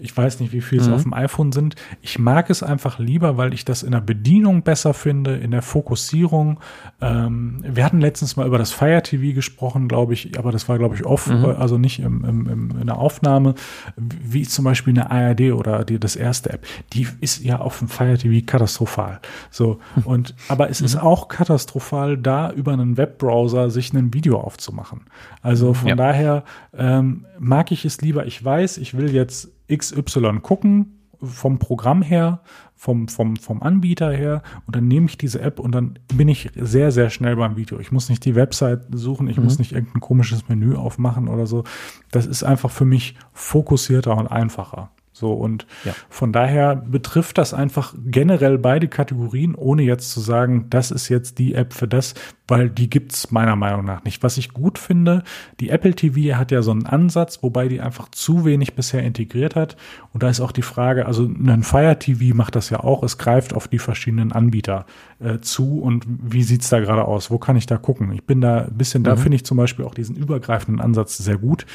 ich 0.00 0.16
weiß 0.16 0.38
nicht, 0.38 0.52
wie 0.52 0.60
viel 0.60 0.78
es 0.78 0.86
mhm. 0.86 0.94
auf 0.94 1.02
dem 1.02 1.12
iPhone 1.12 1.50
sind. 1.50 1.74
Ich 2.02 2.20
mag 2.20 2.50
es 2.50 2.62
einfach 2.62 3.00
lieber, 3.00 3.36
weil 3.36 3.52
ich 3.52 3.64
das 3.64 3.82
in 3.82 3.90
der 3.90 4.00
Bedienung 4.00 4.62
besser 4.62 4.94
finde, 4.94 5.36
in 5.36 5.50
der 5.50 5.60
Fokussierung. 5.60 6.60
Ähm, 7.00 7.64
wir 7.66 7.84
hatten 7.84 8.00
letztens 8.00 8.36
mal 8.36 8.46
über 8.46 8.58
das 8.58 8.70
Fire 8.70 9.02
TV 9.02 9.34
gesprochen, 9.34 9.88
glaube 9.88 10.12
ich, 10.12 10.38
aber 10.38 10.52
das 10.52 10.68
war, 10.68 10.78
glaube 10.78 10.94
ich, 10.94 11.04
off, 11.04 11.26
mhm. 11.26 11.44
also 11.46 11.78
nicht 11.78 11.98
im, 11.98 12.24
im, 12.24 12.46
im, 12.48 12.80
in 12.80 12.86
der 12.86 12.96
Aufnahme, 12.96 13.56
wie 13.96 14.44
zum 14.44 14.64
Beispiel 14.64 14.92
eine 14.92 15.10
ARD 15.10 15.52
oder 15.52 15.84
die, 15.84 15.98
das 15.98 16.14
erste 16.14 16.50
App. 16.50 16.64
Die 16.92 17.08
ist 17.20 17.42
ja 17.42 17.58
auf 17.58 17.80
dem 17.80 17.88
Fire 17.88 18.16
TV 18.16 18.46
katastrophal. 18.46 19.20
So, 19.50 19.80
und, 20.04 20.36
aber 20.46 20.70
es 20.70 20.80
mhm. 20.80 20.86
ist 20.86 20.96
auch 20.96 21.26
katastrophal, 21.26 22.16
da 22.16 22.52
über 22.52 22.72
einen 22.72 22.96
Webbrowser 22.96 23.68
sich 23.70 23.92
ein 23.92 24.14
Video 24.14 24.38
aufzumachen. 24.40 25.06
Also 25.42 25.74
von 25.74 25.88
ja. 25.88 25.96
daher 25.96 26.44
ähm, 26.72 27.26
mag 27.40 27.72
ich 27.72 27.84
es 27.84 28.00
lieber, 28.00 28.26
ich 28.26 28.44
weiß, 28.44 28.78
ich 28.78 28.96
will 28.96 29.12
jetzt 29.12 29.50
XY 29.68 30.40
gucken, 30.42 30.98
vom 31.20 31.58
Programm 31.58 32.02
her, 32.02 32.40
vom, 32.76 33.08
vom, 33.08 33.36
vom 33.36 33.62
Anbieter 33.62 34.12
her 34.12 34.42
und 34.66 34.76
dann 34.76 34.86
nehme 34.86 35.06
ich 35.06 35.18
diese 35.18 35.40
App 35.40 35.58
und 35.58 35.72
dann 35.72 35.98
bin 36.14 36.28
ich 36.28 36.50
sehr, 36.54 36.92
sehr 36.92 37.10
schnell 37.10 37.36
beim 37.36 37.56
Video. 37.56 37.80
Ich 37.80 37.90
muss 37.90 38.08
nicht 38.08 38.24
die 38.24 38.36
Website 38.36 38.82
suchen, 38.92 39.28
ich 39.28 39.36
mhm. 39.36 39.44
muss 39.44 39.58
nicht 39.58 39.72
irgendein 39.72 40.00
komisches 40.00 40.48
Menü 40.48 40.76
aufmachen 40.76 41.28
oder 41.28 41.46
so. 41.46 41.64
Das 42.12 42.26
ist 42.26 42.44
einfach 42.44 42.70
für 42.70 42.84
mich 42.84 43.16
fokussierter 43.32 44.16
und 44.16 44.28
einfacher. 44.28 44.90
So 45.18 45.32
und 45.32 45.66
Ja. 45.84 45.92
von 46.08 46.32
daher 46.32 46.76
betrifft 46.76 47.38
das 47.38 47.54
einfach 47.54 47.94
generell 48.06 48.58
beide 48.58 48.88
Kategorien, 48.88 49.54
ohne 49.54 49.82
jetzt 49.82 50.10
zu 50.12 50.20
sagen, 50.20 50.66
das 50.70 50.90
ist 50.90 51.08
jetzt 51.08 51.38
die 51.38 51.54
App 51.54 51.72
für 51.72 51.88
das, 51.88 52.14
weil 52.46 52.70
die 52.70 52.88
gibt's 52.88 53.30
meiner 53.30 53.56
Meinung 53.56 53.84
nach 53.84 54.04
nicht. 54.04 54.22
Was 54.22 54.38
ich 54.38 54.52
gut 54.52 54.78
finde, 54.78 55.22
die 55.60 55.70
Apple 55.70 55.94
TV 55.94 56.36
hat 56.38 56.50
ja 56.50 56.62
so 56.62 56.70
einen 56.70 56.86
Ansatz, 56.86 57.42
wobei 57.42 57.68
die 57.68 57.80
einfach 57.80 58.08
zu 58.10 58.44
wenig 58.44 58.74
bisher 58.74 59.02
integriert 59.02 59.54
hat. 59.56 59.76
Und 60.14 60.22
da 60.22 60.28
ist 60.30 60.40
auch 60.40 60.52
die 60.52 60.62
Frage, 60.62 61.06
also 61.06 61.24
ein 61.24 61.62
Fire 61.62 61.98
TV 61.98 62.34
macht 62.34 62.56
das 62.56 62.70
ja 62.70 62.80
auch, 62.80 63.02
es 63.02 63.18
greift 63.18 63.54
auf 63.54 63.68
die 63.68 63.78
verschiedenen 63.78 64.32
Anbieter 64.32 64.86
äh, 65.20 65.38
zu 65.40 65.80
und 65.80 66.06
wie 66.08 66.42
sieht's 66.42 66.68
da 66.70 66.80
gerade 66.80 67.04
aus? 67.04 67.30
Wo 67.30 67.38
kann 67.38 67.56
ich 67.56 67.66
da 67.66 67.76
gucken? 67.76 68.12
Ich 68.12 68.24
bin 68.24 68.40
da 68.40 68.62
ein 68.62 68.78
bisschen, 68.78 69.04
da 69.04 69.16
finde 69.16 69.36
ich 69.36 69.44
zum 69.44 69.56
Beispiel 69.56 69.84
auch 69.84 69.94
diesen 69.94 70.16
übergreifenden 70.16 70.80
Ansatz 70.80 71.18
sehr 71.18 71.36
gut. 71.38 71.66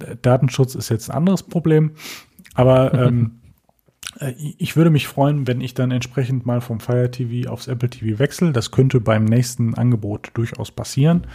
Äh, 0.00 0.16
Datenschutz 0.22 0.74
ist 0.74 0.88
jetzt 0.88 1.10
ein 1.10 1.16
anderes 1.16 1.42
Problem. 1.42 1.92
Aber 2.54 2.94
ähm, 3.06 3.40
äh, 4.20 4.32
ich 4.58 4.76
würde 4.76 4.90
mich 4.90 5.06
freuen, 5.06 5.46
wenn 5.46 5.60
ich 5.60 5.74
dann 5.74 5.90
entsprechend 5.90 6.46
mal 6.46 6.60
vom 6.60 6.80
Fire 6.80 7.10
TV 7.10 7.50
aufs 7.50 7.66
Apple 7.66 7.90
TV 7.90 8.18
wechsle. 8.18 8.52
Das 8.52 8.70
könnte 8.70 9.00
beim 9.00 9.24
nächsten 9.24 9.74
Angebot 9.74 10.30
durchaus 10.34 10.70
passieren. 10.70 11.26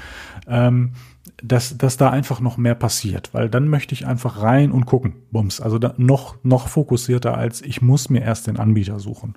Ähm, 0.47 0.93
dass, 1.41 1.77
dass 1.77 1.97
da 1.97 2.09
einfach 2.09 2.41
noch 2.41 2.57
mehr 2.57 2.75
passiert, 2.75 3.29
weil 3.33 3.49
dann 3.49 3.67
möchte 3.67 3.93
ich 3.93 4.05
einfach 4.07 4.41
rein 4.41 4.71
und 4.71 4.85
gucken. 4.85 5.13
Bums. 5.31 5.61
Also 5.61 5.79
da 5.79 5.93
noch, 5.97 6.35
noch 6.43 6.67
fokussierter 6.67 7.37
als 7.37 7.61
ich 7.61 7.81
muss 7.81 8.09
mir 8.09 8.21
erst 8.21 8.47
den 8.47 8.57
Anbieter 8.57 8.99
suchen. 8.99 9.35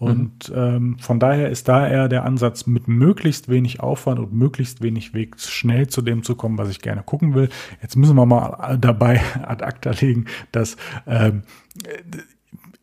Und 0.00 0.50
ähm, 0.54 0.96
von 0.98 1.20
daher 1.20 1.50
ist 1.50 1.68
da 1.68 1.86
eher 1.86 2.08
der 2.08 2.24
Ansatz, 2.24 2.66
mit 2.66 2.88
möglichst 2.88 3.50
wenig 3.50 3.80
Aufwand 3.80 4.18
und 4.18 4.32
möglichst 4.32 4.82
wenig 4.82 5.12
Weg 5.12 5.38
schnell 5.38 5.88
zu 5.88 6.00
dem 6.00 6.22
zu 6.22 6.36
kommen, 6.36 6.56
was 6.56 6.70
ich 6.70 6.80
gerne 6.80 7.02
gucken 7.02 7.34
will. 7.34 7.50
Jetzt 7.82 7.96
müssen 7.96 8.16
wir 8.16 8.24
mal 8.24 8.78
dabei 8.80 9.20
ad 9.42 9.62
acta 9.62 9.90
legen, 9.90 10.24
dass 10.52 10.78
ähm, 11.06 11.42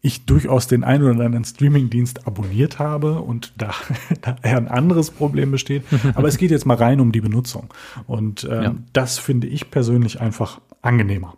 ich 0.01 0.25
durchaus 0.25 0.67
den 0.67 0.83
einen 0.83 1.03
oder 1.03 1.25
anderen 1.25 1.43
Streamingdienst 1.43 2.27
abonniert 2.27 2.77
habe 2.77 3.19
und 3.21 3.51
da, 3.57 3.71
da 4.21 4.35
eher 4.43 4.57
ein 4.57 4.67
anderes 4.67 5.09
Problem 5.09 5.49
besteht. 5.51 5.83
Aber 6.13 6.27
es 6.27 6.37
geht 6.37 6.51
jetzt 6.51 6.67
mal 6.67 6.77
rein 6.77 6.99
um 6.99 7.11
die 7.11 7.21
Benutzung. 7.21 7.73
Und 8.05 8.43
ähm, 8.49 8.63
Ja. 8.63 8.75
das 8.93 9.17
finde 9.17 9.47
ich 9.47 9.71
persönlich 9.71 10.21
einfach 10.21 10.61
angenehmer. 10.83 11.35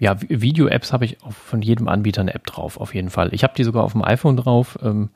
Ja, 0.00 0.12
Vi- 0.12 0.40
Video-Apps 0.42 0.92
habe 0.92 1.04
ich 1.06 1.16
von 1.30 1.62
jedem 1.62 1.88
Anbieter 1.88 2.20
eine 2.20 2.34
App 2.34 2.46
drauf, 2.46 2.78
auf 2.80 2.94
jeden 2.94 3.10
Fall. 3.10 3.32
Ich 3.32 3.42
habe 3.44 3.54
die 3.56 3.64
sogar 3.64 3.82
auf 3.84 3.92
dem 3.92 4.04
iPhone 4.04 4.36
drauf, 4.36 4.78
ähm, 4.82 5.08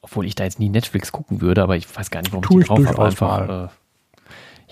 obwohl 0.00 0.26
ich 0.26 0.34
da 0.34 0.44
jetzt 0.44 0.58
nie 0.60 0.68
Netflix 0.68 1.12
gucken 1.12 1.40
würde, 1.40 1.62
aber 1.62 1.76
ich 1.76 1.86
weiß 1.96 2.10
gar 2.10 2.22
nicht, 2.22 2.32
warum 2.32 2.42
Tu 2.44 2.60
ich 2.60 2.68
die 2.68 2.68
drauf 2.68 2.86
habe. 2.86 3.02
Einfach, 3.02 3.48
äh, 3.48 3.68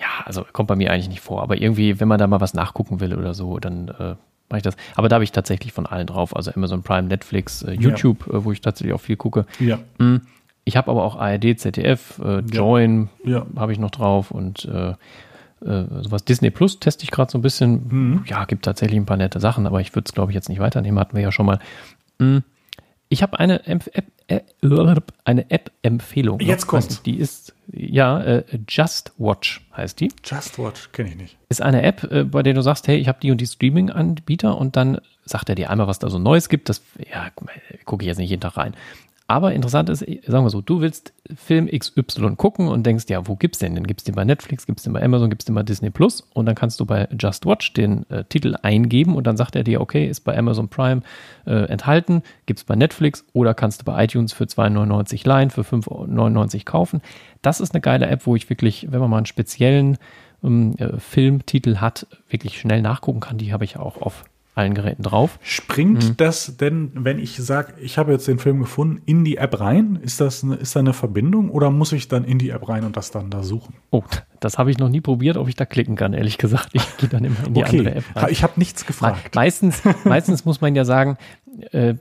ja, 0.00 0.06
also 0.24 0.44
kommt 0.52 0.68
bei 0.68 0.76
mir 0.76 0.92
eigentlich 0.92 1.08
nicht 1.08 1.20
vor. 1.20 1.42
Aber 1.42 1.60
irgendwie, 1.60 2.00
wenn 2.00 2.08
man 2.08 2.18
da 2.18 2.26
mal 2.26 2.40
was 2.40 2.54
nachgucken 2.54 3.00
will 3.00 3.14
oder 3.14 3.34
so, 3.34 3.58
dann 3.58 3.88
äh, 3.88 4.14
mache 4.48 4.56
ich 4.58 4.62
das. 4.62 4.76
Aber 4.96 5.08
da 5.08 5.14
habe 5.14 5.24
ich 5.24 5.32
tatsächlich 5.32 5.72
von 5.72 5.86
allen 5.86 6.06
drauf. 6.06 6.34
Also 6.34 6.52
Amazon 6.54 6.82
Prime, 6.82 7.08
Netflix, 7.08 7.62
äh, 7.62 7.72
YouTube, 7.72 8.26
äh, 8.28 8.44
wo 8.44 8.52
ich 8.52 8.60
tatsächlich 8.60 8.94
auch 8.94 9.00
viel 9.00 9.16
gucke. 9.16 9.46
Ja, 9.58 9.78
Mm, 9.98 10.16
Ich 10.64 10.76
habe 10.76 10.90
aber 10.90 11.02
auch 11.04 11.16
ARD, 11.16 11.56
ZDF, 11.58 12.18
äh, 12.24 12.38
Join 12.40 13.08
ja. 13.24 13.44
habe 13.56 13.72
ich 13.72 13.78
noch 13.78 13.90
drauf 13.90 14.30
und 14.30 14.64
äh, 15.64 15.84
sowas 16.02 16.24
Disney 16.24 16.50
Plus 16.50 16.78
teste 16.80 17.04
ich 17.04 17.10
gerade 17.10 17.30
so 17.30 17.38
ein 17.38 17.42
bisschen. 17.42 17.88
Mhm. 17.88 18.24
Ja, 18.26 18.44
gibt 18.44 18.64
tatsächlich 18.64 18.98
ein 18.98 19.06
paar 19.06 19.16
nette 19.16 19.40
Sachen, 19.40 19.66
aber 19.66 19.80
ich 19.80 19.94
würde 19.94 20.06
es, 20.08 20.14
glaube 20.14 20.32
ich, 20.32 20.34
jetzt 20.34 20.48
nicht 20.48 20.60
weiternehmen, 20.60 20.98
hatten 20.98 21.16
wir 21.16 21.22
ja 21.22 21.32
schon 21.32 21.46
mal. 21.46 21.58
Mm, 22.18 22.38
Ich 23.08 23.22
habe 23.22 23.38
eine 23.40 23.66
App, 23.66 23.90
äh, 24.28 24.40
eine 25.24 25.50
App-Empfehlung. 25.50 26.38
noch. 26.38 26.46
Jetzt 26.46 26.66
kommt's. 26.66 26.86
Weiß 26.86 26.90
nicht, 26.90 27.06
Die 27.06 27.18
ist, 27.18 27.54
ja, 27.72 28.20
äh, 28.20 28.44
Just 28.68 29.12
Watch 29.18 29.66
heißt 29.76 29.98
die. 30.00 30.12
Just 30.24 30.58
Watch 30.58 30.92
kenne 30.92 31.08
ich 31.10 31.16
nicht. 31.16 31.36
Ist 31.48 31.60
eine 31.62 31.82
App, 31.82 32.04
äh, 32.04 32.24
bei 32.24 32.42
der 32.42 32.54
du 32.54 32.62
sagst, 32.62 32.86
hey, 32.88 32.96
ich 32.98 33.08
habe 33.08 33.18
die 33.20 33.30
und 33.32 33.40
die 33.40 33.46
Streaming-Anbieter 33.46 34.56
und 34.56 34.76
dann 34.76 35.00
sagt 35.24 35.48
er 35.48 35.54
dir 35.56 35.70
einmal, 35.70 35.86
was 35.88 35.98
da 35.98 36.08
so 36.08 36.18
Neues 36.18 36.48
gibt. 36.48 36.68
Das, 36.68 36.82
ja, 37.12 37.30
gucke 37.84 38.02
ich 38.04 38.06
jetzt 38.06 38.18
nicht 38.18 38.30
jeden 38.30 38.40
Tag 38.42 38.56
rein. 38.56 38.74
Aber 39.30 39.52
interessant 39.52 39.88
ist, 39.88 40.00
sagen 40.00 40.44
wir 40.44 40.50
so, 40.50 40.60
du 40.60 40.80
willst 40.80 41.12
Film 41.36 41.68
XY 41.68 42.34
gucken 42.34 42.66
und 42.66 42.84
denkst, 42.84 43.04
ja, 43.10 43.28
wo 43.28 43.36
gibt's 43.36 43.60
den? 43.60 43.76
Den 43.76 43.86
gibt's 43.86 44.02
den 44.02 44.16
bei 44.16 44.24
Netflix, 44.24 44.66
gibt's 44.66 44.82
den 44.82 44.92
bei 44.92 45.00
Amazon, 45.00 45.30
gibt's 45.30 45.44
den 45.44 45.54
bei 45.54 45.62
Disney 45.62 45.90
Plus 45.90 46.28
und 46.34 46.46
dann 46.46 46.56
kannst 46.56 46.80
du 46.80 46.84
bei 46.84 47.06
Just 47.16 47.46
Watch 47.46 47.72
den 47.72 48.10
äh, 48.10 48.24
Titel 48.24 48.56
eingeben 48.62 49.14
und 49.14 49.28
dann 49.28 49.36
sagt 49.36 49.54
er 49.54 49.62
dir, 49.62 49.80
okay, 49.80 50.08
ist 50.08 50.22
bei 50.22 50.36
Amazon 50.36 50.66
Prime 50.68 51.02
äh, 51.46 51.66
enthalten, 51.66 52.24
gibt's 52.46 52.64
bei 52.64 52.74
Netflix 52.74 53.24
oder 53.32 53.54
kannst 53.54 53.82
du 53.82 53.84
bei 53.84 54.02
iTunes 54.02 54.32
für 54.32 54.46
2,99 54.46 55.24
leihen, 55.28 55.50
für 55.50 55.62
5,99 55.62 56.64
kaufen. 56.64 57.00
Das 57.40 57.60
ist 57.60 57.72
eine 57.72 57.80
geile 57.80 58.08
App, 58.08 58.26
wo 58.26 58.34
ich 58.34 58.50
wirklich, 58.50 58.88
wenn 58.90 58.98
man 58.98 59.10
mal 59.10 59.18
einen 59.18 59.26
speziellen 59.26 59.98
ähm, 60.42 60.74
äh, 60.78 60.98
Filmtitel 60.98 61.76
hat, 61.76 62.08
wirklich 62.28 62.58
schnell 62.58 62.82
nachgucken 62.82 63.20
kann. 63.20 63.38
Die 63.38 63.52
habe 63.52 63.62
ich 63.62 63.76
auch 63.76 64.02
auf 64.02 64.24
allen 64.60 64.74
Geräten 64.74 65.02
drauf. 65.02 65.38
Springt 65.42 66.04
Mhm. 66.10 66.16
das 66.16 66.56
denn, 66.56 66.92
wenn 66.94 67.18
ich 67.18 67.36
sage, 67.36 67.74
ich 67.80 67.98
habe 67.98 68.12
jetzt 68.12 68.28
den 68.28 68.38
Film 68.38 68.60
gefunden, 68.60 69.02
in 69.06 69.24
die 69.24 69.36
App 69.38 69.58
rein? 69.60 69.98
Ist 70.02 70.20
das 70.20 70.44
eine, 70.44 70.54
ist 70.56 70.76
da 70.76 70.80
eine 70.80 70.92
Verbindung 70.92 71.50
oder 71.50 71.70
muss 71.70 71.92
ich 71.92 72.08
dann 72.08 72.24
in 72.24 72.38
die 72.38 72.50
App 72.50 72.68
rein 72.68 72.84
und 72.84 72.96
das 72.96 73.10
dann 73.10 73.30
da 73.30 73.42
suchen? 73.42 73.74
Oh, 73.90 74.02
das 74.38 74.56
habe 74.58 74.70
ich 74.70 74.78
noch 74.78 74.88
nie 74.88 75.00
probiert, 75.00 75.36
ob 75.36 75.48
ich 75.48 75.56
da 75.56 75.64
klicken 75.66 75.96
kann, 75.96 76.12
ehrlich 76.12 76.38
gesagt. 76.38 76.68
Ich 76.72 76.96
gehe 76.98 77.08
dann 77.08 77.24
immer 77.24 77.44
in 77.46 77.54
die 77.54 77.64
andere 77.64 77.80
Okay, 77.88 77.98
App 77.98 78.04
rein. 78.16 78.28
ich 78.30 78.42
habe 78.42 78.52
nichts 78.56 78.86
gefragt. 78.86 79.34
meistens, 79.34 79.82
meistens 80.04 80.44
muss 80.44 80.60
man 80.60 80.74
ja 80.74 80.84
sagen, 80.84 81.16
äh, 81.72 81.94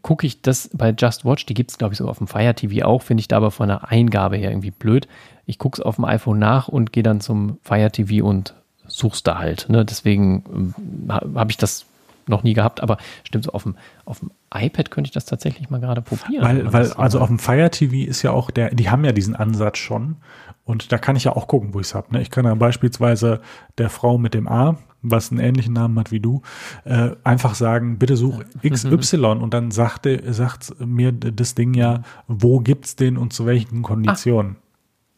gucke 0.00 0.26
ich 0.26 0.40
das 0.40 0.70
bei 0.72 0.94
Just 0.98 1.24
Watch, 1.26 1.44
die 1.46 1.52
gibt 1.54 1.70
es, 1.70 1.76
glaube 1.78 1.92
ich, 1.92 1.98
so 1.98 2.08
auf 2.08 2.16
dem 2.18 2.26
Fire 2.26 2.54
TV 2.54 2.86
auch, 2.86 3.02
finde 3.02 3.20
ich 3.20 3.28
da 3.28 3.36
aber 3.36 3.50
von 3.50 3.68
der 3.68 3.90
Eingabe 3.90 4.36
her 4.38 4.50
irgendwie 4.50 4.70
blöd. 4.70 5.06
Ich 5.44 5.58
gucke 5.58 5.80
es 5.80 5.84
auf 5.84 5.96
dem 5.96 6.04
iPhone 6.06 6.38
nach 6.38 6.68
und 6.68 6.92
gehe 6.92 7.02
dann 7.02 7.20
zum 7.20 7.58
Fire 7.62 7.90
TV 7.90 8.24
und 8.26 8.54
such's 8.92 9.22
da 9.22 9.38
halt. 9.38 9.68
Ne? 9.68 9.84
Deswegen 9.84 10.44
ähm, 10.52 10.74
ha- 11.08 11.24
habe 11.34 11.50
ich 11.50 11.56
das 11.56 11.86
noch 12.28 12.42
nie 12.44 12.54
gehabt, 12.54 12.80
aber 12.82 12.98
stimmt 13.24 13.44
so, 13.44 13.52
auf 13.52 13.64
dem, 13.64 13.76
auf 14.04 14.20
dem 14.20 14.30
iPad 14.54 14.90
könnte 14.90 15.08
ich 15.08 15.12
das 15.12 15.24
tatsächlich 15.24 15.70
mal 15.70 15.80
gerade 15.80 16.02
probieren. 16.02 16.44
Weil, 16.44 16.72
weil 16.72 16.92
also 16.92 17.18
auf 17.20 17.28
dem 17.28 17.38
Fire 17.40 17.70
TV 17.70 18.08
ist 18.08 18.22
ja 18.22 18.30
auch 18.30 18.50
der, 18.50 18.72
die 18.74 18.90
haben 18.90 19.04
ja 19.04 19.12
diesen 19.12 19.34
Ansatz 19.34 19.78
schon 19.78 20.16
und 20.64 20.92
da 20.92 20.98
kann 20.98 21.16
ich 21.16 21.24
ja 21.24 21.34
auch 21.34 21.48
gucken, 21.48 21.74
wo 21.74 21.80
ich 21.80 21.86
es 21.88 21.94
habe. 21.94 22.12
Ne? 22.12 22.22
Ich 22.22 22.30
kann 22.30 22.44
ja 22.44 22.54
beispielsweise 22.54 23.40
der 23.78 23.90
Frau 23.90 24.18
mit 24.18 24.34
dem 24.34 24.46
A, 24.46 24.76
was 25.02 25.32
einen 25.32 25.40
ähnlichen 25.40 25.72
Namen 25.72 25.98
hat 25.98 26.12
wie 26.12 26.20
du, 26.20 26.42
äh, 26.84 27.10
einfach 27.24 27.56
sagen, 27.56 27.98
bitte 27.98 28.16
such 28.16 28.40
XY 28.62 29.16
und 29.40 29.52
dann 29.52 29.72
sagte, 29.72 30.32
sagt 30.32 30.74
mir 30.78 31.10
das 31.10 31.56
Ding 31.56 31.74
ja, 31.74 32.02
wo 32.28 32.60
gibt's 32.60 32.94
den 32.94 33.16
und 33.18 33.32
zu 33.32 33.46
welchen 33.46 33.82
Konditionen. 33.82 34.56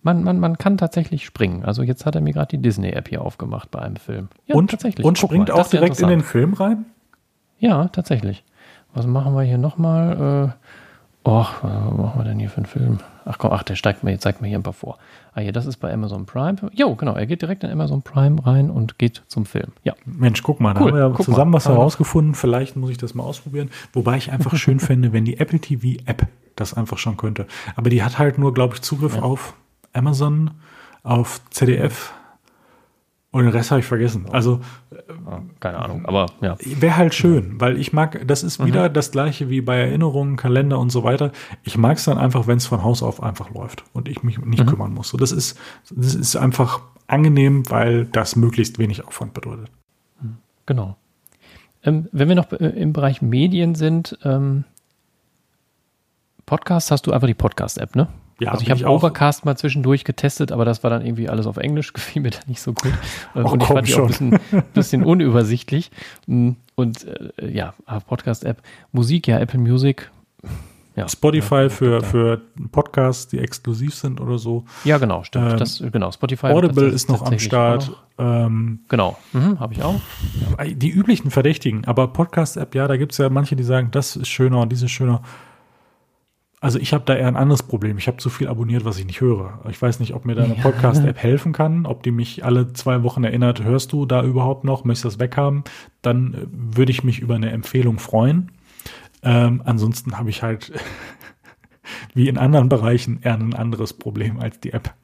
Man, 0.04 0.22
man, 0.22 0.38
man 0.38 0.58
kann 0.58 0.76
tatsächlich 0.78 1.24
springen. 1.24 1.64
Also 1.64 1.82
jetzt 1.82 2.06
hat 2.06 2.14
er 2.14 2.20
mir 2.20 2.32
gerade 2.32 2.56
die 2.56 2.62
Disney-App 2.62 3.08
hier 3.08 3.22
aufgemacht 3.22 3.70
bei 3.70 3.80
einem 3.80 3.96
Film. 3.96 4.28
Ja, 4.46 4.54
und 4.54 4.70
tatsächlich. 4.70 5.04
und 5.04 5.18
Guck 5.18 5.30
springt 5.30 5.48
mal, 5.48 5.54
auch 5.54 5.64
ja 5.64 5.80
direkt 5.80 5.98
in 6.00 6.08
den. 6.08 6.20
Film 6.20 6.52
rein? 6.54 6.84
Ja, 7.58 7.88
tatsächlich. 7.88 8.44
Was 8.92 9.06
machen 9.06 9.34
wir 9.34 9.42
hier 9.42 9.58
nochmal? 9.58 10.52
Äh, 10.54 10.68
oh, 11.24 11.46
was 11.62 11.96
machen 11.96 12.12
wir 12.20 12.24
denn 12.24 12.38
hier 12.38 12.50
für 12.50 12.58
einen 12.58 12.66
Film? 12.66 12.98
Ach 13.24 13.38
komm, 13.38 13.52
ach, 13.52 13.62
der 13.62 13.76
steigt 13.76 14.04
mir, 14.04 14.10
jetzt 14.10 14.22
zeigt 14.22 14.42
mir 14.42 14.48
hier 14.48 14.58
ein 14.58 14.62
paar 14.62 14.74
vor. 14.74 14.98
Ah, 15.32 15.40
hier, 15.40 15.52
das 15.52 15.64
ist 15.64 15.78
bei 15.78 15.90
Amazon 15.92 16.26
Prime. 16.26 16.56
Jo, 16.74 16.94
genau, 16.94 17.14
er 17.14 17.26
geht 17.26 17.40
direkt 17.40 17.64
in 17.64 17.70
Amazon 17.70 18.02
Prime 18.02 18.44
rein 18.46 18.70
und 18.70 18.98
geht 18.98 19.22
zum 19.28 19.46
Film. 19.46 19.72
Ja. 19.82 19.94
Mensch, 20.04 20.42
guck 20.42 20.60
mal, 20.60 20.74
da 20.74 20.80
Cool, 20.80 20.88
haben 20.88 20.96
wir 20.96 21.02
ja 21.02 21.08
guck 21.08 21.24
zusammen 21.24 21.50
mal. 21.52 21.56
was 21.56 21.68
herausgefunden. 21.68 22.34
Vielleicht 22.34 22.76
muss 22.76 22.90
ich 22.90 22.98
das 22.98 23.14
mal 23.14 23.22
ausprobieren. 23.24 23.70
Wobei 23.94 24.18
ich 24.18 24.30
einfach 24.30 24.54
schön 24.56 24.80
fände, 24.80 25.14
wenn 25.14 25.24
die 25.24 25.38
Apple 25.38 25.58
TV 25.60 26.02
App 26.04 26.26
das 26.56 26.74
einfach 26.74 26.98
schon 26.98 27.16
könnte. 27.16 27.46
Aber 27.74 27.88
die 27.88 28.02
hat 28.02 28.18
halt 28.18 28.38
nur, 28.38 28.52
glaube 28.52 28.74
ich, 28.74 28.82
Zugriff 28.82 29.16
auf 29.18 29.54
Amazon, 29.94 30.50
auf 31.02 31.40
ZDF 31.50 32.12
und 33.30 33.44
den 33.44 33.52
Rest 33.52 33.70
habe 33.70 33.80
ich 33.80 33.86
vergessen. 33.86 34.26
Also 34.30 34.60
Ah, 35.26 35.40
Keine 35.60 35.78
Ahnung, 35.78 36.06
aber 36.06 36.26
ja. 36.40 36.56
wäre 36.60 36.96
halt 36.96 37.14
schön, 37.14 37.60
weil 37.60 37.78
ich 37.78 37.92
mag, 37.92 38.26
das 38.26 38.42
ist 38.42 38.64
wieder 38.64 38.88
das 38.88 39.10
gleiche 39.10 39.50
wie 39.50 39.60
bei 39.60 39.76
Erinnerungen, 39.76 40.36
Kalender 40.36 40.78
und 40.78 40.90
so 40.90 41.02
weiter. 41.04 41.32
Ich 41.62 41.76
mag 41.76 41.96
es 41.98 42.04
dann 42.04 42.16
einfach, 42.18 42.46
wenn 42.46 42.58
es 42.58 42.66
von 42.66 42.82
Haus 42.82 43.02
auf 43.02 43.22
einfach 43.22 43.50
läuft 43.50 43.84
und 43.92 44.08
ich 44.08 44.22
mich 44.22 44.38
nicht 44.38 44.66
kümmern 44.66 44.92
muss. 44.94 45.08
So, 45.08 45.18
das 45.18 45.32
ist, 45.32 45.58
das 45.90 46.14
ist 46.14 46.36
einfach 46.36 46.80
angenehm, 47.06 47.68
weil 47.70 48.06
das 48.06 48.36
möglichst 48.36 48.78
wenig 48.78 49.06
Aufwand 49.06 49.34
bedeutet. 49.34 49.70
Genau. 50.66 50.96
Ähm, 51.82 52.08
wenn 52.12 52.28
wir 52.28 52.36
noch 52.36 52.52
äh, 52.52 52.66
im 52.68 52.92
Bereich 52.92 53.20
Medien 53.20 53.74
sind, 53.74 54.18
ähm, 54.24 54.64
Podcast 56.46 56.90
hast 56.90 57.06
du 57.06 57.12
einfach 57.12 57.26
die 57.26 57.34
Podcast-App, 57.34 57.96
ne? 57.96 58.08
Ja, 58.40 58.50
also 58.52 58.62
ich 58.62 58.70
habe. 58.70 58.84
Overcast 58.86 59.44
mal 59.44 59.56
zwischendurch 59.56 60.04
getestet, 60.04 60.50
aber 60.52 60.64
das 60.64 60.82
war 60.82 60.90
dann 60.90 61.04
irgendwie 61.04 61.28
alles 61.28 61.46
auf 61.46 61.56
Englisch, 61.56 61.92
gefiel 61.94 62.22
mir 62.22 62.30
da 62.30 62.38
nicht 62.46 62.60
so 62.60 62.72
gut. 62.72 62.92
Ach, 63.34 63.52
und 63.52 63.62
ich 63.62 63.68
fand 63.68 63.88
die 63.88 63.94
auch 63.94 64.00
ein 64.02 64.06
bisschen, 64.08 64.38
bisschen 64.74 65.04
unübersichtlich. 65.04 65.90
Mm, 66.26 66.50
Und 66.74 67.06
äh, 67.38 67.50
ja, 67.50 67.74
Podcast-App, 68.08 68.60
Musik, 68.92 69.28
ja, 69.28 69.38
Apple 69.38 69.60
Music. 69.60 70.10
Ja, 70.96 71.08
Spotify 71.08 71.68
für, 71.70 72.02
für 72.02 72.40
Podcasts, 72.70 73.26
die 73.26 73.40
exklusiv 73.40 73.96
sind 73.96 74.20
oder 74.20 74.38
so. 74.38 74.64
ja 74.84 74.98
genau, 74.98 75.24
stimmt. 75.24 75.52
Ähm, 75.52 75.58
das, 75.58 75.82
genau, 75.90 76.12
Spotify. 76.12 76.46
Audible 76.48 76.86
ist 76.86 77.08
noch 77.08 77.22
am 77.22 77.36
Start. 77.40 77.88
noch. 77.88 77.96
Ähm, 78.46 78.78
Genau, 78.88 79.16
mhm, 79.32 79.58
habe 79.58 79.74
ich 79.74 79.82
auch. 79.82 80.00
die 80.72 80.90
üblichen 80.90 81.32
Verdächtigen, 81.32 81.84
aber 81.86 82.08
Podcast-App, 82.08 82.76
ja, 82.76 82.86
da 82.86 82.96
gibt 82.96 83.10
es 83.10 83.18
ja 83.18 83.28
manche, 83.28 83.56
die 83.56 83.64
sagen, 83.64 83.88
das 83.90 84.14
ist 84.14 84.28
schöner 84.28 84.60
und 84.60 84.70
dieses 84.70 84.84
ist 84.84 84.92
schöner. 84.92 85.22
Also 86.64 86.78
ich 86.78 86.94
habe 86.94 87.04
da 87.04 87.14
eher 87.14 87.28
ein 87.28 87.36
anderes 87.36 87.62
Problem. 87.62 87.98
Ich 87.98 88.06
habe 88.06 88.16
zu 88.16 88.30
viel 88.30 88.48
abonniert, 88.48 88.86
was 88.86 88.98
ich 88.98 89.04
nicht 89.04 89.20
höre. 89.20 89.60
Ich 89.68 89.82
weiß 89.82 90.00
nicht, 90.00 90.14
ob 90.14 90.24
mir 90.24 90.34
da 90.34 90.44
eine 90.44 90.54
Podcast-App 90.54 91.18
helfen 91.18 91.52
kann, 91.52 91.84
ob 91.84 92.02
die 92.02 92.10
mich 92.10 92.42
alle 92.42 92.72
zwei 92.72 93.02
Wochen 93.02 93.22
erinnert, 93.22 93.62
hörst 93.62 93.92
du 93.92 94.06
da 94.06 94.22
überhaupt 94.22 94.64
noch, 94.64 94.82
möchtest 94.82 95.04
du 95.04 95.08
das 95.08 95.18
weghaben? 95.18 95.64
Dann 96.00 96.32
äh, 96.32 96.46
würde 96.48 96.90
ich 96.90 97.04
mich 97.04 97.18
über 97.20 97.34
eine 97.34 97.50
Empfehlung 97.50 97.98
freuen. 97.98 98.50
Ähm, 99.22 99.60
ansonsten 99.66 100.16
habe 100.16 100.30
ich 100.30 100.42
halt 100.42 100.72
wie 102.14 102.30
in 102.30 102.38
anderen 102.38 102.70
Bereichen 102.70 103.18
eher 103.20 103.34
ein 103.34 103.52
anderes 103.52 103.92
Problem 103.92 104.40
als 104.40 104.58
die 104.58 104.72
App. 104.72 104.94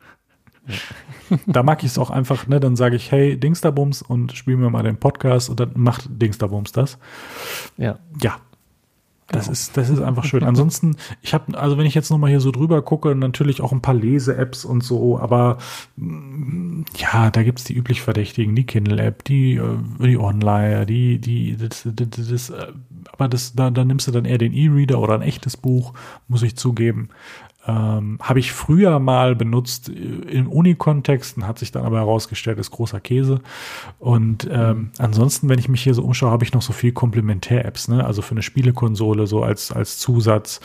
da 1.46 1.62
mag 1.62 1.84
ich 1.84 1.90
es 1.90 1.98
auch 1.98 2.08
einfach, 2.08 2.46
ne, 2.46 2.58
dann 2.58 2.74
sage 2.74 2.96
ich, 2.96 3.12
hey, 3.12 3.38
Dingsterbums 3.38 4.00
und 4.00 4.32
spiel 4.32 4.56
mir 4.56 4.70
mal 4.70 4.82
den 4.82 4.96
Podcast 4.96 5.50
und 5.50 5.61
dann 5.61 5.72
macht 5.74 6.08
Dingsterbums 6.08 6.72
das. 6.72 6.96
Ja. 7.76 7.99
Ja, 8.22 8.37
das 9.30 9.44
genau. 9.44 9.52
ist, 9.52 9.76
das 9.76 9.88
ist 9.90 10.00
einfach 10.00 10.24
schön. 10.24 10.42
Ansonsten, 10.42 10.96
ich 11.22 11.34
habe, 11.34 11.57
also 11.57 11.78
wenn 11.78 11.86
ich 11.86 11.94
jetzt 11.94 12.11
nochmal 12.11 12.30
hier 12.30 12.40
so 12.40 12.50
drüber 12.50 12.82
gucke, 12.82 13.14
natürlich 13.14 13.61
auch 13.61 13.72
ein 13.72 13.80
paar 13.80 13.94
Lese-Apps 13.94 14.64
und 14.64 14.82
so, 14.82 15.18
aber 15.18 15.58
mm, 15.96 16.82
ja, 16.96 17.30
da 17.30 17.42
gibt's 17.42 17.64
die 17.64 17.76
üblich 17.76 18.02
Verdächtigen, 18.02 18.57
die 18.57 18.66
Kindle-App, 18.66 19.22
die, 19.24 19.54
äh, 19.54 19.78
die 20.00 20.18
Online, 20.18 20.84
die, 20.84 21.18
die, 21.18 21.57
das, 21.57 21.86
das, 21.86 22.08
das, 22.28 22.50
äh, 22.50 22.72
aber 23.12 23.28
das, 23.28 23.54
da, 23.54 23.70
da 23.70 23.84
nimmst 23.84 24.08
du 24.08 24.12
dann 24.12 24.24
eher 24.24 24.38
den 24.38 24.52
E-Reader 24.52 24.98
oder 24.98 25.14
ein 25.14 25.22
echtes 25.22 25.57
Buch, 25.57 25.94
muss 26.26 26.42
ich 26.42 26.57
zugeben. 26.57 27.11
Ähm, 27.66 28.18
Habe 28.22 28.38
ich 28.38 28.53
früher 28.53 28.99
mal 28.99 29.37
benutzt 29.37 29.91
äh, 29.91 29.92
im 29.92 30.49
Uni-Kontexten, 30.49 31.46
hat 31.46 31.58
sich 31.58 31.72
dann 31.72 31.84
aber 31.84 31.99
herausgestellt, 31.99 32.58
ist 32.58 32.70
großer 32.70 33.00
Käse. 33.00 33.41
Und 33.99 34.49
ähm, 34.50 34.92
ansonsten, 34.99 35.49
wenn 35.49 35.58
ich 35.58 35.68
mich 35.68 35.82
hier 35.82 35.92
so 35.92 36.03
umschaue, 36.03 36.30
habe 36.30 36.45
ich 36.45 36.54
noch 36.54 36.62
so 36.62 36.72
viel 36.72 36.92
Komplementär-Apps, 36.92 37.88
ne? 37.88 38.04
Also 38.04 38.22
für 38.22 38.32
eine 38.32 38.42
Spielekonsole, 38.42 39.26
so 39.26 39.42
als, 39.42 39.72
als 39.72 39.99
Zusatz. 39.99 40.61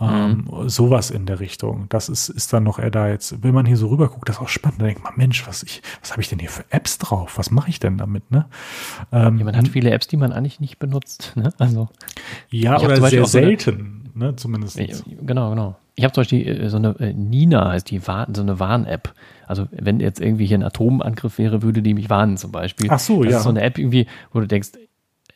Ähm, 0.00 0.48
mhm. 0.50 0.68
Sowas 0.68 1.10
in 1.10 1.26
der 1.26 1.38
Richtung. 1.38 1.86
Das 1.88 2.08
ist, 2.08 2.28
ist 2.28 2.52
dann 2.52 2.64
noch 2.64 2.80
eher 2.80 2.90
da 2.90 3.08
jetzt. 3.08 3.44
Wenn 3.44 3.54
man 3.54 3.66
hier 3.66 3.76
so 3.76 3.86
rüber 3.86 4.08
guckt, 4.08 4.28
das 4.28 4.36
ist 4.36 4.42
auch 4.42 4.48
spannend. 4.48 4.80
Da 4.80 4.86
denkt 4.86 5.04
man, 5.04 5.12
Mensch, 5.16 5.46
was 5.46 5.62
ich, 5.62 5.80
was 6.00 6.10
habe 6.10 6.22
ich 6.22 6.28
denn 6.28 6.40
hier 6.40 6.48
für 6.48 6.64
Apps 6.70 6.98
drauf? 6.98 7.38
Was 7.38 7.52
mache 7.52 7.70
ich 7.70 7.78
denn 7.78 7.98
damit? 7.98 8.28
Ne? 8.32 8.46
Ähm, 9.12 9.38
ja, 9.38 9.44
man 9.44 9.56
hat 9.56 9.68
viele 9.68 9.90
Apps, 9.92 10.08
die 10.08 10.16
man 10.16 10.32
eigentlich 10.32 10.58
nicht 10.58 10.80
benutzt. 10.80 11.34
Ne? 11.36 11.52
Also 11.58 11.88
ja, 12.50 12.80
oder 12.80 13.00
sehr 13.08 13.26
selten, 13.26 14.10
ne? 14.14 14.34
Zumindest. 14.34 14.80
Genau, 15.20 15.50
genau. 15.50 15.76
Ich 15.94 16.04
habe 16.04 16.12
zum 16.12 16.22
Beispiel 16.22 16.46
äh, 16.46 16.68
so 16.68 16.78
eine 16.78 16.98
äh, 17.00 17.12
Nina 17.12 17.70
heißt 17.70 17.90
die 17.90 18.00
so 18.00 18.12
eine 18.12 18.58
Warn-App. 18.58 19.12
Also 19.46 19.66
wenn 19.70 20.00
jetzt 20.00 20.20
irgendwie 20.20 20.46
hier 20.46 20.58
ein 20.58 20.62
Atomangriff 20.62 21.38
wäre, 21.38 21.62
würde 21.62 21.82
die 21.82 21.94
mich 21.94 22.08
warnen 22.08 22.36
zum 22.36 22.52
Beispiel. 22.52 22.88
Ach 22.90 22.98
so, 22.98 23.22
das 23.22 23.32
ja. 23.32 23.38
ist 23.38 23.44
so 23.44 23.50
eine 23.50 23.62
App 23.62 23.78
irgendwie, 23.78 24.06
wo 24.32 24.40
du 24.40 24.46
denkst, 24.46 24.70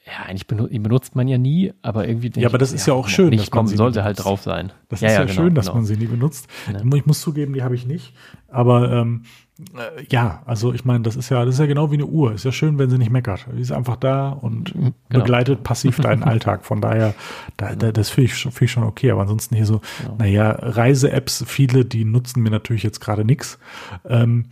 ja, 0.06 0.24
eigentlich 0.24 0.46
benutzt, 0.46 0.72
benutzt 0.82 1.16
man 1.16 1.26
ja 1.26 1.36
nie, 1.36 1.72
aber 1.82 2.06
irgendwie. 2.06 2.30
Ja, 2.36 2.48
aber 2.48 2.58
das 2.58 2.72
ist 2.72 2.86
ja, 2.86 2.94
ja 2.94 3.00
auch 3.00 3.08
schön. 3.08 3.30
Nicht 3.30 3.50
kommen, 3.50 3.68
sollte 3.68 4.04
halt 4.04 4.22
drauf 4.22 4.40
sein. 4.40 4.72
Das 4.88 5.00
ja, 5.00 5.08
ist 5.08 5.14
ja, 5.14 5.20
ja 5.20 5.26
genau, 5.26 5.42
schön, 5.42 5.54
dass 5.54 5.66
genau. 5.66 5.76
man 5.76 5.84
sie 5.84 5.96
nie 5.96 6.06
benutzt. 6.06 6.48
Ja. 6.72 6.96
Ich 6.96 7.06
muss 7.06 7.20
zugeben, 7.20 7.54
die 7.54 7.64
habe 7.64 7.74
ich 7.74 7.86
nicht. 7.86 8.14
Aber 8.46 8.92
ähm, 8.92 9.24
äh, 9.58 10.04
ja, 10.10 10.42
also 10.44 10.72
ich 10.72 10.84
meine, 10.84 11.02
das 11.02 11.16
ist 11.16 11.30
ja, 11.30 11.44
das 11.44 11.54
ist 11.54 11.60
ja 11.60 11.66
genau 11.66 11.90
wie 11.90 11.94
eine 11.94 12.06
Uhr. 12.06 12.32
Ist 12.32 12.44
ja 12.44 12.52
schön, 12.52 12.78
wenn 12.78 12.90
sie 12.90 12.98
nicht 12.98 13.10
meckert. 13.10 13.46
Sie 13.54 13.60
ist 13.60 13.72
einfach 13.72 13.96
da 13.96 14.30
und 14.30 14.72
genau. 14.72 14.92
begleitet 15.08 15.62
passiv 15.62 15.98
deinen 15.98 16.22
Alltag. 16.22 16.64
Von 16.64 16.80
daher, 16.80 17.14
da, 17.56 17.74
da, 17.74 17.92
das 17.92 18.10
finde 18.10 18.30
ich, 18.30 18.34
find 18.34 18.62
ich 18.62 18.70
schon 18.70 18.82
okay. 18.82 19.10
Aber 19.10 19.22
ansonsten 19.22 19.56
hier 19.56 19.66
so, 19.66 19.80
genau. 20.02 20.16
naja, 20.18 20.50
Reise-Apps, 20.50 21.44
viele, 21.46 21.84
die 21.84 22.04
nutzen 22.04 22.42
mir 22.42 22.50
natürlich 22.50 22.82
jetzt 22.82 23.00
gerade 23.00 23.24
nichts. 23.24 23.58
Ähm, 24.06 24.46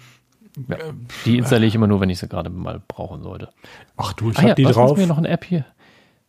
ja, 0.69 0.77
die 1.27 1.37
installiere 1.37 1.69
ich 1.69 1.75
immer 1.75 1.89
nur, 1.89 2.01
wenn 2.01 2.11
ich 2.11 2.19
sie 2.19 2.29
gerade 2.29 2.49
mal 2.49 2.81
brauchen 2.87 3.23
sollte. 3.23 3.51
Ach 3.97 4.13
du, 4.13 4.31
ich 4.31 4.39
ah, 4.39 4.41
habe 4.41 4.49
ja, 4.51 4.55
die 4.55 4.65
was, 4.65 4.75
drauf. 4.75 4.93
Was 4.93 4.99
mir 4.99 5.07
noch 5.07 5.19
eine 5.19 5.29
App 5.29 5.45
hier, 5.45 5.67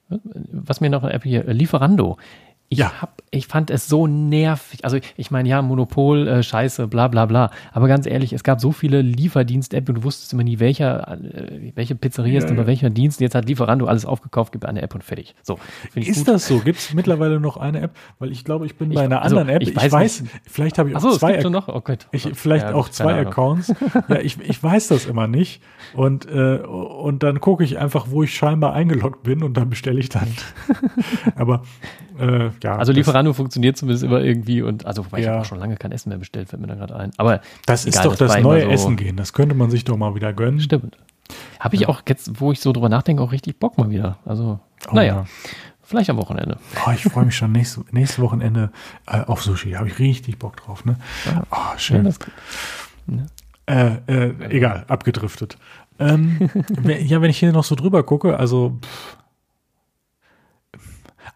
was 0.09 0.81
mir 0.81 0.89
noch 0.89 1.03
eine 1.03 1.13
App 1.13 1.23
hier, 1.23 1.43
Lieferando. 1.45 2.17
Ich, 2.69 2.79
ja. 2.79 2.99
hab, 2.99 3.21
ich 3.29 3.45
fand 3.45 3.69
es 3.69 3.87
so 3.87 4.07
nervig. 4.07 4.83
Also 4.83 4.97
ich 5.17 5.29
meine, 5.29 5.47
ja, 5.47 5.61
Monopol, 5.61 6.27
äh, 6.27 6.41
Scheiße, 6.41 6.87
bla 6.87 7.07
bla 7.07 7.27
bla. 7.27 7.51
Aber 7.71 7.87
ganz 7.87 8.07
ehrlich, 8.07 8.33
es 8.33 8.43
gab 8.43 8.59
so 8.59 8.71
viele 8.71 9.01
Lieferdienst-App 9.01 9.87
und 9.87 9.95
du 9.95 10.03
wusstest 10.03 10.33
immer 10.33 10.43
nie, 10.43 10.59
welcher, 10.59 11.11
äh, 11.11 11.71
welche 11.75 11.93
Pizzeria 11.93 12.33
ja, 12.33 12.39
ist 12.39 12.49
ja. 12.49 12.55
bei 12.55 12.65
welcher 12.65 12.89
Dienst. 12.89 13.21
Jetzt 13.21 13.35
hat 13.35 13.47
Lieferando 13.47 13.85
alles 13.85 14.05
aufgekauft, 14.05 14.51
gibt 14.51 14.65
eine 14.65 14.81
App 14.81 14.95
und 14.95 15.03
fertig. 15.03 15.35
So, 15.43 15.59
ist 15.93 16.17
gut. 16.19 16.27
das 16.27 16.47
so? 16.47 16.59
Gibt 16.59 16.79
es 16.79 16.93
mittlerweile 16.93 17.39
noch 17.39 17.57
eine 17.57 17.81
App? 17.81 17.95
Weil 18.17 18.31
ich 18.31 18.43
glaube, 18.43 18.65
ich 18.65 18.75
bin 18.77 18.89
bei 18.89 19.03
einer 19.03 19.21
also, 19.21 19.37
anderen 19.37 19.57
App. 19.57 19.61
Ich 19.61 19.75
weiß, 19.75 19.85
ich 19.85 19.91
weiß 19.91 20.23
vielleicht 20.49 20.79
habe 20.79 20.89
ich 20.89 20.95
auch 20.95 21.01
so, 21.01 21.17
zwei. 21.17 21.33
Gibt 21.33 21.51
noch? 21.51 21.67
Oh 21.67 21.81
Gott, 21.81 22.07
ich, 22.11 22.29
vielleicht 22.33 22.69
ja, 22.69 22.73
auch 22.73 22.89
zwei 22.89 23.19
Accounts. 23.19 23.73
ja, 24.07 24.19
ich, 24.19 24.39
ich 24.39 24.61
weiß 24.61 24.87
das 24.87 25.05
immer 25.05 25.27
nicht. 25.27 25.61
Und, 25.93 26.27
äh, 26.27 26.57
und 26.57 27.21
dann 27.21 27.39
gucke 27.41 27.63
ich 27.63 27.77
einfach, 27.77 28.07
wo 28.09 28.23
ich 28.23 28.33
scheinbar 28.33 28.73
eingeloggt 28.73 29.21
bin 29.21 29.43
und 29.43 29.55
dann 29.55 29.69
bestelle 29.69 29.99
ich 29.99 30.09
dann. 30.09 30.27
Aber 31.35 31.61
äh, 32.19 32.49
ja. 32.63 32.77
Also 32.77 32.91
Lieferando 32.91 33.33
funktioniert 33.33 33.77
zumindest 33.77 34.03
immer 34.03 34.21
irgendwie 34.21 34.61
und 34.61 34.85
also 34.85 35.05
weil 35.11 35.21
ja. 35.21 35.25
ich 35.25 35.29
habe 35.29 35.41
auch 35.41 35.45
schon 35.45 35.59
lange 35.59 35.77
kein 35.77 35.91
Essen 35.91 36.09
mehr 36.09 36.17
bestellt, 36.17 36.49
fällt 36.49 36.61
mir 36.61 36.67
da 36.67 36.75
gerade 36.75 36.95
ein. 36.95 37.11
Aber 37.17 37.41
das 37.65 37.85
egal, 37.85 37.97
ist 37.97 38.05
doch 38.05 38.15
das, 38.15 38.33
das 38.33 38.43
neue 38.43 38.63
so 38.63 38.69
Essen 38.69 38.95
gehen. 38.95 39.15
Das 39.17 39.33
könnte 39.33 39.55
man 39.55 39.69
sich 39.69 39.83
doch 39.83 39.97
mal 39.97 40.15
wieder 40.15 40.33
gönnen. 40.33 40.59
Stimmt. 40.59 40.97
Habe 41.59 41.75
ich 41.75 41.81
ja. 41.81 41.87
auch 41.89 42.01
jetzt, 42.07 42.39
wo 42.39 42.51
ich 42.51 42.59
so 42.59 42.71
drüber 42.71 42.89
nachdenke, 42.89 43.21
auch 43.23 43.31
richtig 43.31 43.59
Bock 43.59 43.77
mal 43.77 43.89
wieder. 43.89 44.17
Also, 44.25 44.59
oh, 44.89 44.95
naja. 44.95 45.15
Ja. 45.15 45.25
Vielleicht 45.81 46.09
am 46.09 46.17
Wochenende. 46.17 46.57
Oh, 46.85 46.91
ich 46.91 47.03
freue 47.03 47.25
mich 47.25 47.35
schon 47.35 47.51
nächste, 47.51 47.81
nächste 47.91 48.21
Wochenende 48.23 48.71
äh, 49.05 49.21
auf 49.21 49.43
Sushi. 49.43 49.73
Habe 49.73 49.87
ich 49.87 49.99
richtig 49.99 50.39
Bock 50.39 50.57
drauf. 50.57 50.83
Ne? 50.83 50.97
Oh, 51.51 51.77
schön. 51.77 52.11
Äh, 53.67 53.95
äh, 54.07 54.33
egal, 54.49 54.85
abgedriftet. 54.87 55.57
Ähm, 55.99 56.49
ja, 57.05 57.21
wenn 57.21 57.29
ich 57.29 57.37
hier 57.37 57.51
noch 57.51 57.63
so 57.63 57.75
drüber 57.75 58.01
gucke, 58.03 58.37
also 58.37 58.79
pff, 58.81 59.17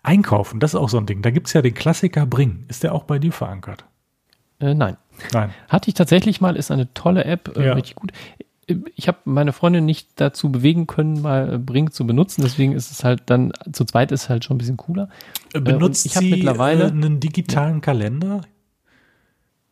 Einkaufen, 0.04 0.60
das 0.60 0.74
ist 0.74 0.80
auch 0.80 0.90
so 0.90 0.98
ein 0.98 1.06
Ding. 1.06 1.22
Da 1.22 1.32
gibt 1.32 1.48
es 1.48 1.54
ja 1.54 1.62
den 1.62 1.74
Klassiker 1.74 2.26
Bring. 2.26 2.66
Ist 2.68 2.84
der 2.84 2.94
auch 2.94 3.04
bei 3.04 3.20
dir 3.20 3.32
verankert? 3.32 3.86
Äh, 4.60 4.74
nein. 4.74 4.98
Nein. 5.34 5.54
Hatte 5.68 5.90
ich 5.90 5.94
tatsächlich 5.94 6.42
mal, 6.42 6.56
ist 6.56 6.72
eine 6.72 6.94
tolle 6.94 7.26
App, 7.26 7.56
äh, 7.58 7.66
ja. 7.66 7.74
richtig 7.74 7.96
gut. 7.96 8.12
Ich 8.96 9.08
habe 9.08 9.18
meine 9.26 9.52
Freundin 9.52 9.86
nicht 9.86 10.10
dazu 10.16 10.52
bewegen 10.52 10.86
können, 10.86 11.22
mal 11.22 11.58
Bring 11.58 11.92
zu 11.92 12.06
benutzen, 12.06 12.44
deswegen 12.44 12.74
ist 12.74 12.92
es 12.92 13.04
halt 13.04 13.24
dann, 13.26 13.52
zu 13.72 13.84
zweit 13.84 14.12
ist 14.12 14.24
es 14.24 14.30
halt 14.30 14.46
schon 14.46 14.56
ein 14.56 14.58
bisschen 14.60 14.78
cooler. 14.78 15.10
Äh, 15.54 15.60
benutzt 15.60 16.06
ich 16.06 16.14
sie 16.14 16.30
mittlerweile 16.30 16.88
einen 16.88 17.20
digitalen 17.20 17.82
Kalender? 17.82 18.42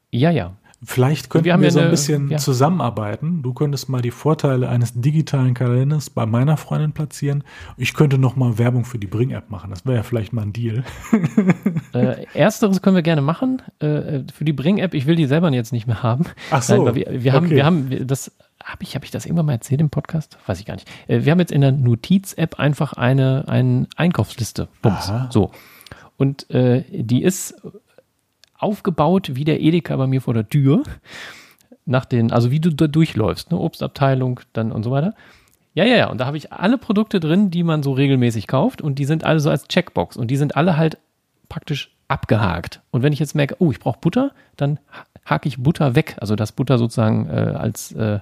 Ja, 0.09 0.31
ja. 0.31 0.55
Vielleicht 0.83 1.31
könnten 1.31 1.45
wir, 1.45 1.59
wir 1.59 1.71
so 1.71 1.79
ein 1.79 1.89
bisschen 1.89 2.29
ja. 2.29 2.37
zusammenarbeiten. 2.37 3.41
Du 3.41 3.53
könntest 3.53 3.89
mal 3.89 4.01
die 4.01 4.11
Vorteile 4.11 4.69
eines 4.69 4.93
digitalen 4.93 5.55
Kalenders 5.55 6.11
bei 6.11 6.27
meiner 6.27 6.55
Freundin 6.55 6.91
platzieren. 6.91 7.43
Ich 7.77 7.95
könnte 7.95 8.19
noch 8.19 8.35
mal 8.35 8.59
Werbung 8.59 8.85
für 8.85 8.99
die 8.99 9.07
Bring-App 9.07 9.49
machen. 9.49 9.71
Das 9.71 9.87
wäre 9.87 9.97
ja 9.97 10.03
vielleicht 10.03 10.33
mal 10.33 10.43
ein 10.43 10.53
Deal. 10.53 10.83
Äh, 11.93 12.25
ersteres 12.33 12.81
können 12.81 12.95
wir 12.95 13.01
gerne 13.01 13.21
machen. 13.21 13.61
Äh, 13.79 14.23
für 14.31 14.43
die 14.43 14.53
Bring-App, 14.53 14.93
ich 14.93 15.07
will 15.07 15.15
die 15.15 15.25
selber 15.25 15.51
jetzt 15.51 15.71
nicht 15.71 15.87
mehr 15.87 16.03
haben. 16.03 16.25
Ach 16.51 16.61
so. 16.61 16.83
Nein, 16.83 16.95
wir, 16.95 17.23
wir, 17.23 17.33
haben, 17.33 17.45
okay. 17.45 17.55
wir 17.55 17.65
haben 17.65 18.07
das 18.07 18.31
habe 18.63 18.83
ich, 18.83 18.95
hab 18.95 19.03
ich 19.03 19.11
das 19.11 19.25
irgendwann 19.25 19.47
mal 19.47 19.53
erzählt 19.53 19.81
im 19.81 19.89
Podcast? 19.89 20.37
Weiß 20.45 20.59
ich 20.59 20.65
gar 20.65 20.75
nicht. 20.75 20.87
Äh, 21.07 21.23
wir 21.23 21.31
haben 21.31 21.39
jetzt 21.39 21.51
in 21.51 21.61
der 21.61 21.71
Notiz-App 21.71 22.59
einfach 22.59 22.93
eine, 22.93 23.45
eine 23.47 23.87
Einkaufsliste. 23.95 24.67
Bums. 24.81 25.11
So. 25.29 25.51
Und 26.17 26.49
äh, 26.49 26.83
die 26.91 27.23
ist 27.23 27.55
aufgebaut 28.57 29.31
wie 29.35 29.43
der 29.43 29.61
Edeka 29.61 29.95
bei 29.95 30.07
mir 30.07 30.21
vor 30.21 30.33
der 30.33 30.49
Tür. 30.49 30.83
Nach 31.85 32.05
den, 32.05 32.31
also 32.31 32.51
wie 32.51 32.59
du 32.59 32.69
da 32.69 32.87
durchläufst, 32.87 33.51
ne? 33.51 33.57
Obstabteilung 33.57 34.41
dann 34.53 34.71
und 34.71 34.83
so 34.83 34.91
weiter. 34.91 35.13
Ja, 35.73 35.85
ja, 35.85 35.95
ja. 35.95 36.09
Und 36.09 36.19
da 36.19 36.25
habe 36.25 36.37
ich 36.37 36.51
alle 36.51 36.77
Produkte 36.77 37.19
drin, 37.19 37.49
die 37.49 37.63
man 37.63 37.83
so 37.83 37.93
regelmäßig 37.93 38.47
kauft 38.47 38.81
und 38.81 38.99
die 38.99 39.05
sind 39.05 39.23
alle 39.23 39.39
so 39.39 39.49
als 39.49 39.67
Checkbox 39.67 40.17
und 40.17 40.29
die 40.29 40.37
sind 40.37 40.57
alle 40.57 40.75
halt 40.75 40.97
praktisch 41.47 41.95
abgehakt. 42.07 42.81
Und 42.91 43.03
wenn 43.03 43.13
ich 43.13 43.19
jetzt 43.19 43.35
merke, 43.35 43.55
oh, 43.59 43.71
ich 43.71 43.79
brauche 43.79 43.99
Butter, 43.99 44.31
dann 44.57 44.79
hake 45.25 45.47
ich 45.47 45.61
Butter 45.61 45.95
weg. 45.95 46.15
Also 46.19 46.35
dass 46.35 46.51
Butter 46.51 46.77
sozusagen 46.77 47.29
äh, 47.29 47.53
als 47.55 47.91
äh, 47.93 48.19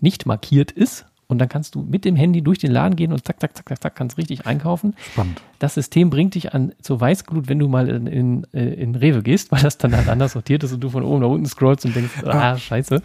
nicht 0.00 0.26
markiert 0.26 0.72
ist 0.72 1.06
und 1.26 1.38
dann 1.38 1.48
kannst 1.48 1.74
du 1.74 1.82
mit 1.82 2.04
dem 2.04 2.16
Handy 2.16 2.42
durch 2.42 2.58
den 2.58 2.70
Laden 2.70 2.96
gehen 2.96 3.12
und 3.12 3.24
zack, 3.24 3.40
zack, 3.40 3.56
zack, 3.56 3.68
zack, 3.68 3.82
zack, 3.82 3.96
kannst 3.96 4.18
richtig 4.18 4.46
einkaufen. 4.46 4.94
Spannend. 5.12 5.40
Das 5.58 5.74
System 5.74 6.10
bringt 6.10 6.34
dich 6.34 6.54
an 6.54 6.72
zur 6.82 7.00
Weißglut, 7.00 7.48
wenn 7.48 7.58
du 7.58 7.68
mal 7.68 7.88
in, 7.88 8.06
in, 8.06 8.46
äh, 8.52 8.74
in 8.74 8.94
Rewe 8.94 9.22
gehst, 9.22 9.50
weil 9.52 9.62
das 9.62 9.78
dann 9.78 9.96
halt 9.96 10.08
anders 10.08 10.32
sortiert 10.32 10.64
ist 10.64 10.72
und 10.72 10.80
du 10.80 10.90
von 10.90 11.02
oben 11.02 11.20
nach 11.20 11.28
unten 11.28 11.46
scrollst 11.46 11.84
und 11.86 11.96
denkst, 11.96 12.24
ah, 12.24 12.56
scheiße. 12.56 13.02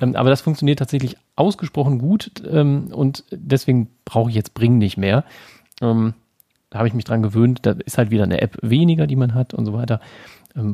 Ähm, 0.00 0.16
aber 0.16 0.30
das 0.30 0.40
funktioniert 0.40 0.78
tatsächlich 0.78 1.16
ausgesprochen 1.36 1.98
gut 1.98 2.30
ähm, 2.48 2.88
und 2.92 3.24
deswegen 3.30 3.88
brauche 4.04 4.30
ich 4.30 4.36
jetzt 4.36 4.54
Bring 4.54 4.78
nicht 4.78 4.96
mehr. 4.96 5.24
Ähm, 5.80 6.14
da 6.70 6.78
habe 6.78 6.88
ich 6.88 6.94
mich 6.94 7.04
dran 7.04 7.22
gewöhnt. 7.22 7.60
Da 7.62 7.72
ist 7.72 7.98
halt 7.98 8.10
wieder 8.10 8.24
eine 8.24 8.40
App 8.40 8.58
weniger, 8.62 9.06
die 9.06 9.16
man 9.16 9.34
hat 9.34 9.54
und 9.54 9.64
so 9.64 9.72
weiter. 9.72 10.00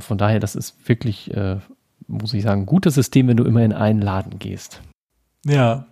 Von 0.01 0.19
daher, 0.19 0.41
das 0.41 0.55
ist 0.55 0.89
wirklich, 0.89 1.33
äh, 1.35 1.59
muss 2.07 2.35
ich 2.35 2.43
sagen, 2.43 2.63
ein 2.63 2.67
gutes 2.67 2.95
System, 2.95 3.29
wenn 3.29 3.37
du 3.37 3.45
immer 3.45 3.63
in 3.63 3.73
einen 3.73 4.01
Laden 4.01 4.39
gehst. 4.39 4.81
Ja, 5.45 5.87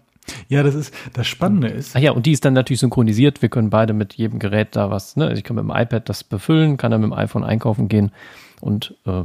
ja, 0.48 0.62
das 0.62 0.74
ist 0.74 0.94
das 1.12 1.26
Spannende 1.26 1.68
ist. 1.68 1.96
Ach 1.96 2.00
ja, 2.00 2.12
und 2.12 2.26
die 2.26 2.32
ist 2.32 2.44
dann 2.44 2.54
natürlich 2.54 2.80
synchronisiert. 2.80 3.42
Wir 3.42 3.48
können 3.48 3.70
beide 3.70 3.92
mit 3.92 4.14
jedem 4.14 4.38
Gerät 4.38 4.76
da 4.76 4.90
was, 4.90 5.16
ne? 5.16 5.26
Also 5.26 5.38
ich 5.38 5.44
kann 5.44 5.56
mit 5.56 5.64
dem 5.64 5.70
iPad 5.70 6.08
das 6.08 6.24
befüllen, 6.24 6.76
kann 6.76 6.90
dann 6.90 7.00
mit 7.00 7.10
dem 7.10 7.14
iPhone 7.14 7.44
einkaufen 7.44 7.88
gehen 7.88 8.12
und 8.60 8.94
äh, 9.06 9.24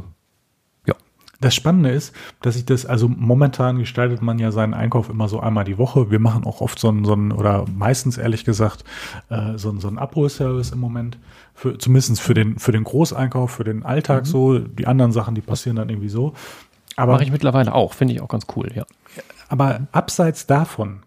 ja. 0.85 0.95
das 1.39 1.53
Spannende 1.53 1.91
ist, 1.91 2.15
dass 2.41 2.55
ich 2.55 2.65
das, 2.65 2.85
also 2.85 3.07
momentan 3.07 3.77
gestaltet 3.77 4.21
man 4.23 4.39
ja 4.39 4.51
seinen 4.51 4.73
Einkauf 4.73 5.09
immer 5.09 5.29
so 5.29 5.39
einmal 5.39 5.63
die 5.63 5.77
Woche. 5.77 6.09
Wir 6.09 6.19
machen 6.19 6.45
auch 6.45 6.61
oft 6.61 6.79
so 6.79 6.89
einen, 6.89 7.05
so 7.05 7.13
einen 7.13 7.31
oder 7.31 7.65
meistens 7.71 8.17
ehrlich 8.17 8.43
gesagt, 8.43 8.83
äh, 9.29 9.57
so, 9.57 9.69
einen, 9.69 9.79
so 9.79 9.87
einen 9.87 9.99
Abholservice 9.99 10.71
im 10.71 10.79
Moment. 10.79 11.19
Für, 11.53 11.77
zumindest 11.77 12.19
für 12.19 12.33
den, 12.33 12.57
für 12.57 12.71
den 12.71 12.83
Großeinkauf, 12.83 13.51
für 13.51 13.63
den 13.63 13.83
Alltag 13.83 14.23
mhm. 14.23 14.25
so. 14.25 14.59
Die 14.59 14.87
anderen 14.87 15.11
Sachen, 15.11 15.35
die 15.35 15.41
passieren 15.41 15.75
dann 15.75 15.89
irgendwie 15.89 16.09
so. 16.09 16.33
Aber 16.95 17.13
mache 17.13 17.23
ich 17.23 17.31
mittlerweile 17.31 17.75
auch, 17.75 17.93
finde 17.93 18.15
ich 18.15 18.21
auch 18.21 18.27
ganz 18.27 18.47
cool, 18.55 18.71
ja. 18.73 18.85
Aber 19.49 19.87
abseits 19.91 20.45
davon 20.47 21.01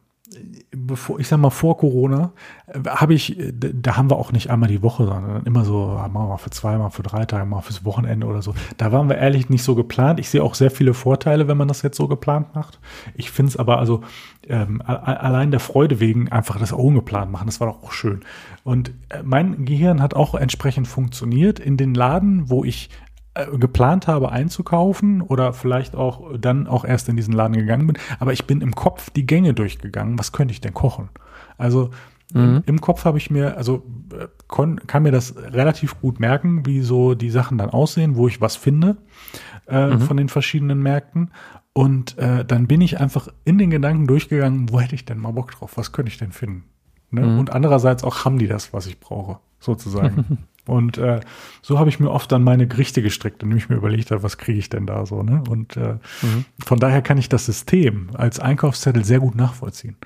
bevor, 0.71 1.19
ich 1.19 1.29
sag 1.29 1.39
mal, 1.39 1.51
vor 1.51 1.77
Corona, 1.77 2.33
äh, 2.67 2.89
habe 2.89 3.15
ich, 3.15 3.39
äh, 3.39 3.53
da 3.53 3.97
haben 3.97 4.11
wir 4.11 4.17
auch 4.17 4.33
nicht 4.33 4.51
einmal 4.51 4.69
die 4.69 4.83
Woche, 4.83 5.05
sondern 5.05 5.45
immer 5.45 5.65
so, 5.65 6.01
machen 6.13 6.29
wir 6.29 6.39
für 6.39 6.51
zwei, 6.51 6.79
mal 6.79 6.91
für 6.91 7.03
drei 7.03 7.25
Tage, 7.25 7.45
mal 7.47 7.61
fürs 7.61 7.85
Wochenende 7.85 8.27
oder 8.27 8.43
so. 8.43 8.55
Da 8.77 8.93
waren 8.93 9.09
wir 9.09 9.19
ehrlich 9.19 9.51
nicht 9.51 9.63
so 9.63 9.75
geplant. 9.75 10.21
Ich 10.21 10.31
sehe 10.31 10.43
auch 10.43 10.55
sehr 10.55 10.71
viele 10.71 10.95
Vorteile, 10.95 11.49
wenn 11.49 11.57
man 11.57 11.69
das 11.69 11.83
jetzt 11.83 11.97
so 11.97 12.07
geplant 12.07 12.55
macht. 12.55 12.79
Ich 13.15 13.31
finde 13.31 13.51
es 13.51 13.57
aber 13.57 13.79
also 13.79 14.03
ähm, 14.49 14.83
allein 14.83 15.51
der 15.51 15.61
Freude 15.61 16.01
wegen 16.01 16.31
einfach 16.31 16.59
das 16.59 16.73
ungeplant 16.73 17.31
machen, 17.31 17.47
das 17.47 17.61
war 17.61 17.69
doch 17.69 17.83
auch 17.83 17.93
schön. 17.93 18.21
Und 18.63 18.93
äh, 19.09 19.23
mein 19.25 19.65
Gehirn 19.65 20.01
hat 20.01 20.15
auch 20.15 20.35
entsprechend 20.35 20.87
funktioniert 20.87 21.59
in 21.59 21.77
den 21.77 21.95
Laden, 21.95 22.49
wo 22.51 22.65
ich 22.65 22.91
geplant 23.59 24.07
habe 24.07 24.33
einzukaufen 24.33 25.23
oder 25.23 25.53
vielleicht 25.53 25.95
auch 25.95 26.37
dann 26.39 26.67
auch 26.67 26.85
erst 26.85 27.09
in 27.09 27.17
diesen 27.17 27.35
Laden 27.35 27.57
gegangen 27.57 27.87
bin. 27.87 27.99
Aber 28.19 28.33
ich 28.33 28.47
bin 28.47 28.61
im 28.61 28.75
Kopf 28.75 29.11
die 29.11 29.27
Gänge 29.27 29.55
durchgegangen. 29.55 30.19
Was 30.19 30.33
könnte 30.33 30.53
ich 30.53 30.61
denn 30.61 30.75
kochen? 30.75 31.09
Also 31.59 31.91
mhm. 32.33 32.63
im 32.67 32.81
Kopf 32.81 33.05
habe 33.05 33.19
ich 33.19 33.31
mir, 33.31 33.57
also 33.57 33.85
äh, 34.13 34.27
kon, 34.47 34.81
kann 34.87 35.03
mir 35.03 35.13
das 35.13 35.37
relativ 35.37 36.01
gut 36.01 36.21
merken, 36.21 36.67
wie 36.67 36.81
so 36.81 37.15
die 37.15 37.31
Sachen 37.31 37.59
dann 37.59 37.71
aussehen, 37.71 38.17
wo 38.17 38.29
ich 38.29 38.41
was 38.41 38.57
finde 38.57 38.97
äh, 39.69 39.89
mhm. 39.89 40.01
von 40.01 40.17
den 40.17 40.29
verschiedenen 40.29 40.83
Märkten. 40.83 41.31
Und 41.73 42.19
äh, 42.19 42.45
dann 42.45 42.67
bin 42.67 42.81
ich 42.81 43.01
einfach 43.01 43.29
in 43.45 43.59
den 43.59 43.71
Gedanken 43.71 44.07
durchgegangen, 44.07 44.71
wo 44.71 44.81
hätte 44.81 44.95
ich 44.95 45.05
denn 45.05 45.19
mal 45.19 45.33
Bock 45.33 45.53
drauf? 45.53 45.77
Was 45.77 45.93
könnte 45.93 46.11
ich 46.11 46.19
denn 46.19 46.33
finden? 46.33 46.65
Ne? 47.11 47.23
Mhm. 47.23 47.39
Und 47.39 47.53
andererseits 47.53 48.05
auch 48.05 48.25
haben 48.25 48.39
die 48.39 48.49
das, 48.49 48.73
was 48.73 48.87
ich 48.87 48.99
brauche, 49.01 49.39
sozusagen. 49.59 50.39
Und 50.71 50.99
äh, 50.99 51.21
so 51.63 51.79
habe 51.79 51.91
ich 51.91 52.01
mir 52.01 52.11
oft 52.11 52.31
dann 52.31 52.43
meine 52.43 52.67
Gerichte 52.67 53.03
gestrickt, 53.03 53.43
indem 53.43 53.59
ich 53.59 53.69
mir 53.69 53.77
überlegt 53.77 54.11
habe, 54.11 54.23
was 54.23 54.39
kriege 54.39 54.59
ich 54.59 54.69
denn 54.69 54.87
da 54.87 55.05
so. 55.05 55.23
Ne? 55.23 55.43
Und 55.49 55.77
äh, 55.77 55.99
mhm. 56.23 56.45
von 56.65 56.79
daher 56.79 57.03
kann 57.03 57.19
ich 57.19 57.29
das 57.29 57.47
System 57.47 58.11
als 58.15 58.39
Einkaufszettel 58.39 59.05
sehr 59.05 59.21
gut 59.21 59.35
nachvollziehen. 59.35 59.97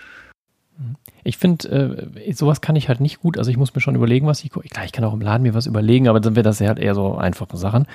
Ich 1.22 1.38
finde, 1.38 2.10
äh, 2.16 2.32
sowas 2.32 2.60
kann 2.60 2.76
ich 2.76 2.88
halt 2.88 3.00
nicht 3.00 3.20
gut. 3.20 3.38
Also 3.38 3.50
ich 3.50 3.56
muss 3.56 3.74
mir 3.74 3.80
schon 3.80 3.94
überlegen, 3.94 4.26
was 4.26 4.42
ich. 4.42 4.50
Klar, 4.50 4.84
ich 4.84 4.92
kann 4.92 5.04
auch 5.04 5.14
im 5.14 5.20
Laden 5.20 5.42
mir 5.42 5.54
was 5.54 5.66
überlegen, 5.66 6.08
aber 6.08 6.20
dann 6.20 6.34
wäre 6.34 6.42
das 6.42 6.58
ja 6.58 6.68
halt 6.68 6.78
eher 6.78 6.94
so 6.94 7.16
einfache 7.16 7.56
Sachen. 7.56 7.86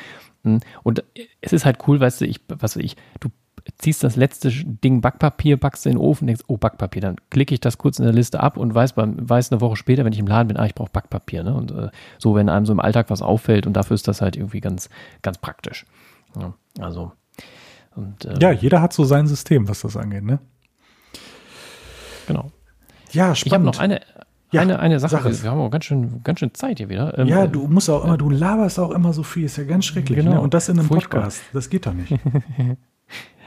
Hm. 0.44 0.60
Und 0.84 1.04
es 1.42 1.52
ist 1.52 1.66
halt 1.66 1.80
cool, 1.88 2.00
weißt 2.00 2.22
du, 2.22 2.26
ich, 2.26 2.40
was 2.48 2.76
weiß 2.76 2.84
ich, 2.84 2.96
du 3.20 3.30
ziehst 3.78 4.04
das 4.04 4.16
letzte 4.16 4.50
Ding 4.52 5.02
Backpapier, 5.02 5.58
packst 5.58 5.86
in 5.86 5.94
den 5.94 5.98
Ofen, 6.00 6.28
denkst, 6.28 6.44
oh, 6.48 6.58
Backpapier, 6.58 7.02
dann 7.02 7.16
klicke 7.30 7.54
ich 7.54 7.60
das 7.60 7.78
kurz 7.78 8.00
in 8.00 8.06
der 8.06 8.14
Liste 8.14 8.40
ab 8.40 8.58
und 8.58 8.74
weiß, 8.74 8.94
beim, 8.94 9.30
weiß 9.30 9.52
eine 9.52 9.62
Woche 9.62 9.76
später, 9.76 10.06
wenn 10.06 10.14
ich 10.14 10.20
im 10.20 10.28
Laden 10.28 10.48
bin, 10.48 10.58
ah, 10.58 10.66
ich 10.66 10.76
brauche 10.76 10.92
Backpapier. 10.92 11.44
Ne? 11.44 11.54
Und 11.54 11.72
äh, 11.72 11.90
so, 12.18 12.36
wenn 12.36 12.50
einem 12.50 12.66
so 12.66 12.74
im 12.74 12.80
Alltag 12.80 13.10
was 13.10 13.22
auffällt 13.22 13.68
und 13.68 13.74
dafür 13.74 13.96
ist 13.96 14.08
das 14.08 14.22
halt 14.22 14.36
irgendwie 14.36 14.60
ganz, 14.60 14.90
ganz 15.22 15.38
praktisch. 15.38 15.86
Ja, 16.40 16.54
also. 16.80 17.12
Und, 17.96 18.26
äh, 18.26 18.40
ja, 18.40 18.52
jeder 18.52 18.82
hat 18.82 18.94
so 18.94 19.04
sein 19.04 19.28
System, 19.28 19.68
was 19.68 19.82
das 19.82 19.98
angeht, 19.98 20.24
ne? 20.24 20.40
Genau. 22.28 22.52
Ja, 23.12 23.36
spannend. 23.36 23.46
Ich 23.46 23.54
habe 23.54 23.64
noch 23.64 23.80
eine, 23.80 24.02
ja, 24.52 24.62
eine, 24.62 24.80
eine 24.80 25.00
Sache, 25.00 25.18
Sache. 25.18 25.44
wir 25.44 25.52
haben 25.52 25.60
auch 25.60 25.70
ganz 25.70 25.86
schön, 25.86 26.22
ganz 26.24 26.40
schön 26.40 26.54
Zeit 26.54 26.80
hier 26.80 26.90
wieder. 26.90 27.18
Ähm, 27.18 27.28
ja, 27.28 27.46
du 27.46 27.68
musst 27.68 27.90
auch 27.90 28.04
immer, 28.04 28.18
du 28.18 28.30
laberst 28.30 28.80
auch 28.80 28.92
immer 28.92 29.14
so 29.14 29.24
viel, 29.24 29.46
ist 29.46 29.58
ja 29.58 29.64
ganz 29.64 29.86
schrecklich. 29.86 30.18
Genau. 30.18 30.34
Ne? 30.34 30.42
Und 30.42 30.54
das 30.54 30.70
in 30.70 30.80
einem 30.80 30.88
Furchtbar. 30.88 31.22
Podcast, 31.22 31.44
das 31.54 31.70
geht 31.70 31.86
doch 31.86 31.94
nicht. 31.94 32.14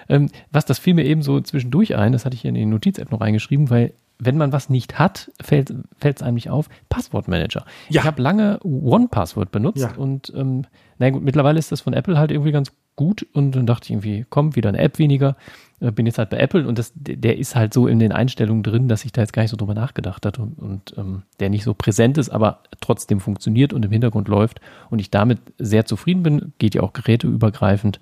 Ähm, 0.08 0.28
was, 0.50 0.64
das 0.64 0.78
fiel 0.78 0.94
mir 0.94 1.04
eben 1.04 1.22
so 1.22 1.40
zwischendurch 1.40 1.96
ein, 1.96 2.12
das 2.12 2.24
hatte 2.24 2.34
ich 2.34 2.44
in 2.44 2.54
die 2.54 2.66
Notiz-App 2.66 3.10
noch 3.10 3.20
reingeschrieben, 3.20 3.70
weil 3.70 3.92
wenn 4.24 4.36
man 4.36 4.52
was 4.52 4.70
nicht 4.70 4.98
hat, 5.00 5.32
fällt 5.42 5.72
es 6.00 6.22
einem 6.22 6.34
nicht 6.34 6.48
auf. 6.48 6.68
Passwortmanager. 6.88 7.64
Ja. 7.88 8.02
Ich 8.02 8.06
habe 8.06 8.22
lange 8.22 8.60
One-Password 8.62 9.50
benutzt 9.50 9.80
ja. 9.80 9.94
und 9.96 10.32
ähm, 10.36 10.64
na 10.98 11.10
gut, 11.10 11.24
mittlerweile 11.24 11.58
ist 11.58 11.72
das 11.72 11.80
von 11.80 11.92
Apple 11.92 12.16
halt 12.16 12.30
irgendwie 12.30 12.52
ganz 12.52 12.72
gut 12.94 13.26
und 13.32 13.56
dann 13.56 13.66
dachte 13.66 13.86
ich 13.86 13.90
irgendwie, 13.90 14.24
komm, 14.28 14.54
wieder 14.54 14.68
eine 14.68 14.78
App 14.78 15.00
weniger. 15.00 15.36
Äh, 15.80 15.90
bin 15.90 16.06
jetzt 16.06 16.18
halt 16.18 16.30
bei 16.30 16.38
Apple 16.38 16.68
und 16.68 16.78
das, 16.78 16.92
der 16.94 17.36
ist 17.36 17.56
halt 17.56 17.74
so 17.74 17.88
in 17.88 17.98
den 17.98 18.12
Einstellungen 18.12 18.62
drin, 18.62 18.86
dass 18.86 19.04
ich 19.04 19.10
da 19.10 19.22
jetzt 19.22 19.32
gar 19.32 19.42
nicht 19.42 19.50
so 19.50 19.56
drüber 19.56 19.74
nachgedacht 19.74 20.24
hatte 20.24 20.42
und, 20.42 20.56
und 20.56 20.94
ähm, 20.96 21.22
der 21.40 21.50
nicht 21.50 21.64
so 21.64 21.74
präsent 21.74 22.16
ist, 22.16 22.28
aber 22.28 22.60
trotzdem 22.80 23.18
funktioniert 23.18 23.72
und 23.72 23.84
im 23.84 23.90
Hintergrund 23.90 24.28
läuft 24.28 24.60
und 24.88 25.00
ich 25.00 25.10
damit 25.10 25.40
sehr 25.58 25.84
zufrieden 25.84 26.22
bin. 26.22 26.52
Geht 26.58 26.76
ja 26.76 26.82
auch 26.82 26.92
geräteübergreifend. 26.92 27.98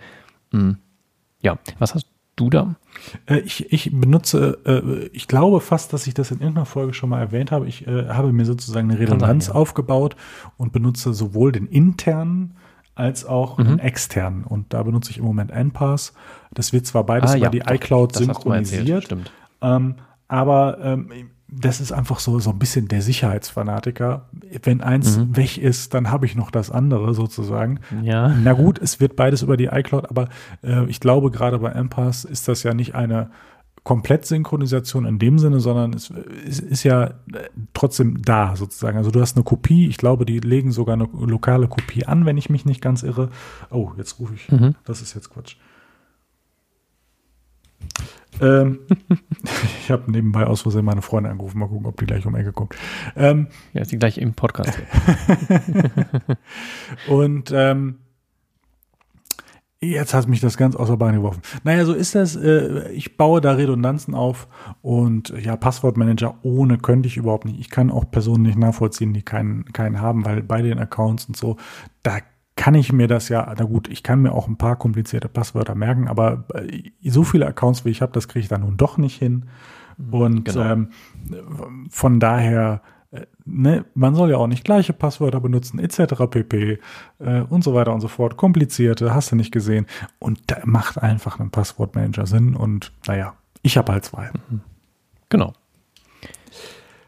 Mhm 0.51 0.77
ja, 1.41 1.59
was 1.79 1.95
hast 1.95 2.07
du 2.37 2.51
da? 2.51 2.77
Äh, 3.27 3.41
ich, 3.41 3.73
ich 3.73 3.91
benutze, 3.93 4.59
äh, 4.65 5.07
ich 5.13 5.29
glaube 5.29 5.61
fast, 5.61 5.93
dass 5.93 6.07
ich 6.07 6.15
das 6.15 6.31
in 6.31 6.39
irgendeiner 6.39 6.67
Folge 6.67 6.95
schon 6.95 7.11
mal 7.11 7.21
erwähnt 7.21 7.53
habe. 7.53 7.67
Ich 7.67 7.87
äh, 7.87 8.09
habe 8.09 8.33
mir 8.33 8.45
sozusagen 8.45 8.91
eine 8.91 8.99
Redundanz 8.99 9.47
sein, 9.47 9.55
ja. 9.55 9.61
aufgebaut 9.61 10.17
und 10.57 10.73
benutze 10.73 11.13
sowohl 11.13 11.53
den 11.53 11.67
internen 11.67 12.57
als 12.95 13.25
auch 13.25 13.59
mhm. 13.59 13.65
den 13.65 13.79
externen. 13.79 14.45
Und 14.45 14.73
da 14.73 14.83
benutze 14.83 15.11
ich 15.11 15.19
im 15.19 15.25
Moment 15.25 15.51
NPass. 15.51 16.13
Das 16.53 16.73
wird 16.73 16.87
zwar 16.87 17.05
beides 17.05 17.33
ah, 17.33 17.37
über 17.37 17.45
ja, 17.47 17.51
die 17.51 17.61
doch, 17.61 17.75
iCloud 17.75 18.17
synchronisiert, 18.17 19.15
ähm, 19.63 19.95
aber 20.29 20.79
ähm, 20.83 21.31
das 21.53 21.81
ist 21.81 21.93
einfach 21.93 22.21
so, 22.21 22.39
so 22.39 22.51
ein 22.51 22.59
bisschen 22.59 22.89
der 22.89 23.03
Sicherheitsfanatiker. 23.03 24.29
Wenn 24.63 24.81
eins 24.81 25.19
mhm. 25.19 25.37
weg 25.37 25.59
ist, 25.59 25.95
dann 25.95 26.11
habe 26.11 26.27
ich 26.27 26.37
noch 26.37 26.51
das 26.51 26.71
andere 26.71 27.15
sozusagen. 27.15 27.81
Ja. 28.03 28.29
Na 28.29 28.53
gut, 28.53 28.79
es 28.79 29.01
wird 29.01 29.17
beides 29.17 29.43
über 29.43 29.57
die 29.57 29.67
iCloud, 29.67 30.11
aber 30.11 30.29
äh, 30.63 30.85
ich 30.87 31.01
glaube, 31.01 31.31
gerade 31.31 31.59
bei 31.59 31.73
MPass 31.75 32.25
ist 32.25 32.49
das 32.49 32.63
ja 32.63 32.75
nicht 32.75 32.95
eine 32.95 33.31
Komplettsynchronisation 33.83 35.07
in 35.07 35.19
dem 35.19 35.39
Sinne, 35.39 35.61
sondern 35.61 35.95
es, 35.95 36.13
es 36.47 36.61
ist 36.61 36.85
ja 36.85 37.05
äh, 37.05 37.13
trotzdem 37.73 38.23
da 38.23 38.55
sozusagen. 38.55 38.99
Also 38.99 39.11
du 39.11 39.21
hast 39.21 39.37
eine 39.37 39.45
Kopie, 39.45 39.89
ich 39.89 39.97
glaube, 39.97 40.27
die 40.27 40.39
legen 40.39 40.71
sogar 40.71 40.95
eine 40.95 41.09
lokale 41.13 41.67
Kopie 41.67 42.05
an, 42.05 42.27
wenn 42.27 42.37
ich 42.37 42.51
mich 42.51 42.67
nicht 42.67 42.83
ganz 42.83 43.03
irre. 43.03 43.31
Oh, 43.71 43.93
jetzt 43.97 44.21
rufe 44.21 44.35
ich. 44.35 44.51
Mhm. 44.53 44.75
Das 44.85 45.01
ist 45.01 45.15
jetzt 45.15 45.31
Quatsch. 45.31 45.57
Ähm, 48.41 48.81
ich 49.83 49.91
habe 49.91 50.11
nebenbei 50.11 50.47
aus 50.47 50.63
Versehen 50.63 50.85
meine 50.85 51.03
Freundin 51.03 51.33
angerufen. 51.33 51.59
Mal 51.59 51.69
gucken, 51.69 51.87
ob 51.87 51.99
die 51.99 52.07
gleich 52.07 52.27
um 52.27 52.35
Ecke 52.35 52.53
kommt. 52.53 52.75
Ähm, 53.17 53.49
ja, 53.73 53.83
ist 53.83 53.93
die 53.93 53.99
gleich 53.99 54.19
im 54.19 54.35
Podcast. 54.35 54.79
und 57.09 57.53
ähm, 57.55 57.99
jetzt 59.81 60.15
hat 60.15 60.29
mich 60.29 60.41
das 60.41 60.57
ganz 60.57 60.77
außer 60.77 60.97
Bahn 60.97 61.15
geworfen. 61.15 61.43
Naja, 61.65 61.85
so 61.85 61.95
ist 61.95 62.15
das. 62.15 62.37
Äh, 62.37 62.91
ich 62.93 63.17
baue 63.17 63.41
da 63.41 63.53
Redundanzen 63.53 64.15
auf 64.15 64.49
und 64.83 65.31
ja, 65.41 65.57
Passwortmanager 65.57 66.39
ohne 66.43 66.79
könnte 66.79 67.09
ich 67.09 67.17
überhaupt 67.17 67.47
nicht. 67.47 67.59
Ich 67.59 67.71
kann 67.71 67.91
auch 67.91 68.11
Personen 68.11 68.43
nicht 68.43 68.59
nachvollziehen, 68.59 69.13
die 69.13 69.23
keinen, 69.23 69.65
keinen 69.73 70.01
haben, 70.01 70.25
weil 70.25 70.43
bei 70.43 70.63
den 70.63 70.79
Accounts 70.79 71.27
und 71.27 71.37
so, 71.37 71.57
da 72.03 72.19
kann 72.61 72.75
ich 72.75 72.93
mir 72.93 73.09
das 73.09 73.31
ja, 73.31 73.51
na 73.57 73.65
gut, 73.65 73.89
ich 73.89 74.03
kann 74.03 74.21
mir 74.21 74.33
auch 74.33 74.47
ein 74.47 74.59
paar 74.59 74.77
komplizierte 74.77 75.31
Passwörter 75.31 75.75
merken, 75.75 76.09
aber 76.09 76.45
äh, 76.53 76.91
so 77.03 77.25
viele 77.25 77.47
Accounts 77.47 77.87
wie 77.87 77.89
ich 77.89 78.03
habe, 78.03 78.13
das 78.13 78.29
kriege 78.29 78.43
ich 78.43 78.49
dann 78.49 78.61
nun 78.61 78.77
doch 78.77 78.99
nicht 78.99 79.19
hin. 79.19 79.47
Mhm, 79.97 80.13
und 80.13 80.45
genau. 80.45 80.61
ähm, 80.61 80.91
von 81.89 82.21
daher, 82.21 82.83
äh, 83.13 83.25
ne, 83.47 83.87
man 83.95 84.15
soll 84.15 84.29
ja 84.29 84.37
auch 84.37 84.47
nicht 84.47 84.63
gleiche 84.63 84.93
Passwörter 84.93 85.41
benutzen, 85.41 85.79
etc. 85.79 86.27
pp. 86.29 86.79
Äh, 87.19 87.41
und 87.49 87.65
so 87.65 87.73
weiter 87.73 87.95
und 87.95 88.03
so 88.03 88.09
fort. 88.09 88.37
Komplizierte, 88.37 89.15
hast 89.15 89.33
du 89.33 89.37
nicht 89.37 89.53
gesehen. 89.53 89.87
Und 90.19 90.39
da 90.49 90.59
macht 90.65 90.99
einfach 90.99 91.41
ein 91.41 91.49
Passwortmanager 91.49 92.27
Sinn. 92.27 92.55
Und 92.55 92.93
naja, 93.07 93.33
ich 93.63 93.79
habe 93.79 93.91
halt 93.91 94.05
zwei. 94.05 94.33
Mhm. 94.51 94.61
Genau. 95.31 95.55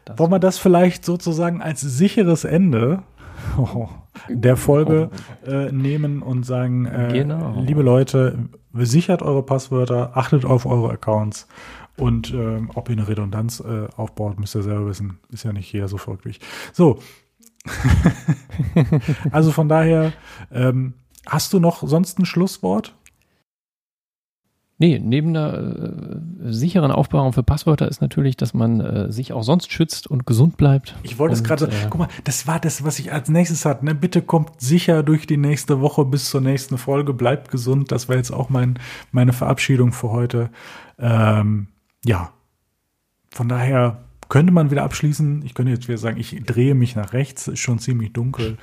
Das 0.05 0.17
Wollen 0.17 0.31
wir 0.31 0.39
das 0.39 0.57
vielleicht 0.57 1.05
sozusagen 1.05 1.61
als 1.61 1.81
sicheres 1.81 2.43
Ende 2.43 3.03
der 4.29 4.57
Folge 4.57 5.09
äh, 5.45 5.71
nehmen 5.71 6.21
und 6.21 6.45
sagen, 6.45 6.85
äh, 6.85 7.09
genau. 7.13 7.61
liebe 7.61 7.81
Leute, 7.81 8.49
sichert 8.73 9.21
eure 9.21 9.43
Passwörter, 9.43 10.17
achtet 10.17 10.45
auf 10.45 10.65
eure 10.65 10.91
Accounts 10.91 11.47
und 11.97 12.33
äh, 12.33 12.61
ob 12.73 12.89
ihr 12.89 12.97
eine 12.97 13.07
Redundanz 13.07 13.59
äh, 13.59 13.87
aufbaut, 13.95 14.39
müsst 14.39 14.55
ihr 14.55 14.63
selber 14.63 14.87
wissen. 14.87 15.19
Ist 15.29 15.43
ja 15.43 15.53
nicht 15.53 15.71
jeder 15.71 15.87
so 15.87 15.97
verrückt 15.97 16.25
wie 16.25 16.31
ich. 16.31 16.39
So. 16.71 16.99
also 19.31 19.51
von 19.51 19.69
daher, 19.69 20.11
ähm, 20.51 20.95
hast 21.25 21.53
du 21.53 21.59
noch 21.59 21.87
sonst 21.87 22.19
ein 22.19 22.25
Schlusswort? 22.25 22.95
Nee, 24.83 24.99
neben 25.01 25.29
einer 25.29 25.53
äh, 25.53 26.51
sicheren 26.51 26.91
Aufbewahrung 26.91 27.31
für 27.31 27.41
Passwörter 27.41 27.87
ist 27.87 28.01
natürlich, 28.01 28.35
dass 28.35 28.53
man 28.53 28.81
äh, 28.81 29.09
sich 29.13 29.31
auch 29.31 29.43
sonst 29.43 29.71
schützt 29.71 30.07
und 30.07 30.25
gesund 30.25 30.57
bleibt. 30.57 30.97
Ich 31.03 31.17
wollte 31.19 31.35
es 31.35 31.43
gerade, 31.45 31.67
äh, 31.67 31.87
guck 31.89 31.99
mal, 31.99 32.09
das 32.25 32.47
war 32.47 32.59
das, 32.59 32.83
was 32.83 32.99
ich 32.99 33.13
als 33.13 33.29
nächstes 33.29 33.63
hatte. 33.63 33.85
Ne? 33.85 33.95
Bitte 33.95 34.21
kommt 34.21 34.59
sicher 34.59 35.01
durch 35.01 35.25
die 35.25 35.37
nächste 35.37 35.79
Woche 35.79 36.03
bis 36.03 36.29
zur 36.29 36.41
nächsten 36.41 36.77
Folge, 36.77 37.13
bleibt 37.13 37.49
gesund. 37.49 37.93
Das 37.93 38.09
war 38.09 38.17
jetzt 38.17 38.31
auch 38.31 38.49
mein, 38.49 38.77
meine 39.13 39.31
Verabschiedung 39.31 39.93
für 39.93 40.11
heute. 40.11 40.49
Ähm, 40.99 41.67
ja, 42.03 42.31
von 43.29 43.47
daher 43.47 44.02
könnte 44.33 44.51
man 44.51 44.71
wieder 44.71 44.81
abschließen. 44.81 45.43
Ich 45.45 45.53
könnte 45.53 45.71
jetzt 45.71 45.87
wieder 45.87 45.99
sagen, 45.99 46.19
ich 46.19 46.43
drehe 46.43 46.73
mich 46.73 46.95
nach 46.95 47.13
rechts, 47.13 47.47
ist 47.47 47.59
schon 47.59 47.77
ziemlich 47.77 48.13
dunkel. 48.13 48.57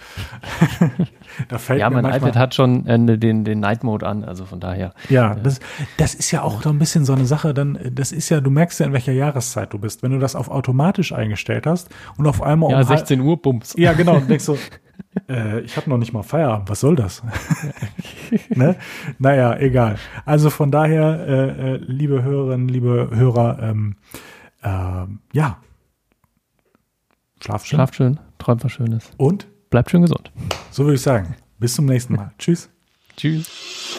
da 1.48 1.58
fällt 1.58 1.78
ja, 1.78 1.88
mein 1.88 2.04
iPad 2.04 2.34
hat 2.34 2.56
schon 2.56 2.88
äh, 2.88 3.16
den, 3.16 3.44
den 3.44 3.60
Night 3.60 3.84
Mode 3.84 4.04
an, 4.04 4.24
also 4.24 4.46
von 4.46 4.58
daher. 4.58 4.94
Ja, 5.10 5.34
äh, 5.34 5.40
das, 5.40 5.60
das 5.96 6.14
ist 6.14 6.32
ja 6.32 6.42
auch 6.42 6.60
so 6.60 6.70
ein 6.70 6.80
bisschen 6.80 7.04
so 7.04 7.12
eine 7.12 7.24
Sache, 7.24 7.54
dann, 7.54 7.78
das 7.92 8.10
ist 8.10 8.30
ja, 8.30 8.40
du 8.40 8.50
merkst 8.50 8.80
ja, 8.80 8.86
in 8.86 8.92
welcher 8.92 9.12
Jahreszeit 9.12 9.72
du 9.72 9.78
bist. 9.78 10.02
Wenn 10.02 10.10
du 10.10 10.18
das 10.18 10.34
auf 10.34 10.50
automatisch 10.50 11.12
eingestellt 11.12 11.68
hast 11.68 11.88
und 12.16 12.26
auf 12.26 12.42
einmal 12.42 12.72
Ja, 12.72 12.78
um 12.78 12.82
16 12.82 13.20
Uhr, 13.20 13.40
Bums. 13.40 13.74
Ja, 13.78 13.92
genau, 13.92 14.16
und 14.16 14.28
denkst 14.28 14.46
so, 14.46 14.58
äh, 15.28 15.60
ich 15.60 15.76
habe 15.76 15.88
noch 15.88 15.98
nicht 15.98 16.12
mal 16.12 16.24
Feierabend, 16.24 16.68
was 16.68 16.80
soll 16.80 16.96
das? 16.96 17.22
ne? 18.48 18.74
Naja, 19.20 19.56
egal. 19.56 19.98
Also 20.24 20.50
von 20.50 20.72
daher, 20.72 21.24
äh, 21.28 21.74
äh, 21.74 21.76
liebe 21.76 22.24
Hörerinnen, 22.24 22.68
liebe 22.68 23.10
Hörer, 23.14 23.60
ähm, 23.62 23.94
äh, 24.62 25.06
ja, 25.32 25.58
schlaft 27.40 27.66
schön. 27.66 27.76
Schlaft 27.76 27.94
schön, 27.94 28.20
träumt 28.38 28.64
was 28.64 28.72
Schönes. 28.72 29.10
Und? 29.16 29.46
Bleibt 29.70 29.90
schön 29.90 30.02
gesund. 30.02 30.32
So 30.70 30.84
würde 30.84 30.96
ich 30.96 31.02
sagen. 31.02 31.36
Bis 31.58 31.74
zum 31.74 31.86
nächsten 31.86 32.16
Mal. 32.16 32.32
Tschüss. 32.38 32.68
Tschüss. 33.16 33.96